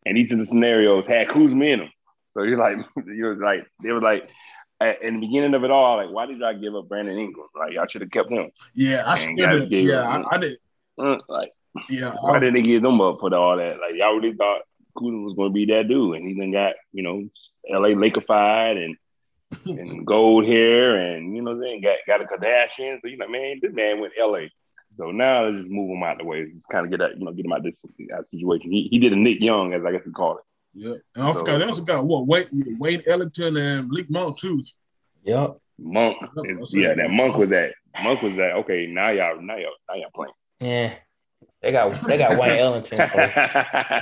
and 0.06 0.18
each 0.18 0.32
of 0.32 0.38
the 0.40 0.46
scenarios 0.46 1.06
had 1.08 1.30
Kuzma 1.30 1.66
in 1.66 1.80
them. 1.80 1.90
So 2.34 2.44
you're 2.44 2.58
like 2.58 2.78
you're 3.08 3.36
like 3.38 3.66
they 3.84 3.92
were 3.92 4.02
like 4.02 4.30
at, 4.82 5.02
in 5.02 5.16
the 5.20 5.28
beginning 5.28 5.54
of 5.54 5.64
it 5.64 5.72
all 5.72 5.98
like 5.98 6.10
why 6.10 6.26
did 6.26 6.40
y'all 6.40 6.58
give 6.58 6.76
up 6.76 6.88
Brandon 6.90 7.18
Ingram? 7.18 7.48
Like 7.58 7.74
y'all 7.74 7.88
should 7.90 8.02
have 8.02 8.12
kept 8.12 8.30
him. 8.30 8.50
Yeah, 8.74 9.04
I 9.06 9.16
Man, 9.16 9.20
still 9.20 9.36
gotta 9.38 9.60
did. 9.62 9.70
give 9.70 9.84
Yeah, 9.86 10.02
I, 10.08 10.36
I 10.36 10.38
did. 10.38 10.58
Uh, 10.98 11.18
Like 11.30 11.52
Yeah, 11.90 12.14
why 12.22 12.36
I- 12.38 12.40
did 12.40 12.56
they 12.56 12.62
give 12.62 12.82
them 12.82 13.00
up 13.02 13.20
for 13.20 13.34
all 13.34 13.58
that? 13.58 13.78
Like 13.80 13.96
y'all 13.96 14.16
really 14.16 14.34
thought 14.36 14.62
Kuzma 14.98 15.22
was 15.22 15.36
going 15.36 15.50
to 15.50 15.54
be 15.54 15.66
that 15.74 15.88
dude, 15.90 16.16
and 16.18 16.28
he 16.28 16.34
then 16.40 16.52
got 16.52 16.74
you 16.94 17.04
know 17.04 17.28
L.A. 17.74 17.96
Lakerified 17.96 18.78
and 18.84 18.96
and 19.80 20.06
gold 20.06 20.46
hair, 20.46 20.96
and 20.98 21.36
you 21.36 21.42
know 21.42 21.60
then 21.60 21.82
got 21.82 21.98
got 22.08 22.22
a 22.22 22.26
Kardashian. 22.26 23.00
So 23.02 23.08
you 23.08 23.18
know, 23.18 23.28
man, 23.28 23.60
this 23.62 23.74
man 23.74 24.00
went 24.00 24.14
L.A. 24.20 24.52
So 24.98 25.12
now 25.12 25.44
let's 25.46 25.58
just 25.58 25.70
move 25.70 25.90
him 25.92 26.04
out 26.04 26.18
the 26.20 26.26
way, 26.26 26.46
just 26.46 26.68
kind 26.72 26.86
of 26.86 26.92
get 26.92 27.00
that 27.00 27.18
you 27.18 27.26
know 27.26 27.32
get 27.34 27.46
him 27.46 27.52
out 27.54 27.60
of 27.60 27.64
this 27.66 27.80
that 28.10 28.30
situation. 28.30 28.72
He, 28.72 28.88
he 28.92 29.00
did 29.00 29.14
a 29.14 29.16
Nick 29.16 29.42
Young, 29.42 29.74
as 29.74 29.84
I 29.86 29.92
guess 29.92 30.06
we 30.06 30.12
call 30.12 30.38
it. 30.38 30.44
yeah. 30.74 30.94
And 31.16 31.26
I 31.28 31.32
So- 31.32 31.40
forgot 31.40 31.58
they 31.60 31.66
also 31.66 31.82
got 31.84 32.06
what 32.06 32.28
Wayne 32.28 32.46
Wayne 32.80 33.02
Ellington 33.08 33.58
and 33.58 33.88
Malik 33.90 34.10
Monk 34.10 34.38
too. 34.40 34.64
yep. 35.24 35.58
Monk, 35.78 36.16
Yep, 36.38 36.62
is- 36.62 36.74
yeah, 36.74 36.94
that 36.94 37.10
Monk 37.10 37.38
was 37.38 37.50
that. 37.50 37.74
Monk 38.02 38.22
was 38.22 38.36
that. 38.38 38.54
Okay, 38.58 38.86
now 38.88 39.10
y'all, 39.10 39.42
now 39.42 39.58
y'all, 39.58 39.72
now 39.90 39.96
y'all 39.96 40.10
playing. 40.16 40.34
Yeah. 40.62 40.94
They 41.62 41.72
got 41.72 42.06
they 42.08 42.18
got 42.20 42.38
Wayne 42.40 42.60
Ellington. 42.60 43.02
So 43.08 43.32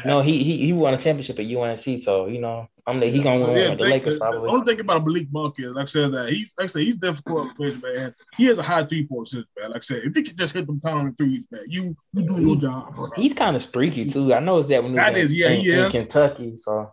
no, 0.05 0.19
he 0.21 0.43
he 0.43 0.57
he 0.65 0.73
won 0.73 0.93
a 0.93 0.97
championship 0.97 1.39
at 1.39 1.45
UNC. 1.45 2.01
So 2.01 2.27
you 2.27 2.39
know, 2.41 2.67
I'm 2.85 2.99
the, 2.99 3.07
he 3.07 3.23
gonna 3.23 3.45
win 3.45 3.55
Yeah, 3.57 3.69
with 3.69 3.79
the 3.79 3.85
Lakers 3.85 4.13
the 4.15 4.19
probably. 4.19 4.49
only 4.49 4.65
thing 4.65 4.81
about 4.81 5.05
Malik 5.05 5.27
Monk 5.31 5.55
is, 5.59 5.71
like 5.71 5.83
I 5.83 5.85
said, 5.85 6.11
that 6.11 6.29
he's 6.29 6.53
like 6.57 6.65
I 6.65 6.67
said, 6.67 6.81
he's 6.81 6.97
difficult 6.97 7.49
to 7.49 7.55
play, 7.55 7.77
man. 7.93 8.13
He 8.35 8.45
has 8.47 8.57
a 8.57 8.63
high 8.63 8.83
three 8.83 9.07
point 9.07 9.21
percentage, 9.27 9.47
man. 9.57 9.69
Like 9.69 9.77
I 9.77 9.79
said, 9.79 10.01
if 10.03 10.13
he 10.13 10.23
could 10.23 10.37
just 10.37 10.53
hit 10.53 10.67
them 10.67 10.81
pounding 10.81 11.13
threes, 11.13 11.47
man, 11.51 11.61
you 11.67 11.95
you 12.11 12.27
do 12.27 12.41
your 12.45 12.57
job. 12.57 12.93
bro. 12.95 13.09
He's 13.15 13.33
kind 13.33 13.55
of 13.55 13.63
streaky 13.63 14.07
too. 14.07 14.33
I 14.33 14.39
know 14.39 14.57
it's 14.59 14.67
that 14.67 14.83
when 14.83 14.91
he 14.91 14.97
That 14.97 15.13
in, 15.13 15.19
is- 15.25 15.33
yeah, 15.33 15.49
in- 15.51 15.59
he 15.61 15.71
in 15.71 15.79
is. 15.85 15.91
Kentucky. 15.91 16.57
So 16.57 16.91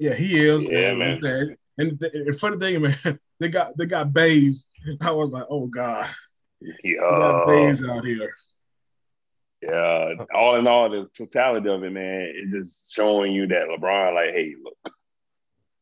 Yeah, 0.00 0.14
he 0.14 0.44
is. 0.44 0.62
Yeah, 0.64 0.88
and, 0.90 0.98
man. 0.98 1.24
And, 1.24 1.56
and 1.78 2.00
the, 2.00 2.24
the 2.32 2.36
funny 2.36 2.58
thing, 2.58 2.82
man, 2.82 2.96
they 3.38 3.48
got 3.48 3.76
they 3.76 3.86
got 3.86 4.12
Bays. 4.12 4.66
I 5.00 5.12
was 5.12 5.30
like, 5.30 5.44
oh 5.48 5.68
god, 5.68 6.08
they 6.60 6.94
got 6.96 7.04
yeah, 7.12 7.44
Bays 7.46 7.88
out 7.88 8.04
here. 8.04 8.34
Yeah. 9.62 10.14
All 10.34 10.56
in 10.56 10.66
all, 10.66 10.88
the 10.90 11.08
totality 11.16 11.68
of 11.68 11.82
it, 11.82 11.90
man, 11.90 12.32
is 12.34 12.50
just 12.50 12.94
showing 12.94 13.32
you 13.32 13.46
that 13.48 13.68
LeBron, 13.68 14.14
like, 14.14 14.34
hey, 14.34 14.54
look, 14.62 14.94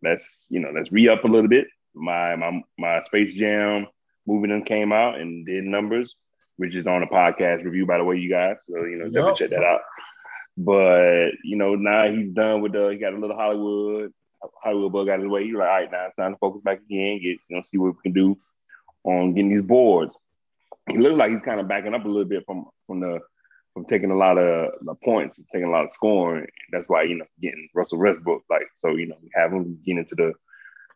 let's 0.02 0.48
you 0.50 0.60
know, 0.60 0.70
let's 0.74 0.92
re 0.92 1.08
up 1.08 1.24
a 1.24 1.28
little 1.28 1.48
bit. 1.48 1.66
My 1.94 2.36
my 2.36 2.62
my 2.78 3.02
Space 3.02 3.34
Jam 3.34 3.86
movie 4.26 4.48
then 4.48 4.64
came 4.64 4.92
out 4.92 5.18
and 5.18 5.46
did 5.46 5.64
numbers, 5.64 6.14
which 6.56 6.74
is 6.74 6.86
on 6.86 7.02
a 7.02 7.06
podcast 7.06 7.64
review, 7.64 7.86
by 7.86 7.98
the 7.98 8.04
way, 8.04 8.16
you 8.16 8.30
guys. 8.30 8.56
So 8.68 8.84
you 8.84 8.96
know, 8.96 9.04
definitely 9.06 9.30
Yup. 9.30 9.38
check 9.38 9.50
that 9.50 9.64
out. 9.64 9.80
But 10.56 11.30
you 11.44 11.56
know, 11.56 11.74
now 11.74 12.10
he's 12.10 12.32
done 12.32 12.62
with 12.62 12.72
the. 12.72 12.88
He 12.88 12.98
got 12.98 13.14
a 13.14 13.18
little 13.18 13.36
Hollywood. 13.36 14.12
Hollywood 14.62 14.92
bug 14.92 15.08
out 15.08 15.16
of 15.16 15.22
the 15.22 15.28
way. 15.28 15.44
He's 15.44 15.54
like, 15.54 15.68
all 15.68 15.74
right, 15.74 15.90
now 15.90 16.06
it's 16.06 16.16
time 16.16 16.32
to 16.32 16.38
focus 16.38 16.62
back 16.62 16.78
again. 16.78 17.20
Get 17.22 17.38
you 17.48 17.56
know, 17.56 17.62
see 17.70 17.78
what 17.78 17.94
we 17.94 18.02
can 18.02 18.12
do 18.12 18.38
on 19.04 19.34
getting 19.34 19.54
these 19.54 19.62
boards. 19.62 20.14
He 20.88 20.98
looks 20.98 21.16
like 21.16 21.30
he's 21.30 21.42
kind 21.42 21.58
of 21.60 21.68
backing 21.68 21.94
up 21.94 22.04
a 22.04 22.08
little 22.08 22.24
bit 22.24 22.44
from 22.46 22.66
from 22.86 23.00
the 23.00 23.20
from 23.76 23.84
taking 23.84 24.10
a 24.10 24.16
lot 24.16 24.38
of 24.38 24.72
points, 25.04 25.38
taking 25.52 25.68
a 25.68 25.70
lot 25.70 25.84
of 25.84 25.92
scoring. 25.92 26.46
That's 26.72 26.88
why 26.88 27.02
you 27.02 27.18
know 27.18 27.26
getting 27.42 27.68
Russell 27.74 27.98
Westbrook 27.98 28.44
like 28.48 28.68
so 28.80 28.92
you 28.92 29.06
know 29.06 29.18
have 29.34 29.52
him 29.52 29.78
get 29.84 29.98
into 29.98 30.14
the 30.14 30.32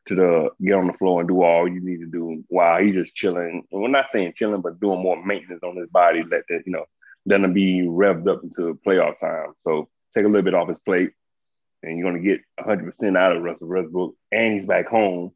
to 0.07 0.15
the 0.15 0.49
get 0.65 0.77
on 0.77 0.87
the 0.87 0.95
floor 0.95 1.21
and 1.21 1.29
do 1.29 1.43
all 1.43 1.69
you 1.69 1.85
need 1.85 1.99
to 1.99 2.07
do 2.07 2.43
while 2.49 2.83
he's 2.83 2.95
just 2.95 3.15
chilling. 3.15 3.67
And 3.71 3.83
we're 3.83 3.89
not 3.89 4.11
saying 4.11 4.33
chilling, 4.35 4.63
but 4.63 4.81
doing 4.81 5.03
more 5.03 5.23
maintenance 5.23 5.63
on 5.63 5.77
his 5.77 5.91
body, 5.91 6.23
let 6.23 6.45
that 6.49 6.63
you 6.65 6.73
know 6.73 6.87
let 7.27 7.43
him 7.43 7.53
be 7.53 7.83
revved 7.83 8.27
up 8.27 8.43
into 8.43 8.81
playoff 8.87 9.21
time. 9.21 9.53
So 9.59 9.91
take 10.15 10.25
a 10.25 10.29
little 10.29 10.41
bit 10.41 10.55
off 10.55 10.71
his 10.71 10.79
plate, 10.79 11.11
and 11.83 11.99
you're 11.99 12.11
gonna 12.11 12.25
get 12.25 12.41
100 12.57 12.87
percent 12.87 13.15
out 13.15 13.37
of 13.37 13.43
Russell 13.43 13.69
Westbrook, 13.69 14.15
and 14.33 14.55
he's 14.55 14.67
back 14.67 14.89
home, 14.89 15.33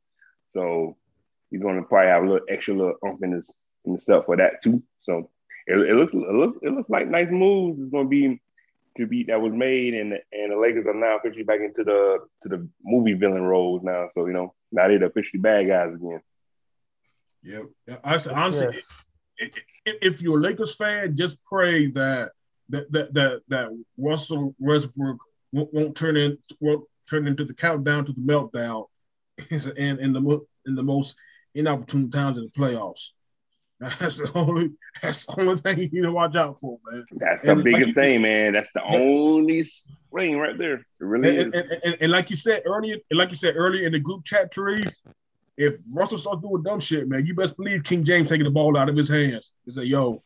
so 0.54 0.96
he's 1.50 1.60
gonna 1.60 1.82
probably 1.82 2.08
have 2.08 2.22
a 2.22 2.26
little 2.26 2.46
extra 2.48 2.72
little 2.72 2.96
oomph 3.04 3.22
in 3.22 3.32
his 3.32 3.52
in 3.84 3.92
the 3.92 4.00
stuff 4.00 4.24
for 4.24 4.38
that 4.38 4.62
too. 4.62 4.82
So 5.02 5.28
it, 5.66 5.76
it 5.90 5.94
looks 5.94 6.12
it 6.12 6.16
looks 6.34 6.58
it 6.62 6.72
looks 6.72 6.90
like 6.90 7.08
nice 7.08 7.28
moves 7.30 7.80
is 7.80 7.90
going 7.90 8.06
to 8.06 8.10
be 8.10 8.40
to 8.98 9.06
be 9.06 9.24
that 9.24 9.40
was 9.40 9.52
made, 9.52 9.94
and 9.94 10.12
and 10.32 10.52
the 10.52 10.56
Lakers 10.56 10.86
are 10.86 10.94
now 10.94 11.16
officially 11.18 11.42
back 11.42 11.60
into 11.60 11.82
the 11.84 12.18
to 12.42 12.48
the 12.48 12.68
movie 12.84 13.14
villain 13.14 13.42
roles 13.42 13.82
now. 13.82 14.08
So 14.14 14.26
you 14.26 14.32
know 14.32 14.54
now 14.72 14.88
they're 14.88 14.98
the 14.98 15.06
officially 15.06 15.40
bad 15.40 15.66
guys 15.68 15.94
again. 15.94 16.20
Yeah, 17.42 17.62
yeah. 17.86 17.96
I 18.04 18.16
said, 18.16 18.32
honestly, 18.32 18.68
yes. 18.72 18.86
i- 19.40 19.90
i- 19.90 19.98
if 20.00 20.22
you're 20.22 20.38
a 20.38 20.42
Lakers 20.42 20.76
fan, 20.76 21.16
just 21.16 21.42
pray 21.44 21.88
that 21.90 22.30
that 22.70 22.90
that 22.92 23.14
that, 23.14 23.42
that 23.48 23.84
Russell 23.98 24.54
Westbrook 24.58 25.18
won't, 25.52 25.74
won't 25.74 25.96
turn 25.96 26.16
in 26.16 26.38
won't 26.60 26.84
turn 27.10 27.26
into 27.26 27.44
the 27.44 27.52
countdown 27.54 28.06
to 28.06 28.12
the 28.12 28.20
meltdown, 28.20 28.86
in 29.76 29.98
in 29.98 30.12
the 30.12 30.40
in 30.66 30.74
the 30.74 30.82
most 30.82 31.16
inopportune 31.54 32.10
times 32.10 32.38
in 32.38 32.44
the 32.44 32.50
playoffs. 32.50 33.10
That's 34.00 34.16
the 34.18 34.30
only 34.34 34.72
that's 35.02 35.26
the 35.26 35.40
only 35.40 35.56
thing 35.56 35.78
you 35.78 35.88
need 35.90 36.02
to 36.02 36.12
watch 36.12 36.36
out 36.36 36.58
for, 36.60 36.78
man. 36.90 37.04
That's 37.12 37.42
the 37.42 37.50
And 37.50 37.58
like 37.60 37.64
biggest 37.64 37.88
you- 37.88 37.94
thing, 37.94 38.22
man. 38.22 38.52
That's 38.52 38.72
the 38.72 38.82
only 38.84 39.62
thing 40.14 40.38
right 40.38 40.56
there. 40.56 40.74
It 40.76 40.84
really 40.98 41.28
And, 41.40 41.54
is. 41.54 41.60
and, 41.62 41.72
and, 41.72 41.82
and, 41.84 41.96
and 42.02 42.12
like 42.12 42.30
you 42.30 42.36
said 42.36 42.62
earlier, 42.66 42.96
like 43.12 43.30
you 43.30 43.36
said 43.36 43.54
earlier 43.56 43.86
in 43.86 43.92
the 43.92 43.98
group 43.98 44.24
chat 44.24 44.50
trees, 44.52 45.02
if 45.56 45.78
Russell 45.94 46.18
starts 46.18 46.42
doing 46.42 46.62
dumb 46.62 46.80
shit, 46.80 47.08
man, 47.08 47.26
you 47.26 47.34
best 47.34 47.56
believe 47.56 47.84
King 47.84 48.04
James 48.04 48.28
taking 48.28 48.44
the 48.44 48.50
ball 48.50 48.76
out 48.76 48.88
of 48.88 48.96
his 48.96 49.08
hands. 49.08 49.52
He 49.64 49.70
say, 49.70 49.84
"Yo, 49.84 50.20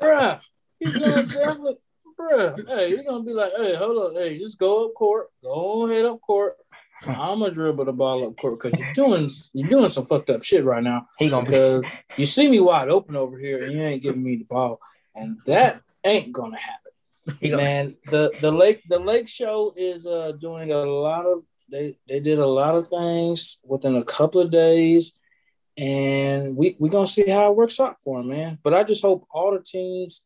Bruh, 0.00 0.40
he's 0.78 0.92
gonna 0.94 1.22
definitely, 1.24 1.76
bruh, 2.18 2.68
hey, 2.68 2.90
he's 2.96 3.02
gonna 3.06 3.22
be 3.24 3.32
like, 3.32 3.52
hey, 3.56 3.74
hold 3.76 3.96
on, 3.96 4.14
hey, 4.22 4.38
just 4.38 4.58
go 4.58 4.86
up 4.86 4.94
court, 4.94 5.28
go 5.42 5.86
head 5.86 6.04
up 6.04 6.20
court. 6.20 6.56
I'm 7.02 7.40
gonna 7.40 7.50
dribble 7.50 7.84
the 7.84 7.92
ball 7.92 8.26
up 8.26 8.36
court 8.36 8.60
because 8.60 8.78
you're 8.78 8.92
doing 8.92 9.28
you're 9.52 9.68
doing 9.68 9.90
some 9.90 10.06
fucked 10.06 10.30
up 10.30 10.42
shit 10.42 10.64
right 10.64 10.82
now. 10.82 11.06
he 11.18 11.28
gonna 11.28 11.44
be 11.44 11.50
Because 11.50 11.84
you 12.16 12.26
see 12.26 12.48
me 12.48 12.60
wide 12.60 12.88
open 12.88 13.16
over 13.16 13.38
here 13.38 13.62
and 13.62 13.72
you 13.72 13.82
ain't 13.82 14.02
giving 14.02 14.22
me 14.22 14.36
the 14.36 14.44
ball, 14.44 14.80
and 15.14 15.38
that 15.46 15.80
ain't 16.04 16.32
gonna 16.32 16.58
happen. 16.58 16.92
gonna, 17.42 17.56
Man, 17.56 17.96
the 18.06 18.32
the 18.40 18.50
lake 18.50 18.80
the 18.88 18.98
lake 18.98 19.28
show 19.28 19.72
is 19.76 20.06
uh 20.06 20.32
doing 20.32 20.72
a 20.72 20.84
lot 20.84 21.26
of 21.26 21.42
they 21.70 21.96
they 22.08 22.20
did 22.20 22.38
a 22.38 22.46
lot 22.46 22.74
of 22.74 22.88
things 22.88 23.58
within 23.64 23.96
a 23.96 24.04
couple 24.04 24.40
of 24.40 24.50
days, 24.50 25.18
and 25.76 26.56
we 26.56 26.76
we 26.78 26.88
gonna 26.88 27.06
see 27.06 27.28
how 27.28 27.50
it 27.50 27.56
works 27.56 27.80
out 27.80 28.00
for 28.00 28.20
him, 28.20 28.28
man. 28.28 28.58
But 28.62 28.74
I 28.74 28.84
just 28.84 29.02
hope 29.02 29.26
all 29.30 29.52
the 29.52 29.62
teams 29.62 30.22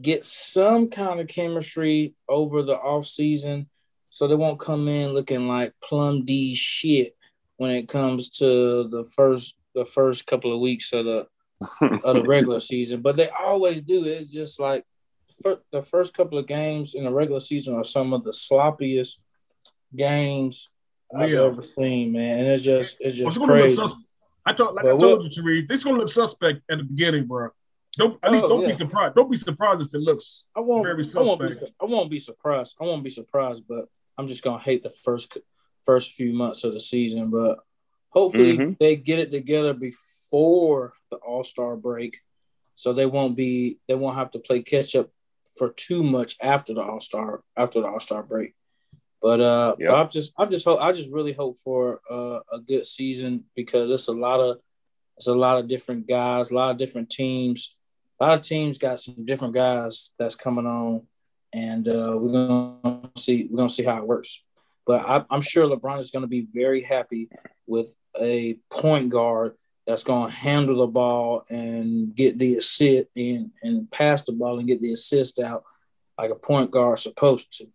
get 0.00 0.24
some 0.24 0.88
kind 0.88 1.20
of 1.20 1.28
chemistry 1.28 2.14
over 2.28 2.62
the 2.62 2.74
off 2.74 3.06
season, 3.06 3.68
so 4.14 4.28
they 4.28 4.36
won't 4.36 4.60
come 4.60 4.86
in 4.86 5.10
looking 5.12 5.48
like 5.48 5.72
plum 5.82 6.24
D 6.24 6.54
shit 6.54 7.16
when 7.56 7.72
it 7.72 7.88
comes 7.88 8.28
to 8.30 8.86
the 8.88 9.02
first 9.16 9.56
the 9.74 9.84
first 9.84 10.24
couple 10.28 10.54
of 10.54 10.60
weeks 10.60 10.92
of 10.92 11.04
the 11.04 11.26
of 12.04 12.14
the 12.14 12.22
regular 12.22 12.60
season, 12.72 13.02
but 13.02 13.16
they 13.16 13.28
always 13.28 13.82
do. 13.82 14.04
It's 14.04 14.30
just 14.30 14.60
like 14.60 14.84
the 15.72 15.82
first 15.82 16.16
couple 16.16 16.38
of 16.38 16.46
games 16.46 16.94
in 16.94 17.02
the 17.02 17.10
regular 17.12 17.40
season 17.40 17.74
are 17.74 17.82
some 17.82 18.12
of 18.12 18.22
the 18.22 18.30
sloppiest 18.30 19.18
games 19.96 20.70
I've 21.12 21.30
Yeah. 21.30 21.42
ever 21.46 21.62
seen, 21.62 22.12
man. 22.12 22.38
And 22.38 22.48
it's 22.48 22.62
just 22.62 22.96
it's 23.00 23.16
just 23.16 23.40
crazy. 23.40 23.74
sus- 23.76 23.96
I 24.46 24.52
told 24.52 24.76
like 24.76 24.84
But 24.84 24.94
I 24.94 24.98
told 24.98 25.22
what- 25.24 25.36
you, 25.36 25.42
Therese, 25.42 25.66
this 25.66 25.78
is 25.78 25.84
gonna 25.84 25.98
look 25.98 26.08
suspect 26.08 26.60
at 26.70 26.78
the 26.78 26.84
beginning, 26.84 27.26
bro. 27.26 27.48
Don't 27.96 28.16
at 28.24 28.30
least 28.30 28.44
Oh, 28.44 28.48
don't 28.48 28.66
be 28.66 28.72
surprised. 28.72 29.14
Don't 29.16 29.30
be 29.30 29.36
surprised 29.36 29.80
if 29.82 29.92
it 29.94 29.98
looks 30.00 30.46
I 30.56 30.60
won't. 30.60 30.84
very 30.84 31.04
I 31.16 31.20
won't 31.20 31.40
be. 31.40 31.48
suspect. 31.48 31.72
I 31.80 31.84
won't 31.84 32.10
be 32.10 32.18
surprised. 32.20 32.76
I 32.80 32.84
won't 32.84 33.02
be 33.04 33.10
surprised, 33.10 33.62
but 33.68 33.88
I'm 34.18 34.26
just 34.26 34.42
gonna 34.42 34.62
hate 34.62 34.82
the 34.82 34.90
first 34.90 35.36
first 35.84 36.12
few 36.12 36.32
months 36.32 36.64
of 36.64 36.72
the 36.72 36.80
season. 36.80 37.30
But 37.30 37.58
hopefully 38.10 38.56
Mhm. 38.58 38.78
they 38.78 38.96
get 38.96 39.18
it 39.18 39.30
together 39.30 39.74
before 39.74 40.94
the 41.10 41.16
All 41.16 41.44
Star 41.44 41.76
break, 41.76 42.20
so 42.74 42.92
they 42.92 43.06
won't 43.06 43.36
be. 43.36 43.78
They 43.88 43.94
won't 43.94 44.16
have 44.16 44.30
to 44.32 44.38
play 44.38 44.62
catch 44.62 44.94
up 44.96 45.10
for 45.58 45.70
too 45.70 46.02
much 46.02 46.36
after 46.40 46.74
the 46.74 46.82
All 46.82 47.00
Star 47.00 47.42
after 47.56 47.80
the 47.80 47.86
All 47.88 48.00
Star 48.00 48.22
break. 48.22 48.54
But 49.22 49.40
uh, 49.40 49.76
Yep. 49.78 49.88
but 49.88 49.94
I'm 49.96 50.08
just 50.10 50.32
I'm 50.38 50.50
just 50.50 50.64
hope 50.64 50.80
I 50.80 50.92
just 50.92 51.10
really 51.10 51.32
hope 51.32 51.56
for 51.56 52.00
uh, 52.10 52.40
a 52.52 52.60
good 52.60 52.86
season 52.86 53.44
because 53.54 53.90
it's 53.90 54.08
a 54.08 54.12
lot 54.12 54.40
of 54.40 54.58
it's 55.16 55.28
a 55.28 55.34
lot 55.34 55.58
of 55.58 55.68
different 55.68 56.06
guys, 56.08 56.50
a 56.50 56.54
lot 56.54 56.72
of 56.72 56.78
different 56.78 57.08
teams. 57.10 57.76
A 58.20 58.24
lot 58.26 58.38
of 58.38 58.44
teams 58.44 58.78
got 58.78 58.98
some 59.00 59.24
different 59.24 59.54
guys 59.54 60.10
that's 60.18 60.34
coming 60.36 60.66
on, 60.66 61.06
and 61.52 61.86
uh, 61.88 62.16
we're 62.18 62.32
gonna 62.32 63.03
see 63.16 63.48
we're 63.50 63.58
gonna 63.58 63.70
see 63.70 63.84
how 63.84 63.98
it 63.98 64.06
works. 64.06 64.42
But 64.86 65.08
I, 65.08 65.24
I'm 65.30 65.40
sure 65.40 65.66
LeBron 65.66 65.98
is 65.98 66.10
to 66.10 66.26
be 66.26 66.46
very 66.52 66.82
happy 66.82 67.28
with 67.66 67.94
a 68.20 68.58
point 68.70 69.08
guard 69.08 69.54
that's 69.86 70.02
going 70.02 70.28
to 70.28 70.34
handle 70.34 70.78
the 70.78 70.86
ball 70.86 71.44
and 71.50 72.14
get 72.14 72.38
the 72.38 72.56
assist 72.56 73.08
and, 73.16 73.50
and 73.62 73.90
pass 73.90 74.24
the 74.24 74.32
ball 74.32 74.58
and 74.58 74.68
get 74.68 74.80
the 74.80 74.92
assist 74.92 75.38
out 75.38 75.64
like 76.18 76.30
a 76.30 76.34
point 76.34 76.70
guard 76.70 76.98
supposed 76.98 77.52
to. 77.58 77.66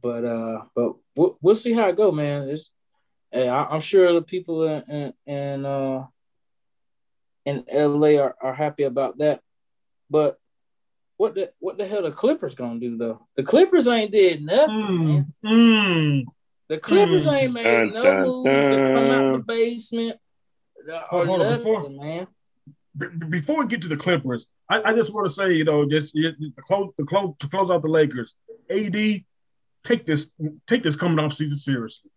But 0.00 0.24
uh, 0.24 0.64
but 0.74 0.94
we'll, 1.14 1.38
we'll 1.40 1.54
see 1.54 1.72
how 1.72 1.88
it 1.88 1.96
go, 1.96 2.10
man. 2.10 2.48
It's, 2.48 2.70
hey, 3.30 3.48
I, 3.48 3.64
I'm 3.64 3.80
sure 3.80 4.12
the 4.12 4.22
people 4.22 4.64
in 4.64 4.82
in, 4.88 5.12
in 5.26 5.66
uh 5.66 6.06
in 7.44 7.64
LA 7.72 8.20
are, 8.20 8.36
are 8.40 8.54
happy 8.54 8.84
about 8.84 9.18
that. 9.18 9.40
But 10.10 10.38
what 11.22 11.36
the 11.36 11.52
what 11.60 11.78
the 11.78 11.86
hell 11.86 12.02
the 12.02 12.10
Clippers 12.10 12.56
gonna 12.56 12.80
do 12.80 12.96
though? 12.96 13.24
The 13.36 13.44
Clippers 13.44 13.86
ain't 13.86 14.10
did 14.10 14.44
nothing, 14.44 15.04
man. 15.04 15.32
Mm, 15.46 15.52
mm. 15.52 16.24
The 16.68 16.78
Clippers 16.78 17.26
Mm. 17.26 17.32
ain't 17.40 17.52
made 17.52 17.64
Dun, 17.64 17.92
no 17.92 18.02
dun, 18.02 18.22
move 18.22 18.44
to 18.70 18.92
come 18.92 19.10
out 19.12 19.32
the 19.32 19.38
basement 19.38 20.16
or 21.12 21.24
Hold 21.24 21.28
on, 21.28 21.38
nothing, 21.38 21.56
before- 21.58 21.90
man. 21.90 22.26
B- 22.98 23.06
b- 23.20 23.26
before 23.28 23.60
we 23.60 23.68
get 23.68 23.82
to 23.82 23.88
the 23.88 23.96
Clippers, 23.96 24.48
I, 24.68 24.82
I 24.90 24.94
just 24.94 25.14
want 25.14 25.28
to 25.28 25.32
say, 25.32 25.52
you 25.52 25.62
know, 25.64 25.88
just 25.88 26.12
you- 26.14 26.32
to 26.32 26.62
close, 26.66 26.92
to 26.98 27.04
close 27.06 27.34
to 27.38 27.48
close 27.48 27.70
out 27.70 27.82
the 27.82 27.88
Lakers. 27.88 28.34
AD, 28.68 29.24
take 29.84 30.04
this 30.04 30.32
take 30.66 30.82
this 30.82 30.96
coming 30.96 31.20
off 31.24 31.34
season 31.34 31.56
seriously. 31.56 32.10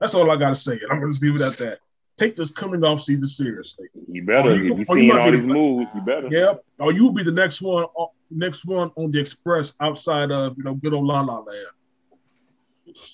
That's 0.00 0.14
all 0.14 0.30
I 0.30 0.36
got 0.36 0.50
to 0.50 0.54
say, 0.54 0.72
and 0.74 0.92
I'm 0.92 1.00
going 1.00 1.12
to 1.12 1.18
just 1.18 1.22
leave 1.24 1.36
it 1.36 1.40
at 1.40 1.56
that. 1.64 1.78
Take 2.20 2.36
this 2.36 2.50
coming 2.50 2.84
off 2.84 3.00
season 3.00 3.26
seriously. 3.26 3.88
You 4.06 4.22
better. 4.22 4.50
Oh, 4.50 4.52
if 4.52 4.60
you- 4.60 4.76
you 4.76 4.84
oh, 4.90 4.94
you 4.94 5.18
all 5.18 5.30
be 5.30 5.38
these 5.38 5.46
the- 5.46 5.54
moves, 5.54 5.90
you 5.94 6.02
better. 6.02 6.28
Yep. 6.30 6.64
Or 6.80 6.92
you'll 6.92 7.14
be 7.14 7.22
the 7.22 7.32
next 7.32 7.62
one, 7.62 7.86
uh, 7.98 8.04
next 8.30 8.66
one 8.66 8.90
on 8.96 9.10
the 9.10 9.18
Express 9.18 9.72
outside 9.80 10.30
of 10.30 10.54
you 10.58 10.64
know 10.64 10.74
good 10.74 10.92
old 10.92 11.06
La 11.06 11.22
La 11.22 11.38
Land. 11.38 11.66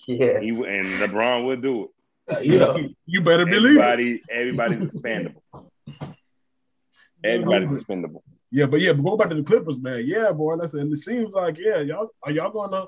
Yeah. 0.09 0.41
He, 0.41 0.49
and 0.49 0.87
LeBron 0.99 1.47
will 1.47 1.57
do 1.57 1.85
it. 1.85 2.45
You 2.45 2.97
you 3.07 3.21
better 3.21 3.47
believe 3.47 3.79
it. 3.79 3.81
Everybody, 3.81 4.23
everybody's 4.29 4.87
expendable. 4.87 5.45
Everybody's 7.23 7.71
expendable. 7.71 8.25
Yeah, 8.51 8.67
but 8.67 8.81
yeah, 8.81 8.93
but 8.93 9.03
go 9.05 9.17
back 9.17 9.29
to 9.29 9.37
the 9.37 9.45
Clippers, 9.45 9.79
man. 9.79 10.03
Yeah, 10.05 10.33
boy. 10.33 10.57
That's 10.57 10.75
it. 10.75 10.93
It 10.93 10.99
seems 10.99 11.33
like 11.33 11.59
yeah, 11.59 11.79
y'all 11.79 12.09
are 12.25 12.33
y'all 12.33 12.51
gonna 12.51 12.87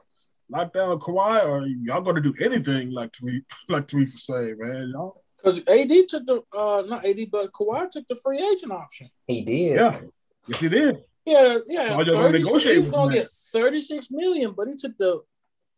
lock 0.51 0.73
down 0.73 0.99
Kawhi 0.99 1.47
or 1.47 1.65
y'all 1.65 2.01
gonna 2.01 2.21
do 2.21 2.35
anything 2.41 2.91
like 2.91 3.15
three 3.15 3.45
like 3.69 3.89
three 3.89 4.07
for 4.07 4.19
say, 4.19 4.55
man. 4.59 4.91
Y'all 4.93 5.23
because 5.43 5.61
AD 5.67 6.09
took 6.09 6.27
the 6.27 6.43
uh 6.57 6.83
not 6.87 7.05
AD, 7.05 7.31
but 7.31 7.53
Kawhi 7.53 7.89
took 7.91 8.07
the 8.07 8.17
free 8.17 8.43
agent 8.43 8.73
option. 8.73 9.09
He 9.27 9.43
did. 9.43 9.77
yeah. 9.77 10.01
Yes, 10.49 10.63
you 10.63 10.69
did. 10.69 11.03
Yeah, 11.25 11.59
yeah. 11.67 11.89
Gonna 11.91 12.05
30 12.07 12.39
he 12.39 12.79
was 12.81 12.91
gonna 12.91 13.13
him, 13.13 13.19
get 13.19 13.29
36 13.29 14.11
million, 14.11 14.53
but 14.57 14.67
he 14.69 14.75
took 14.75 14.97
the 14.99 15.21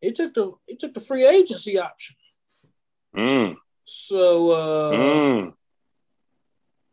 he 0.01 0.13
took 0.13 0.33
the 0.35 0.53
he 0.67 0.77
took 0.77 0.95
the 0.95 1.01
free 1.01 1.27
agency 1.27 1.79
option. 1.79 2.17
Mm, 3.17 3.57
So 3.85 4.51
uh 4.53 4.93
mm. 4.93 5.53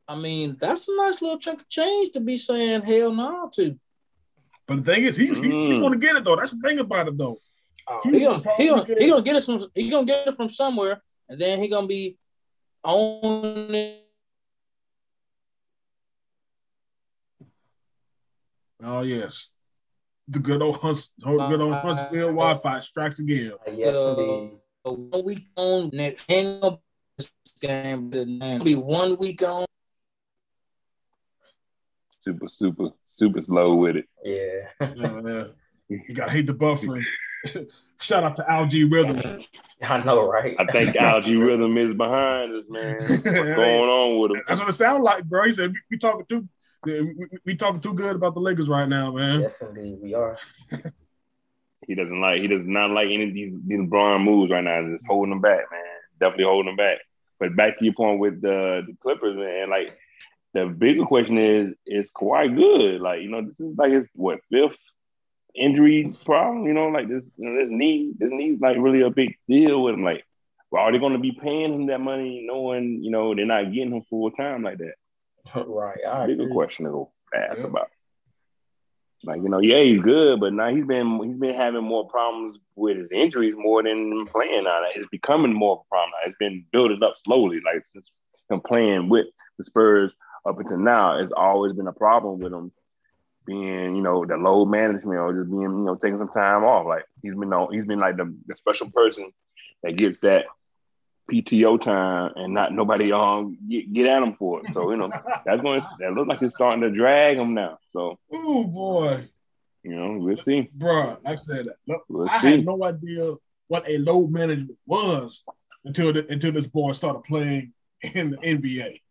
I 0.08 0.16
mean 0.16 0.56
that's 0.60 0.88
a 0.90 0.96
nice 0.96 1.22
little 1.22 1.38
chunk 1.38 1.62
of 1.62 1.70
change 1.70 2.12
to 2.12 2.20
be 2.20 2.38
saying 2.38 2.82
hell 2.82 3.14
no 3.14 3.50
to. 3.56 3.78
But 4.68 4.84
the 4.84 4.84
thing 4.94 5.04
is, 5.04 5.16
he's 5.16 5.38
he, 5.38 5.44
he's 5.68 5.78
Mm. 5.78 5.82
gonna 5.82 5.98
get 5.98 6.16
it 6.16 6.24
though. 6.26 6.36
That's 6.36 6.54
the 6.56 6.68
thing 6.68 6.80
about 6.80 7.08
it 7.08 7.18
though. 7.18 7.38
Oh, 7.90 8.02
He 8.04 8.12
he 8.12 8.20
gonna 8.26 8.44
he 8.58 8.68
gonna 8.68 8.84
probably 8.84 9.04
he 9.04 9.10
gonna 9.10 9.22
get 9.22 9.36
it 9.36 9.44
from 9.44 9.60
he 9.76 9.90
gonna 9.90 10.06
get 10.06 10.28
it 10.28 10.36
from 10.36 10.50
somewhere, 10.50 11.02
and 11.30 11.40
then 11.40 11.60
he 11.60 11.68
gonna 11.70 11.88
be 11.88 12.18
on 12.88 13.74
it. 13.76 14.04
Oh 18.84 19.02
yes, 19.02 19.54
the 20.28 20.40
good 20.40 20.62
old 20.62 20.78
Hunts, 20.78 21.10
good 21.22 21.62
old 21.62 21.74
Huntsville 21.74 22.28
Wi-Fi 22.28 22.80
strikes 22.80 23.20
again. 23.20 23.54
Yes, 23.74 23.96
Uh, 23.96 24.10
indeed. 24.10 24.60
one 24.84 25.26
week 25.26 25.48
on 25.56 25.90
next 25.94 26.30
hang 26.30 26.64
up 26.64 26.82
this 27.18 27.34
game, 27.60 28.10
but 28.10 28.64
be 28.64 28.76
one 28.76 29.18
week 29.18 29.42
on. 29.42 29.66
Super, 32.20 32.48
super, 32.48 32.90
super 33.10 33.42
slow 33.42 33.76
with 33.76 33.98
it. 33.98 34.06
Yeah. 34.24 34.88
Yeah, 34.96 35.22
man. 35.22 35.50
You 35.90 36.14
gotta 36.14 36.32
hate 36.32 36.46
the 36.48 36.54
buffering. 36.54 37.04
Shout 38.00 38.24
out 38.24 38.36
to 38.36 38.52
Algae 38.52 38.84
Rhythm. 38.84 39.42
I 39.82 40.04
know, 40.04 40.28
right? 40.30 40.56
I 40.60 40.66
think 40.72 40.96
Algae 41.00 41.36
Rhythm 41.36 41.78
is 41.78 41.96
behind 41.96 42.54
us, 42.54 42.64
man. 42.70 42.98
What's 43.10 43.22
going 43.24 43.90
on 43.90 44.20
with 44.22 44.38
him? 44.38 44.44
That's 44.48 44.60
what 44.60 44.70
it 44.70 44.74
sounds 44.74 45.02
like, 45.04 45.24
bro. 45.26 45.46
He 45.46 45.54
said 45.54 45.72
we, 45.72 45.80
we 45.92 45.98
talking 45.98 46.26
too, 46.28 46.48
we, 46.84 47.02
we- 47.02 47.28
we 47.46 47.56
talking 47.56 47.82
too 47.82 47.94
good 47.94 48.16
about 48.16 48.34
the 48.36 48.40
Lakers 48.40 48.70
right 48.70 48.88
now, 48.88 49.12
man. 49.12 49.42
Yes, 49.42 49.62
indeed, 49.62 49.98
we 50.02 50.14
are. 50.14 50.38
He 51.88 51.96
doesn't 51.96 52.20
like. 52.22 52.42
He 52.42 52.48
does 52.48 52.66
not 52.66 52.92
like 52.92 53.06
any 53.08 53.28
of 53.30 53.34
these 53.34 53.54
these 53.66 53.80
LeBron 53.80 54.24
moves 54.24 54.52
right 54.52 54.64
now. 54.64 54.82
Just 54.92 55.06
holding 55.08 55.30
them 55.30 55.42
back, 55.42 55.66
man. 55.72 55.82
Definitely 56.20 56.46
holding 56.46 56.66
them 56.68 56.76
back. 56.76 56.98
But 57.40 57.56
back 57.56 57.78
to 57.80 57.86
your 57.86 57.94
point 57.94 58.20
with 58.20 58.42
the, 58.42 58.84
the 58.86 58.96
Clippers, 59.02 59.38
man. 59.38 59.70
Like 59.70 59.98
the 60.54 60.66
bigger 60.66 61.06
question 61.06 61.38
is, 61.38 61.74
is 61.86 62.12
Kawhi 62.12 62.54
good? 62.56 63.00
Like 63.02 63.22
you 63.22 63.30
know, 63.30 63.42
this 63.42 63.60
is 63.60 63.78
like 63.78 63.92
his 63.92 64.06
what 64.14 64.40
fifth 64.52 64.76
injury 65.58 66.16
problem. 66.26 66.66
You 66.68 66.74
know, 66.74 66.88
like 66.88 67.08
this 67.08 67.24
you 67.38 67.50
know, 67.50 67.62
this 67.62 67.70
knee, 67.72 68.14
this 68.18 68.30
knee's 68.32 68.60
like 68.62 68.78
really 68.80 69.02
a 69.02 69.10
big 69.10 69.36
deal 69.48 69.84
with 69.84 69.96
him. 69.96 70.04
Like, 70.04 70.24
well, 70.72 70.84
are 70.84 70.92
they 70.92 71.00
going 71.00 71.14
to 71.14 71.20
be 71.20 71.32
paying 71.32 71.74
him 71.74 71.86
that 71.88 72.00
money, 72.02 72.46
knowing 72.48 73.04
you 73.04 73.12
know 73.12 73.34
they're 73.36 73.46
not 73.46 73.74
getting 73.74 73.94
him 73.94 74.04
full 74.10 74.32
time 74.32 74.64
like 74.64 74.78
that? 74.80 74.94
right. 75.68 76.00
I 76.08 76.28
bigger 76.28 76.44
agree. 76.44 76.54
question 76.54 76.86
to 76.86 76.92
go 76.92 77.12
ask 77.36 77.60
Yeah. 77.60 77.66
about. 77.66 77.88
Like 79.24 79.42
you 79.42 79.50
know, 79.50 79.60
yeah, 79.60 79.82
he's 79.82 80.00
good, 80.02 80.40
but 80.40 80.54
now 80.54 80.74
he's 80.74 80.86
been 80.86 81.20
he's 81.24 81.38
been 81.40 81.56
having 81.56 81.84
more 81.84 82.08
problems 82.08 82.60
with 82.76 82.98
his 82.98 83.08
injuries 83.12 83.56
more 83.58 83.82
than 83.82 84.28
playing 84.28 84.68
on 84.68 84.84
it. 84.86 84.92
It's 85.00 85.10
becoming 85.10 85.54
more 85.54 85.74
of 85.78 85.80
a 85.80 85.90
problem. 85.90 86.12
Now. 86.12 86.30
It's 86.30 86.38
been 86.40 86.66
building 86.72 87.02
up 87.04 87.16
slowly, 87.26 87.60
like 87.66 87.84
since 87.94 88.08
him 88.50 88.62
playing 88.62 89.10
with 89.10 89.26
the 89.58 89.64
Spurs 89.64 90.14
up 90.48 90.60
until 90.60 90.78
now. 90.78 91.18
It's 91.20 91.32
always 91.32 91.74
been 91.74 91.88
a 91.88 91.94
problem 91.94 92.40
with 92.40 92.54
him 92.54 92.72
being, 93.48 93.96
you 93.96 94.02
know, 94.04 94.26
the 94.26 94.36
load 94.38 94.68
management 94.68 95.18
or 95.18 95.34
just 95.34 95.50
being, 95.50 95.62
you 95.64 95.70
know, 95.70 95.96
taking 95.96 96.20
some 96.20 96.30
time 96.30 96.64
off. 96.64 96.86
Like 96.86 97.06
he's 97.24 97.34
been, 97.34 97.50
no, 97.50 97.68
he's 97.68 97.86
been 97.86 98.00
like 98.00 98.18
the, 98.18 98.36
the 98.46 98.56
special 98.56 98.92
person 98.92 99.32
that 99.84 99.96
gets 99.98 100.20
that 100.20 100.46
PTO 101.32 101.82
time 101.82 102.32
and 102.38 102.54
not 102.54 102.72
nobody 102.74 103.12
um 103.12 103.58
get, 103.70 103.92
get 103.92 104.06
at 104.08 104.24
him 104.24 104.36
for 104.36 104.62
it. 104.62 104.68
So 104.74 104.92
you 104.92 104.98
know 104.98 105.10
that's 105.46 105.62
going 105.62 105.82
to 105.82 105.88
that 106.00 106.14
looks 106.14 106.30
like 106.30 106.42
it's 106.42 106.56
starting 106.56 106.82
to 106.82 106.90
drag 106.90 107.38
him 107.38 107.54
now. 107.54 107.80
So 107.92 108.18
Oh 108.32 108.64
boy, 108.64 109.28
you 109.84 109.96
know 109.96 110.18
we'll 110.20 110.38
see. 110.38 110.70
bro. 110.74 111.18
Like 111.26 111.40
I 111.40 111.42
said, 111.42 111.66
look, 111.88 112.04
We'll 112.08 112.30
I 112.30 112.40
see. 112.40 112.52
had 112.52 112.66
no 112.66 112.82
idea 112.84 113.34
what 113.68 113.90
a 113.90 113.98
load 113.98 114.32
management 114.32 114.78
was 114.86 115.44
until 115.84 116.14
the, 116.14 116.26
until 116.32 116.54
this 116.54 116.68
boy 116.68 116.94
started 116.94 117.24
playing 117.26 117.74
in 118.02 118.32
the 118.32 118.38
NBA. 118.38 119.02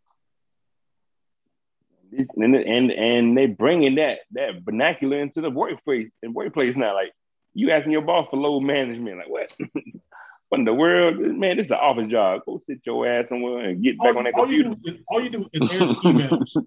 And 2.35 2.55
and 2.55 2.91
and 2.91 3.37
they 3.37 3.47
bringing 3.47 3.95
that 3.95 4.19
that 4.31 4.61
vernacular 4.63 5.19
into 5.19 5.41
the 5.41 5.49
workplace 5.49 6.09
and 6.23 6.33
workplace 6.33 6.75
now. 6.75 6.93
Like 6.93 7.11
you 7.53 7.71
asking 7.71 7.91
your 7.91 8.01
boss 8.01 8.27
for 8.29 8.37
low 8.37 8.59
management, 8.59 9.17
like 9.17 9.29
what? 9.29 9.53
what 10.49 10.59
in 10.59 10.65
the 10.65 10.73
world, 10.73 11.17
man? 11.17 11.57
This 11.57 11.65
is 11.65 11.71
an 11.71 11.79
office 11.79 12.09
job. 12.09 12.41
Go 12.45 12.61
sit 12.65 12.79
your 12.85 13.07
ass 13.07 13.29
somewhere 13.29 13.69
and 13.69 13.83
get 13.83 13.97
back 13.99 14.15
on 14.15 14.23
that 14.23 14.33
all 14.35 14.49
you 14.49 14.63
computer, 14.63 14.81
do 14.83 14.95
is 14.97 15.03
all 15.07 15.21
you 15.21 15.29
do 15.29 15.49
is 15.51 15.61
answer 15.61 15.95
emails. 16.03 16.65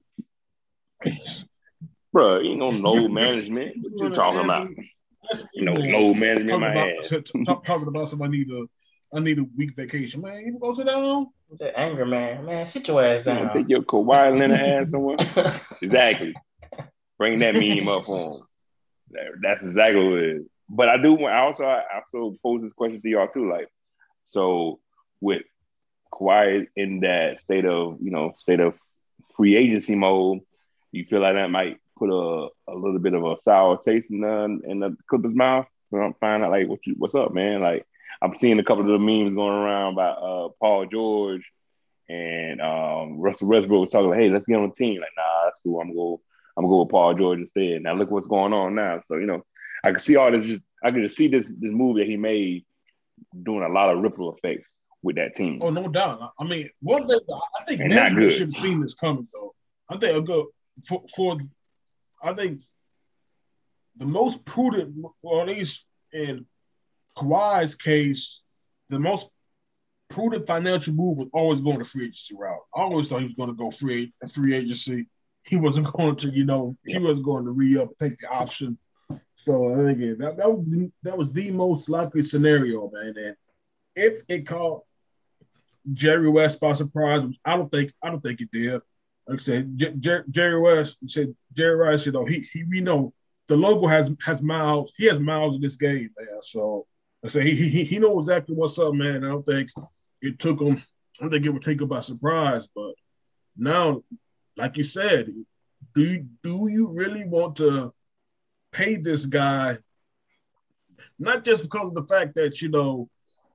bro. 2.12 2.41
You 2.41 2.57
know 2.57 2.70
load 2.70 3.11
management. 3.11 3.76
What 3.82 4.03
you 4.03 4.11
talking 4.11 4.41
about? 4.45 4.68
You 5.55 5.64
know 5.64 5.74
emails. 5.74 5.93
load 5.93 6.16
management, 6.16 6.51
Talking 6.51 6.61
my 6.61 6.72
about, 6.72 6.88
ass. 7.05 7.09
t- 7.09 7.20
t- 7.20 7.45
talking 7.45 7.88
about 7.88 8.11
somebody 8.11 8.38
need 8.38 8.51
a 8.51 8.66
I 9.16 9.20
need 9.20 9.38
a 9.38 9.45
week 9.57 9.74
vacation, 9.74 10.20
man. 10.20 10.45
You 10.47 10.59
go 10.61 10.72
sit 10.74 10.86
down. 10.86 11.26
That 11.59 11.78
anger, 11.78 12.07
man. 12.07 12.44
Man, 12.44 12.68
sit 12.68 12.86
your 12.88 13.05
ass 13.05 13.20
You 13.26 13.32
down. 13.34 13.51
take 13.51 13.68
your 13.68 13.82
Kawhi 13.82 14.38
Leonard 14.38 14.61
ass 14.61 14.90
somewhere. 14.92 15.16
Exactly. 15.82 16.34
Bring 17.18 17.38
that 17.40 17.55
meme 17.55 17.88
up 17.88 18.05
for 18.05 18.18
him. 18.36 18.42
That- 19.11 19.32
That's 19.42 19.62
exactly 19.62 20.05
what 20.09 20.18
it 20.18 20.36
is. 20.36 20.46
But 20.68 20.88
I 20.88 20.96
do 21.03 21.14
want. 21.14 21.34
I 21.34 21.38
also 21.40 21.64
I 21.64 21.82
also 22.14 22.36
pose 22.42 22.62
this 22.62 22.72
question 22.72 23.03
to 23.03 23.09
y'all 23.09 23.26
too. 23.28 23.51
Like, 23.51 23.68
so 24.26 24.78
with 25.20 25.42
Kawhi 26.12 26.66
in 26.76 27.01
that 27.01 27.40
state 27.42 27.64
of 27.64 27.98
you 28.01 28.12
know 28.12 28.34
state 28.38 28.61
of 28.61 28.74
free 29.36 29.57
agency 29.57 29.96
mode, 29.96 30.40
you 30.92 31.05
feel 31.07 31.20
like 31.20 31.34
that 31.34 31.51
might 31.51 31.78
put 31.98 32.11
a, 32.11 32.48
a 32.68 32.74
little 32.74 33.01
bit 33.01 33.14
of 33.14 33.24
a 33.24 33.36
sour 33.42 33.78
taste 33.84 34.07
in 34.11 34.20
the 34.20 34.61
in 34.64 34.78
the 34.78 34.96
Clippers' 35.09 35.34
mouth. 35.34 35.66
You 35.92 35.98
know, 35.98 36.12
find 36.20 36.44
out 36.44 36.53
like 36.53 36.68
what 36.68 36.86
you 36.86 36.94
what's 36.96 37.16
up, 37.16 37.34
man. 37.34 37.61
Like 37.62 37.84
I'm 38.22 38.36
seeing 38.36 38.58
a 38.58 38.64
couple 38.64 38.82
of 38.84 38.88
the 38.90 38.98
memes 38.98 39.34
going 39.34 39.52
around 39.54 39.94
by 39.94 40.08
uh, 40.08 40.48
Paul 40.60 40.86
George 40.86 41.42
and 42.08 42.60
um, 42.60 43.18
Russell 43.20 43.48
Westbrook 43.48 43.80
was 43.82 43.90
talking 43.90 44.10
like, 44.10 44.18
"Hey, 44.18 44.30
let's 44.30 44.44
get 44.46 44.56
on 44.56 44.68
the 44.68 44.74
team." 44.74 45.00
Like, 45.00 45.10
nah, 45.16 45.44
that's 45.44 45.60
cool. 45.62 45.80
I'm 45.80 45.94
go. 45.94 46.20
I'm 46.56 46.66
go 46.66 46.82
with 46.82 46.90
Paul 46.90 47.14
George 47.14 47.38
instead. 47.38 47.82
Now 47.82 47.94
look 47.94 48.10
what's 48.10 48.26
going 48.26 48.52
on 48.52 48.74
now. 48.74 49.00
So 49.06 49.16
you 49.16 49.26
know, 49.26 49.44
I 49.84 49.90
can 49.90 50.00
see 50.00 50.16
all 50.16 50.30
this. 50.30 50.44
Just 50.44 50.62
I 50.82 50.90
can 50.90 51.02
just 51.02 51.16
see 51.16 51.28
this 51.28 51.46
this 51.46 51.72
move 51.72 51.96
that 51.96 52.06
he 52.06 52.16
made 52.16 52.64
doing 53.42 53.62
a 53.62 53.68
lot 53.68 53.90
of 53.94 54.02
ripple 54.02 54.34
effects 54.34 54.74
with 55.02 55.16
that 55.16 55.36
team. 55.36 55.60
Oh, 55.62 55.70
no 55.70 55.88
doubt. 55.88 56.32
I 56.38 56.44
mean, 56.44 56.68
one 56.80 57.06
thing 57.06 57.20
I 57.30 57.64
think 57.64 57.80
And 57.80 57.94
not 57.94 58.14
good. 58.14 58.32
should 58.32 58.48
have 58.48 58.52
seen 58.52 58.80
this 58.80 58.94
coming 58.94 59.28
though. 59.32 59.54
I 59.88 59.96
think 59.96 60.16
a 60.16 60.20
good 60.20 60.46
for, 60.84 61.04
for 61.14 61.38
I 62.22 62.34
think 62.34 62.62
the 63.96 64.06
most 64.06 64.44
prudent, 64.44 65.06
or 65.22 65.42
at 65.42 65.48
least 65.48 65.86
in 66.12 66.46
Kawhi's 67.16 67.74
case, 67.74 68.42
the 68.88 68.98
most 68.98 69.30
prudent 70.08 70.46
financial 70.46 70.94
move 70.94 71.18
was 71.18 71.28
always 71.32 71.61
going 71.61 71.78
to 71.78 71.84
free 71.84 72.04
agency 72.04 72.34
route. 72.36 72.61
I 72.74 72.80
always 72.80 73.08
thought 73.08 73.20
he 73.20 73.26
was 73.26 73.34
going 73.34 73.48
to 73.48 73.54
go 73.54 73.70
free 73.70 74.12
free 74.32 74.54
agency. 74.54 75.06
He 75.44 75.56
wasn't 75.56 75.92
going 75.92 76.16
to, 76.16 76.28
you 76.28 76.44
know, 76.44 76.76
he 76.84 76.98
was 76.98 77.20
going 77.20 77.44
to 77.44 77.52
re 77.52 77.78
up, 77.78 77.90
take 78.00 78.18
the 78.18 78.28
option. 78.28 78.78
So 79.44 79.72
I 79.72 79.94
think 79.94 80.18
that, 80.18 80.36
that 80.36 80.52
was 80.52 80.66
the, 80.68 80.90
that 81.02 81.16
was 81.16 81.32
the 81.32 81.50
most 81.50 81.88
likely 81.88 82.22
scenario, 82.22 82.90
man. 82.90 83.14
And 83.16 83.36
if 83.96 84.22
it 84.28 84.46
caught 84.46 84.82
Jerry 85.94 86.28
West 86.28 86.61
by 86.61 86.74
surprise, 86.74 87.24
I 87.44 87.56
don't 87.56 87.70
think 87.70 87.92
I 88.02 88.11
don't 88.11 88.20
think 88.20 88.40
it 88.40 88.50
did. 88.52 88.82
Like 89.26 89.40
I 89.40 89.42
said, 89.42 89.78
J- 89.78 89.94
Jer- 89.98 90.24
Jerry 90.30 90.61
West 90.61 90.98
said 91.06 91.34
Jerry 91.54 91.76
Rice, 91.76 92.04
you 92.04 92.12
oh, 92.14 92.20
know, 92.20 92.26
he 92.26 92.46
he 92.52 92.64
we 92.64 92.80
know 92.80 93.14
the 93.48 93.56
logo 93.56 93.86
has 93.86 94.12
has 94.22 94.42
miles. 94.42 94.92
He 94.96 95.06
has 95.06 95.18
miles 95.18 95.54
in 95.54 95.62
this 95.62 95.76
game, 95.76 96.11
man. 96.18 96.42
So 96.42 96.86
I 97.24 97.28
say 97.28 97.42
he 97.42 97.68
he 97.68 97.84
he 97.84 97.98
knows 97.98 98.28
exactly 98.28 98.54
what's 98.54 98.78
up, 98.78 98.94
man. 98.94 99.24
I 99.24 99.28
don't 99.28 99.44
think 99.44 99.70
it 100.22 100.38
took 100.38 100.60
him. 100.60 100.76
I 100.76 101.22
don't 101.22 101.30
think 101.30 101.44
it 101.44 101.50
would 101.50 101.62
take 101.64 101.80
him 101.80 101.88
by 101.88 102.00
surprise. 102.00 102.66
But 102.74 102.94
now, 103.56 104.02
like 104.56 104.76
you 104.76 104.84
said, 104.84 105.26
do 105.94 106.00
you, 106.00 106.26
do 106.42 106.68
you 106.70 106.92
really 106.92 107.26
want 107.26 107.56
to 107.56 107.92
pay 108.72 108.96
this 108.96 109.26
guy? 109.26 109.78
Not 111.18 111.44
just 111.44 111.62
because 111.62 111.88
of 111.88 111.94
the 111.94 112.04
fact 112.04 112.34
that 112.36 112.62
you 112.62 112.70
know 112.70 113.08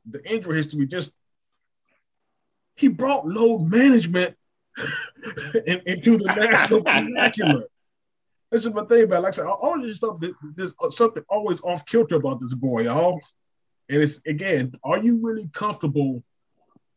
the 0.08 0.24
injury 0.32 0.58
history, 0.58 0.86
just 0.86 1.12
he 2.76 2.88
brought 2.88 3.26
load 3.26 3.62
management 3.62 4.36
in- 5.66 5.82
into 5.88 6.18
the 6.18 6.26
national 6.36 6.82
vernacular. 6.84 7.64
This 8.52 8.66
is 8.66 8.74
my 8.74 8.86
thing 8.86 9.04
about. 9.06 9.20
it. 9.20 9.22
Like 9.22 9.34
I 9.34 9.36
said, 9.38 9.46
I 9.48 9.52
always 9.52 9.98
thought 9.98 10.22
that 10.22 10.34
there's 10.56 10.74
something 10.96 11.24
always 11.30 11.62
off 11.62 11.86
kilter 11.86 12.16
about 12.16 12.40
this 12.40 12.54
boy, 12.54 12.82
y'all. 12.82 13.20
And 13.90 14.02
it's 14.02 14.22
again, 14.26 14.74
are 14.84 15.00
you 15.00 15.20
really 15.22 15.48
comfortable 15.54 16.24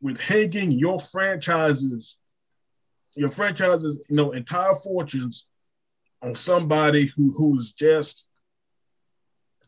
with 0.01 0.21
hanging 0.21 0.71
your 0.71 0.99
franchises, 0.99 2.17
your 3.15 3.31
franchises, 3.31 4.05
you 4.09 4.17
know, 4.17 4.31
entire 4.33 4.75
fortunes 4.75 5.47
on 6.23 6.35
somebody 6.35 7.07
who 7.17 7.33
who's 7.37 7.73
just 7.73 8.27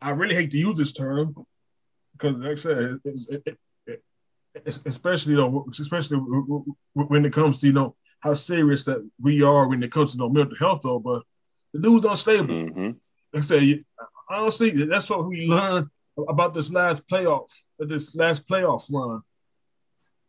I 0.02 0.10
really 0.10 0.34
hate 0.34 0.50
to 0.52 0.58
use 0.58 0.78
this 0.78 0.92
term 0.92 1.34
because, 2.12 2.36
like 2.36 2.52
I 2.52 2.54
said, 2.54 2.98
it, 3.04 3.42
it, 3.46 3.58
it, 3.86 4.78
especially 4.86 5.32
you 5.32 5.38
know, 5.38 5.66
especially 5.78 6.18
when 6.94 7.24
it 7.24 7.32
comes 7.32 7.60
to 7.60 7.66
you 7.66 7.72
know 7.72 7.96
how 8.20 8.34
serious 8.34 8.84
that 8.84 9.08
we 9.20 9.42
are 9.42 9.68
when 9.68 9.82
it 9.82 9.92
comes 9.92 10.12
to 10.12 10.16
you 10.16 10.22
know, 10.24 10.28
mental 10.30 10.56
health, 10.56 10.80
though. 10.82 10.98
But 10.98 11.22
the 11.72 11.80
dude's 11.80 12.04
unstable. 12.04 12.54
hmm 12.54 12.90
Like 13.32 13.42
I 13.42 13.46
say, 13.46 13.84
honestly, 14.28 14.70
that's 14.86 15.08
what 15.10 15.26
we 15.26 15.46
learned 15.46 15.88
about 16.28 16.54
this 16.54 16.70
last 16.72 17.06
playoff, 17.08 17.48
uh, 17.80 17.86
this 17.86 18.14
last 18.14 18.46
playoff 18.48 18.92
run. 18.92 19.22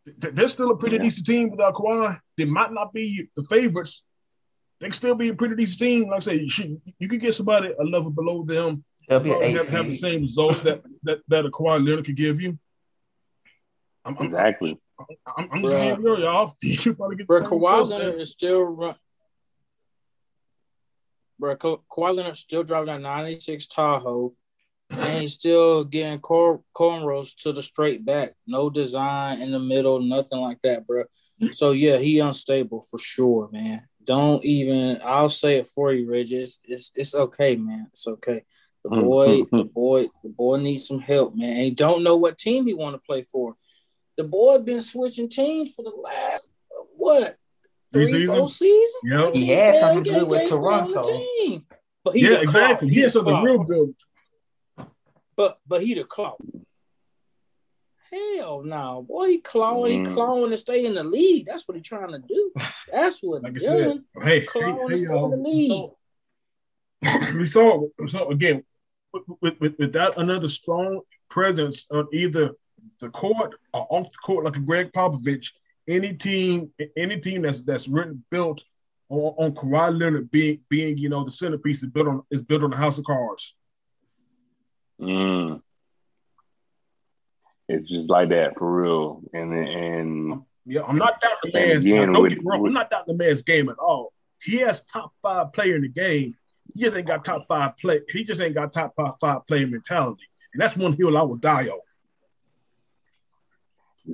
They're 0.05 0.47
still 0.47 0.71
a 0.71 0.77
pretty 0.77 0.95
Yeah. 0.97 1.03
decent 1.03 1.27
team 1.27 1.49
without 1.51 1.75
Kawhi. 1.75 2.19
They 2.37 2.45
might 2.45 2.71
not 2.73 2.91
be 2.93 3.29
the 3.35 3.43
favorites. 3.43 4.03
They 4.79 4.87
can 4.87 4.93
still 4.93 5.13
be 5.15 5.29
a 5.29 5.35
pretty 5.35 5.55
decent 5.55 5.79
team. 5.79 6.07
Like 6.09 6.15
I 6.17 6.19
say, 6.19 6.35
you, 6.35 6.49
should, 6.49 6.69
you 6.99 7.07
could 7.07 7.19
get 7.19 7.35
somebody 7.35 7.71
a 7.79 7.83
level 7.83 8.09
below 8.09 8.43
them, 8.43 8.83
They'll 9.07 9.19
be 9.19 9.31
an 9.31 9.37
uh, 9.43 9.59
have, 9.59 9.69
have 9.69 9.85
the 9.91 9.97
same 9.97 10.21
results 10.21 10.61
that 10.61 10.81
that 11.03 11.19
that 11.27 11.45
a 11.45 11.49
Kawhi 11.49 11.85
Leonard 11.85 12.05
could 12.05 12.15
give 12.15 12.39
you. 12.41 12.57
I'm, 14.05 14.17
I'm, 14.17 14.25
Exactly. 14.27 14.79
I'm, 15.37 15.49
I'm 15.51 15.61
just 15.61 15.73
Bruh. 15.73 15.81
being 15.95 16.01
real, 16.03 16.19
y'all. 16.19 16.55
You 16.61 16.77
should 16.77 16.97
probably 16.97 17.17
get 17.17 17.27
the 17.27 17.39
Bro, 17.39 17.49
same 17.49 17.59
Kawhi 17.59 17.89
Leonard 17.89 18.13
that- 18.15 18.21
is 18.21 18.31
still 18.31 18.61
run. 18.63 18.95
Bro, 21.39 21.55
Ka- 21.57 21.77
Kawhi 21.91 22.15
Leonard 22.15 22.37
still 22.37 22.63
driving 22.63 22.87
that 22.87 23.01
'96 23.01 23.67
Tahoe, 23.67 24.33
and 24.91 25.21
he's 25.21 25.33
still 25.33 25.83
getting 25.83 26.19
cor- 26.19 26.63
cornrows 26.75 27.35
to 27.43 27.51
the 27.53 27.61
straight 27.61 28.03
back. 28.05 28.33
No 28.47 28.69
design 28.69 29.41
in 29.41 29.51
the 29.51 29.59
middle, 29.59 29.99
nothing 30.01 30.39
like 30.39 30.61
that, 30.61 30.85
bro. 30.85 31.03
So 31.53 31.71
yeah, 31.71 31.97
he 31.97 32.19
unstable 32.19 32.81
for 32.81 32.97
sure, 32.99 33.49
man. 33.51 33.87
Don't 34.03 34.43
even. 34.43 34.99
I'll 35.03 35.29
say 35.29 35.57
it 35.57 35.67
for 35.67 35.93
you, 35.93 36.09
Reggie. 36.09 36.37
It's 36.37 36.59
it's, 36.63 36.91
it's 36.95 37.15
okay, 37.15 37.55
man. 37.55 37.87
It's 37.91 38.07
okay. 38.07 38.43
The 38.83 38.89
boy, 38.89 39.43
the 39.51 39.63
boy, 39.63 40.07
the 40.23 40.29
boy 40.29 40.57
needs 40.57 40.87
some 40.87 40.99
help, 40.99 41.35
man. 41.35 41.49
And 41.51 41.59
he 41.65 41.71
don't 41.71 42.03
know 42.03 42.15
what 42.15 42.37
team 42.37 42.65
he 42.65 42.73
want 42.73 42.95
to 42.95 43.01
play 43.01 43.21
for. 43.23 43.55
The 44.17 44.23
boy 44.23 44.57
been 44.59 44.81
switching 44.81 45.29
teams 45.29 45.71
for 45.71 45.83
the 45.83 45.91
last 45.91 46.49
uh, 46.71 46.83
what 46.97 47.37
Three 47.93 48.05
three, 48.05 48.19
seasons? 48.21 48.37
four 48.37 48.47
seasons. 48.49 48.95
Yep. 49.03 49.33
He 49.33 49.47
had 49.47 49.75
Yeah, 49.75 49.79
something 49.79 50.03
he 50.03 50.09
good 50.19 50.27
with 50.27 50.39
gave 50.41 50.51
me 50.51 50.57
on 50.57 50.87
the 50.87 50.93
Toronto. 50.93 51.23
team. 51.47 51.65
But 52.03 52.15
he 52.15 52.23
Yeah, 52.23 52.29
the 52.29 52.41
exactly. 52.41 52.87
clout. 52.89 52.91
He 52.91 52.99
had 53.01 53.05
the 53.05 53.11
something 53.11 53.41
real 53.41 53.63
good. 53.63 53.95
But 55.35 55.59
but 55.67 55.81
he 55.81 55.93
the 55.93 56.03
clout. 56.03 56.41
Hell 58.11 58.63
no, 58.63 59.05
boy, 59.07 59.27
he 59.27 59.37
clawing, 59.39 59.91
he 59.93 59.99
Mm. 59.99 60.13
clawing 60.13 60.51
to 60.51 60.57
stay 60.57 60.85
in 60.85 60.95
the 60.95 61.03
league. 61.03 61.45
That's 61.45 61.65
what 61.67 61.77
he 61.77 61.81
trying 61.81 62.11
to 62.11 62.19
do. 62.19 62.51
That's 62.91 63.21
what 63.23 63.41
Like 63.43 63.51
I 63.51 63.53
he's 63.53 63.63
said, 63.65 63.83
doing. 63.85 64.03
hey, 64.21 64.39
hey, 64.41 64.45
Clawing 64.45 64.75
to 64.75 64.87
hey, 64.89 64.95
stay 64.95 65.05
in 65.05 65.11
y'all. 65.11 65.29
the 65.29 65.37
league. 65.37 65.91
we 67.35 67.45
saw 67.55 67.87
so 68.07 68.29
again 68.29 68.63
with, 69.13 69.23
with, 69.41 69.59
with, 69.61 69.75
without 69.79 70.17
another 70.17 70.49
strong 70.49 71.01
presence 71.29 71.85
on 71.89 72.07
either 72.11 72.51
the 72.99 73.09
court 73.11 73.55
or 73.73 73.87
off 73.89 74.09
the 74.09 74.17
court 74.17 74.43
like 74.43 74.57
a 74.57 74.59
Gregg 74.59 74.91
Popovich. 74.91 75.47
Any 75.87 76.13
team, 76.13 76.71
any 76.97 77.19
team 77.21 77.41
that's 77.43 77.61
that's 77.63 77.87
written 77.87 78.23
built 78.29 78.61
on, 79.09 79.33
on 79.37 79.53
Kawhi 79.53 79.97
Leonard 79.97 80.29
being 80.31 80.59
being 80.69 80.97
you 80.97 81.07
know 81.09 81.23
the 81.23 81.31
centerpiece 81.31 81.81
is 81.81 81.89
built 81.89 82.07
on 82.07 82.23
is 82.29 82.41
built 82.41 82.63
on 82.63 82.71
the 82.71 82.77
house 82.77 82.97
of 82.97 83.05
cards. 83.05 83.55
Mm. 85.01 85.61
It's 87.67 87.89
just 87.89 88.09
like 88.09 88.29
that 88.29 88.57
for 88.57 88.81
real. 88.81 89.21
And 89.33 89.53
and 89.53 90.41
Yeah, 90.65 90.81
I'm 90.83 90.97
not 90.97 91.19
doubting 91.21 91.51
the 91.51 91.59
man's. 91.59 91.85
again, 91.85 92.11
don't 92.13 92.23
with- 92.23 92.35
get 92.35 92.45
wrong, 92.45 92.61
with- 92.61 92.69
I'm 92.69 92.73
not 92.73 92.89
doubting 92.89 93.17
the 93.17 93.23
man's 93.23 93.41
game 93.41 93.69
at 93.69 93.77
all. 93.77 94.13
He 94.41 94.57
has 94.57 94.81
top 94.83 95.13
five 95.21 95.53
player 95.53 95.75
in 95.75 95.83
the 95.83 95.87
game. 95.89 96.35
He 96.73 96.81
just 96.83 96.95
ain't 96.95 97.07
got 97.07 97.23
top 97.25 97.47
five 97.47 97.77
play. 97.77 98.01
He 98.09 98.23
just 98.23 98.41
ain't 98.41 98.55
got 98.55 98.73
top 98.73 98.93
five 98.95 99.13
five 99.19 99.45
player 99.47 99.67
mentality, 99.67 100.23
and 100.53 100.61
that's 100.61 100.75
one 100.77 100.93
hill 100.93 101.17
I 101.17 101.21
would 101.21 101.41
die 101.41 101.67
on. 101.67 101.79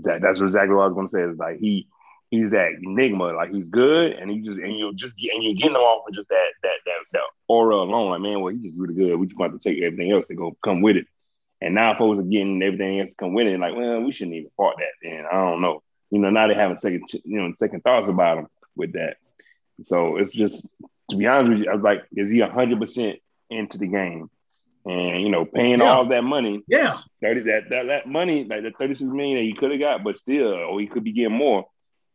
that, 0.03 0.21
that's 0.21 0.41
exactly 0.41 0.75
what 0.75 0.83
I 0.83 0.87
was 0.87 0.95
gonna 0.95 1.09
say. 1.09 1.21
Is 1.23 1.37
like 1.37 1.59
he 1.59 1.87
he's 2.29 2.51
that 2.51 2.71
enigma. 2.81 3.33
Like 3.33 3.51
he's 3.53 3.69
good, 3.69 4.13
and 4.13 4.29
he 4.31 4.39
just 4.39 4.57
and 4.57 4.77
you'll 4.77 4.93
just 4.93 5.17
get 5.17 5.33
and 5.33 5.43
you're 5.43 5.53
getting 5.55 5.71
him 5.75 5.81
off 5.81 6.07
of 6.07 6.13
just 6.15 6.29
that 6.29 6.47
that 6.63 6.77
that 6.85 6.93
that 7.13 7.21
aura 7.47 7.75
alone. 7.75 8.11
Like 8.11 8.21
man, 8.21 8.41
well 8.41 8.53
he's 8.53 8.63
just 8.63 8.75
really 8.77 8.93
good. 8.95 9.15
We 9.15 9.27
just 9.27 9.39
want 9.39 9.59
to 9.59 9.69
take 9.69 9.81
everything 9.81 10.11
else 10.11 10.25
to 10.27 10.35
go 10.35 10.55
come 10.63 10.81
with 10.81 10.97
it. 10.97 11.07
And 11.59 11.73
now 11.73 11.97
folks 11.97 12.19
are 12.19 12.23
getting 12.23 12.61
everything 12.61 12.99
else 12.99 13.09
to 13.09 13.15
come 13.15 13.33
with 13.33 13.47
it. 13.47 13.59
Like 13.59 13.75
well, 13.75 14.01
we 14.01 14.11
shouldn't 14.11 14.35
even 14.35 14.51
part 14.57 14.75
that. 14.77 14.93
Then 15.01 15.25
I 15.31 15.35
don't 15.35 15.61
know. 15.61 15.81
You 16.11 16.19
know 16.19 16.29
now 16.29 16.47
they're 16.47 16.55
having 16.55 16.77
second 16.79 17.03
you 17.11 17.41
know 17.41 17.53
second 17.59 17.81
thoughts 17.81 18.09
about 18.09 18.37
him 18.39 18.47
with 18.75 18.93
that. 18.93 19.17
So 19.85 20.17
it's 20.17 20.31
just 20.31 20.65
to 21.11 21.15
be 21.15 21.25
honest 21.27 21.49
with 21.49 21.59
you, 21.59 21.71
I 21.71 21.75
was 21.75 21.83
like, 21.83 22.03
is 22.15 22.29
he 22.29 22.39
hundred 22.39 22.79
percent 22.79 23.19
into 23.49 23.77
the 23.77 23.87
game? 23.87 24.29
And 24.85 25.21
you 25.21 25.29
know, 25.29 25.43
paying 25.45 25.79
Yeah. 25.79 25.91
all 25.91 26.05
that 26.05 26.23
money, 26.23 26.63
Yeah, 26.67 26.99
thirty 27.21 27.41
that 27.41 27.69
that, 27.69 27.87
that 27.87 28.07
money, 28.07 28.45
like 28.45 28.63
the 28.63 28.71
thirty 28.71 28.95
six 28.95 29.09
million 29.09 29.37
that 29.37 29.43
he 29.43 29.53
could 29.53 29.71
have 29.71 29.79
got, 29.79 30.03
but 30.03 30.17
still, 30.17 30.53
or 30.53 30.79
he 30.79 30.87
could 30.87 31.03
be 31.03 31.11
getting 31.11 31.37
more. 31.37 31.65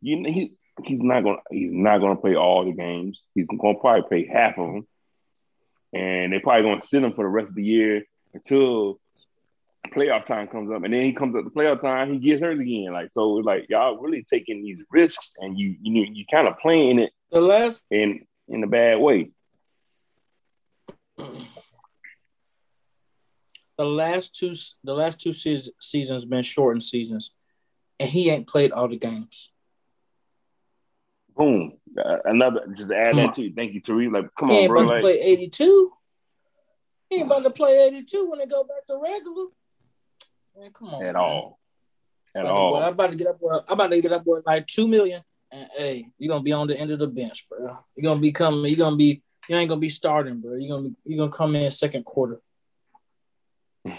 You 0.03 0.17
know, 0.19 0.29
he 0.31 0.53
he's 0.83 0.99
not 1.01 1.23
gonna 1.23 1.37
he's 1.49 1.71
not 1.71 1.99
gonna 1.99 2.17
play 2.17 2.35
all 2.35 2.65
the 2.65 2.73
games. 2.73 3.21
He's 3.33 3.45
gonna 3.47 3.75
probably 3.75 4.03
play 4.03 4.27
half 4.31 4.57
of 4.57 4.73
them, 4.73 4.87
and 5.93 6.33
they're 6.33 6.41
probably 6.41 6.63
gonna 6.69 6.81
sit 6.81 7.03
him 7.03 7.13
for 7.13 7.23
the 7.23 7.29
rest 7.29 7.49
of 7.49 7.55
the 7.55 7.63
year 7.63 8.03
until 8.33 8.99
playoff 9.95 10.25
time 10.25 10.47
comes 10.47 10.71
up, 10.71 10.83
and 10.83 10.93
then 10.93 11.03
he 11.03 11.13
comes 11.13 11.35
up 11.35 11.45
the 11.45 11.51
playoff 11.51 11.79
time, 11.81 12.13
he 12.13 12.19
gets 12.19 12.41
hurt 12.41 12.59
again. 12.59 12.91
Like 12.91 13.11
so, 13.13 13.37
it's 13.37 13.45
like 13.45 13.67
y'all 13.69 13.97
really 13.97 14.25
taking 14.29 14.61
these 14.61 14.79
risks, 14.91 15.35
and 15.39 15.57
you 15.57 15.75
you 15.81 16.05
you 16.11 16.25
kind 16.29 16.47
of 16.47 16.59
playing 16.59 16.99
it 16.99 17.11
The 17.31 17.39
last 17.41 17.83
in 17.89 18.25
in 18.49 18.63
a 18.63 18.67
bad 18.67 18.99
way. 18.99 19.31
the 23.77 23.85
last 23.85 24.35
two 24.35 24.53
the 24.83 24.93
last 24.93 25.21
two 25.21 25.31
seas- 25.33 25.71
seasons 25.79 26.25
been 26.25 26.43
shortened 26.43 26.83
seasons, 26.83 27.31
and 27.99 28.09
he 28.09 28.29
ain't 28.29 28.47
played 28.47 28.71
all 28.71 28.87
the 28.87 28.97
games. 28.97 29.52
Boom, 31.35 31.73
Uh, 31.97 32.17
another 32.25 32.67
just 32.75 32.91
add 32.91 33.07
Come 33.09 33.17
that 33.17 33.27
on. 33.27 33.33
to 33.33 33.41
you. 33.43 33.53
Thank 33.55 33.73
you, 33.73 33.81
Tariq. 33.81 34.11
Like, 34.13 34.29
come 34.37 34.49
He 34.49 34.55
on, 34.55 34.61
ain't 34.61 34.69
bro. 34.69 34.81
about 34.81 34.87
to 34.89 34.93
Like, 34.95 35.01
play 35.03 35.19
82. 35.21 35.91
He 37.09 37.15
ain't 37.17 37.25
about 37.27 37.43
to 37.43 37.49
play 37.51 37.87
82 37.87 38.29
when 38.29 38.39
they 38.39 38.45
go 38.45 38.63
back 38.63 38.85
to 38.87 38.97
regular. 38.97 39.45
Man, 40.57 40.71
come 40.71 40.89
on. 40.89 41.01
at 41.01 41.05
man. 41.05 41.15
all, 41.15 41.59
at 42.35 42.41
About 42.41 42.49
to- 42.49 42.55
all. 42.55 42.75
I'm 42.77 42.93
about 42.93 43.11
to 43.11 43.17
get 43.17 43.27
up. 43.27 43.37
With, 43.41 43.63
I'm 43.67 43.73
about 43.73 43.91
to 43.91 44.01
get 44.01 44.11
up 44.11 44.23
with 44.25 44.45
like 44.45 44.67
two 44.67 44.87
million, 44.87 45.21
and 45.51 45.67
hey, 45.77 46.07
you're 46.19 46.29
gonna 46.33 46.43
be 46.43 46.51
on 46.51 46.67
the 46.67 46.79
end 46.79 46.91
of 46.91 46.99
the 46.99 47.07
bench, 47.07 47.47
bro. 47.49 47.77
You're 47.95 48.03
gonna 48.11 48.19
be 48.21 48.31
coming. 48.31 48.65
You're 48.71 48.77
gonna 48.85 48.95
be. 48.95 49.21
You 49.49 49.55
ain't 49.57 49.69
gonna 49.69 49.81
be 49.81 49.89
starting, 49.89 50.39
bro. 50.39 50.55
You're 50.55 50.75
gonna 50.77 50.89
be. 50.89 50.95
You're 51.05 51.17
gonna 51.25 51.31
come 51.37 51.55
in 51.55 51.69
second 51.71 52.05
quarter. 52.05 52.39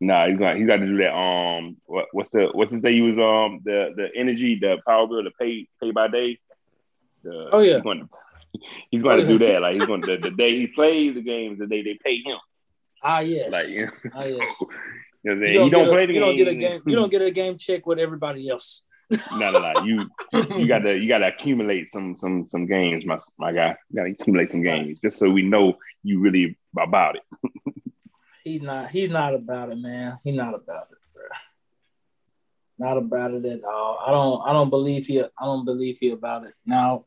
Nah, 0.00 0.28
he's 0.28 0.38
gonna 0.38 0.56
he's 0.56 0.66
got 0.66 0.76
to 0.76 0.86
do 0.86 0.96
that. 0.98 1.12
Um, 1.14 1.76
what, 1.86 2.06
what's 2.12 2.30
the 2.30 2.48
what's 2.52 2.72
the 2.72 2.80
say? 2.80 2.92
He 2.94 3.00
was 3.00 3.14
um 3.18 3.60
the 3.64 3.92
the 3.96 4.08
energy, 4.14 4.58
the 4.60 4.78
power 4.86 5.06
bill, 5.08 5.24
the 5.24 5.32
pay 5.40 5.66
pay 5.82 5.90
by 5.90 6.08
day. 6.08 6.38
The, 7.24 7.48
Oh, 7.52 7.58
yeah. 7.58 7.74
he's 7.74 7.82
going 7.82 8.00
to 8.52 8.58
he's 8.90 9.02
going 9.02 9.18
to 9.18 9.24
Oh, 9.24 9.26
do 9.26 9.38
that. 9.38 9.60
Like 9.62 9.74
he's 9.74 9.86
going 9.86 10.02
to 10.02 10.16
the, 10.16 10.30
the 10.30 10.36
day 10.36 10.50
he 10.56 10.66
plays 10.68 11.14
the 11.14 11.22
games, 11.22 11.58
the 11.58 11.66
day 11.66 11.82
they 11.82 11.98
pay 12.02 12.22
him. 12.22 12.38
Ah, 13.02 13.20
yes. 13.20 13.50
Like 13.52 13.68
you 13.74 13.86
know, 13.86 13.92
Ah, 14.14 14.24
yes. 14.24 14.62
you 15.24 15.34
know 15.34 15.46
You 15.46 15.52
don't, 15.54 15.70
don't 15.70 15.84
get 15.84 15.88
a, 15.88 15.92
play 15.92 16.06
the 16.06 16.12
you 16.14 16.20
game. 16.20 16.28
don't 16.28 16.36
get 16.36 16.48
a 16.48 16.54
game. 16.54 16.82
You 16.86 16.94
don't 16.96 17.10
get 17.10 17.22
a 17.22 17.30
game 17.32 17.58
check 17.58 17.84
with 17.86 17.98
everybody 17.98 18.48
else. 18.48 18.84
no, 19.36 19.50
no, 19.50 19.58
no. 19.72 19.84
You 19.84 20.00
you 20.58 20.66
got 20.68 20.80
to 20.80 20.96
you 20.98 21.08
got 21.14 21.18
to 21.18 21.28
accumulate 21.28 21.90
some 21.90 22.16
some 22.16 22.46
some 22.46 22.66
games, 22.66 23.04
my 23.04 23.18
my 23.38 23.52
guy. 23.52 23.76
You 23.90 23.96
got 23.96 24.04
to 24.04 24.10
accumulate 24.12 24.50
some 24.52 24.62
games 24.62 25.00
just 25.00 25.18
so 25.18 25.28
we 25.30 25.42
know 25.42 25.76
you 26.04 26.20
really 26.20 26.56
about 26.78 27.16
it. 27.16 27.22
He's 28.44 28.62
not. 28.62 28.90
He's 28.90 29.08
not 29.08 29.34
about 29.34 29.70
it, 29.70 29.78
man. 29.78 30.18
He's 30.24 30.34
not 30.34 30.54
about 30.54 30.88
it, 30.90 30.98
bro. 31.14 31.24
Not 32.78 32.96
about 32.96 33.32
it 33.32 33.44
at 33.44 33.64
all. 33.64 33.98
I 34.06 34.10
don't. 34.10 34.48
I 34.48 34.52
don't 34.52 34.70
believe 34.70 35.06
he. 35.06 35.20
I 35.20 35.44
don't 35.44 35.64
believe 35.64 35.98
he 35.98 36.10
about 36.10 36.44
it. 36.44 36.54
Now, 36.64 37.04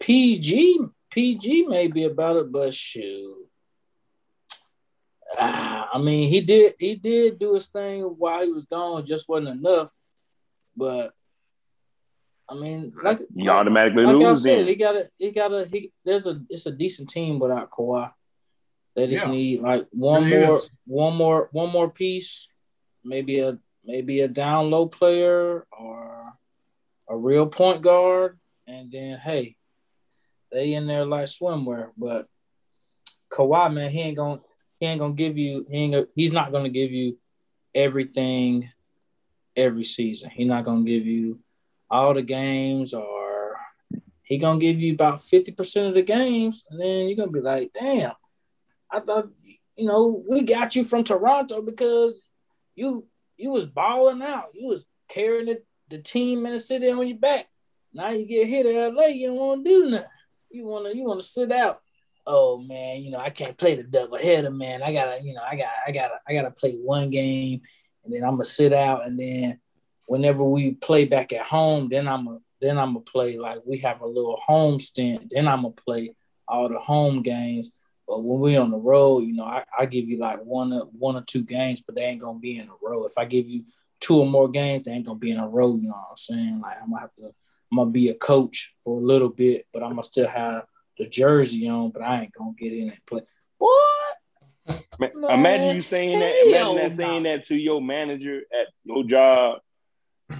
PG. 0.00 0.80
PG 1.10 1.66
may 1.66 1.86
be 1.88 2.04
about 2.04 2.36
it, 2.36 2.52
but 2.52 2.72
shoot. 2.74 3.48
Ah, 5.38 5.88
I 5.92 5.98
mean, 5.98 6.28
he 6.28 6.40
did. 6.40 6.74
He 6.78 6.94
did 6.94 7.38
do 7.38 7.54
his 7.54 7.66
thing 7.68 8.02
while 8.02 8.42
he 8.42 8.52
was 8.52 8.66
gone. 8.66 9.04
Just 9.04 9.28
wasn't 9.28 9.58
enough. 9.58 9.92
But 10.76 11.12
I 12.48 12.54
mean, 12.54 12.92
like 13.02 13.20
You 13.34 13.50
automatically 13.50 14.04
like 14.04 14.24
I 14.24 14.34
said, 14.34 14.60
Then. 14.60 14.66
he 14.66 14.74
got 14.76 14.96
a 14.96 15.10
he 15.18 15.30
got 15.32 15.52
a 15.52 15.66
he. 15.66 15.92
There's 16.04 16.26
a 16.26 16.40
it's 16.48 16.66
a 16.66 16.72
decent 16.72 17.10
team 17.10 17.38
without 17.38 17.70
Kawhi. 17.70 18.10
They 18.98 19.06
just 19.06 19.26
Yeah. 19.26 19.30
need 19.30 19.60
like 19.60 19.86
one 19.92 20.24
It 20.24 20.40
more, 20.40 20.56
is. 20.58 20.70
one 20.86 21.14
more, 21.14 21.48
one 21.52 21.70
more 21.70 21.88
piece. 21.88 22.48
Maybe 23.04 23.38
a 23.38 23.56
maybe 23.84 24.20
a 24.20 24.28
down 24.28 24.70
low 24.70 24.88
player 24.88 25.64
or 25.70 26.32
a 27.08 27.16
real 27.16 27.46
point 27.46 27.80
guard, 27.80 28.40
and 28.66 28.90
then 28.90 29.20
hey, 29.20 29.54
they 30.50 30.74
in 30.74 30.88
there 30.88 31.04
like 31.04 31.26
swimwear. 31.26 31.92
But 31.96 32.26
Kawhi, 33.30 33.72
man, 33.72 33.92
he 33.92 34.00
ain't 34.00 34.16
gonna 34.16 34.40
he 34.80 34.86
ain't 34.86 34.98
gonna 34.98 35.14
give 35.14 35.38
you 35.38 35.64
he 35.70 35.76
ain't 35.76 35.92
gonna, 35.92 36.06
he's 36.16 36.32
not 36.32 36.50
gonna 36.50 36.68
give 36.68 36.90
you 36.90 37.18
everything 37.76 38.68
every 39.54 39.84
season. 39.84 40.30
He's 40.30 40.48
not 40.48 40.64
gonna 40.64 40.82
give 40.82 41.06
you 41.06 41.38
all 41.88 42.14
the 42.14 42.22
games 42.22 42.92
or 42.94 43.56
he 44.24 44.38
gonna 44.38 44.58
give 44.58 44.80
you 44.80 44.92
about 44.92 45.20
50% 45.20 45.88
of 45.88 45.94
the 45.94 46.02
games 46.02 46.64
and 46.68 46.80
then 46.80 47.06
you're 47.06 47.16
gonna 47.16 47.30
be 47.30 47.40
like 47.40 47.70
damn 47.72 48.12
i 48.92 49.00
thought 49.00 49.28
you 49.76 49.86
know 49.86 50.22
we 50.28 50.42
got 50.42 50.74
you 50.74 50.84
from 50.84 51.04
toronto 51.04 51.62
because 51.62 52.22
you 52.74 53.06
you 53.38 53.50
was 53.50 53.66
balling 53.66 54.22
out. 54.22 54.48
You 54.52 54.66
was 54.66 54.84
carrying 55.08 55.46
the, 55.46 55.62
the 55.88 55.98
team 55.98 56.44
in 56.44 56.52
the 56.52 56.58
city 56.58 56.90
on 56.90 57.06
your 57.06 57.16
back. 57.16 57.46
Now 57.94 58.10
you 58.10 58.26
get 58.26 58.48
hit 58.48 58.66
in 58.66 58.94
la 58.94 59.06
you 59.06 59.28
don't 59.28 59.36
want 59.36 59.64
to 59.64 59.70
do 59.70 59.90
nothing. 59.90 60.06
You 60.50 60.66
want 60.66 60.86
to 60.86 60.96
you 60.96 61.04
want 61.04 61.20
to 61.20 61.26
sit 61.26 61.50
out. 61.52 61.80
Oh 62.26 62.58
man 62.58 63.02
you 63.02 63.10
know 63.10 63.18
i 63.18 63.30
can't 63.30 63.56
play 63.56 63.74
the 63.74 63.84
double 63.84 64.18
header 64.18 64.50
man. 64.50 64.82
I 64.82 64.92
gotta 64.92 65.22
you 65.22 65.34
know 65.34 65.40
i 65.48 65.56
got 65.56 65.68
i 65.86 65.92
gotta 65.92 66.16
i 66.28 66.34
gotta 66.34 66.50
play 66.50 66.74
one 66.74 67.08
game 67.08 67.62
and 68.04 68.12
then 68.12 68.22
i'm 68.22 68.32
gonna 68.32 68.44
sit 68.44 68.72
out. 68.72 69.06
And 69.06 69.18
then 69.18 69.60
whenever 70.06 70.44
we 70.44 70.72
play 70.72 71.06
back 71.06 71.32
at 71.32 71.46
home, 71.46 71.88
then 71.90 72.06
I'm 72.06 72.28
a 72.28 72.38
then 72.60 72.76
I'm 72.76 72.94
gonna 72.94 73.00
play 73.00 73.38
like 73.38 73.60
we 73.64 73.78
have 73.78 74.02
a 74.02 74.06
little 74.06 74.38
home 74.44 74.78
stint. 74.80 75.30
Then 75.30 75.48
I'm 75.48 75.62
gonna 75.62 75.74
play 75.74 76.14
all 76.46 76.68
the 76.68 76.78
home 76.78 77.22
games. 77.22 77.70
But 78.08 78.24
when 78.24 78.40
we 78.40 78.56
on 78.56 78.70
the 78.70 78.78
road, 78.78 79.20
you 79.20 79.34
know, 79.34 79.44
I, 79.44 79.64
I 79.78 79.84
give 79.84 80.08
you 80.08 80.18
like 80.18 80.42
one 80.42 80.72
or 80.72 80.84
one 80.98 81.16
or 81.16 81.22
two 81.22 81.42
games, 81.42 81.82
but 81.82 81.94
they 81.94 82.04
ain't 82.04 82.22
gonna 82.22 82.38
be 82.38 82.58
in 82.58 82.68
a 82.68 82.72
row. 82.82 83.04
If 83.04 83.18
I 83.18 83.26
give 83.26 83.46
you 83.46 83.64
two 84.00 84.18
or 84.20 84.26
more 84.26 84.48
games, 84.48 84.86
they 84.86 84.92
ain't 84.92 85.04
gonna 85.04 85.18
be 85.18 85.30
in 85.30 85.38
a 85.38 85.46
row. 85.46 85.76
You 85.76 85.88
know 85.88 85.90
what 85.90 86.10
I'm 86.12 86.16
saying? 86.16 86.60
Like 86.62 86.78
I'm 86.82 86.88
gonna 86.90 87.02
have 87.02 87.14
to, 87.16 87.26
I'm 87.70 87.76
gonna 87.76 87.90
be 87.90 88.08
a 88.08 88.14
coach 88.14 88.74
for 88.82 88.98
a 88.98 89.04
little 89.04 89.28
bit, 89.28 89.66
but 89.74 89.82
I'm 89.82 89.90
gonna 89.90 90.02
still 90.02 90.26
have 90.26 90.64
the 90.96 91.06
jersey 91.06 91.68
on, 91.68 91.90
but 91.90 92.02
I 92.02 92.22
ain't 92.22 92.32
gonna 92.32 92.54
get 92.58 92.72
in 92.72 92.88
and 92.88 93.06
play. 93.06 93.20
What? 93.58 94.16
Ma- 94.98 95.08
Man, 95.14 95.38
imagine 95.38 95.76
you 95.76 95.82
saying 95.82 96.18
that. 96.20 96.46
Imagine 96.46 96.76
that 96.76 96.96
saying 96.96 97.22
that 97.24 97.46
to 97.46 97.56
your 97.56 97.82
manager 97.82 98.40
at 98.58 98.68
your 98.84 99.04
job. 99.04 99.58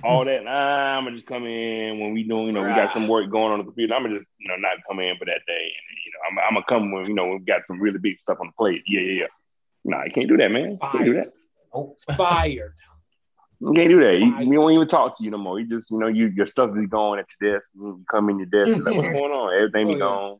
All 0.04 0.24
that. 0.24 0.44
Nah, 0.44 0.98
I'm 0.98 1.04
gonna 1.04 1.16
just 1.16 1.26
come 1.26 1.46
in 1.46 1.98
when 1.98 2.12
we 2.12 2.22
doing. 2.22 2.46
You 2.46 2.52
know, 2.52 2.62
we 2.62 2.68
got 2.68 2.92
some 2.92 3.08
work 3.08 3.30
going 3.30 3.52
on 3.52 3.58
the 3.58 3.64
computer. 3.64 3.94
I'm 3.94 4.02
gonna 4.02 4.18
just, 4.18 4.28
you 4.38 4.48
know, 4.48 4.56
not 4.56 4.76
come 4.88 5.00
in 5.00 5.16
for 5.16 5.24
that 5.24 5.40
day. 5.46 5.72
And 5.72 5.98
you 6.04 6.12
know, 6.12 6.42
I'm, 6.42 6.48
I'm 6.48 6.54
gonna 6.54 6.66
come 6.68 6.92
when 6.92 7.06
you 7.06 7.14
know 7.14 7.26
we 7.26 7.38
got 7.40 7.62
some 7.66 7.80
really 7.80 7.98
big 7.98 8.18
stuff 8.18 8.38
on 8.40 8.48
the 8.48 8.52
plate. 8.52 8.82
Yeah, 8.86 9.00
yeah, 9.00 9.20
yeah. 9.20 9.26
Nah, 9.84 10.04
you 10.04 10.10
can't 10.10 10.28
do 10.28 10.36
that, 10.36 10.50
man. 10.50 10.78
Can't 10.92 11.04
do 11.04 11.14
that. 11.14 11.32
Oh, 11.72 11.96
Fired. 12.16 12.74
You 13.60 13.72
can't 13.72 13.88
do 13.88 14.00
that. 14.00 14.20
You, 14.20 14.48
we 14.48 14.56
don't 14.56 14.70
even 14.70 14.86
talk 14.86 15.18
to 15.18 15.24
you 15.24 15.30
no 15.30 15.38
more. 15.38 15.58
You 15.58 15.66
just, 15.66 15.90
you 15.90 15.98
know, 15.98 16.06
you 16.06 16.26
your 16.28 16.46
stuff 16.46 16.70
is 16.76 16.86
going 16.86 17.18
at 17.18 17.26
your 17.40 17.54
desk. 17.54 17.72
You 17.74 18.04
come 18.08 18.30
in 18.30 18.38
your 18.38 18.46
desk. 18.46 18.84
Like, 18.84 18.94
what's 18.94 19.08
mm-hmm. 19.08 19.16
going 19.16 19.32
on? 19.32 19.54
Everything 19.54 19.88
Oh, 19.88 19.92
be 19.92 19.98
gone. 19.98 20.38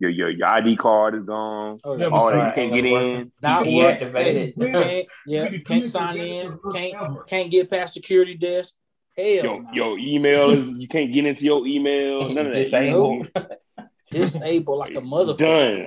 Your, 0.00 0.10
your 0.10 0.30
your 0.30 0.48
ID 0.48 0.76
card 0.76 1.14
is 1.14 1.24
gone. 1.24 1.78
Oh, 1.84 1.96
Yeah, 1.96 2.06
All 2.06 2.30
but 2.30 2.32
that 2.32 2.46
you 2.48 2.52
can't 2.54 2.74
get 2.74 2.84
in. 2.84 3.32
Not 3.40 3.66
You 3.66 3.78
work. 3.78 4.00
deactivated. 4.00 4.54
Can't, 4.72 5.06
yeah, 5.26 5.42
Really 5.44 5.60
can't 5.60 5.88
sign 5.88 6.16
in. 6.18 6.58
Can't 6.72 7.26
can't 7.26 7.50
get 7.50 7.70
past 7.70 7.94
security 7.94 8.34
desk. 8.34 8.74
Hell, 9.16 9.26
Your 9.26 9.62
no. 9.62 9.68
your 9.72 9.98
email 9.98 10.54
you 10.54 10.88
can't 10.88 11.12
get 11.12 11.24
into 11.24 11.44
your 11.44 11.64
email. 11.66 12.28
None 12.28 12.46
of 12.48 12.52
that. 12.52 12.62
Disabled. 12.62 13.30
disabled 14.10 14.78
like 14.78 14.94
a 14.94 15.00
motherfucker. 15.00 15.38
Done. 15.38 15.86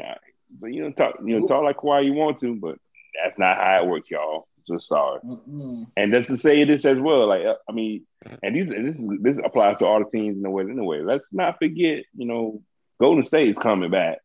But 0.60 0.68
you 0.74 0.82
don't 0.84 0.96
talk. 0.96 1.16
You 1.24 1.40
don't 1.40 1.48
talk 1.48 1.64
like 1.64 1.84
why 1.84 2.00
you 2.02 2.14
want 2.14 2.40
to, 2.40 2.56
but 2.56 2.78
that's 3.24 3.38
not 3.38 3.58
how 3.58 3.84
it 3.84 3.88
works, 3.88 4.10
y'all. 4.10 4.48
Just 4.68 4.88
sorry. 4.88 5.20
Mm-mm. 5.22 5.88
And 5.96 6.12
just 6.12 6.30
to 6.30 6.38
say 6.38 6.64
this 6.66 6.84
as 6.86 7.00
well, 7.00 7.28
like 7.28 7.46
uh, 7.46 7.56
I 7.70 7.72
mean, 7.74 8.06
and 8.44 8.56
these 8.56 8.68
this 8.68 8.98
is 9.00 9.10
this 9.22 9.38
applies 9.44 9.78
to 9.80 9.86
all 9.86 10.00
the 10.00 10.10
teams 10.10 10.36
in 10.36 10.44
the 10.44 10.50
way. 10.50 10.64
Anyway, 10.64 11.02
let's 11.02 11.26
not 11.32 11.58
forget, 11.58 12.04
you 12.16 12.28
know, 12.28 12.62
Golden 13.00 13.24
State 13.24 13.50
is 13.50 13.58
coming 13.58 13.92
back. 13.92 14.20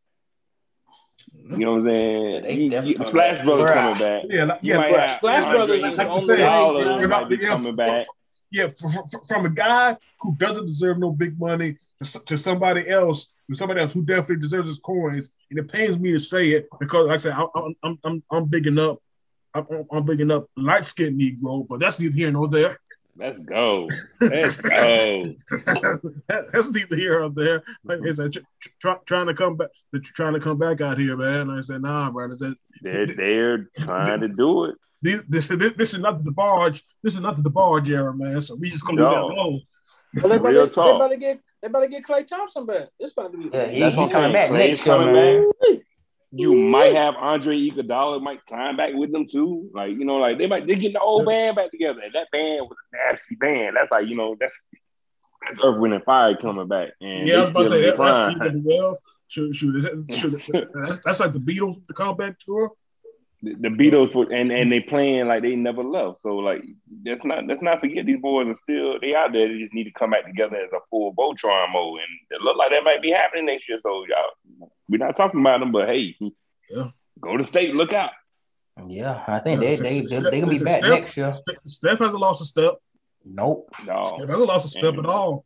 You 1.51 1.59
know 1.59 1.73
what 1.73 1.79
I'm 1.81 1.87
saying? 1.87 2.43
They 2.43 2.55
You- 2.55 2.71
definitely 2.71 2.97
you- 3.05 3.09
Splash 3.09 3.37
back. 3.39 3.45
Brothers 3.45 3.71
Bruh. 3.71 3.75
coming 3.75 3.99
back. 3.99 4.23
Yeah, 4.29 4.45
like, 4.45 4.59
yeah, 4.63 4.77
bruh, 4.77 5.01
have 5.01 5.11
Splash 5.19 5.45
Brothers 5.47 5.83
is 5.85 5.99
like 5.99 6.09
on 6.09 6.21
you 6.21 6.27
the 6.27 6.27
said, 6.27 6.39
way, 6.39 6.45
Iguodala 6.47 7.01
son. 7.01 7.09
might 7.11 7.29
be 7.29 7.37
Yeah, 7.37 7.49
coming 7.49 7.69
f- 7.71 7.77
back. 7.77 8.07
yeah, 8.51 8.69
from, 8.79 8.91
from, 9.11 9.21
from 9.29 9.47
a 9.47 9.51
guy 9.51 9.97
who 10.21 10.37
doesn't 10.37 10.67
deserve 10.67 10.99
no 10.99 11.11
big 11.11 11.39
money 11.39 11.77
to, 12.27 12.39
somebody 12.39 12.89
else, 12.89 13.29
to 13.51 13.55
somebody 13.57 13.81
else 13.81 13.93
who 13.93 14.05
definitely 14.05 14.37
deserves 14.43 14.69
his 14.69 14.79
coins. 14.79 15.31
And 15.51 15.59
it 15.59 15.71
pains 15.71 15.99
me 15.99 16.13
to 16.13 16.21
say 16.21 16.51
it 16.51 16.69
because, 16.81 17.07
like 17.09 17.15
I 17.15 17.19
said, 17.19 17.33
I, 17.33 17.45
I'm, 17.55 17.75
I'm, 17.83 17.99
I'm, 18.05 18.23
I'm 18.31 18.45
bigging 18.47 18.79
up. 18.79 18.99
I'm, 19.55 19.67
I'm 19.93 20.05
bigging 20.07 20.31
up 20.31 20.47
light 20.57 20.87
skinned 20.87 21.21
Negro, 21.21 21.67
but 21.69 21.79
that's 21.81 21.99
neither 21.99 22.15
here 22.15 22.31
nor 22.33 22.49
there. 22.49 22.79
Let's 23.17 23.39
go. 23.41 23.89
Let's 24.21 24.57
go. 24.61 25.35
that's 26.29 26.71
neither 26.73 26.97
here 26.97 27.21
nor 27.21 27.31
there. 27.31 27.63
Like 27.85 28.01
I 28.09 28.15
said, 28.15 28.33
tr- 28.33 28.41
tr- 28.81 29.03
trying 29.05 29.27
to 29.27 29.35
come 29.35 29.57
back, 29.57 29.69
they're 29.93 30.01
trying 30.01 30.33
to 30.35 30.41
come 30.41 30.59
back 30.59 30.81
out 30.81 30.97
here, 30.99 31.17
man. 31.17 31.51
I 31.51 31.61
said, 31.61 31.83
nah, 31.83 32.11
brother. 32.11 32.37
That, 32.37 32.57
They're 32.81 33.07
they're 33.07 33.69
trying 33.81 34.21
to 34.21 34.29
do 34.29 34.65
it. 34.67 34.77
this, 35.03 35.23
this, 35.29 35.49
this, 35.49 35.73
this 35.75 35.93
is 35.95 36.01
not 36.01 36.25
the 36.25 36.31
barge. 36.31 36.83
This 37.03 37.15
is 37.15 37.21
not 37.21 37.43
the 37.43 37.51
barge 37.51 37.91
era, 37.91 38.15
man. 38.15 38.41
So 38.41 38.55
we 38.55 38.71
just 38.71 38.87
gonna 38.87 39.03
leave 39.03 39.11
that 39.11 39.23
alone. 39.23 39.61
Well, 40.15 40.29
they, 40.29 40.37
Real 40.39 40.43
better, 40.43 40.67
they 40.67 40.73
talk. 40.73 41.01
better 41.01 41.17
get 41.17 41.41
they 41.63 41.69
better 41.69 41.87
get 41.89 42.05
Klay 42.05 42.27
Thompson 42.27 42.67
back. 42.67 42.89
It's 42.99 43.13
about 43.13 43.33
to 43.33 43.39
be. 43.39 43.51
Yeah, 43.53 43.69
he, 43.71 43.81
That's 43.81 43.95
he 43.95 44.01
what 44.01 44.11
coming 44.11 44.33
back 44.33 44.51
Klay's 44.51 44.59
next 44.69 44.87
year, 44.87 44.97
coming 44.97 45.13
man. 45.15 45.53
You 46.35 46.55
might 46.55 46.95
have 46.95 47.15
Andre 47.17 47.57
Iguodala 47.57 48.23
might 48.23 48.47
sign 48.49 48.77
back 48.77 48.95
with 48.95 49.13
them 49.13 49.27
too. 49.27 49.71
Like 49.75 49.91
you 49.91 50.05
know, 50.05 50.17
like 50.17 50.39
they 50.39 50.47
might 50.47 50.67
they 50.67 50.77
get 50.77 50.95
the 50.95 51.01
old 51.01 51.27
band 51.27 51.57
back 51.57 51.71
together. 51.71 52.01
And 52.01 52.15
that 52.15 52.31
band 52.33 52.69
was 52.69 52.79
a 52.93 53.13
nasty 53.13 53.35
band. 53.35 53.77
That's 53.77 53.91
like 53.91 54.07
you 54.09 54.17
know 54.17 54.37
that's 54.41 54.59
that's 55.47 55.61
Earth 55.63 55.79
Wind 55.79 55.93
and 55.95 56.05
Fire 56.05 56.35
coming 56.37 56.69
back. 56.69 56.91
And 57.01 57.27
Yeah, 57.29 57.35
I 57.35 57.41
was 57.41 57.51
about 57.51 57.63
to 57.65 57.69
say 57.69 57.83
that, 57.83 57.99
that's 57.99 58.37
even. 58.37 58.95
Shoot, 59.29 59.55
shoot, 59.55 59.73
that, 59.73 60.15
shoot, 60.15 60.69
that's, 60.75 61.01
that's 61.05 61.21
like 61.21 61.33
the 61.33 61.39
Beatles, 61.39 61.77
the 61.87 61.95
comeback 61.95 62.39
tour. 62.39 62.71
the, 63.43 63.55
the 63.55 63.69
Beatles 63.69 64.15
were, 64.15 64.31
and 64.33 64.53
and 64.53 64.71
they 64.71 64.81
playing 64.81 65.27
like 65.27 65.43
they 65.43 65.57
never 65.57 65.83
left. 65.83 66.21
So 66.21 66.37
like 66.37 66.63
let's 67.05 67.25
not 67.25 67.47
let's 67.47 67.63
not 67.63 67.81
forget 67.81 68.07
these 68.07 68.21
boys 68.21 68.47
are 68.49 68.57
still 68.57 69.01
they 69.01 69.15
out 69.15 69.33
there. 69.33 69.49
They 69.49 69.59
just 69.59 69.75
need 69.75 69.85
to 69.85 69.93
come 69.93 70.11
back 70.11 70.27
together 70.27 70.57
as 70.57 70.73
a 70.73 70.81
full 70.91 71.15
Voltron 71.15 71.73
mode, 71.73 72.01
and 72.01 72.39
it 72.39 72.43
look 72.43 72.57
like 72.57 72.71
that 72.71 72.85
might 72.85 73.03
be 73.03 73.11
happening 73.11 73.47
next 73.47 73.69
year. 73.69 73.81
So 73.83 74.05
y'all, 74.07 74.71
we're 74.93 74.99
not 75.07 75.17
talking 75.17 75.41
about 75.41 75.61
them, 75.61 75.73
but 75.73 75.89
hey, 75.89 76.15
Yeah. 76.71 76.91
go 77.21 77.37
to 77.37 77.45
state, 77.47 77.75
look 77.75 77.93
out. 77.93 78.11
Yeah, 78.87 79.23
I 79.27 79.39
think 79.41 79.61
they 79.61 79.77
they 79.77 80.01
they, 80.01 80.19
they 80.31 80.41
gonna 80.41 80.53
be 80.59 80.63
back 80.65 80.83
Steph- 80.85 80.91
next 81.01 81.17
year. 81.17 81.37
Steph 81.65 81.99
hasn't 81.99 82.19
lost 82.21 82.41
a 82.43 82.45
step. 82.45 82.75
Nope. 83.25 83.69
No, 83.87 84.05
Steph 84.17 84.29
hasn't 84.29 84.47
lost 84.49 84.67
a 84.67 84.69
step 84.69 84.95
at 84.99 85.07
all. 85.07 85.45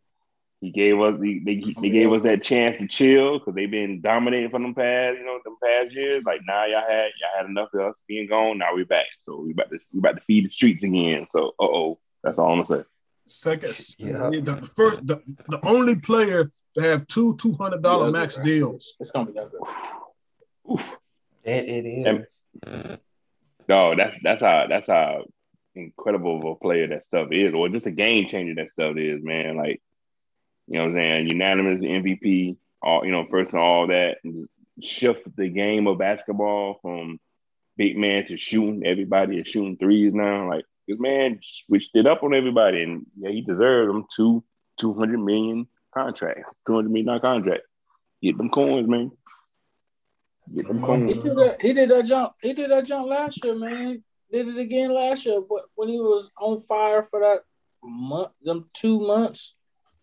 he 0.61 0.71
gave 0.71 0.99
us 1.01 1.19
the, 1.21 1.41
they, 1.45 1.57
they 1.83 1.91
gave 1.91 2.13
us 2.13 2.23
that 2.23 2.43
chance 2.43 2.79
to 2.79 2.87
chill 2.87 3.39
because 3.39 3.55
they've 3.55 3.71
been 3.71 4.01
dominating 4.01 4.49
for 4.51 4.61
them 4.61 4.75
past 4.75 5.19
you 5.19 5.25
know 5.27 5.39
them 5.45 5.57
past 5.63 5.93
years. 5.95 6.23
Like 6.25 6.41
now 6.47 6.65
y'all 6.67 6.83
had 6.89 7.11
y'all 7.21 7.37
had 7.37 7.47
enough 7.47 7.69
of 7.75 7.81
us 7.81 8.01
being 8.09 8.29
gone. 8.29 8.59
Now 8.59 8.75
we're 8.75 8.85
back, 8.87 9.07
so 9.23 9.41
we 9.41 9.51
about 9.53 9.71
to 9.71 9.79
we 9.93 9.99
about 9.99 10.17
to 10.17 10.23
feed 10.23 10.45
the 10.47 10.51
streets 10.51 10.85
again. 10.85 11.27
So 11.31 11.49
uh 11.61 11.65
oh, 11.65 11.99
that's 12.23 12.39
all 12.39 12.53
I'm 12.53 12.63
gonna 12.63 12.83
say. 12.83 12.89
Second, 13.29 13.75
Yeah. 13.99 14.31
the 14.41 14.57
first, 14.77 15.05
the, 15.05 15.17
the 15.49 15.59
only 15.67 15.97
player 15.97 16.53
to 16.77 16.83
have 16.83 17.07
two 17.07 17.37
two 17.37 17.53
hundred 17.55 17.83
dollar 17.83 18.11
max 18.11 18.37
right. 18.37 18.45
deals. 18.45 18.97
It's 19.01 19.11
gonna 19.11 19.27
be 19.27 19.33
that 19.33 19.51
good. 19.51 20.81
It, 21.45 21.65
it 21.69 21.87
is. 21.87 22.07
And- 22.07 22.99
No, 23.69 23.97
that's 23.97 24.17
that's 24.23 24.41
how 24.41 24.67
that's 24.69 24.87
how 24.87 25.25
incredible 25.75 26.39
of 26.39 26.45
a 26.45 26.55
player 26.55 26.87
that 26.89 27.05
Steph 27.09 27.33
is, 27.33 27.55
or 27.55 27.69
just 27.69 27.87
a 27.87 27.91
game 27.91 28.29
changer 28.29 28.55
that 28.55 28.71
Steph 28.71 28.97
is, 28.97 29.23
man. 29.23 29.57
Like, 29.57 29.83
you 30.69 30.79
know 30.79 30.85
what 30.85 30.91
I'm 30.91 30.97
saying? 30.97 31.29
Unanimous 31.29 31.81
MVP, 31.81 32.57
all 32.83 33.05
you 33.05 33.13
know, 33.13 33.27
first 33.31 33.53
and 33.53 33.61
all 33.61 33.89
that, 33.89 34.19
and 34.25 34.49
shift 34.83 35.25
the 35.37 35.49
game 35.49 35.87
of 35.87 35.99
basketball 35.99 36.79
from 36.83 37.19
big 37.77 37.97
man 37.97 38.27
to 38.27 38.37
shooting. 38.37 38.87
Everybody 38.87 39.39
is 39.39 39.49
shooting 39.49 39.77
threes 39.77 40.15
now. 40.15 40.49
Like 40.49 40.65
this 40.87 40.99
man 40.99 41.41
switched 41.43 41.95
it 41.95 42.07
up 42.07 42.23
on 42.23 42.35
everybody, 42.35 42.83
and 42.83 43.07
yeah, 43.19 43.31
he 43.31 43.41
deserved 43.41 43.91
them 43.91 44.07
two 44.15 44.45
two 44.79 44.95
hundred 44.95 45.19
million 45.19 45.67
contracts, 45.97 46.55
two 46.67 46.75
hundred 46.75 46.91
million 46.91 47.07
dollar 47.07 47.21
contract. 47.21 47.63
Get 48.23 48.37
them 48.37 48.51
coins, 48.51 48.89
man. 48.89 49.11
Get 50.55 50.69
them 50.69 50.79
He 50.79 50.85
coins. 50.85 51.13
did 51.25 51.37
that. 51.37 51.57
He 51.61 51.73
did 51.73 51.89
that 51.91 52.07
jump. 52.07 52.33
He 52.41 52.53
did 52.53 52.71
that 52.71 52.85
jump 52.85 53.09
last 53.09 53.45
year, 53.45 53.55
man. 53.55 54.03
Did 54.31 54.49
it 54.49 54.59
again 54.59 54.93
last 54.93 55.25
year, 55.27 55.41
but 55.41 55.63
when 55.75 55.89
he 55.89 55.99
was 55.99 56.31
on 56.41 56.61
fire 56.61 57.03
for 57.03 57.21
that 57.21 57.41
month, 57.83 58.31
them 58.43 58.69
two 58.73 59.01
months. 59.01 59.55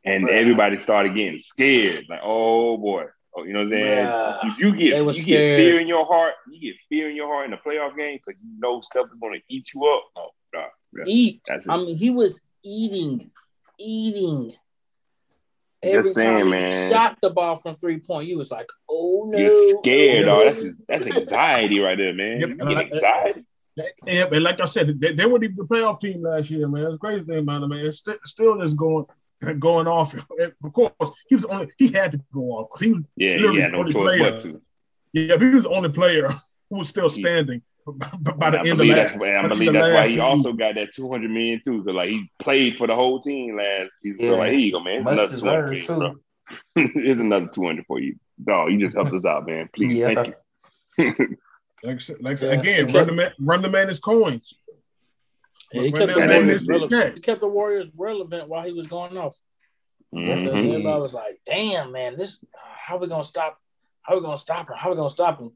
And 0.06 0.30
everybody 0.30 0.80
started 0.82 1.16
getting 1.16 1.40
scared. 1.40 2.06
Like, 2.10 2.22
oh 2.24 2.78
boy. 2.78 3.06
Oh, 3.36 3.44
you 3.44 3.54
know 3.54 3.60
what 3.60 3.74
I'm 3.74 3.84
saying? 3.84 4.06
Bruh. 4.06 4.40
If 4.44 4.60
you 4.60 4.76
get 4.76 5.06
was 5.06 5.18
you 5.18 5.26
get 5.26 5.38
scared. 5.38 5.60
fear 5.60 5.80
in 5.80 5.88
your 5.88 6.06
heart, 6.06 6.34
you 6.52 6.72
get 6.72 6.80
fear 6.88 7.10
in 7.10 7.16
your 7.16 7.28
heart 7.28 7.46
in 7.46 7.52
the 7.52 7.58
playoff 7.58 7.98
game 7.98 8.20
because 8.24 8.40
you 8.44 8.60
know 8.60 8.82
Steph 8.82 9.06
is 9.06 9.20
gonna 9.20 9.38
eat 9.50 9.74
you 9.74 9.86
up. 9.86 10.04
Oh 10.16 10.30
god. 10.54 10.70
Yeah. 10.96 11.04
Eat. 11.08 11.42
I 11.68 11.78
mean, 11.78 11.98
he 11.98 12.10
was 12.12 12.42
eating, 12.64 13.32
eating. 13.80 14.54
Just 15.84 15.96
Every 15.96 16.04
saying, 16.12 16.40
time 16.40 16.50
man. 16.52 16.90
shot 16.92 17.18
the 17.22 17.30
ball 17.30 17.56
from 17.58 17.76
three 17.76 18.00
point, 18.00 18.28
you 18.30 18.38
was 18.38 18.52
like, 18.52 18.70
"Oh 18.90 19.26
no!" 19.28 19.38
You're 19.38 19.80
scared, 19.80 20.28
oh, 20.28 20.46
dog. 20.54 20.56
That's 20.88 21.06
that's 21.06 21.18
anxiety 21.18 21.80
right 21.80 21.98
there, 21.98 22.14
man. 22.14 22.40
Yep. 22.40 22.50
You 22.50 22.56
get 22.56 22.94
anxiety. 22.94 23.46
Yeah, 24.06 24.26
and 24.32 24.44
like 24.44 24.62
I 24.62 24.66
said, 24.66 25.00
they, 25.00 25.14
they 25.14 25.26
weren't 25.26 25.44
even 25.44 25.56
the 25.58 25.64
playoff 25.66 26.00
team 26.00 26.22
last 26.24 26.50
year, 26.50 26.68
man. 26.68 26.84
It's 26.86 27.00
crazy 27.00 27.26
thing 27.26 27.40
about 27.40 27.64
it, 27.64 27.68
man. 27.68 27.86
It's 27.86 28.00
st- 28.00 28.20
still 28.24 28.60
just 28.62 28.78
going 28.78 29.06
going 29.60 29.88
off. 29.88 30.14
Of 30.14 30.74
course, 30.74 30.94
he 31.28 31.36
was 31.36 31.44
only 31.46 31.70
he 31.78 31.90
had 31.92 32.12
to 32.14 32.22
go 32.34 32.42
off 32.52 32.70
because 32.70 32.82
he 32.86 32.94
was 32.94 33.04
Yeah, 33.18 33.36
Literally 33.38 33.58
he 33.58 33.62
had 33.64 33.72
no 33.74 33.80
only 33.80 33.92
player. 33.92 34.32
but 34.32 34.40
to. 34.42 34.62
yeah, 35.12 35.38
he 35.38 35.46
was 35.50 35.64
the 35.64 35.70
only 35.72 35.90
player 35.90 36.30
who 36.70 36.78
was 36.80 36.88
still 36.90 37.10
standing 37.10 37.62
by, 37.86 38.32
by 38.38 38.50
the 38.52 38.58
I 38.58 38.62
end 38.62 38.70
of 38.72 38.78
believe 38.78 38.96
last. 38.96 39.10
that's, 39.14 39.20
why- 39.20 39.38
I 39.38 39.48
believe 39.48 39.74
that's 39.74 39.84
why 39.84 39.94
last 39.94 40.08
he 40.08 40.14
season. 40.14 40.26
also 40.26 40.54
got 40.54 40.76
that 40.76 40.94
200 40.94 41.30
million 41.32 41.62
too. 41.64 41.82
Because 41.84 41.96
like 41.96 42.10
he 42.10 42.32
played 42.40 42.78
for 42.78 42.88
the 42.88 42.96
whole 42.96 43.20
team 43.20 43.58
last 43.58 44.00
season. 44.00 44.20
So 44.20 44.26
Yeah. 44.26 44.32
like, 44.34 44.52
here 44.52 44.60
you 44.60 44.72
go, 44.72 44.80
man. 44.80 44.96
It's 44.98 45.04
Much 45.06 45.14
another 45.18 45.38
200 45.38 45.70
deserved 45.76 45.86
for 45.86 45.94
you, 45.94 46.00
bro. 46.00 46.14
too. 46.88 46.92
Here's 47.02 47.20
another 47.20 47.48
200 47.48 47.86
for 47.86 48.00
you. 48.00 48.16
Dog, 48.44 48.72
you 48.72 48.80
just 48.80 48.96
helped 48.96 49.14
us 49.14 49.26
out, 49.26 49.46
man. 49.46 49.70
Please, 49.76 49.96
Yeah. 49.98 50.14
thank 50.14 50.36
you. 50.98 51.38
Like, 51.84 52.00
like 52.22 52.42
Yeah. 52.42 52.50
again, 52.52 52.84
Okay. 52.86 52.98
run 52.98 53.08
the 53.08 53.14
man, 53.14 53.32
run 53.40 53.62
the 53.62 53.70
man 53.70 53.88
his 53.90 54.00
coins. 54.00 54.58
Yeah, 55.74 55.82
he 55.82 55.92
kept 55.92 56.14
the 56.14 56.20
man 56.20 56.30
Warriors 56.30 56.60
his 56.60 56.68
relevant. 56.68 57.16
He 57.16 57.22
kept 57.22 57.42
the 57.42 57.48
Warriors 57.48 57.90
relevant 57.98 58.48
while 58.48 58.64
he 58.64 58.72
was 58.74 58.88
going 58.88 59.18
off. 59.18 59.36
Because 60.14 60.42
Mhm. 60.42 60.56
everybody 60.56 61.02
was 61.02 61.14
like, 61.16 61.42
"Damn, 61.46 61.92
man, 61.92 62.16
this 62.16 62.40
how 62.78 62.98
we 62.98 63.08
gonna 63.08 63.24
stop? 63.24 63.60
How 64.04 64.14
we 64.16 64.22
gonna 64.22 64.38
stop 64.38 64.70
him? 64.70 64.76
How 64.78 64.92
we 64.92 64.96
gonna 64.96 65.10
stop 65.10 65.40
him?" 65.40 65.52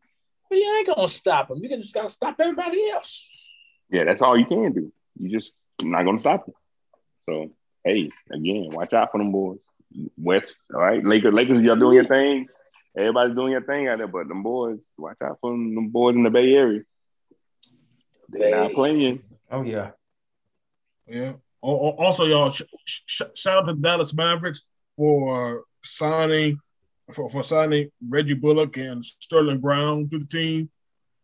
But 0.49 0.57
you 0.57 0.75
ain't 0.77 0.95
gonna 0.95 1.07
stop 1.07 1.49
them. 1.49 1.59
You 1.61 1.69
can 1.69 1.81
just 1.81 1.93
gotta 1.93 2.09
stop 2.09 2.35
everybody 2.39 2.89
else. 2.89 3.25
Yeah, 3.89 4.03
that's 4.05 4.21
all 4.21 4.37
you 4.37 4.45
can 4.45 4.73
do. 4.73 4.91
You 5.19 5.29
just 5.29 5.55
not 5.81 6.03
gonna 6.03 6.19
stop 6.19 6.47
it. 6.47 6.53
So 7.25 7.51
hey, 7.83 8.09
again, 8.31 8.69
watch 8.71 8.93
out 8.93 9.11
for 9.11 9.17
them 9.17 9.31
boys. 9.31 9.59
West, 10.17 10.59
all 10.73 10.81
right. 10.81 11.03
Lakers, 11.03 11.33
Lakers, 11.33 11.61
y'all 11.61 11.75
doing 11.75 11.95
your 11.95 12.05
thing. 12.05 12.47
Everybody's 12.97 13.35
doing 13.35 13.51
your 13.51 13.61
thing 13.63 13.87
out 13.87 13.99
there, 13.99 14.07
but 14.07 14.27
them 14.27 14.43
boys, 14.43 14.91
watch 14.97 15.17
out 15.23 15.37
for 15.39 15.51
them, 15.51 15.75
them 15.75 15.89
boys 15.89 16.15
in 16.15 16.23
the 16.23 16.29
Bay 16.29 16.53
Area. 16.53 16.81
They're 18.29 18.51
not 18.59 18.69
Bay. 18.69 18.75
playing. 18.75 19.23
Oh 19.51 19.63
yeah. 19.63 19.91
Yeah. 21.07 21.33
Al- 21.63 21.71
al- 21.71 21.95
Also, 22.05 22.25
y'all, 22.25 22.49
sh- 22.51 22.63
sh- 22.85 23.21
shout 23.33 23.63
out 23.63 23.67
to 23.67 23.75
Dallas 23.75 24.13
Mavericks 24.13 24.61
for 24.97 25.63
signing 25.83 26.59
for, 27.13 27.29
for 27.29 27.43
signing 27.43 27.89
Reggie 28.07 28.33
Bullock 28.33 28.77
and 28.77 29.03
Sterling 29.03 29.59
Brown 29.59 30.09
to 30.09 30.19
the 30.19 30.25
team. 30.25 30.69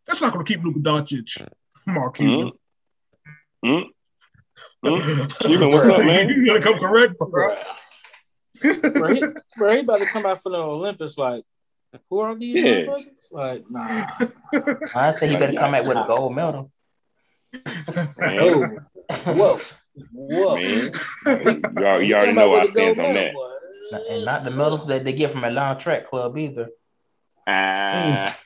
That's 0.08 0.22
not 0.22 0.34
going 0.34 0.46
to 0.46 0.54
keep 0.54 0.64
Luka 0.64 0.80
Doncic, 0.80 1.46
Mark 1.88 2.16
Cuban. 2.16 2.52
Mm. 3.66 3.84
Mm. 4.86 5.40
Cuban, 5.40 5.72
what's 5.72 5.88
up, 5.88 6.06
man? 6.06 6.30
You 6.30 6.46
gotta 6.48 6.62
come 6.62 6.78
correct, 6.78 7.16
bro. 7.18 7.56
Bro, 8.62 9.14
he, 9.14 9.24
bro, 9.58 9.74
he 9.74 9.80
about 9.80 9.98
to 10.00 10.06
come 10.06 10.26
out 10.26 10.42
for 10.42 10.50
the 10.52 10.58
Olympics. 10.58 11.18
Like, 11.18 11.44
who 12.10 12.20
are 12.20 12.36
these 12.36 12.56
Yeah. 12.56 12.64
motherfuckers? 12.86 13.32
Like, 13.32 13.64
nah. 13.70 14.06
I 14.96 15.12
say 15.12 15.28
he 15.30 15.38
better 15.38 15.58
come 15.58 15.74
out 15.74 15.86
with 15.86 15.98
a 15.98 16.04
gold 16.06 16.36
medal. 16.36 16.72
Man, 18.18 18.78
whoa, 19.26 19.60
whoa. 20.14 20.56
man. 20.56 20.64
You 20.66 20.92
already, 21.26 22.08
you 22.08 22.16
already 22.16 22.32
know 22.34 22.52
out 22.52 22.56
our 22.56 22.62
with 22.64 22.72
stance 22.72 23.00
on 23.00 23.14
that. 23.14 23.34
boy. 23.34 23.53
And 23.94 24.26
not 24.26 24.44
the 24.44 24.52
medals 24.52 24.88
that 24.88 25.04
they 25.04 25.14
get 25.14 25.32
from 25.32 25.44
Atlanta 25.44 25.80
Track 25.80 26.06
Club 26.06 26.38
either. 26.38 26.70
Ah. 27.46 28.38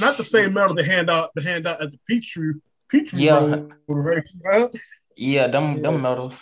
Not 0.00 0.16
the 0.16 0.24
same 0.24 0.54
medal 0.54 0.74
they 0.74 0.84
hand 0.84 1.10
out. 1.10 1.30
They 1.34 1.42
hand 1.42 1.66
out 1.66 1.82
at 1.82 1.92
the 1.92 1.98
Peachtree 2.08 2.54
Peachtree 2.88 3.24
Yeah. 3.24 3.40
Bowl 3.86 3.96
race, 3.96 4.34
man. 4.40 4.70
Yeah, 5.16 5.48
them 5.48 5.82
them 5.82 6.00
medals. 6.00 6.40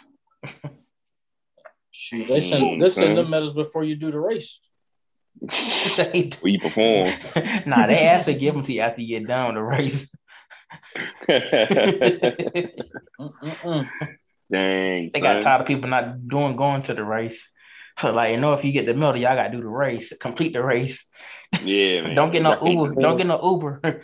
Shoot, 1.90 2.28
they 2.28 2.40
send 2.40 2.80
they 2.80 2.89
send 2.89 3.18
them 3.18 3.28
medals 3.28 3.52
before 3.52 3.84
you 3.84 3.97
do 3.97 4.10
the 4.10 4.20
race. 4.20 4.60
They 5.97 6.30
do. 6.30 6.39
we 6.43 6.59
perform. 6.59 7.12
nah, 7.66 7.86
they 7.86 8.06
actually 8.06 8.36
give 8.36 8.55
them 8.55 8.62
to 8.62 8.72
you 8.72 8.80
after 8.80 9.02
you 9.02 9.18
get 9.18 9.26
done 9.28 9.55
with 9.55 9.56
the 9.56 9.62
race. 9.62 10.14
Dang. 14.52 15.10
They 15.12 15.20
got 15.20 15.42
tired 15.42 15.62
of 15.62 15.66
people 15.66 15.88
not 15.88 16.28
doing 16.28 16.56
going 16.56 16.82
to 16.82 16.94
the 16.94 17.02
race. 17.02 17.48
So 17.98 18.12
like, 18.12 18.32
you 18.32 18.40
know, 18.40 18.52
if 18.52 18.64
you 18.64 18.72
get 18.72 18.86
the 18.86 18.94
medal, 18.94 19.16
y'all 19.16 19.34
gotta 19.34 19.50
do 19.50 19.60
the 19.62 19.68
race, 19.68 20.12
complete 20.20 20.52
the 20.52 20.62
race. 20.62 21.04
Yeah, 21.64 22.02
man. 22.02 22.14
Don't 22.14 22.30
get 22.30 22.42
no 22.42 22.54
Y'all 22.54 22.68
Uber. 22.68 22.94
do 22.94 23.00
Don't 23.00 23.16
get 23.16 23.26
no 23.26 23.40
Uber. 23.42 24.02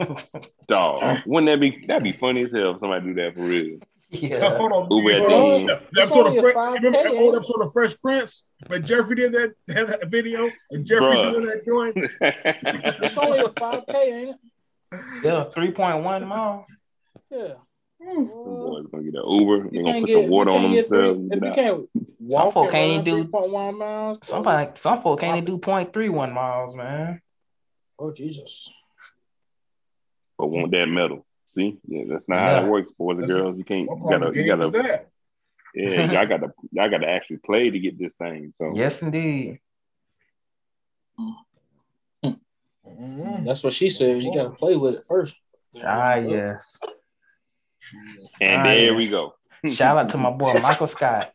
Dog, 0.66 1.20
wouldn't 1.26 1.50
that 1.50 1.60
be 1.60 1.84
that'd 1.86 2.02
be 2.02 2.12
funny 2.12 2.44
as 2.44 2.52
hell 2.52 2.72
if 2.72 2.80
somebody 2.80 3.06
do 3.06 3.14
that 3.14 3.34
for 3.34 3.42
real? 3.42 3.78
yeah. 4.10 4.56
Hold 4.56 4.72
on, 4.72 4.90
Uber 4.90 5.10
at 5.12 5.18
hold 5.20 5.30
the 5.30 5.36
on. 5.36 5.60
end. 5.60 5.68
That 5.92 6.02
episode 6.02 6.20
of 6.20 6.26
only 6.26 6.38
a 6.38 6.42
Fresh, 6.42 6.54
5K, 6.54 6.74
remember 6.82 7.02
that 7.02 7.14
old 7.14 7.36
episode 7.36 7.62
of 7.62 7.72
Fresh 7.72 8.00
Prince 8.00 8.44
when 8.66 8.86
Jeffrey 8.86 9.16
did 9.16 9.32
that, 9.32 9.54
that 9.68 10.08
video 10.10 10.50
and 10.70 10.84
Jeffrey 10.86 11.06
Bruh. 11.06 11.32
doing 11.32 11.46
that 11.46 11.64
joint? 11.66 11.96
It's 13.02 13.16
only 13.16 13.38
a 13.40 13.48
five 13.50 13.84
k, 13.88 14.22
ain't 14.22 14.30
it? 14.30 15.00
Yeah, 15.24 15.44
three 15.44 15.70
point 15.70 16.02
one 16.02 16.26
mile. 16.26 16.66
Yeah. 17.30 17.54
Them 18.04 18.26
boys 18.26 18.86
gonna 18.90 19.04
get 19.04 19.14
an 19.14 19.22
Uber. 19.26 19.56
They're 19.58 19.72
You 19.72 19.82
gonna 19.82 19.92
can't 19.92 20.02
put 20.02 20.06
get 20.08 20.22
some 20.22 20.28
water 20.30 20.50
on 20.50 20.56
can't 20.60 20.72
get 20.74 20.88
themselves. 20.88 21.28
if 21.30 21.42
you 21.44 21.50
can't 21.52 21.88
walk 22.20 22.54
folk 22.54 22.70
can't 22.70 23.04
do- 23.04 23.24
3.1 23.24 23.78
miles. 23.78 24.18
bro. 24.18 24.26
Somebody, 24.28 24.70
some 24.76 25.02
folk 25.02 25.20
can't 25.20 25.46
do 25.46 25.58
point 25.58 25.92
three 25.92 26.08
one 26.08 26.32
miles, 26.32 26.74
man. 26.74 27.20
Oh 27.98 28.12
Jesus. 28.12 28.72
But 30.38 30.48
want 30.48 30.72
that 30.72 30.86
medal. 30.86 31.24
See, 31.46 31.78
yeah, 31.86 32.04
that's 32.08 32.28
not 32.28 32.38
how 32.38 32.64
it 32.64 32.68
works, 32.68 32.90
boys 32.92 33.18
and 33.18 33.28
That's 33.28 33.32
girls. 33.32 33.58
You 33.58 33.64
can't. 33.64 33.88
You 33.88 34.06
gotta. 34.08 34.32
You 34.34 34.46
gotta. 34.46 35.04
Yeah, 35.74 36.12
y'all 36.12 36.26
got 36.26 36.40
to. 36.40 36.52
Y'all 36.72 36.90
got 36.90 36.98
to 36.98 37.08
actually 37.08 37.36
play 37.38 37.70
to 37.70 37.78
get 37.78 37.98
this 37.98 38.14
thing. 38.14 38.52
So 38.56 38.74
Yes, 38.74 39.02
indeed. 39.02 39.60
Mhm. 42.84 43.44
That's 43.44 43.62
what 43.64 43.72
she 43.72 43.88
said. 43.90 44.22
You 44.22 44.34
gotta 44.34 44.50
play 44.50 44.76
with 44.76 44.94
it 44.94 45.04
first. 45.04 45.36
Ah, 45.82 46.14
yes. 46.16 46.78
And 48.40 48.60
Ah, 48.60 48.64
there 48.64 48.90
yeah. 48.90 48.96
we 48.96 49.08
go. 49.08 49.34
Shout 49.68 49.96
out 49.98 50.10
to 50.10 50.18
my 50.18 50.30
boy 50.30 50.52
Michael 50.60 50.86
Scott. 50.86 51.32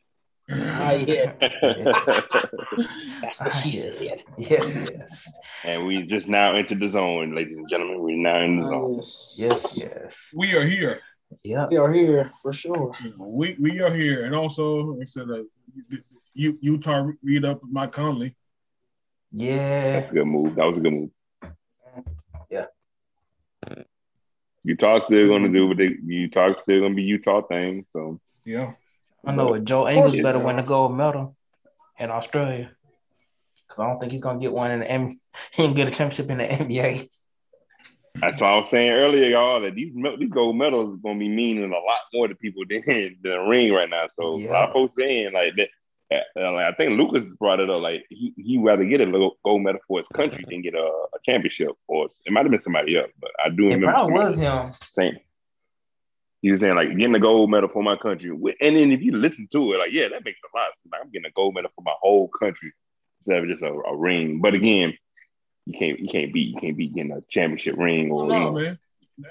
Ah, 0.49 0.91
yes. 0.93 1.35
That's 1.41 3.41
Ah, 3.41 3.45
what 3.45 3.53
she 3.53 3.69
yes. 3.69 3.97
said. 3.97 4.23
Yes, 4.37 4.75
yes, 4.75 5.29
and 5.65 5.85
we 5.85 6.03
just 6.03 6.27
now 6.27 6.55
entered 6.55 6.79
the 6.79 6.87
zone, 6.87 7.35
ladies 7.35 7.57
and 7.57 7.69
gentlemen. 7.69 7.99
We're 8.01 8.17
now 8.17 8.39
in 8.41 8.61
the 8.61 8.67
zone. 8.67 8.95
Yes. 8.95 9.35
yes, 9.39 9.83
yes. 9.85 10.17
We 10.33 10.55
are 10.55 10.65
here. 10.65 11.01
Yeah. 11.43 11.67
We 11.69 11.77
are 11.77 11.91
here 11.91 12.31
for 12.41 12.53
sure. 12.53 12.93
We 13.17 13.57
we 13.59 13.81
are 13.81 13.93
here, 13.93 14.23
and 14.25 14.33
also 14.35 14.93
like 14.95 15.01
I 15.01 15.05
said 15.05 15.29
uh, 15.29 15.43
you 16.33 16.57
Utah 16.61 17.09
read 17.21 17.43
up 17.43 17.59
Mike 17.69 17.91
Conley. 17.91 18.35
Yeah. 19.33 19.99
That's 19.99 20.11
a 20.11 20.13
good 20.13 20.25
move. 20.27 20.55
That 20.55 20.65
was 20.65 20.77
a 20.77 20.79
good 20.79 20.93
move. 20.93 21.09
Utah 24.67 24.99
still 24.99 25.29
gonna 25.29 25.45
mm-hmm. 25.45 25.53
do 25.53 25.67
what 25.69 25.77
they 25.77 25.95
Utah 26.05 26.53
still 26.61 26.81
gonna 26.81 26.93
be 26.93 27.03
Utah 27.03 27.41
thing. 27.41 27.85
So 27.93 28.19
Yeah, 28.43 28.73
I 29.25 29.33
know 29.33 29.47
what 29.47 29.63
Joe 29.63 29.83
course 29.83 30.13
Ingles 30.13 30.21
better 30.21 30.45
win 30.45 30.57
the 30.57 30.61
gold 30.61 30.93
medal 30.93 31.37
in 31.97 32.11
Australia. 32.11 32.71
Cause 33.69 33.79
I 33.79 33.87
don't 33.87 33.99
think 33.99 34.11
he's 34.11 34.21
gonna 34.21 34.39
get 34.39 34.51
one 34.51 34.71
in 34.71 34.79
the 34.79 34.91
M. 34.91 35.19
He 35.53 35.63
didn't 35.63 35.77
get 35.77 35.87
a 35.87 35.91
championship 35.91 36.29
in 36.31 36.39
the 36.39 36.43
NBA. 36.43 37.07
that's 38.19 38.41
what 38.41 38.49
I 38.49 38.57
was 38.57 38.69
saying 38.69 38.89
earlier, 38.89 39.29
y'all. 39.29 39.61
That 39.61 39.75
these 39.75 39.93
these 40.19 40.29
gold 40.29 40.57
medals 40.57 40.95
is 40.95 41.01
gonna 41.01 41.17
be 41.17 41.29
meaning 41.29 41.71
a 41.71 41.75
lot 41.75 41.99
more 42.13 42.27
to 42.27 42.35
people 42.35 42.63
than, 42.69 42.83
than 42.87 43.15
the 43.23 43.37
ring 43.47 43.71
right 43.71 43.89
now. 43.89 44.07
So 44.19 44.23
a 44.23 44.29
lot 44.31 44.39
Yeah. 44.39 44.63
of 44.65 44.73
folks 44.73 44.95
saying 44.97 45.31
like 45.31 45.55
that 45.55 45.61
like, 45.61 45.71
I 46.11 46.71
think 46.77 46.97
Lucas 46.97 47.25
brought 47.39 47.59
it 47.59 47.69
up. 47.69 47.81
Like 47.81 48.05
he 48.09 48.33
he 48.37 48.57
rather 48.57 48.85
get 48.85 49.01
a 49.01 49.05
gold 49.43 49.61
medal 49.61 49.81
for 49.87 49.99
his 49.99 50.07
country 50.09 50.45
than 50.47 50.61
get 50.61 50.73
a, 50.75 50.83
a 50.83 51.19
championship. 51.25 51.71
Or 51.87 52.07
it 52.25 52.31
might 52.31 52.43
have 52.45 52.51
been 52.51 52.61
somebody 52.61 52.97
else, 52.97 53.11
but 53.19 53.31
I 53.43 53.49
do 53.49 53.65
It 53.69 53.75
remember 53.75 53.87
probably 53.91 54.13
was 54.13 54.37
him. 54.37 54.71
saying 54.83 55.19
he 56.41 56.51
was 56.51 56.61
saying 56.61 56.75
like 56.75 56.95
getting 56.95 57.15
a 57.15 57.19
gold 57.19 57.49
medal 57.49 57.69
for 57.69 57.83
my 57.83 57.97
country. 57.97 58.29
And 58.29 58.77
then 58.77 58.91
if 58.91 59.01
you 59.01 59.17
listen 59.17 59.47
to 59.51 59.73
it, 59.73 59.77
like 59.77 59.91
yeah, 59.91 60.07
that 60.09 60.23
makes 60.23 60.39
a 60.43 60.57
lot. 60.57 60.69
of 60.69 60.75
sense. 60.75 60.91
Like, 60.91 61.01
I'm 61.03 61.11
getting 61.11 61.25
a 61.25 61.31
gold 61.31 61.55
medal 61.55 61.71
for 61.75 61.81
my 61.81 61.93
whole 62.01 62.29
country 62.29 62.71
instead 63.19 63.43
of 63.43 63.49
just 63.49 63.63
a, 63.63 63.67
a 63.71 63.95
ring. 63.97 64.39
But 64.39 64.53
again, 64.53 64.97
you 65.65 65.77
can't 65.77 65.99
you 65.99 66.07
can't 66.07 66.33
beat 66.33 66.53
you 66.55 66.61
can't 66.61 66.77
beat 66.77 66.95
getting 66.95 67.11
a 67.11 67.21
championship 67.29 67.75
ring 67.77 68.11
or 68.11 68.23
you 68.25 68.29
no, 68.29 68.43
know, 68.43 68.51
man. 68.53 68.79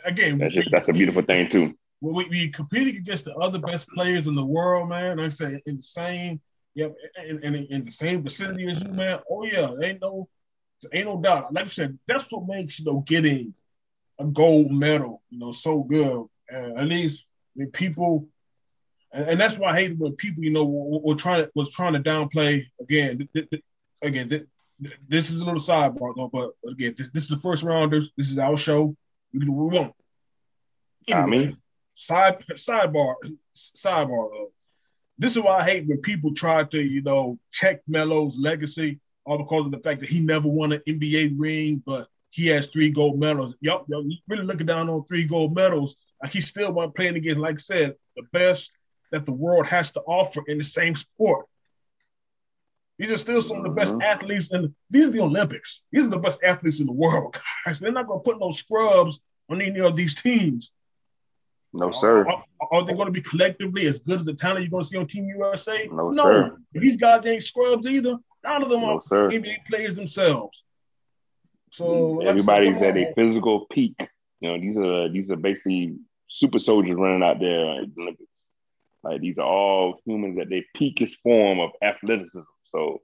Again, 0.04 0.38
that's 0.38 0.52
just 0.54 0.70
that's 0.70 0.88
a 0.88 0.92
beautiful 0.92 1.22
thing 1.22 1.48
too. 1.48 1.72
when 2.00 2.14
we, 2.14 2.28
we 2.28 2.48
competing 2.50 2.96
against 2.96 3.24
the 3.24 3.34
other 3.36 3.58
best 3.60 3.88
players 3.88 4.26
in 4.26 4.34
the 4.34 4.44
world, 4.44 4.88
man. 4.88 5.16
Like 5.16 5.26
I 5.26 5.28
say 5.30 5.60
in 5.66 5.80
yeah, 6.76 6.88
in, 7.26 7.42
in, 7.42 7.54
in 7.54 7.84
the 7.86 7.90
same 7.90 8.22
vicinity 8.22 8.68
as 8.68 8.82
you, 8.82 8.90
man. 8.90 9.18
Oh 9.30 9.44
yeah, 9.44 9.70
ain't 9.82 10.02
no, 10.02 10.28
ain't 10.92 11.06
no 11.06 11.18
doubt. 11.20 11.52
Like 11.52 11.64
I 11.64 11.68
said, 11.68 11.98
that's 12.06 12.30
what 12.30 12.46
makes 12.46 12.78
you 12.78 12.84
know 12.84 13.00
getting 13.06 13.54
a 14.18 14.26
gold 14.26 14.70
medal, 14.70 15.22
you 15.30 15.38
know, 15.38 15.52
so 15.52 15.82
good. 15.82 16.26
Uh, 16.52 16.74
at 16.76 16.86
least 16.86 17.26
when 17.54 17.70
people, 17.70 18.28
and, 19.10 19.30
and 19.30 19.40
that's 19.40 19.56
why 19.56 19.70
I 19.70 19.80
hate 19.80 19.96
when 19.96 20.16
people, 20.16 20.44
you 20.44 20.50
know, 20.50 20.66
were, 20.66 21.00
were 21.00 21.14
trying 21.14 21.46
was 21.54 21.70
trying 21.70 21.94
to 21.94 22.00
downplay 22.00 22.62
again. 22.78 23.26
th- 23.32 23.48
th- 23.50 23.62
again, 24.02 24.28
th- 24.28 24.44
th- 24.82 25.00
this 25.08 25.30
is 25.30 25.40
a 25.40 25.44
little 25.46 25.58
sidebar 25.58 26.14
though, 26.14 26.28
but 26.30 26.50
again, 26.70 26.94
this, 26.98 27.10
this 27.10 27.22
is 27.22 27.30
the 27.30 27.38
first 27.38 27.62
rounders. 27.62 28.10
This 28.18 28.30
is 28.30 28.38
our 28.38 28.56
show. 28.56 28.94
We 29.32 29.40
can 29.40 29.48
do 29.48 29.52
what 29.52 29.72
we 29.72 29.78
want. 29.78 29.94
I 31.10 31.26
mean, 31.26 31.56
side 31.94 32.44
sidebar 32.50 33.14
sidebar 33.56 34.28
though. 34.30 34.50
This 35.18 35.36
is 35.36 35.42
why 35.42 35.58
I 35.58 35.64
hate 35.64 35.86
when 35.86 35.98
people 35.98 36.34
try 36.34 36.64
to, 36.64 36.80
you 36.80 37.02
know, 37.02 37.38
check 37.50 37.80
Melo's 37.88 38.38
legacy 38.38 39.00
all 39.24 39.38
because 39.38 39.66
of 39.66 39.72
the 39.72 39.78
fact 39.78 40.00
that 40.00 40.08
he 40.08 40.20
never 40.20 40.46
won 40.48 40.72
an 40.72 40.82
NBA 40.86 41.34
ring, 41.36 41.82
but 41.84 42.08
he 42.30 42.46
has 42.48 42.68
three 42.68 42.90
gold 42.90 43.18
medals. 43.18 43.54
Yup, 43.60 43.86
y'all 43.88 44.08
really 44.28 44.44
looking 44.44 44.66
down 44.66 44.88
on 44.88 45.04
three 45.06 45.24
gold 45.24 45.54
medals. 45.54 45.96
Like 46.22 46.32
he 46.32 46.40
still 46.40 46.72
wasn't 46.72 46.94
playing 46.94 47.16
against, 47.16 47.40
like 47.40 47.54
I 47.54 47.58
said, 47.58 47.94
the 48.14 48.22
best 48.32 48.72
that 49.10 49.26
the 49.26 49.32
world 49.32 49.66
has 49.66 49.90
to 49.92 50.00
offer 50.02 50.42
in 50.46 50.58
the 50.58 50.64
same 50.64 50.94
sport. 50.94 51.46
These 52.98 53.10
are 53.10 53.18
still 53.18 53.42
some 53.42 53.58
of 53.58 53.62
the 53.64 53.70
best 53.70 53.94
Mhm. 53.94 54.02
athletes, 54.02 54.50
and 54.50 54.74
these 54.90 55.08
are 55.08 55.10
the 55.10 55.20
Olympics. 55.20 55.82
These 55.92 56.06
are 56.06 56.10
the 56.10 56.18
best 56.18 56.42
athletes 56.42 56.80
in 56.80 56.86
the 56.86 56.92
world, 56.92 57.36
guys. 57.66 57.78
They're 57.78 57.92
not 57.92 58.06
going 58.06 58.20
to 58.20 58.24
put 58.24 58.40
no 58.40 58.50
scrubs 58.50 59.18
on 59.48 59.60
any 59.60 59.80
of 59.80 59.96
these 59.96 60.14
teams. 60.14 60.72
No 61.76 61.92
sir, 61.92 62.26
Are, 62.26 62.44
are 62.72 62.84
they 62.84 62.94
going 62.94 63.06
to 63.06 63.12
be 63.12 63.22
collectively 63.22 63.86
as 63.86 63.98
good 63.98 64.20
as 64.20 64.26
the 64.26 64.34
talent 64.34 64.60
you're 64.60 64.70
going 64.70 64.82
to 64.82 64.88
see 64.88 64.98
on 64.98 65.06
Team 65.06 65.26
USA? 65.28 65.88
No, 65.92 66.12
sir. 66.14 66.56
These 66.72 66.96
guys 66.96 67.26
ain't 67.26 67.42
scrubs 67.42 67.86
either. 67.86 68.16
None 68.44 68.62
of 68.62 68.68
them 68.68 68.80
no 68.80 68.96
are 68.96 69.02
sir. 69.02 69.28
NBA 69.28 69.66
players 69.68 69.94
themselves. 69.94 70.62
So 71.70 71.84
like 71.84 72.28
I 72.28 72.30
said, 72.30 72.38
Everybody's 72.38 72.82
at 72.82 72.96
a 72.96 73.12
physical 73.14 73.66
peak. 73.66 73.96
You 74.40 74.48
know, 74.48 74.60
these 74.60 74.76
are 74.76 75.08
these 75.08 75.30
are 75.30 75.36
basically 75.36 75.96
super 76.28 76.58
soldiers 76.58 76.96
running 76.96 77.22
out 77.22 77.40
there 77.40 77.82
at 77.82 77.94
the 77.94 78.02
Olympics. 78.02 78.30
Like 79.02 79.20
these 79.20 79.38
are 79.38 79.46
all 79.46 80.00
humans 80.04 80.38
at 80.38 80.48
their 80.48 80.62
peakest 80.74 81.20
form 81.22 81.60
of 81.60 81.70
athleticism. 81.82 82.40
So, 82.72 83.02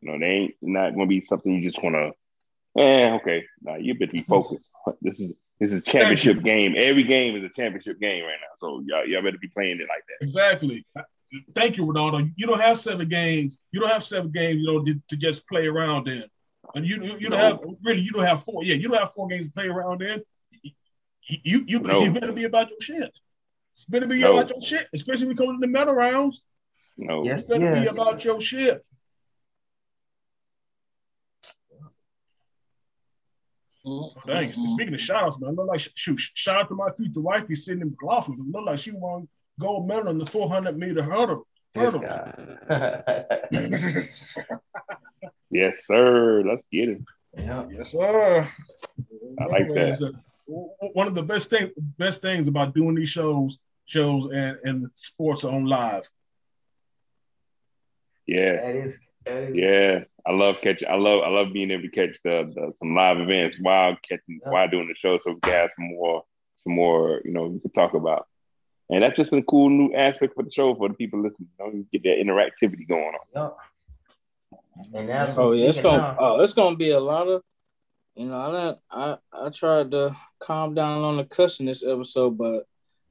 you 0.00 0.10
know, 0.10 0.18
they 0.18 0.26
ain't 0.26 0.54
not 0.62 0.94
gonna 0.94 1.06
be 1.06 1.24
something 1.24 1.52
you 1.52 1.62
just 1.62 1.82
wanna, 1.82 2.12
eh, 2.76 3.12
okay. 3.14 3.44
Nah, 3.62 3.76
you 3.76 3.94
better 3.94 4.12
be 4.12 4.22
focused. 4.22 4.70
This 5.00 5.20
is 5.20 5.32
this 5.60 5.72
is 5.72 5.82
championship 5.84 6.42
game. 6.42 6.74
Every 6.76 7.02
game 7.04 7.36
is 7.36 7.44
a 7.44 7.48
championship 7.48 8.00
game 8.00 8.24
right 8.24 8.36
now. 8.40 8.54
So 8.58 8.82
y'all, 8.86 9.06
y'all 9.06 9.22
better 9.22 9.38
be 9.38 9.48
playing 9.48 9.80
it 9.80 9.88
like 9.88 10.04
that. 10.08 10.24
Exactly. 10.26 10.84
Thank 11.54 11.76
you, 11.76 11.84
Ronaldo. 11.86 12.30
You 12.36 12.46
don't 12.46 12.60
have 12.60 12.78
seven 12.78 13.08
games. 13.08 13.58
You 13.72 13.80
don't 13.80 13.90
have 13.90 14.04
seven 14.04 14.30
games. 14.30 14.60
You 14.60 14.66
know 14.66 14.84
to, 14.84 14.94
to 15.08 15.16
just 15.16 15.46
play 15.46 15.66
around 15.66 16.08
in, 16.08 16.24
and 16.74 16.86
you 16.86 17.02
you, 17.02 17.18
you 17.18 17.28
don't 17.28 17.38
have 17.40 17.60
really 17.84 18.00
you 18.02 18.12
don't 18.12 18.24
have 18.24 18.44
four. 18.44 18.64
Yeah, 18.64 18.76
you 18.76 18.88
don't 18.88 18.98
have 18.98 19.12
four 19.12 19.28
games 19.28 19.46
to 19.46 19.52
play 19.52 19.66
around 19.66 20.00
in. 20.02 20.22
You 20.62 20.70
you, 21.44 21.64
you, 21.66 21.78
No. 21.80 22.02
you 22.02 22.12
better 22.12 22.32
be 22.32 22.44
about 22.44 22.70
your 22.70 22.80
shit. 22.80 23.12
You 23.76 23.84
better 23.90 24.06
be 24.06 24.20
No. 24.20 24.38
about 24.38 24.50
your 24.50 24.60
shit, 24.60 24.88
especially 24.94 25.26
when 25.26 25.36
we 25.36 25.46
come 25.46 25.54
to 25.56 25.60
the 25.60 25.66
medal 25.66 25.92
rounds. 25.94 26.42
No. 26.96 27.16
know, 27.22 27.24
Yes, 27.24 27.48
You 27.50 27.58
better 27.58 27.82
yes. 27.82 27.94
be 27.94 28.00
about 28.00 28.24
your 28.24 28.40
shit. 28.40 28.82
Thanks. 34.26 34.56
Speaking 34.56 34.94
of 34.94 35.00
shout 35.00 35.24
outs, 35.24 35.38
man, 35.40 35.50
I 35.50 35.52
look 35.52 35.68
like 35.68 35.80
shoot, 35.94 36.18
shout 36.34 36.56
out 36.56 36.68
to 36.68 36.74
my 36.74 36.88
future 36.96 37.20
wife. 37.20 37.44
Sydney 37.48 37.90
McLaughlin. 37.90 38.40
It 38.40 38.46
looked 38.50 38.66
like 38.66 38.78
she 38.78 38.90
won 38.92 39.28
gold 39.58 39.88
medal 39.88 40.08
in 40.08 40.18
the 40.18 40.26
400 40.26 40.78
meter 40.78 41.02
hurdle. 41.02 41.46
Hurdle. 41.74 42.02
yes, 45.50 45.86
sir. 45.86 46.42
Let's 46.44 46.62
get 46.72 46.88
it. 46.88 47.00
yeah. 47.36 47.66
yes, 47.70 47.92
sir. 47.92 48.48
I 49.40 49.44
like 49.46 49.68
that. 49.68 50.02
Uh, 50.02 50.12
One 50.92 51.06
of 51.06 51.14
the 51.14 51.22
best 51.22 51.50
thing, 51.50 51.70
best 51.98 52.22
things 52.22 52.48
about 52.48 52.74
doing 52.74 52.94
these 52.94 53.10
shows, 53.10 53.58
shows 53.86 54.26
and, 54.32 54.56
and 54.64 54.90
sports 54.94 55.44
on 55.44 55.66
live. 55.66 56.08
Yeah. 58.26 58.56
That 58.56 58.76
is, 58.76 59.08
that 59.17 59.17
is 59.26 59.54
Yeah, 59.56 60.04
I 60.26 60.32
love 60.32 60.60
catching. 60.60 60.88
I 60.88 60.94
love 60.96 61.22
I 61.22 61.28
love 61.28 61.52
being 61.52 61.70
able 61.70 61.82
to 61.82 61.88
catch 61.90 62.16
the, 62.24 62.50
the 62.54 62.72
some 62.78 62.94
live 62.94 63.18
events 63.20 63.56
while 63.60 63.96
catching 64.08 64.40
Yeah. 64.44 64.50
while 64.50 64.68
doing 64.68 64.88
the 64.88 64.94
show, 64.94 65.18
so 65.22 65.32
we 65.32 65.40
can 65.40 65.52
have 65.52 65.70
some 65.76 65.88
more 65.90 66.24
some 66.64 66.74
more 66.74 67.20
you 67.24 67.32
know 67.32 67.46
we 67.46 67.60
can 67.60 67.70
talk 67.72 67.94
about. 67.94 68.26
And 68.90 69.02
that's 69.02 69.16
just 69.16 69.32
a 69.34 69.42
cool 69.42 69.68
new 69.68 69.94
aspect 69.94 70.34
for 70.34 70.42
the 70.42 70.50
show 70.50 70.74
for 70.74 70.88
the 70.88 70.94
people 70.94 71.20
listening. 71.22 71.48
You 71.58 71.64
know, 71.66 71.72
you 71.72 71.86
get 71.92 72.02
that 72.04 72.24
interactivity 72.24 72.88
going 72.88 73.14
on. 73.14 73.20
Yep. 73.34 73.56
And 74.94 75.08
that's 75.08 75.36
Oh 75.36 75.52
yeah, 75.52 75.66
it's 75.68 75.80
gonna 75.80 75.98
now- 75.98 76.16
oh 76.18 76.40
it's 76.40 76.54
gonna 76.54 76.76
be 76.76 76.90
a 76.90 77.00
lot 77.00 77.28
of 77.28 77.42
you 78.14 78.26
know 78.26 78.36
I 78.38 78.52
done, 78.52 78.76
I 78.90 79.46
I 79.46 79.48
tried 79.50 79.90
to 79.92 80.16
calm 80.38 80.74
down 80.74 81.02
on 81.02 81.16
the 81.18 81.24
cussing 81.24 81.66
this 81.66 81.82
episode, 81.84 82.38
but 82.38 82.64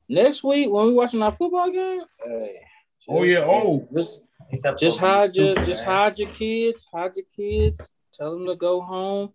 next 0.10 0.44
week 0.44 0.70
when 0.70 0.88
we 0.88 0.94
watching 0.94 1.22
our 1.22 1.32
football 1.32 1.70
game, 1.70 2.02
hey, 2.26 2.60
Oh, 3.10 3.24
yeah, 3.24 3.46
oh. 3.46 3.88
This 3.92 4.20
episode 4.52 4.78
just 4.80 5.00
hide 5.00 5.36
your 5.36 5.52
stupid, 5.56 5.66
just 5.66 5.86
man. 5.86 5.96
hide 5.96 6.20
your 6.20 6.30
kids, 6.30 6.88
hide 6.94 7.12
your 7.16 7.26
kids, 7.36 7.90
tell 8.14 8.32
them 8.34 8.46
to 8.48 8.56
go 8.56 8.82
home, 8.82 9.30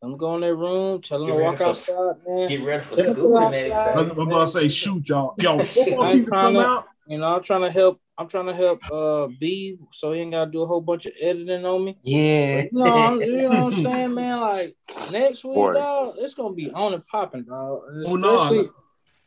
tell 0.00 0.10
them 0.10 0.18
to 0.18 0.20
go 0.20 0.34
in 0.34 0.40
their 0.40 0.56
room, 0.56 1.00
tell 1.02 1.18
them 1.20 1.28
Get 1.28 1.36
to 1.36 1.42
walk 1.42 1.58
for- 1.58 1.64
outside, 1.64 2.14
man. 2.26 2.46
Get 2.48 2.62
ready 2.64 2.82
for 2.82 3.02
school 3.02 3.40
the 3.40 3.48
next 3.50 3.76
outside. 3.76 3.98
I'm, 3.98 4.10
about 4.10 4.30
gonna 4.30 4.46
say, 4.46 4.68
shoot, 4.68 5.08
y'all. 5.08 5.34
Yo, 5.40 5.58
football 5.64 6.02
I 6.04 6.10
ain't 6.10 6.18
season 6.18 6.30
come 6.30 6.54
tryna- 6.54 6.64
out. 6.64 6.86
You 7.08 7.18
know, 7.18 7.36
I'm 7.36 7.42
trying 7.42 7.62
to 7.62 7.70
help. 7.70 8.00
I'm 8.18 8.28
trying 8.28 8.46
to 8.46 8.54
help 8.54 8.80
uh 8.90 9.28
B 9.38 9.76
so 9.92 10.12
he 10.14 10.20
ain't 10.22 10.32
gotta 10.32 10.50
do 10.50 10.62
a 10.62 10.66
whole 10.66 10.80
bunch 10.80 11.04
of 11.06 11.12
editing 11.20 11.64
on 11.66 11.84
me. 11.84 11.98
Yeah. 12.02 12.62
You 12.62 12.68
know, 12.72 12.84
I'm- 12.84 13.20
you 13.20 13.36
know 13.36 13.48
what 13.48 13.58
I'm 13.58 13.72
saying, 13.84 14.14
man? 14.14 14.40
Like 14.40 14.76
next 15.12 15.44
week, 15.44 15.54
Boy. 15.54 15.74
dog, 15.74 16.14
it's 16.18 16.34
gonna 16.34 16.54
be 16.54 16.70
on 16.70 16.94
and 16.94 17.06
popping, 17.06 17.44
dog. 17.44 17.82
And 17.90 18.06
Oh, 18.06 18.16
no, 18.16 18.34
Especially 18.34 18.56
no. 18.58 18.64
if 18.64 18.70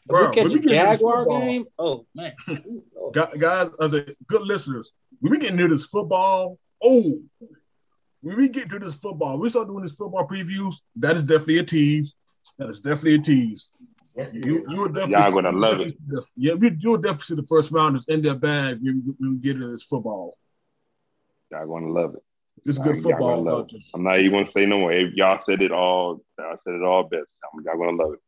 Bro, 0.07 0.20
we 0.22 0.26
when 0.26 0.34
catch 0.34 0.44
we 0.52 0.60
a 0.60 0.61
get 0.61 0.61
to 0.61 0.68
this 0.90 0.98
Jaguar 0.98 1.26
game. 1.28 1.66
Oh 1.78 2.06
man, 2.16 2.34
Ooh, 2.49 2.84
Lord. 2.95 3.14
Guys, 3.40 3.70
as 3.80 3.94
a 3.94 4.06
good 4.28 4.41
listeners, 4.41 4.91
when 5.20 5.32
we 5.32 5.38
get 5.40 5.52
into 5.52 5.68
this 5.68 5.86
football, 5.86 6.58
oh, 6.84 7.20
when 8.22 8.38
we 8.38 8.50
get 8.50 8.70
to 8.70 8.80
this 8.80 8.96
football, 8.96 9.38
we 9.40 9.50
start 9.50 9.68
doing 9.68 9.84
this 9.84 9.94
football 9.94 10.28
previews. 10.28 10.76
That 10.98 11.16
is 11.16 11.24
definitely 11.24 11.60
a 11.60 11.64
tease. 11.64 12.16
That 12.58 12.70
is 12.70 12.80
definitely 12.80 13.16
a 13.16 13.20
tease. 13.20 13.70
Yes, 14.18 14.36
it 14.36 14.46
You 14.46 14.58
is. 14.60 14.64
you 14.70 14.82
will 14.82 14.88
definitely 14.90 15.12
Y'all 15.14 15.32
gonna 15.34 15.52
love 15.58 15.80
it. 15.80 15.90
see 15.91 15.98
the- 16.08 16.24
Yeah, 16.36 16.54
we, 16.56 16.76
you'll 16.80 16.98
definitely 16.98 17.24
see 17.24 17.36
the 17.36 17.48
first 17.48 17.72
rounders 17.72 18.04
in 18.08 18.22
their 18.22 18.36
bag 18.36 18.80
when, 18.82 19.02
we- 19.06 19.14
when 19.20 19.32
we 19.32 19.38
get 19.38 19.56
into 19.56 19.70
this 19.70 19.84
football. 19.86 20.38
Y'all 21.52 21.68
gonna 21.68 21.88
love 21.91 22.16
it. 22.16 22.24
It's 22.66 22.78
Y'all- 22.78 22.88
good 22.88 22.96
y'all 22.98 23.04
football. 23.04 23.36
gonna 23.44 23.50
love 23.50 23.60
out. 23.66 23.72
I'm 23.94 24.04
not 24.04 24.20
even 24.20 24.32
gonna 24.34 24.48
say 24.48 24.66
no 24.66 24.80
more. 24.80 24.91
If 24.91 25.14
Y'all 25.14 25.40
said 25.40 25.62
it 25.62 25.72
all. 25.72 26.22
Y'all 26.38 26.58
said 26.62 26.74
it 26.74 26.82
all 26.84 27.04
best. 27.04 27.32
I'm, 27.54 27.64
y'all 27.64 27.78
gonna 27.78 28.04
love 28.04 28.14
it. 28.16 28.20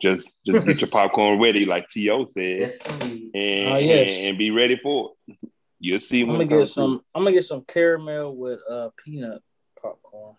Just 0.00 0.44
just 0.46 0.66
get 0.66 0.80
your 0.80 0.90
popcorn 0.90 1.40
ready, 1.40 1.64
like 1.64 1.88
To 1.88 2.26
said, 2.28 2.60
Yes, 2.60 2.78
and, 3.02 3.30
Oh, 3.34 3.76
yes. 3.78 4.18
and 4.20 4.28
and 4.30 4.38
be 4.38 4.50
ready 4.52 4.78
for 4.82 5.12
it. 5.28 5.36
You'll 5.84 5.98
see 5.98 6.22
I'm 6.22 6.28
gonna 6.28 6.46
get 6.46 6.56
comes 6.56 6.72
some. 6.72 7.02
I'm 7.14 7.24
gonna 7.24 7.32
get 7.32 7.44
some 7.44 7.62
caramel 7.68 8.34
with 8.34 8.58
uh 8.70 8.88
peanut 8.96 9.42
popcorn. 9.78 10.36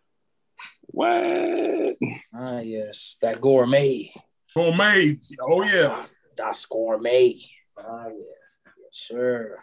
What? 0.88 1.98
Ah 2.34 2.62
yes, 2.62 3.18
that 3.22 3.40
gourmet. 3.42 4.12
Gourmet. 4.56 5.20
Oh 5.40 5.62
yeah. 5.62 6.08
That's 6.36 6.66
gourmet. 6.66 7.36
Ah, 7.78 8.08
yes. 8.08 8.16
Yes, 8.66 8.90
sir. 8.90 9.60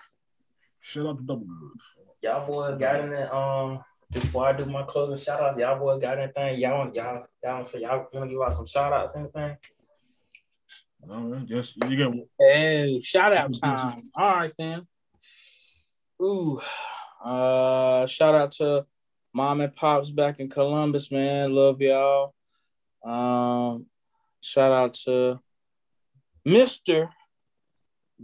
Shout 0.83 1.07
out 1.07 1.17
to 1.17 1.25
Double 1.25 1.47
Good. 1.47 1.81
Y'all 2.23 2.47
boys 2.47 2.79
got 2.79 3.01
in 3.01 3.11
the 3.11 3.35
um 3.35 3.83
before 4.13 4.47
I 4.47 4.53
do 4.53 4.67
my 4.67 4.85
closing 4.85 5.17
shout 5.17 5.41
outs, 5.41 5.59
y'all 5.59 5.81
boys 5.81 6.01
got 6.01 6.17
anything? 6.17 6.61
Y'all 6.61 6.93
y'all 6.95 7.27
y'all 7.43 7.65
so 7.65 7.79
y'all 7.79 8.07
wanna 8.13 8.31
give 8.31 8.41
out 8.41 8.55
some 8.55 8.67
shout 8.67 8.93
outs, 8.93 9.17
anything? 9.17 9.57
Uh, 11.11 11.41
just 11.41 11.75
you 11.89 11.97
get 11.97 12.29
Hey, 12.39 13.01
shout 13.01 13.37
out 13.37 13.53
time. 13.61 14.01
All 14.15 14.37
right 14.37 14.53
then. 14.57 14.87
Ooh. 16.23 16.61
Uh 17.25 18.07
shout 18.07 18.35
out 18.35 18.53
to 18.53 18.87
mom 19.33 19.61
and 19.61 19.75
pops 19.75 20.11
back 20.11 20.39
in 20.39 20.49
Columbus, 20.49 21.11
man. 21.11 21.53
Love 21.53 21.81
y'all. 21.81 22.35
Um 23.05 23.87
shout 24.41 24.71
out 24.73 24.95
to 25.05 25.41
Mr. 26.47 27.09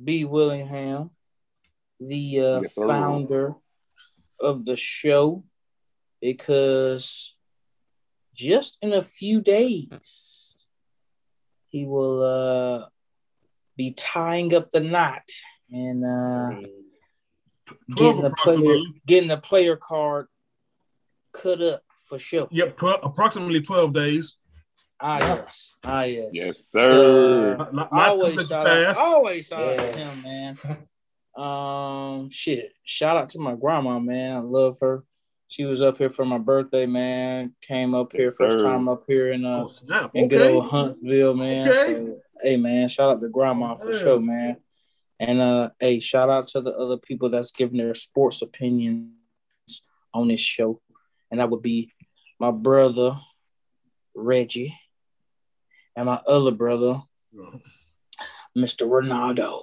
B. 0.04 0.24
Willingham, 0.24 1.10
the 2.00 2.40
uh, 2.40 2.60
Yes, 2.62 2.74
founder 2.74 3.54
of 4.40 4.64
the 4.64 4.76
show 4.76 5.44
because 6.20 7.34
just 8.34 8.78
in 8.82 8.92
a 8.92 9.02
few 9.02 9.40
days 9.40 10.68
he 11.68 11.84
will 11.84 12.22
uh, 12.22 12.86
be 13.76 13.92
tying 13.92 14.54
up 14.54 14.70
the 14.70 14.80
knot 14.80 15.28
and 15.70 16.04
uh. 16.04 16.68
Getting 17.94 18.22
the 18.22 18.30
player 18.30 18.76
getting 19.06 19.28
the 19.28 19.36
player 19.38 19.76
card 19.76 20.26
cut 21.32 21.60
up 21.62 21.82
for 22.04 22.18
sure. 22.18 22.48
Yep, 22.50 22.76
tw- 22.76 23.02
approximately 23.02 23.60
12 23.60 23.92
days. 23.92 24.36
Ah 25.00 25.18
yes, 25.18 25.76
ah 25.84 26.02
yes, 26.02 26.30
Yes, 26.32 26.70
sir. 26.70 27.56
So, 27.56 27.62
uh, 27.62 27.70
Li- 27.70 27.78
li- 27.80 27.88
always 27.92 28.48
shout 28.48 28.66
out, 28.66 28.86
fast. 28.86 29.00
always 29.00 29.46
shout 29.46 29.78
out 29.78 29.92
to 29.94 29.98
him, 29.98 30.22
man. 30.22 30.58
Um, 31.36 32.30
shit, 32.30 32.72
shout 32.82 33.16
out 33.16 33.28
to 33.30 33.38
my 33.38 33.54
grandma, 33.54 34.00
man. 34.00 34.36
I 34.38 34.40
love 34.40 34.78
her. 34.80 35.04
She 35.46 35.64
was 35.64 35.80
up 35.82 35.96
here 35.98 36.10
for 36.10 36.24
my 36.24 36.38
birthday, 36.38 36.84
man. 36.84 37.54
Came 37.62 37.94
up 37.94 38.10
here 38.12 38.24
Yes, 38.26 38.34
first 38.36 38.58
sir. 38.58 38.64
time 38.64 38.88
up 38.88 39.04
here 39.06 39.30
in 39.30 39.44
uh 39.44 39.62
Oh, 39.62 39.68
snap. 39.68 40.10
in 40.14 40.26
good 40.26 40.50
old 40.50 40.66
Huntsville, 40.66 41.34
man. 41.34 41.68
Okay. 41.68 41.94
So, 41.94 42.16
hey, 42.42 42.56
man, 42.56 42.88
shout 42.88 43.10
out 43.10 43.20
to 43.20 43.28
grandma 43.28 43.76
for 43.76 43.92
Yeah. 43.92 43.98
sure, 44.00 44.18
man. 44.20 44.56
And 45.20 45.40
uh, 45.40 45.70
hey, 45.80 46.00
shout 46.00 46.30
out 46.30 46.48
to 46.48 46.60
the 46.60 46.70
other 46.70 46.96
people 46.96 47.30
that's 47.30 47.52
giving 47.52 47.78
their 47.78 47.94
sports 47.94 48.40
opinions 48.42 49.10
on 50.14 50.28
this 50.28 50.40
show, 50.40 50.80
and 51.30 51.40
that 51.40 51.50
would 51.50 51.62
be 51.62 51.92
my 52.38 52.50
brother 52.50 53.18
Reggie 54.14 54.78
and 55.96 56.06
my 56.06 56.20
other 56.26 56.52
brother, 56.52 57.02
Mr. 58.56 58.88
Ronaldo. 58.88 59.62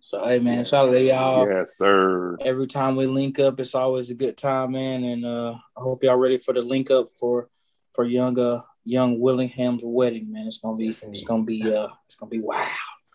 So, 0.00 0.24
hey, 0.24 0.38
man, 0.38 0.64
shout 0.64 0.88
out 0.88 0.92
to 0.92 1.02
y'all. 1.02 1.46
Yes, 1.46 1.76
sir. 1.76 2.36
Every 2.40 2.66
time 2.66 2.96
we 2.96 3.06
link 3.06 3.38
up, 3.38 3.60
it's 3.60 3.74
always 3.74 4.08
a 4.08 4.14
good 4.14 4.38
time, 4.38 4.72
man. 4.72 5.04
And 5.04 5.26
uh, 5.26 5.54
I 5.76 5.80
hope 5.80 6.02
y'all 6.02 6.16
ready 6.16 6.38
for 6.38 6.54
the 6.54 6.62
link 6.62 6.90
up 6.90 7.08
for 7.10 7.50
for 7.94 8.04
young 8.04 8.38
uh 8.38 8.62
young 8.84 9.20
Willingham's 9.20 9.82
wedding, 9.84 10.32
man. 10.32 10.46
It's 10.46 10.58
gonna 10.58 10.76
be 10.76 10.88
it's 10.88 11.22
gonna 11.24 11.42
be 11.42 11.62
uh 11.62 11.88
it's 12.06 12.14
gonna 12.14 12.30
be 12.30 12.40
wow. 12.40 12.66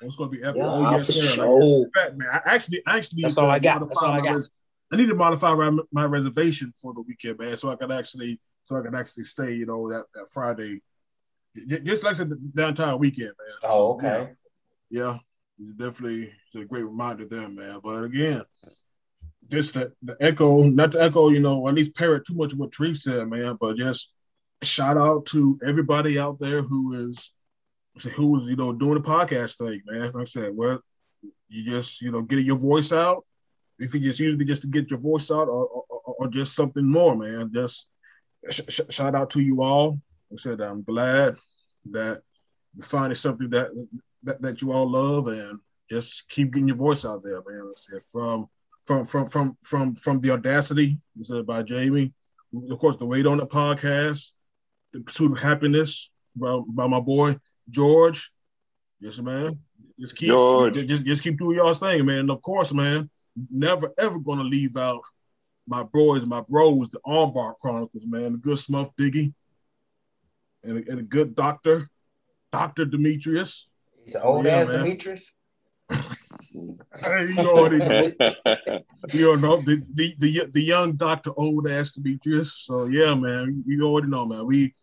It's 0.05 0.15
gonna 0.15 0.30
be 0.30 0.43
epic. 0.43 0.61
Yeah, 0.61 0.67
oh, 0.67 0.81
Ah, 0.84 0.91
yes, 0.91 1.05
for 1.05 1.11
sir. 1.13 1.35
sure. 1.35 1.88
Fact, 1.93 2.17
man. 2.17 2.27
I 2.31 2.41
actually, 2.45 2.81
I 2.85 2.97
actually, 2.97 3.23
That's 3.23 3.38
all 3.38 3.49
I 3.49 3.59
got. 3.59 3.88
That's 3.88 4.01
all 4.01 4.13
I 4.13 4.21
got. 4.21 4.35
res- 4.35 4.49
I 4.91 4.95
need 4.95 5.07
to 5.07 5.15
modify 5.15 5.53
my, 5.91 6.05
reservation 6.05 6.71
for 6.71 6.93
the 6.93 7.01
weekend, 7.01 7.39
man, 7.39 7.57
so 7.57 7.69
I 7.69 7.75
can 7.75 7.91
actually, 7.91 8.39
so 8.65 8.77
I 8.77 8.81
can 8.84 8.93
actually 8.93 9.23
stay, 9.23 9.53
you 9.55 9.65
know, 9.65 9.89
that, 9.89 10.03
that 10.13 10.31
Friday, 10.31 10.81
just 11.84 12.03
like 12.03 12.17
the, 12.17 12.38
the 12.53 12.67
entire 12.67 12.95
weekend, 12.95 13.30
man. 13.39 13.71
Oh, 13.71 13.93
okay. 13.93 14.34
Yeah, 14.91 15.01
yeah, 15.01 15.17
it's 15.59 15.71
definitely 15.71 16.25
it's 16.25 16.63
a 16.63 16.65
great 16.65 16.84
reminder 16.84 17.25
there, 17.25 17.49
man. 17.49 17.80
But 17.84 18.03
again, 18.03 18.43
this 19.49 19.71
the, 19.71 19.91
the 20.03 20.15
echo, 20.19 20.61
not 20.63 20.91
to 20.91 21.01
echo, 21.01 21.30
you 21.30 21.39
know, 21.39 21.67
at 21.67 21.73
least 21.73 21.95
parrot 21.95 22.27
too 22.27 22.35
much 22.35 22.53
of 22.53 22.59
what 22.59 22.71
Tree 22.71 22.93
said, 22.93 23.27
man, 23.27 23.57
but 23.59 23.77
just 23.77 24.11
shout 24.61 24.97
out 24.97 25.25
to 25.27 25.57
everybody 25.65 26.19
out 26.19 26.39
there 26.39 26.61
who 26.61 26.93
is 26.93 27.31
who 28.15 28.39
is 28.39 28.47
you 28.47 28.55
know 28.55 28.73
doing 28.73 28.95
the 28.95 29.01
podcast 29.01 29.57
thing, 29.57 29.81
man. 29.85 30.11
Like 30.11 30.15
I 30.15 30.23
said, 30.23 30.51
well, 30.55 30.79
you 31.47 31.63
just 31.65 32.01
you 32.01 32.11
know 32.11 32.21
getting 32.21 32.45
your 32.45 32.57
voice 32.57 32.91
out. 32.91 33.25
If 33.79 33.93
you 33.93 33.99
just 33.99 34.19
it 34.19 34.37
just 34.45 34.61
to 34.63 34.67
get 34.67 34.91
your 34.91 34.99
voice 34.99 35.31
out, 35.31 35.47
or, 35.47 35.65
or, 35.67 35.83
or- 35.89 36.27
just 36.29 36.55
something 36.55 36.85
more, 36.85 37.15
man. 37.15 37.51
Just 37.53 37.87
sh- 38.49 38.61
sh- 38.69 38.81
shout 38.89 39.15
out 39.15 39.29
to 39.31 39.41
you 39.41 39.61
all. 39.61 39.99
Like 40.29 40.39
I 40.39 40.41
said, 40.41 40.61
I'm 40.61 40.83
glad 40.83 41.35
that 41.91 42.21
you're 42.75 42.85
finding 42.85 43.15
something 43.15 43.49
that, 43.49 43.69
that 44.23 44.41
that 44.41 44.61
you 44.61 44.71
all 44.71 44.89
love, 44.89 45.27
and 45.27 45.59
just 45.89 46.29
keep 46.29 46.53
getting 46.53 46.69
your 46.69 46.77
voice 46.77 47.05
out 47.05 47.23
there, 47.23 47.41
man. 47.47 47.65
Like 47.67 47.77
I 47.77 47.81
said, 47.91 48.01
from 48.11 48.47
from 48.85 49.05
from 49.05 49.25
from 49.27 49.57
from 49.63 49.95
from 49.95 50.19
the 50.21 50.31
audacity 50.31 50.99
said 51.21 51.45
by 51.45 51.63
Jamie, 51.63 52.13
of 52.71 52.79
course, 52.79 52.97
the 52.97 53.05
weight 53.05 53.25
on 53.25 53.37
the 53.37 53.47
podcast, 53.47 54.31
the 54.93 55.01
pursuit 55.01 55.31
of 55.31 55.39
happiness 55.39 56.11
by, 56.35 56.59
by 56.67 56.87
my 56.87 56.99
boy 56.99 57.37
George. 57.69 58.31
Yes, 58.99 59.19
man. 59.19 59.60
Just 59.99 60.15
keep 60.15 60.30
George. 60.30 60.73
Just, 60.73 60.88
just 60.88 61.06
just 61.06 61.23
keep 61.23 61.38
doing 61.38 61.57
y'all's 61.57 61.80
thing, 61.80 62.06
man. 62.06 62.19
And 62.19 62.31
of 62.31 62.41
course, 62.41 62.73
man, 62.73 63.10
never 63.52 63.91
ever 63.98 64.19
gonna 64.19 64.44
leave 64.44 64.77
out 64.77 65.02
my 65.68 65.84
boys, 65.84 66.26
my 66.26 66.41
bros, 66.41 66.90
the 66.90 66.99
Armbar 67.06 67.53
Chronicles, 67.61 68.03
man. 68.06 68.34
The 68.34 68.38
good 68.38 68.60
Smuff 68.60 68.95
Diggy. 68.95 69.34
And 70.64 70.77
a, 70.77 70.91
and 70.91 70.99
a 70.99 71.03
good 71.03 71.35
doctor, 71.35 71.90
Dr. 72.52 72.85
Demetrius. 72.85 73.68
He's 74.06 74.15
an 74.15 74.22
old 74.22 74.45
Yeah, 74.45 74.60
ass 74.60 74.69
man. 74.69 74.80
Demetrius. 74.80 75.38
Hey, 77.03 77.27
you 77.30 77.49
already 77.49 77.77
know. 77.77 78.11
you 79.14 79.38
know 79.38 79.57
the, 79.61 79.81
the 79.95 80.15
the 80.19 80.45
the 80.52 80.61
young 80.61 80.94
Doctor 80.94 81.31
Old 81.35 81.68
Ass 81.68 81.94
Demetrius. 81.94 82.53
So 82.53 82.85
yeah, 82.85 83.15
man, 83.15 83.64
you 83.65 83.84
already 83.84 84.07
know, 84.07 84.26
man. 84.26 84.45
We 84.45 84.73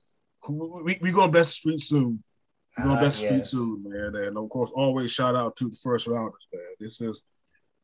we 0.49 0.99
we 1.01 1.13
gonna 1.13 1.31
bless 1.31 1.49
the 1.49 1.53
street 1.53 1.81
soon. 1.81 2.23
We 2.83 2.89
gonna 2.89 3.01
Ah, 3.01 3.05
the 3.05 3.11
street 3.11 3.39
yes. 3.39 3.51
soon, 3.51 3.85
man. 3.87 4.17
And 4.17 4.39
of 4.39 4.49
course, 4.49 4.71
always 4.75 5.13
shout 5.13 5.37
out 5.37 5.57
to 5.57 5.69
the 5.69 5.77
first 5.83 6.07
rounders, 6.07 6.47
man. 6.53 6.63
This 6.79 7.01
is 7.01 7.23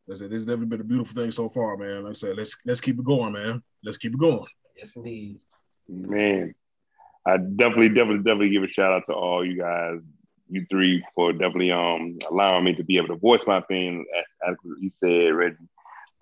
this 0.07 0.21
is, 0.21 0.31
this 0.31 0.39
has 0.39 0.47
never 0.47 0.65
been 0.65 0.81
a 0.81 0.85
beautiful 0.85 1.21
thing 1.21 1.31
so 1.31 1.49
far, 1.49 1.77
man. 1.77 2.05
Like 2.05 2.11
I 2.11 2.15
said, 2.15 2.37
let's 2.37 2.57
let's 2.65 2.81
keep 2.81 2.99
it 2.99 3.05
going, 3.05 3.33
man. 3.33 3.63
Let's 3.85 3.99
keep 3.99 4.15
it 4.15 4.21
going. 4.21 4.47
Yes, 4.77 4.97
indeed. 4.97 5.41
Man, 5.89 6.55
I 7.27 7.37
definitely, 7.37 7.89
definitely, 7.89 8.19
definitely 8.19 8.51
give 8.51 8.63
a 8.63 8.69
shout 8.69 8.93
out 8.93 9.07
to 9.07 9.15
all 9.15 9.45
you 9.45 9.59
guys, 9.59 10.01
you 10.49 10.65
three, 10.71 11.05
for 11.15 11.33
definitely 11.33 11.73
um 11.73 12.19
allowing 12.31 12.65
me 12.65 12.75
to 12.75 12.85
be 12.85 12.97
able 12.97 13.09
to 13.09 13.17
voice 13.17 13.43
my 13.47 13.59
opinion, 13.59 14.05
as, 14.47 14.53
as 14.53 14.57
you 14.81 14.91
said, 14.93 15.35
Reggie, 15.35 15.57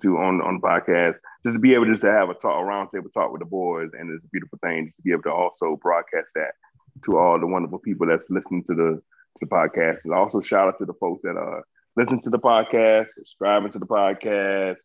to 0.03 0.19
on 0.19 0.41
on 0.41 0.61
the 0.61 0.67
podcast, 0.67 1.17
just 1.45 1.55
to 1.55 1.61
be 1.61 1.75
able 1.75 1.87
just 1.87 2.03
to 2.03 2.11
have 2.11 2.31
a 2.31 2.35
talk, 2.35 2.61
a 2.61 2.65
roundtable 2.65 3.13
talk 3.13 3.31
with 3.33 3.41
the 3.41 3.47
boys, 3.47 3.91
and 3.99 4.11
it's 4.11 4.25
a 4.25 4.29
beautiful 4.29 4.59
thing 4.63 4.87
just 4.87 4.97
to 4.97 5.03
be 5.03 5.13
able 5.13 5.23
to 5.23 5.33
also 5.33 5.77
broadcast 5.77 6.29
that 6.35 6.55
to 7.05 7.19
all 7.19 7.39
the 7.39 7.47
wonderful 7.47 7.79
people 7.79 8.07
that's 8.07 8.31
listening 8.31 8.65
to 8.65 8.75
the 8.75 9.03
to 9.39 9.41
the 9.41 9.47
podcast. 9.47 10.05
And 10.05 10.13
also 10.13 10.41
shout 10.41 10.69
out 10.69 10.79
to 10.79 10.85
the 10.85 10.95
folks 10.95 11.23
that 11.23 11.37
are 11.37 11.65
listening 11.97 12.23
to 12.23 12.31
the 12.31 12.39
podcast, 12.39 13.11
subscribing 13.11 13.71
to 13.71 13.79
the 13.79 13.87
podcast, 13.87 14.77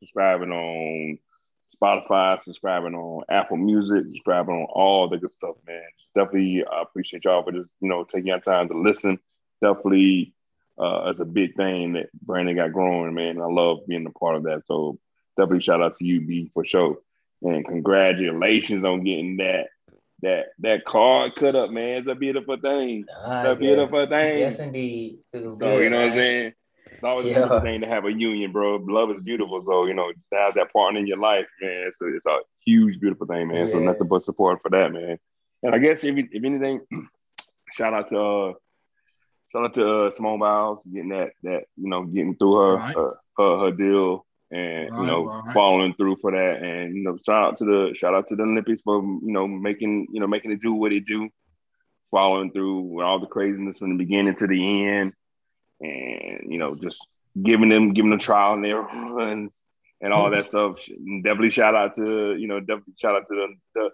subscribing 0.00 0.52
on 0.52 1.18
Spotify, 1.80 2.40
subscribing 2.42 2.94
on 2.94 3.24
Apple 3.30 3.56
Music, 3.56 4.04
subscribing 4.04 4.54
on 4.54 4.66
all 4.72 5.08
the 5.08 5.18
good 5.18 5.32
stuff, 5.32 5.56
man. 5.66 5.82
Definitely 6.14 6.64
uh, 6.64 6.82
appreciate 6.82 7.24
y'all 7.24 7.42
for 7.42 7.52
just, 7.52 7.70
you 7.80 7.88
know, 7.88 8.04
taking 8.04 8.28
your 8.28 8.40
time 8.40 8.68
to 8.68 8.78
listen. 8.78 9.18
Definitely 9.62 10.34
uh, 10.78 11.08
it's 11.10 11.20
a 11.20 11.24
big 11.24 11.56
thing 11.56 11.94
that 11.94 12.08
Brandon 12.22 12.54
got 12.54 12.72
growing, 12.72 13.14
man. 13.14 13.40
I 13.40 13.46
love 13.46 13.86
being 13.88 14.06
a 14.06 14.10
part 14.10 14.36
of 14.36 14.44
that. 14.44 14.62
So 14.66 14.98
definitely 15.36 15.62
shout 15.62 15.82
out 15.82 15.96
to 15.96 16.04
you, 16.04 16.20
B, 16.20 16.50
for 16.54 16.64
sure. 16.64 16.98
And 17.42 17.66
congratulations 17.66 18.84
on 18.84 19.04
getting 19.04 19.38
that 19.38 19.68
that 20.22 20.46
that 20.60 20.84
card 20.84 21.34
cut 21.36 21.54
up, 21.56 21.70
man. 21.70 21.98
It's 21.98 22.08
a 22.08 22.14
beautiful 22.14 22.56
thing. 22.56 23.04
Ah, 23.26 23.50
A 23.50 23.56
beautiful 23.56 24.06
thing. 24.06 24.38
Yes, 24.40 24.58
indeed. 24.58 25.18
So 25.32 25.52
good, 25.52 25.84
you 25.84 25.90
know 25.90 25.98
what 25.98 26.04
I'm 26.06 26.10
saying? 26.12 26.52
It's 26.92 27.04
always 27.04 27.26
a 27.26 27.28
beautiful 27.28 27.60
thing 27.60 27.80
to 27.82 27.86
have 27.86 28.04
a 28.06 28.12
union, 28.12 28.50
bro. 28.50 28.76
Love 28.76 29.10
is 29.12 29.22
beautiful. 29.22 29.62
So, 29.62 29.86
you 29.86 29.94
know, 29.94 30.10
just 30.12 30.24
to 30.32 30.38
have 30.38 30.54
that 30.54 30.72
partner 30.72 30.98
in 30.98 31.06
your 31.06 31.18
life, 31.18 31.46
man, 31.60 31.84
it's 31.86 32.00
a, 32.00 32.06
it's 32.14 32.26
a 32.26 32.38
huge, 32.64 32.98
beautiful 32.98 33.26
thing, 33.26 33.46
man. 33.48 33.70
So 33.70 33.78
nothing 33.78 34.08
but 34.08 34.24
support 34.24 34.60
for 34.62 34.70
that, 34.70 34.92
man. 34.92 35.18
And 35.62 35.74
I 35.74 35.78
guess 35.78 36.02
if, 36.02 36.16
if 36.16 36.44
anything, 36.44 36.80
shout 37.72 37.94
out 37.94 38.08
to 38.08 38.18
uh 38.20 38.52
shout 39.52 39.64
out 39.64 39.74
to 39.74 40.04
uh, 40.06 40.10
Simone 40.10 40.40
Biles 40.40 40.84
getting 40.86 41.10
that 41.10 41.30
that 41.44 41.64
you 41.76 41.88
know 41.88 42.02
getting 42.04 42.34
through 42.36 42.56
her 42.56 42.76
Right. 42.76 42.96
her, 42.96 43.14
her 43.38 43.58
her 43.58 43.70
deal 43.70 44.26
and 44.50 44.90
Right, 44.90 45.00
you 45.00 45.06
know 45.06 45.24
right. 45.26 45.54
following 45.54 45.94
through 45.94 46.16
for 46.20 46.32
that 46.32 46.62
and 46.62 46.96
you 46.96 47.02
know 47.02 47.18
shout 47.24 47.44
out 47.44 47.56
to 47.58 47.64
the 47.64 47.94
shout 47.94 48.14
out 48.14 48.28
to 48.28 48.36
the 48.36 48.42
Olympics 48.42 48.82
for 48.82 49.02
you 49.02 49.32
know 49.32 49.46
making 49.46 50.08
you 50.12 50.20
know 50.20 50.26
making 50.26 50.52
it 50.52 50.60
do 50.60 50.72
what 50.72 50.92
it 50.92 51.04
do 51.06 51.28
following 52.10 52.50
through 52.50 52.80
with 52.80 53.04
all 53.04 53.20
the 53.20 53.26
craziness 53.26 53.78
from 53.78 53.90
the 53.90 54.04
beginning 54.04 54.34
to 54.36 54.46
the 54.46 54.86
end 54.86 55.12
and 55.80 56.50
you 56.50 56.58
know 56.58 56.74
just 56.74 57.06
giving 57.42 57.68
them 57.68 57.92
giving 57.92 58.10
them 58.10 58.18
trial 58.18 58.54
and 58.54 58.64
error 58.64 58.82
runs 59.12 59.62
and 60.00 60.12
all 60.12 60.30
that 60.30 60.46
stuff 60.46 60.84
definitely 61.22 61.50
shout 61.50 61.74
out 61.74 61.94
to 61.94 62.34
you 62.36 62.48
know 62.48 62.60
definitely 62.60 62.94
shout 62.98 63.16
out 63.16 63.26
to 63.26 63.34
the, 63.34 63.48
the 63.74 63.90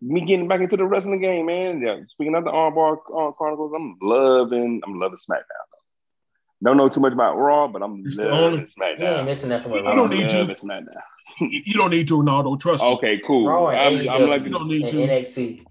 me 0.00 0.24
getting 0.24 0.48
back 0.48 0.60
into 0.60 0.76
the 0.76 0.84
wrestling 0.84 1.20
game, 1.20 1.46
man. 1.46 1.80
Yeah, 1.80 2.00
speaking 2.08 2.34
of 2.34 2.44
the 2.44 2.50
Armbar 2.50 2.98
uh, 2.98 3.32
Chronicles, 3.32 3.72
I'm 3.74 3.96
loving, 4.00 4.80
I'm 4.84 4.98
loving 4.98 5.16
SmackDown. 5.16 5.71
Don't 6.62 6.76
know 6.76 6.88
too 6.88 7.00
much 7.00 7.12
about 7.12 7.36
Raw, 7.36 7.66
but 7.68 7.82
I'm 7.82 8.02
It's 8.06 8.16
the 8.16 8.24
loving 8.24 8.38
only- 8.38 8.52
You 8.52 8.58
ain't 8.58 8.68
SmackDown. 8.68 9.24
missing 9.24 9.48
nothing 9.48 9.72
with 9.72 9.82
You 9.84 9.94
don't 9.94 10.10
need 10.10 10.28
to. 10.28 10.38
Loving 10.40 10.54
SmackDown. 10.56 11.02
You 11.40 11.62
you 11.64 11.72
don't 11.74 11.90
need 11.90 12.06
to, 12.08 12.14
Ronaldo. 12.14 12.60
Trust 12.60 12.82
me. 12.84 12.90
Okay, 12.90 13.20
cool. 13.26 13.48
Raw 13.48 13.66
I'm, 13.68 14.08
I'm 14.08 14.28
like, 14.28 14.44
You 14.44 14.50
don't 14.50 14.68
need 14.68 14.82
and 14.82 14.90
to. 14.90 14.96
NXT. 14.98 15.64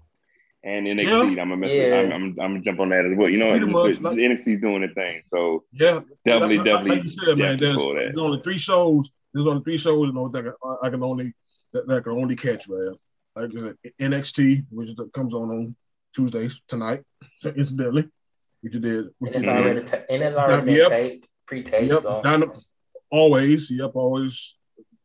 and 0.64 0.86
NXT. 0.86 1.40
I'm 1.40 1.48
gonna. 1.48 1.66
Yeah. 1.68 1.94
I'm, 1.96 2.12
I'm, 2.12 2.40
I'm 2.40 2.64
jump 2.64 2.80
on 2.80 2.90
that 2.90 3.06
as 3.06 3.16
well. 3.16 3.28
You 3.28 3.38
know, 3.38 3.58
much, 3.66 4.00
like- 4.00 4.16
NXT's 4.18 4.60
doing 4.60 4.80
their 4.80 4.90
thing, 4.92 5.22
so 5.28 5.64
Yeah, 5.72 6.00
definitely, 6.26 6.58
like, 6.58 6.66
definitely, 6.66 6.90
like 6.90 7.02
you 7.04 7.08
said, 7.08 7.38
man. 7.38 7.58
There's, 7.58 7.76
pull 7.76 7.94
there's 7.94 8.16
only 8.18 8.40
three 8.42 8.58
shows. 8.58 9.08
There's 9.32 9.46
only 9.46 9.62
three 9.62 9.78
shows, 9.78 10.06
you 10.08 10.12
know, 10.12 10.28
that 10.28 10.40
I 10.40 10.42
can, 10.42 10.54
I 10.82 10.90
can 10.90 11.02
only 11.02 11.32
that, 11.72 11.86
that 11.86 11.96
I 11.98 12.00
can 12.00 12.12
only 12.12 12.36
catch, 12.36 12.68
man. 12.68 12.94
Like 13.34 13.50
uh, 13.56 13.72
NXT, 14.00 14.66
which 14.70 14.88
is, 14.90 14.96
comes 15.14 15.32
on 15.32 15.48
on 15.50 15.76
Tuesdays 16.14 16.60
tonight, 16.68 17.02
incidentally, 17.56 18.08
which 18.62 18.74
you 18.74 18.80
did. 18.80 19.06
Which 19.18 19.34
And 19.36 19.44
it's 19.44 19.46
you 19.46 19.52
Mhm. 19.52 19.56
did. 19.56 19.66
already 19.66 19.84
ta- 19.84 20.04
and 20.08 20.22
it's 20.22 20.36
already 20.36 20.64
been 20.66 20.74
Yep. 20.76 20.88
taped, 20.88 21.28
pre-taped. 21.46 21.90
Yep, 21.92 22.00
So 22.00 22.22
down 22.22 22.40
the- 22.40 22.62
always. 23.10 23.70
Yep, 23.70 23.90
always. 23.94 24.58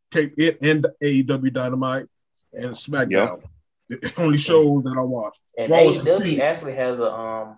tape 0.10 0.34
it 0.38 0.58
and 0.62 0.88
AEW 1.04 1.50
Dynamite 1.52 2.06
and 2.54 2.72
SmackDown. 2.72 3.44
The 3.90 4.14
only 4.18 4.38
shows 4.38 4.84
that 4.84 4.96
I 4.98 5.02
watch. 5.02 5.36
And 5.58 5.70
Raw 5.70 5.80
AEW 5.80 6.04
complete. 6.14 6.40
actually 6.42 6.76
has 6.76 7.00
a 7.00 7.12
um, 7.12 7.58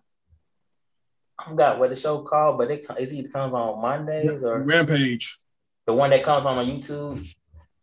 I 1.38 1.48
forgot 1.50 1.78
what 1.80 1.90
the 1.92 1.96
show 1.96 2.22
called, 2.24 2.58
but 2.58 2.70
it 2.72 2.86
it 2.98 3.14
either 3.14 3.30
comes 3.30 3.54
on 3.54 3.80
Mondays 3.82 4.42
or 4.44 4.60
Rampage. 4.64 5.38
the 5.86 5.94
one 5.94 6.10
that 6.10 6.24
comes 6.24 6.46
on 6.46 6.58
on 6.58 6.66
YouTube. 6.66 7.26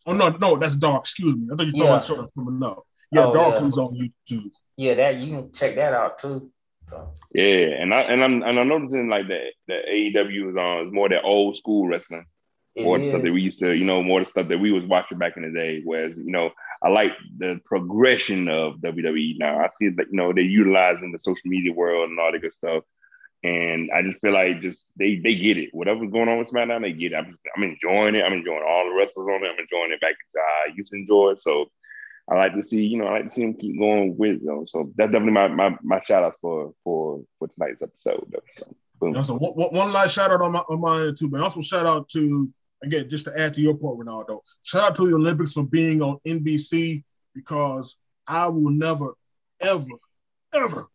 Oh 0.04 0.12
no, 0.12 0.28
no, 0.30 0.56
that's 0.56 0.74
Dark. 0.76 1.02
Excuse 1.02 1.36
me. 1.36 1.48
I 1.52 1.56
thought 1.56 1.66
you 1.66 1.72
were 1.72 1.78
talking 1.78 1.82
Yeah. 1.82 1.88
about 1.90 2.02
the 2.02 2.06
show 2.08 2.16
that's 2.20 2.30
coming 2.32 2.62
up. 2.62 2.82
Yeah, 3.12 3.24
Oh, 3.26 3.32
Dark 3.34 3.54
yeah. 3.54 3.58
comes 3.60 3.78
on 3.78 3.94
YouTube. 3.94 4.50
Yeah, 4.76 4.94
that 4.94 5.16
you 5.16 5.26
can 5.28 5.52
check 5.52 5.74
that 5.76 5.94
out 5.94 6.18
too. 6.18 6.50
So, 6.90 7.14
Yeah, 7.32 7.80
and 7.80 7.92
I 7.92 8.00
and 8.02 8.22
I'm 8.22 8.42
and 8.42 8.58
I'm 8.58 8.68
noticing 8.68 9.08
like 9.08 9.28
that 9.28 9.52
that 9.68 9.86
AEW 9.86 10.50
is 10.50 10.56
on 10.56 10.86
is 10.86 10.92
more 10.92 11.08
that 11.08 11.24
old 11.24 11.56
school 11.56 11.86
wrestling. 11.86 12.26
it 12.74 12.84
more 12.84 12.98
the 12.98 13.06
stuff 13.06 13.22
that 13.22 13.32
we 13.32 13.40
used 13.40 13.58
to, 13.60 13.72
you 13.72 13.84
know, 13.84 14.02
more 14.02 14.20
the 14.20 14.26
stuff 14.26 14.48
that 14.48 14.60
we 14.60 14.70
was 14.70 14.84
watching 14.84 15.18
back 15.18 15.36
in 15.36 15.42
the 15.42 15.50
day. 15.50 15.80
Whereas, 15.82 16.12
you 16.16 16.30
know, 16.30 16.50
I 16.82 16.88
like 16.88 17.12
the 17.38 17.58
progression 17.64 18.48
of 18.48 18.76
WWE 18.76 19.38
now. 19.38 19.58
I 19.58 19.68
see 19.78 19.88
that, 19.90 20.08
you 20.10 20.16
know, 20.16 20.32
they're 20.32 20.44
utilizing 20.44 21.10
the 21.10 21.18
social 21.18 21.46
media 21.46 21.72
world 21.72 22.10
and 22.10 22.18
all 22.20 22.32
that 22.32 22.42
good 22.42 22.52
stuff. 22.52 22.84
And 23.42 23.90
I 23.92 24.02
just 24.02 24.20
feel 24.20 24.32
like 24.32 24.60
just 24.60 24.86
they 24.96 25.16
they 25.16 25.34
get 25.34 25.58
it. 25.58 25.70
Whatever's 25.72 26.10
going 26.10 26.28
on 26.28 26.38
with 26.38 26.50
SmackDown, 26.50 26.82
they 26.82 26.92
get 26.92 27.12
it. 27.12 27.16
I'm, 27.16 27.26
just, 27.26 27.38
I'm 27.56 27.62
enjoying 27.62 28.14
it. 28.14 28.24
I'm 28.24 28.32
enjoying 28.32 28.64
all 28.66 28.88
the 28.88 28.94
wrestlers 28.94 29.26
on 29.26 29.44
it. 29.44 29.48
I'm 29.48 29.60
enjoying 29.60 29.92
it 29.92 30.00
back 30.00 30.16
into 30.16 30.44
how 30.44 30.70
I 30.70 30.74
used 30.76 30.92
to 30.92 30.98
enjoy 30.98 31.30
it. 31.32 31.40
So 31.40 31.70
I 32.28 32.34
like 32.34 32.54
to 32.54 32.62
see, 32.62 32.84
you 32.84 32.98
know, 32.98 33.06
I 33.06 33.12
like 33.12 33.24
to 33.24 33.30
see 33.30 33.42
them 33.42 33.54
keep 33.54 33.78
going 33.78 34.16
with 34.16 34.44
them. 34.44 34.66
So 34.66 34.92
that's 34.96 35.12
definitely 35.12 35.32
my 35.32 35.48
my, 35.48 35.76
my 35.82 36.00
shout 36.02 36.24
out 36.24 36.34
for 36.40 36.72
for 36.82 37.22
for 37.38 37.48
tonight's 37.48 37.82
episode. 37.82 38.26
Though. 38.32 38.42
So, 38.54 38.74
boom. 39.00 39.12
Now, 39.12 39.22
so 39.22 39.34
one, 39.36 39.52
one- 39.52 39.74
one 39.74 39.92
last 39.92 40.14
shout 40.14 40.32
out 40.32 40.42
on 40.42 40.52
my 40.52 40.60
on 40.60 40.80
my 40.80 41.02
end 41.02 41.18
too, 41.18 41.28
but 41.28 41.40
also 41.40 41.60
shout 41.60 41.86
out 41.86 42.08
to 42.10 42.52
again 42.82 43.08
just 43.08 43.26
to 43.26 43.38
add 43.38 43.54
to 43.54 43.60
your 43.60 43.76
point, 43.76 44.00
Ronaldo. 44.00 44.40
Shout 44.64 44.82
out 44.82 44.96
to 44.96 45.08
the 45.08 45.14
Olympics 45.14 45.52
for 45.52 45.64
being 45.64 46.02
on 46.02 46.18
NBC 46.26 47.04
because 47.34 47.96
I 48.26 48.46
will 48.48 48.70
never, 48.70 49.14
ever, 49.60 49.84
ever 50.52 50.88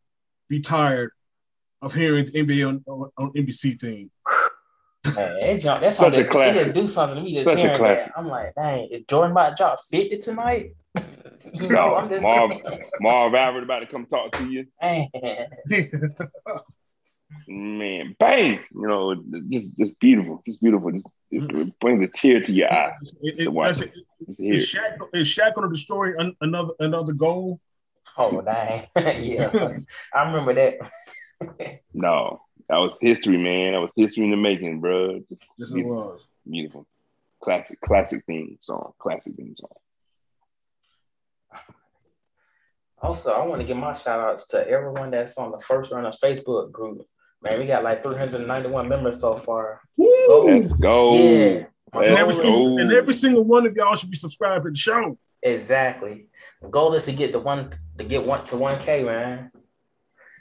be 0.50 0.60
tired 0.60 1.12
of 1.82 1.94
hearing 1.94 2.26
the 2.26 2.32
NBA 2.32 2.68
on, 2.68 2.84
on, 2.88 3.10
on 3.18 3.32
NBC 3.34 3.80
theme. 3.80 4.12
Man, 5.06 5.38
it 5.40 5.64
that's 5.64 5.64
Such 5.64 5.84
a 5.84 5.92
something. 5.92 6.20
It 6.20 6.30
classic. 6.30 6.62
just 6.62 6.76
do 6.76 6.88
something 6.88 7.18
to 7.18 7.24
me. 7.24 7.34
Just 7.36 7.46
Such 7.46 7.58
hearing 7.58 7.82
that, 7.82 8.12
I'm 8.16 8.28
like, 8.28 8.54
dang, 8.56 8.90
is 8.92 9.04
Jordan 9.08 9.32
about 9.32 9.50
to 9.52 9.56
drop 9.56 9.80
fifty 9.90 10.18
tonight? 10.18 10.76
you 11.54 11.70
know, 11.70 11.76
No, 11.76 11.96
I'm 11.96 12.10
just 12.10 12.24
Marv, 12.24 12.52
saying, 12.52 12.82
Marv 13.00 13.34
Albert 13.36 13.64
about 13.64 13.80
to 13.80 13.86
come 13.88 14.06
talk 14.06 14.32
to 14.34 14.46
you. 14.50 14.68
man. 14.82 15.08
man, 17.48 18.16
bang! 18.20 18.60
You 18.74 18.88
know, 18.88 19.16
just 19.50 19.78
just 19.78 20.00
beautiful, 20.00 20.42
just 20.46 20.62
beautiful. 20.62 20.92
Just, 20.92 21.08
it, 21.32 21.44
it 21.56 21.80
brings 21.80 22.02
a 22.04 22.08
tear 22.08 22.42
to 22.42 22.52
your 22.52 22.72
eye. 22.74 22.94
It- 23.22 23.40
it- 23.40 23.44
To 23.46 23.52
watch 23.52 23.78
that's- 23.80 23.96
it. 23.98 24.06
Just 24.28 24.38
to 24.38 24.48
is. 24.48 24.74
Shaq 24.74 24.98
is 25.14 25.28
Shaq 25.28 25.56
going 25.56 25.68
to 25.70 25.74
destroy 25.74 26.12
an, 26.18 26.36
another 26.42 26.74
another 26.80 27.14
goal? 27.14 27.60
Oh 28.18 28.42
dang, 28.42 28.88
yeah, 28.98 29.78
I 30.14 30.24
remember 30.32 30.54
that. 30.54 30.78
No, 31.92 32.42
that 32.70 32.78
was 32.78 33.00
history, 33.02 33.36
man. 33.38 33.74
That 33.74 33.80
was 33.82 33.92
history 33.96 34.26
in 34.26 34.30
the 34.32 34.38
making, 34.38 34.80
bro. 34.80 35.22
Just 35.28 35.42
Yes, 35.58 35.72
it 35.72 35.74
beautiful, 35.74 35.96
was. 35.96 36.28
beautiful. 36.48 36.88
Classic, 37.44 37.82
classic 37.82 38.24
theme 38.28 38.60
song. 38.62 38.92
Classic 39.00 39.34
theme 39.36 39.56
song. 39.58 39.72
Also, 43.02 43.32
I 43.32 43.46
want 43.46 43.62
to 43.62 43.68
give 43.68 43.78
my 43.78 43.94
shout 43.94 44.20
outs 44.20 44.48
to 44.50 44.68
everyone 44.68 45.12
that's 45.12 45.38
on 45.38 45.52
the 45.52 45.60
First 45.60 45.92
Rounder 45.92 46.12
Facebook 46.12 46.72
group. 46.72 47.02
Man, 47.42 47.60
we 47.60 47.66
got 47.66 47.84
like 47.84 48.04
391 48.04 48.88
members 48.88 49.20
so 49.20 49.36
far. 49.36 49.82
Woo! 49.98 50.46
Let's 50.60 50.74
go. 50.74 51.16
Yeah, 51.16 51.66
And 51.94 52.14
Let's 52.14 52.20
every, 52.20 52.36
single, 52.36 52.76
go. 52.78 52.82
and 52.82 52.92
every 52.92 53.14
single 53.14 53.44
one 53.44 53.66
of 53.66 53.76
y'all 53.76 53.96
should 53.96 54.12
be 54.12 54.18
subscribed 54.18 54.66
to 54.66 54.70
the 54.72 54.78
show. 54.78 55.18
exactly. 55.42 56.28
The 56.62 56.68
goal 56.70 56.94
is 56.94 57.06
to 57.06 57.12
get 57.14 57.32
the 57.32 57.40
one 57.40 57.72
to 57.98 58.04
get 58.04 58.24
one 58.24 58.46
to 58.48 58.56
1K, 58.56 59.04
man. 59.06 59.52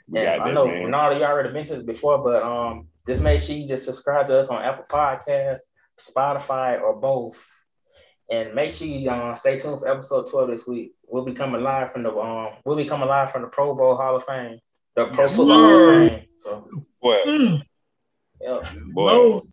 Yeah, 0.07 0.37
I 0.39 0.45
that, 0.45 0.53
know 0.53 0.67
man. 0.67 0.83
Ronaldo, 0.83 1.17
you 1.17 1.23
already 1.23 1.51
mentioned 1.51 1.81
it 1.81 1.85
before, 1.87 2.19
but 2.23 2.43
um, 2.43 2.87
just 3.07 3.21
make 3.21 3.41
sure 3.41 3.55
you 3.55 3.67
just 3.67 3.85
subscribe 3.85 4.27
to 4.27 4.39
us 4.39 4.49
on 4.49 4.61
Apple 4.61 4.85
Podcasts, 4.87 5.61
Spotify, 5.99 6.79
or 6.79 6.95
both. 6.99 7.43
And 8.31 8.55
make 8.55 8.71
sure 8.71 8.87
you 8.87 9.09
um, 9.09 9.35
stay 9.35 9.59
tuned 9.59 9.81
for 9.81 9.89
episode 9.89 10.29
12 10.29 10.49
this 10.51 10.65
week. 10.65 10.93
We'll 11.05 11.25
be 11.25 11.33
coming 11.33 11.61
live 11.61 11.91
from 11.91 12.03
the 12.03 12.15
um, 12.17 12.53
we'll 12.63 12.77
be 12.77 12.85
coming 12.85 13.09
live 13.09 13.29
from 13.29 13.41
the 13.41 13.49
Pro 13.49 13.75
Bowl 13.75 13.97
Hall 13.97 14.15
of 14.15 14.23
Fame, 14.23 14.57
the 14.95 15.07
Pro 15.07 15.23
Yes, 15.25 15.35
Football 15.35 15.59
Hall 15.59 15.73
of 16.05 16.09
Fame. 16.11 16.25
So, 16.37 16.69
Boy, 17.01 17.17
Mm. 17.27 17.61
yeah. 18.39 18.59
boy. 18.93 19.07
No. 19.07 19.47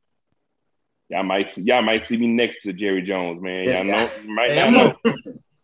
Y'all 1.10 1.22
might 1.24 1.56
y'all 1.58 1.82
might 1.82 2.06
see 2.06 2.18
me 2.18 2.28
next 2.28 2.62
to 2.62 2.72
Jerry 2.72 3.02
Jones, 3.02 3.42
man. 3.42 3.66
This 3.66 3.76
Y'all 3.78 3.84
know, 3.96 4.08
you 4.22 4.34
might 4.34 4.50
Hey, 4.50 4.56
not 4.56 4.66
I'm 4.68 4.74
know. 4.74 5.14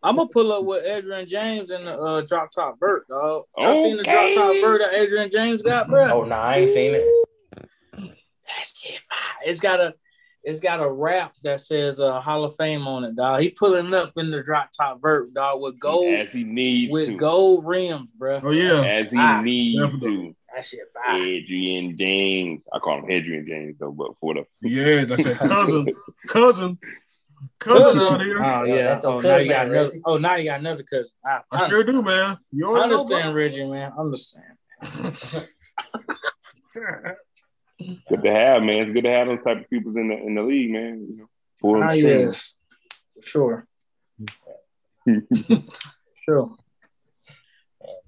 I'm 0.02 0.16
gonna 0.16 0.28
pull 0.28 0.52
up 0.52 0.64
with 0.64 0.84
Edgerrin 0.84 1.28
James 1.28 1.70
and 1.70 1.86
the 1.86 1.92
uh, 1.96 2.20
drop 2.22 2.50
top 2.50 2.80
vert, 2.80 3.06
dog. 3.08 3.44
Y'all 3.56 3.74
seen 3.76 3.96
the 3.96 4.02
drop 4.02 4.32
top 4.32 4.54
vert 4.60 4.80
that 4.82 4.92
Edgerrin 4.92 5.30
James 5.30 5.62
got, 5.62 5.86
bro? 5.88 6.10
Oh 6.10 6.24
no, 6.24 6.34
I 6.34 6.56
ain't 6.58 6.70
seen 6.70 6.94
it. 6.94 7.04
That 7.96 8.66
shit 8.66 9.00
fire. 9.00 9.18
It's 9.46 9.60
got 9.60 9.80
a 9.80 9.94
it's 10.44 10.60
got 10.60 10.80
a 10.80 10.88
rap 10.90 11.32
that 11.42 11.58
says 11.60 11.98
uh, 12.00 12.20
Hall 12.20 12.44
of 12.44 12.54
Fame 12.56 12.86
on 12.86 13.02
it, 13.04 13.16
dog. 13.16 13.40
He 13.40 13.50
pulling 13.50 13.92
up 13.94 14.12
in 14.16 14.30
the 14.30 14.42
drop 14.42 14.70
top 14.76 15.00
vert, 15.00 15.32
dog, 15.34 15.60
with 15.60 15.78
gold 15.78 16.14
as 16.14 16.32
he 16.32 16.44
needs 16.44 16.92
with 16.92 17.06
to. 17.08 17.16
gold 17.16 17.64
rims, 17.66 18.12
bro. 18.12 18.40
Oh 18.42 18.50
yeah. 18.50 18.84
As 18.84 19.10
he 19.10 19.18
Ah, 19.18 19.40
needs 19.40 19.80
definitely. 19.80 20.28
to. 20.28 20.36
That 20.54 20.64
shit 20.64 20.80
fire. 20.94 21.18
Edgerrin 21.18 21.98
James. 21.98 22.64
I 22.72 22.78
call 22.78 22.98
him 23.00 23.10
Adrian 23.10 23.46
James 23.46 23.76
though, 23.80 23.90
but 23.90 24.12
for 24.20 24.34
the 24.34 24.44
Yeah, 24.68 25.04
that's 25.04 25.24
that 25.24 25.36
cousin. 25.38 25.88
Cousin. 26.28 26.78
Cousin 27.58 28.02
out 28.02 28.22
here. 28.22 28.38
Oh 28.44 28.62
Yeah, 28.64 28.74
yeah. 28.74 28.82
that's 28.84 29.04
oh, 29.04 29.14
okay, 29.14 29.28
now 29.28 29.36
you 29.38 29.48
got 29.48 29.66
another. 29.66 29.90
Oh, 30.04 30.16
now 30.18 30.34
you 30.36 30.44
got 30.44 30.60
another 30.60 30.82
cousin. 30.84 31.12
I, 31.24 31.40
I 31.50 31.68
sure 31.68 31.82
do, 31.84 32.02
man. 32.02 32.38
You 32.52 32.66
I 32.66 32.68
already 32.70 32.88
know, 32.90 33.00
understand, 33.00 33.34
Reggie, 33.34 33.64
man. 33.68 33.92
I 33.96 34.00
understand. 34.00 34.44
bro. 37.78 37.86
good 38.08 38.22
to 38.22 38.30
have, 38.32 38.62
man. 38.62 38.80
It's 38.82 38.92
good 38.92 39.04
to 39.04 39.10
have 39.10 39.26
those 39.28 39.42
type 39.44 39.60
of 39.60 39.70
people 39.70 39.96
in 39.96 40.08
the 40.08 40.16
in 40.16 40.34
the 40.34 40.42
league, 40.42 40.70
man. 40.70 41.06
You 41.10 41.16
know, 41.18 41.26
full 41.60 41.82
Ah, 41.82 41.92
yes, 41.92 42.60
for 43.14 43.22
sure, 43.22 43.66
sure. 46.24 46.54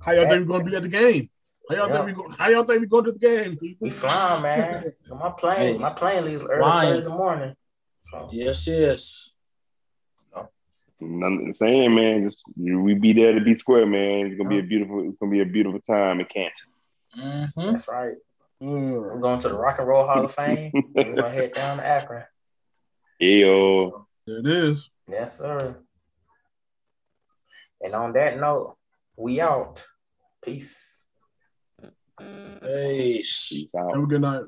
How 0.01 0.13
y'all 0.13 0.29
think 0.29 0.49
we're 0.49 0.59
gonna 0.59 0.71
be 0.71 0.77
at 0.77 0.83
the 0.83 0.89
game? 0.89 1.31
How 1.69 1.77
y'all 1.77 1.89
Yeah. 1.89 2.05
think 2.05 2.07
we 2.07 2.13
go? 2.23 2.29
How 2.39 2.49
y'all 2.49 2.65
think 2.65 2.81
we 2.81 2.87
going 2.87 3.05
to 3.05 3.13
the 3.13 3.19
game? 3.19 3.57
people? 3.57 3.87
We 3.87 3.91
flying, 3.91 4.43
man. 4.43 4.93
My 5.11 5.31
plane, 5.31 5.59
Hey. 5.75 5.79
my 5.79 5.91
plane 5.91 6.25
leaves 6.25 6.45
early 6.45 6.59
Flying. 6.63 6.93
Thursday 6.95 7.11
morning. 7.13 7.55
So, 8.03 8.29
Yes, 8.33 8.67
yes. 8.67 9.31
Nothing 10.99 11.53
saying, 11.53 11.95
man. 11.95 12.25
Just 12.29 12.43
you- 12.57 12.81
we 12.81 12.95
be 12.95 13.13
there 13.13 13.35
to 13.35 13.41
be 13.43 13.55
square, 13.57 13.85
man. 13.85 14.27
It's 14.29 14.37
gonna 14.37 14.49
be 14.49 14.61
a 14.61 14.63
beautiful. 14.63 15.07
It's 15.09 15.19
gonna 15.19 15.33
be 15.33 15.41
a 15.41 15.45
beautiful 15.45 15.81
time 15.81 16.21
in 16.21 16.27
Canton. 16.27 16.53
Mm-hmm. 17.19 17.71
that's 17.71 17.89
right. 17.89 18.15
Uh, 18.63 18.67
We're 18.67 19.21
going 19.21 19.39
to 19.41 19.49
the 19.49 19.57
Rock 19.57 19.79
and 19.79 19.89
Roll 19.89 20.07
Hall 20.07 20.25
of 20.25 20.33
Fame. 20.35 20.73
We're 20.95 21.15
gonna 21.15 21.31
head 21.31 21.53
down 21.55 21.77
to 21.77 21.87
Akron. 21.87 22.25
Ayo. 23.23 24.05
there 24.27 24.39
it 24.39 24.47
is. 24.47 24.91
Yes, 25.09 25.39
sir. 25.39 25.77
And 27.83 27.95
on 27.95 28.13
that 28.15 28.39
note, 28.41 28.77
we 29.17 29.41
out. 29.41 29.85
Peace. 30.43 31.09
Peace. 32.19 33.49
Peace 33.51 33.71
out. 33.79 33.95
Have 33.95 34.05
a 34.05 34.07
good 34.07 34.23
night. 34.23 34.43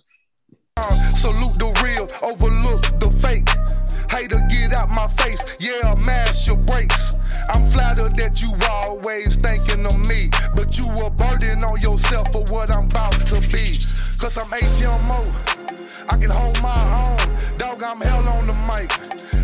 Salute 1.14 1.58
the 1.58 1.66
real, 1.82 2.08
overlook 2.22 2.82
the 3.00 3.10
fake. 3.20 3.48
Hater, 4.10 4.40
get 4.48 4.72
out 4.72 4.90
my 4.90 5.06
face. 5.06 5.44
Yeah, 5.58 5.94
mash 6.04 6.46
your 6.46 6.56
brakes. 6.56 7.14
I'm 7.52 7.66
flattered 7.66 8.16
that 8.16 8.42
you 8.42 8.52
always 8.70 9.36
thinking 9.36 9.86
of 9.86 9.98
me, 10.06 10.30
but 10.54 10.76
you 10.78 10.86
a 11.04 11.10
burden 11.10 11.64
on 11.64 11.80
yourself 11.80 12.32
for 12.32 12.44
what 12.44 12.70
I'm 12.70 12.84
about 12.84 13.26
to 13.26 13.40
be. 13.48 13.78
Cause 14.18 14.36
I'm 14.36 14.46
HMO. 14.46 15.20
I 16.10 16.16
can 16.16 16.30
hold 16.30 16.60
my 16.62 16.82
own. 17.04 17.56
Dog, 17.58 17.82
I'm 17.82 18.00
hell 18.00 18.28
on 18.28 18.46
the 18.46 18.54
mic. 18.54 18.90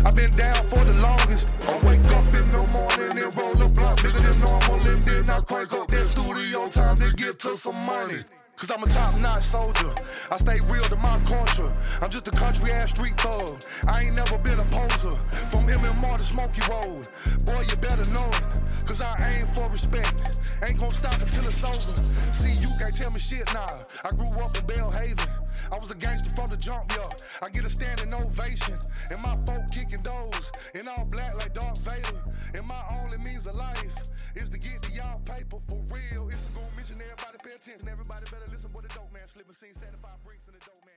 I've 0.05 0.15
been 0.15 0.31
down 0.31 0.63
for 0.63 0.83
the 0.83 0.93
longest. 1.01 1.51
I 1.67 1.87
wake 1.87 2.05
up 2.11 2.27
in 2.27 2.45
the 2.45 2.67
morning 2.73 3.23
and 3.23 3.35
roll 3.35 3.61
a 3.61 3.69
blunt 3.69 4.03
bigger 4.03 4.19
than 4.19 4.39
normal, 4.39 4.87
and 4.87 5.03
then 5.03 5.29
I 5.29 5.39
crank 5.41 5.73
up 5.73 5.87
that 5.89 6.07
studio 6.07 6.67
time 6.67 6.97
to 6.97 7.11
get 7.13 7.39
to 7.39 7.55
some 7.55 7.85
money. 7.85 8.23
Cause 8.57 8.71
I'm 8.71 8.83
a 8.83 8.87
top 8.87 9.19
notch 9.19 9.43
soldier. 9.43 9.91
I 10.31 10.37
stay 10.37 10.59
real 10.71 10.83
to 10.85 10.95
my 10.95 11.19
culture. 11.25 11.71
I'm 12.01 12.09
just 12.09 12.27
a 12.29 12.31
country 12.31 12.71
ass 12.71 12.91
street 12.91 13.19
thug. 13.19 13.61
I 13.87 14.03
ain't 14.03 14.15
never 14.15 14.37
been 14.37 14.59
a 14.59 14.65
poser. 14.65 15.11
From 15.11 15.67
and 15.67 16.01
Marty 16.01 16.23
Smoky 16.23 16.61
Road. 16.69 17.07
Boy, 17.43 17.63
you 17.69 17.75
better 17.75 18.09
know 18.11 18.29
it. 18.29 18.43
Cause 18.85 19.01
I 19.01 19.13
aim 19.35 19.47
for 19.47 19.69
respect. 19.69 20.23
Ain't 20.63 20.79
gonna 20.79 20.93
stop 20.93 21.21
until 21.21 21.47
it's 21.47 21.63
over. 21.63 22.03
See, 22.33 22.53
you 22.53 22.69
can't 22.79 22.95
tell 22.95 23.11
me 23.11 23.19
shit 23.19 23.45
now. 23.53 23.85
I 24.05 24.11
grew 24.11 24.29
up 24.41 24.57
in 24.57 24.65
Bell 24.65 24.89
Haven. 24.89 25.44
I 25.71 25.77
was 25.77 25.91
a 25.91 25.95
gangster 25.95 26.29
from 26.29 26.49
the 26.49 26.57
jump, 26.57 26.91
yeah. 26.91 27.09
I 27.41 27.49
get 27.49 27.65
a 27.65 27.69
standing 27.69 28.13
ovation. 28.13 28.75
And 29.11 29.21
my 29.21 29.35
folk 29.45 29.69
kicking 29.71 30.01
doors. 30.01 30.51
And 30.73 30.87
all 30.89 31.05
black 31.05 31.35
like 31.37 31.53
Darth 31.53 31.79
Vader. 31.79 32.19
And 32.53 32.65
my 32.67 32.81
only 33.01 33.17
means 33.17 33.47
of 33.47 33.55
life 33.55 33.97
is 34.35 34.49
to 34.49 34.59
get 34.59 34.81
to 34.83 34.91
y'all 34.91 35.19
paper 35.19 35.57
for 35.67 35.81
real. 35.89 36.29
It's 36.29 36.47
a 36.49 36.51
good 36.51 36.71
mission. 36.77 36.95
Everybody 37.01 37.37
pay 37.43 37.55
attention. 37.55 37.87
Everybody 37.89 38.25
better 38.31 38.49
listen 38.51 38.69
what 38.73 38.83
the 38.83 38.89
dope 38.89 39.11
man 39.13 39.27
slipping. 39.27 39.53
Seen 39.53 39.73
75 39.73 40.23
bricks 40.23 40.47
in 40.47 40.53
the 40.53 40.59
dope 40.59 40.83
man. 40.85 40.94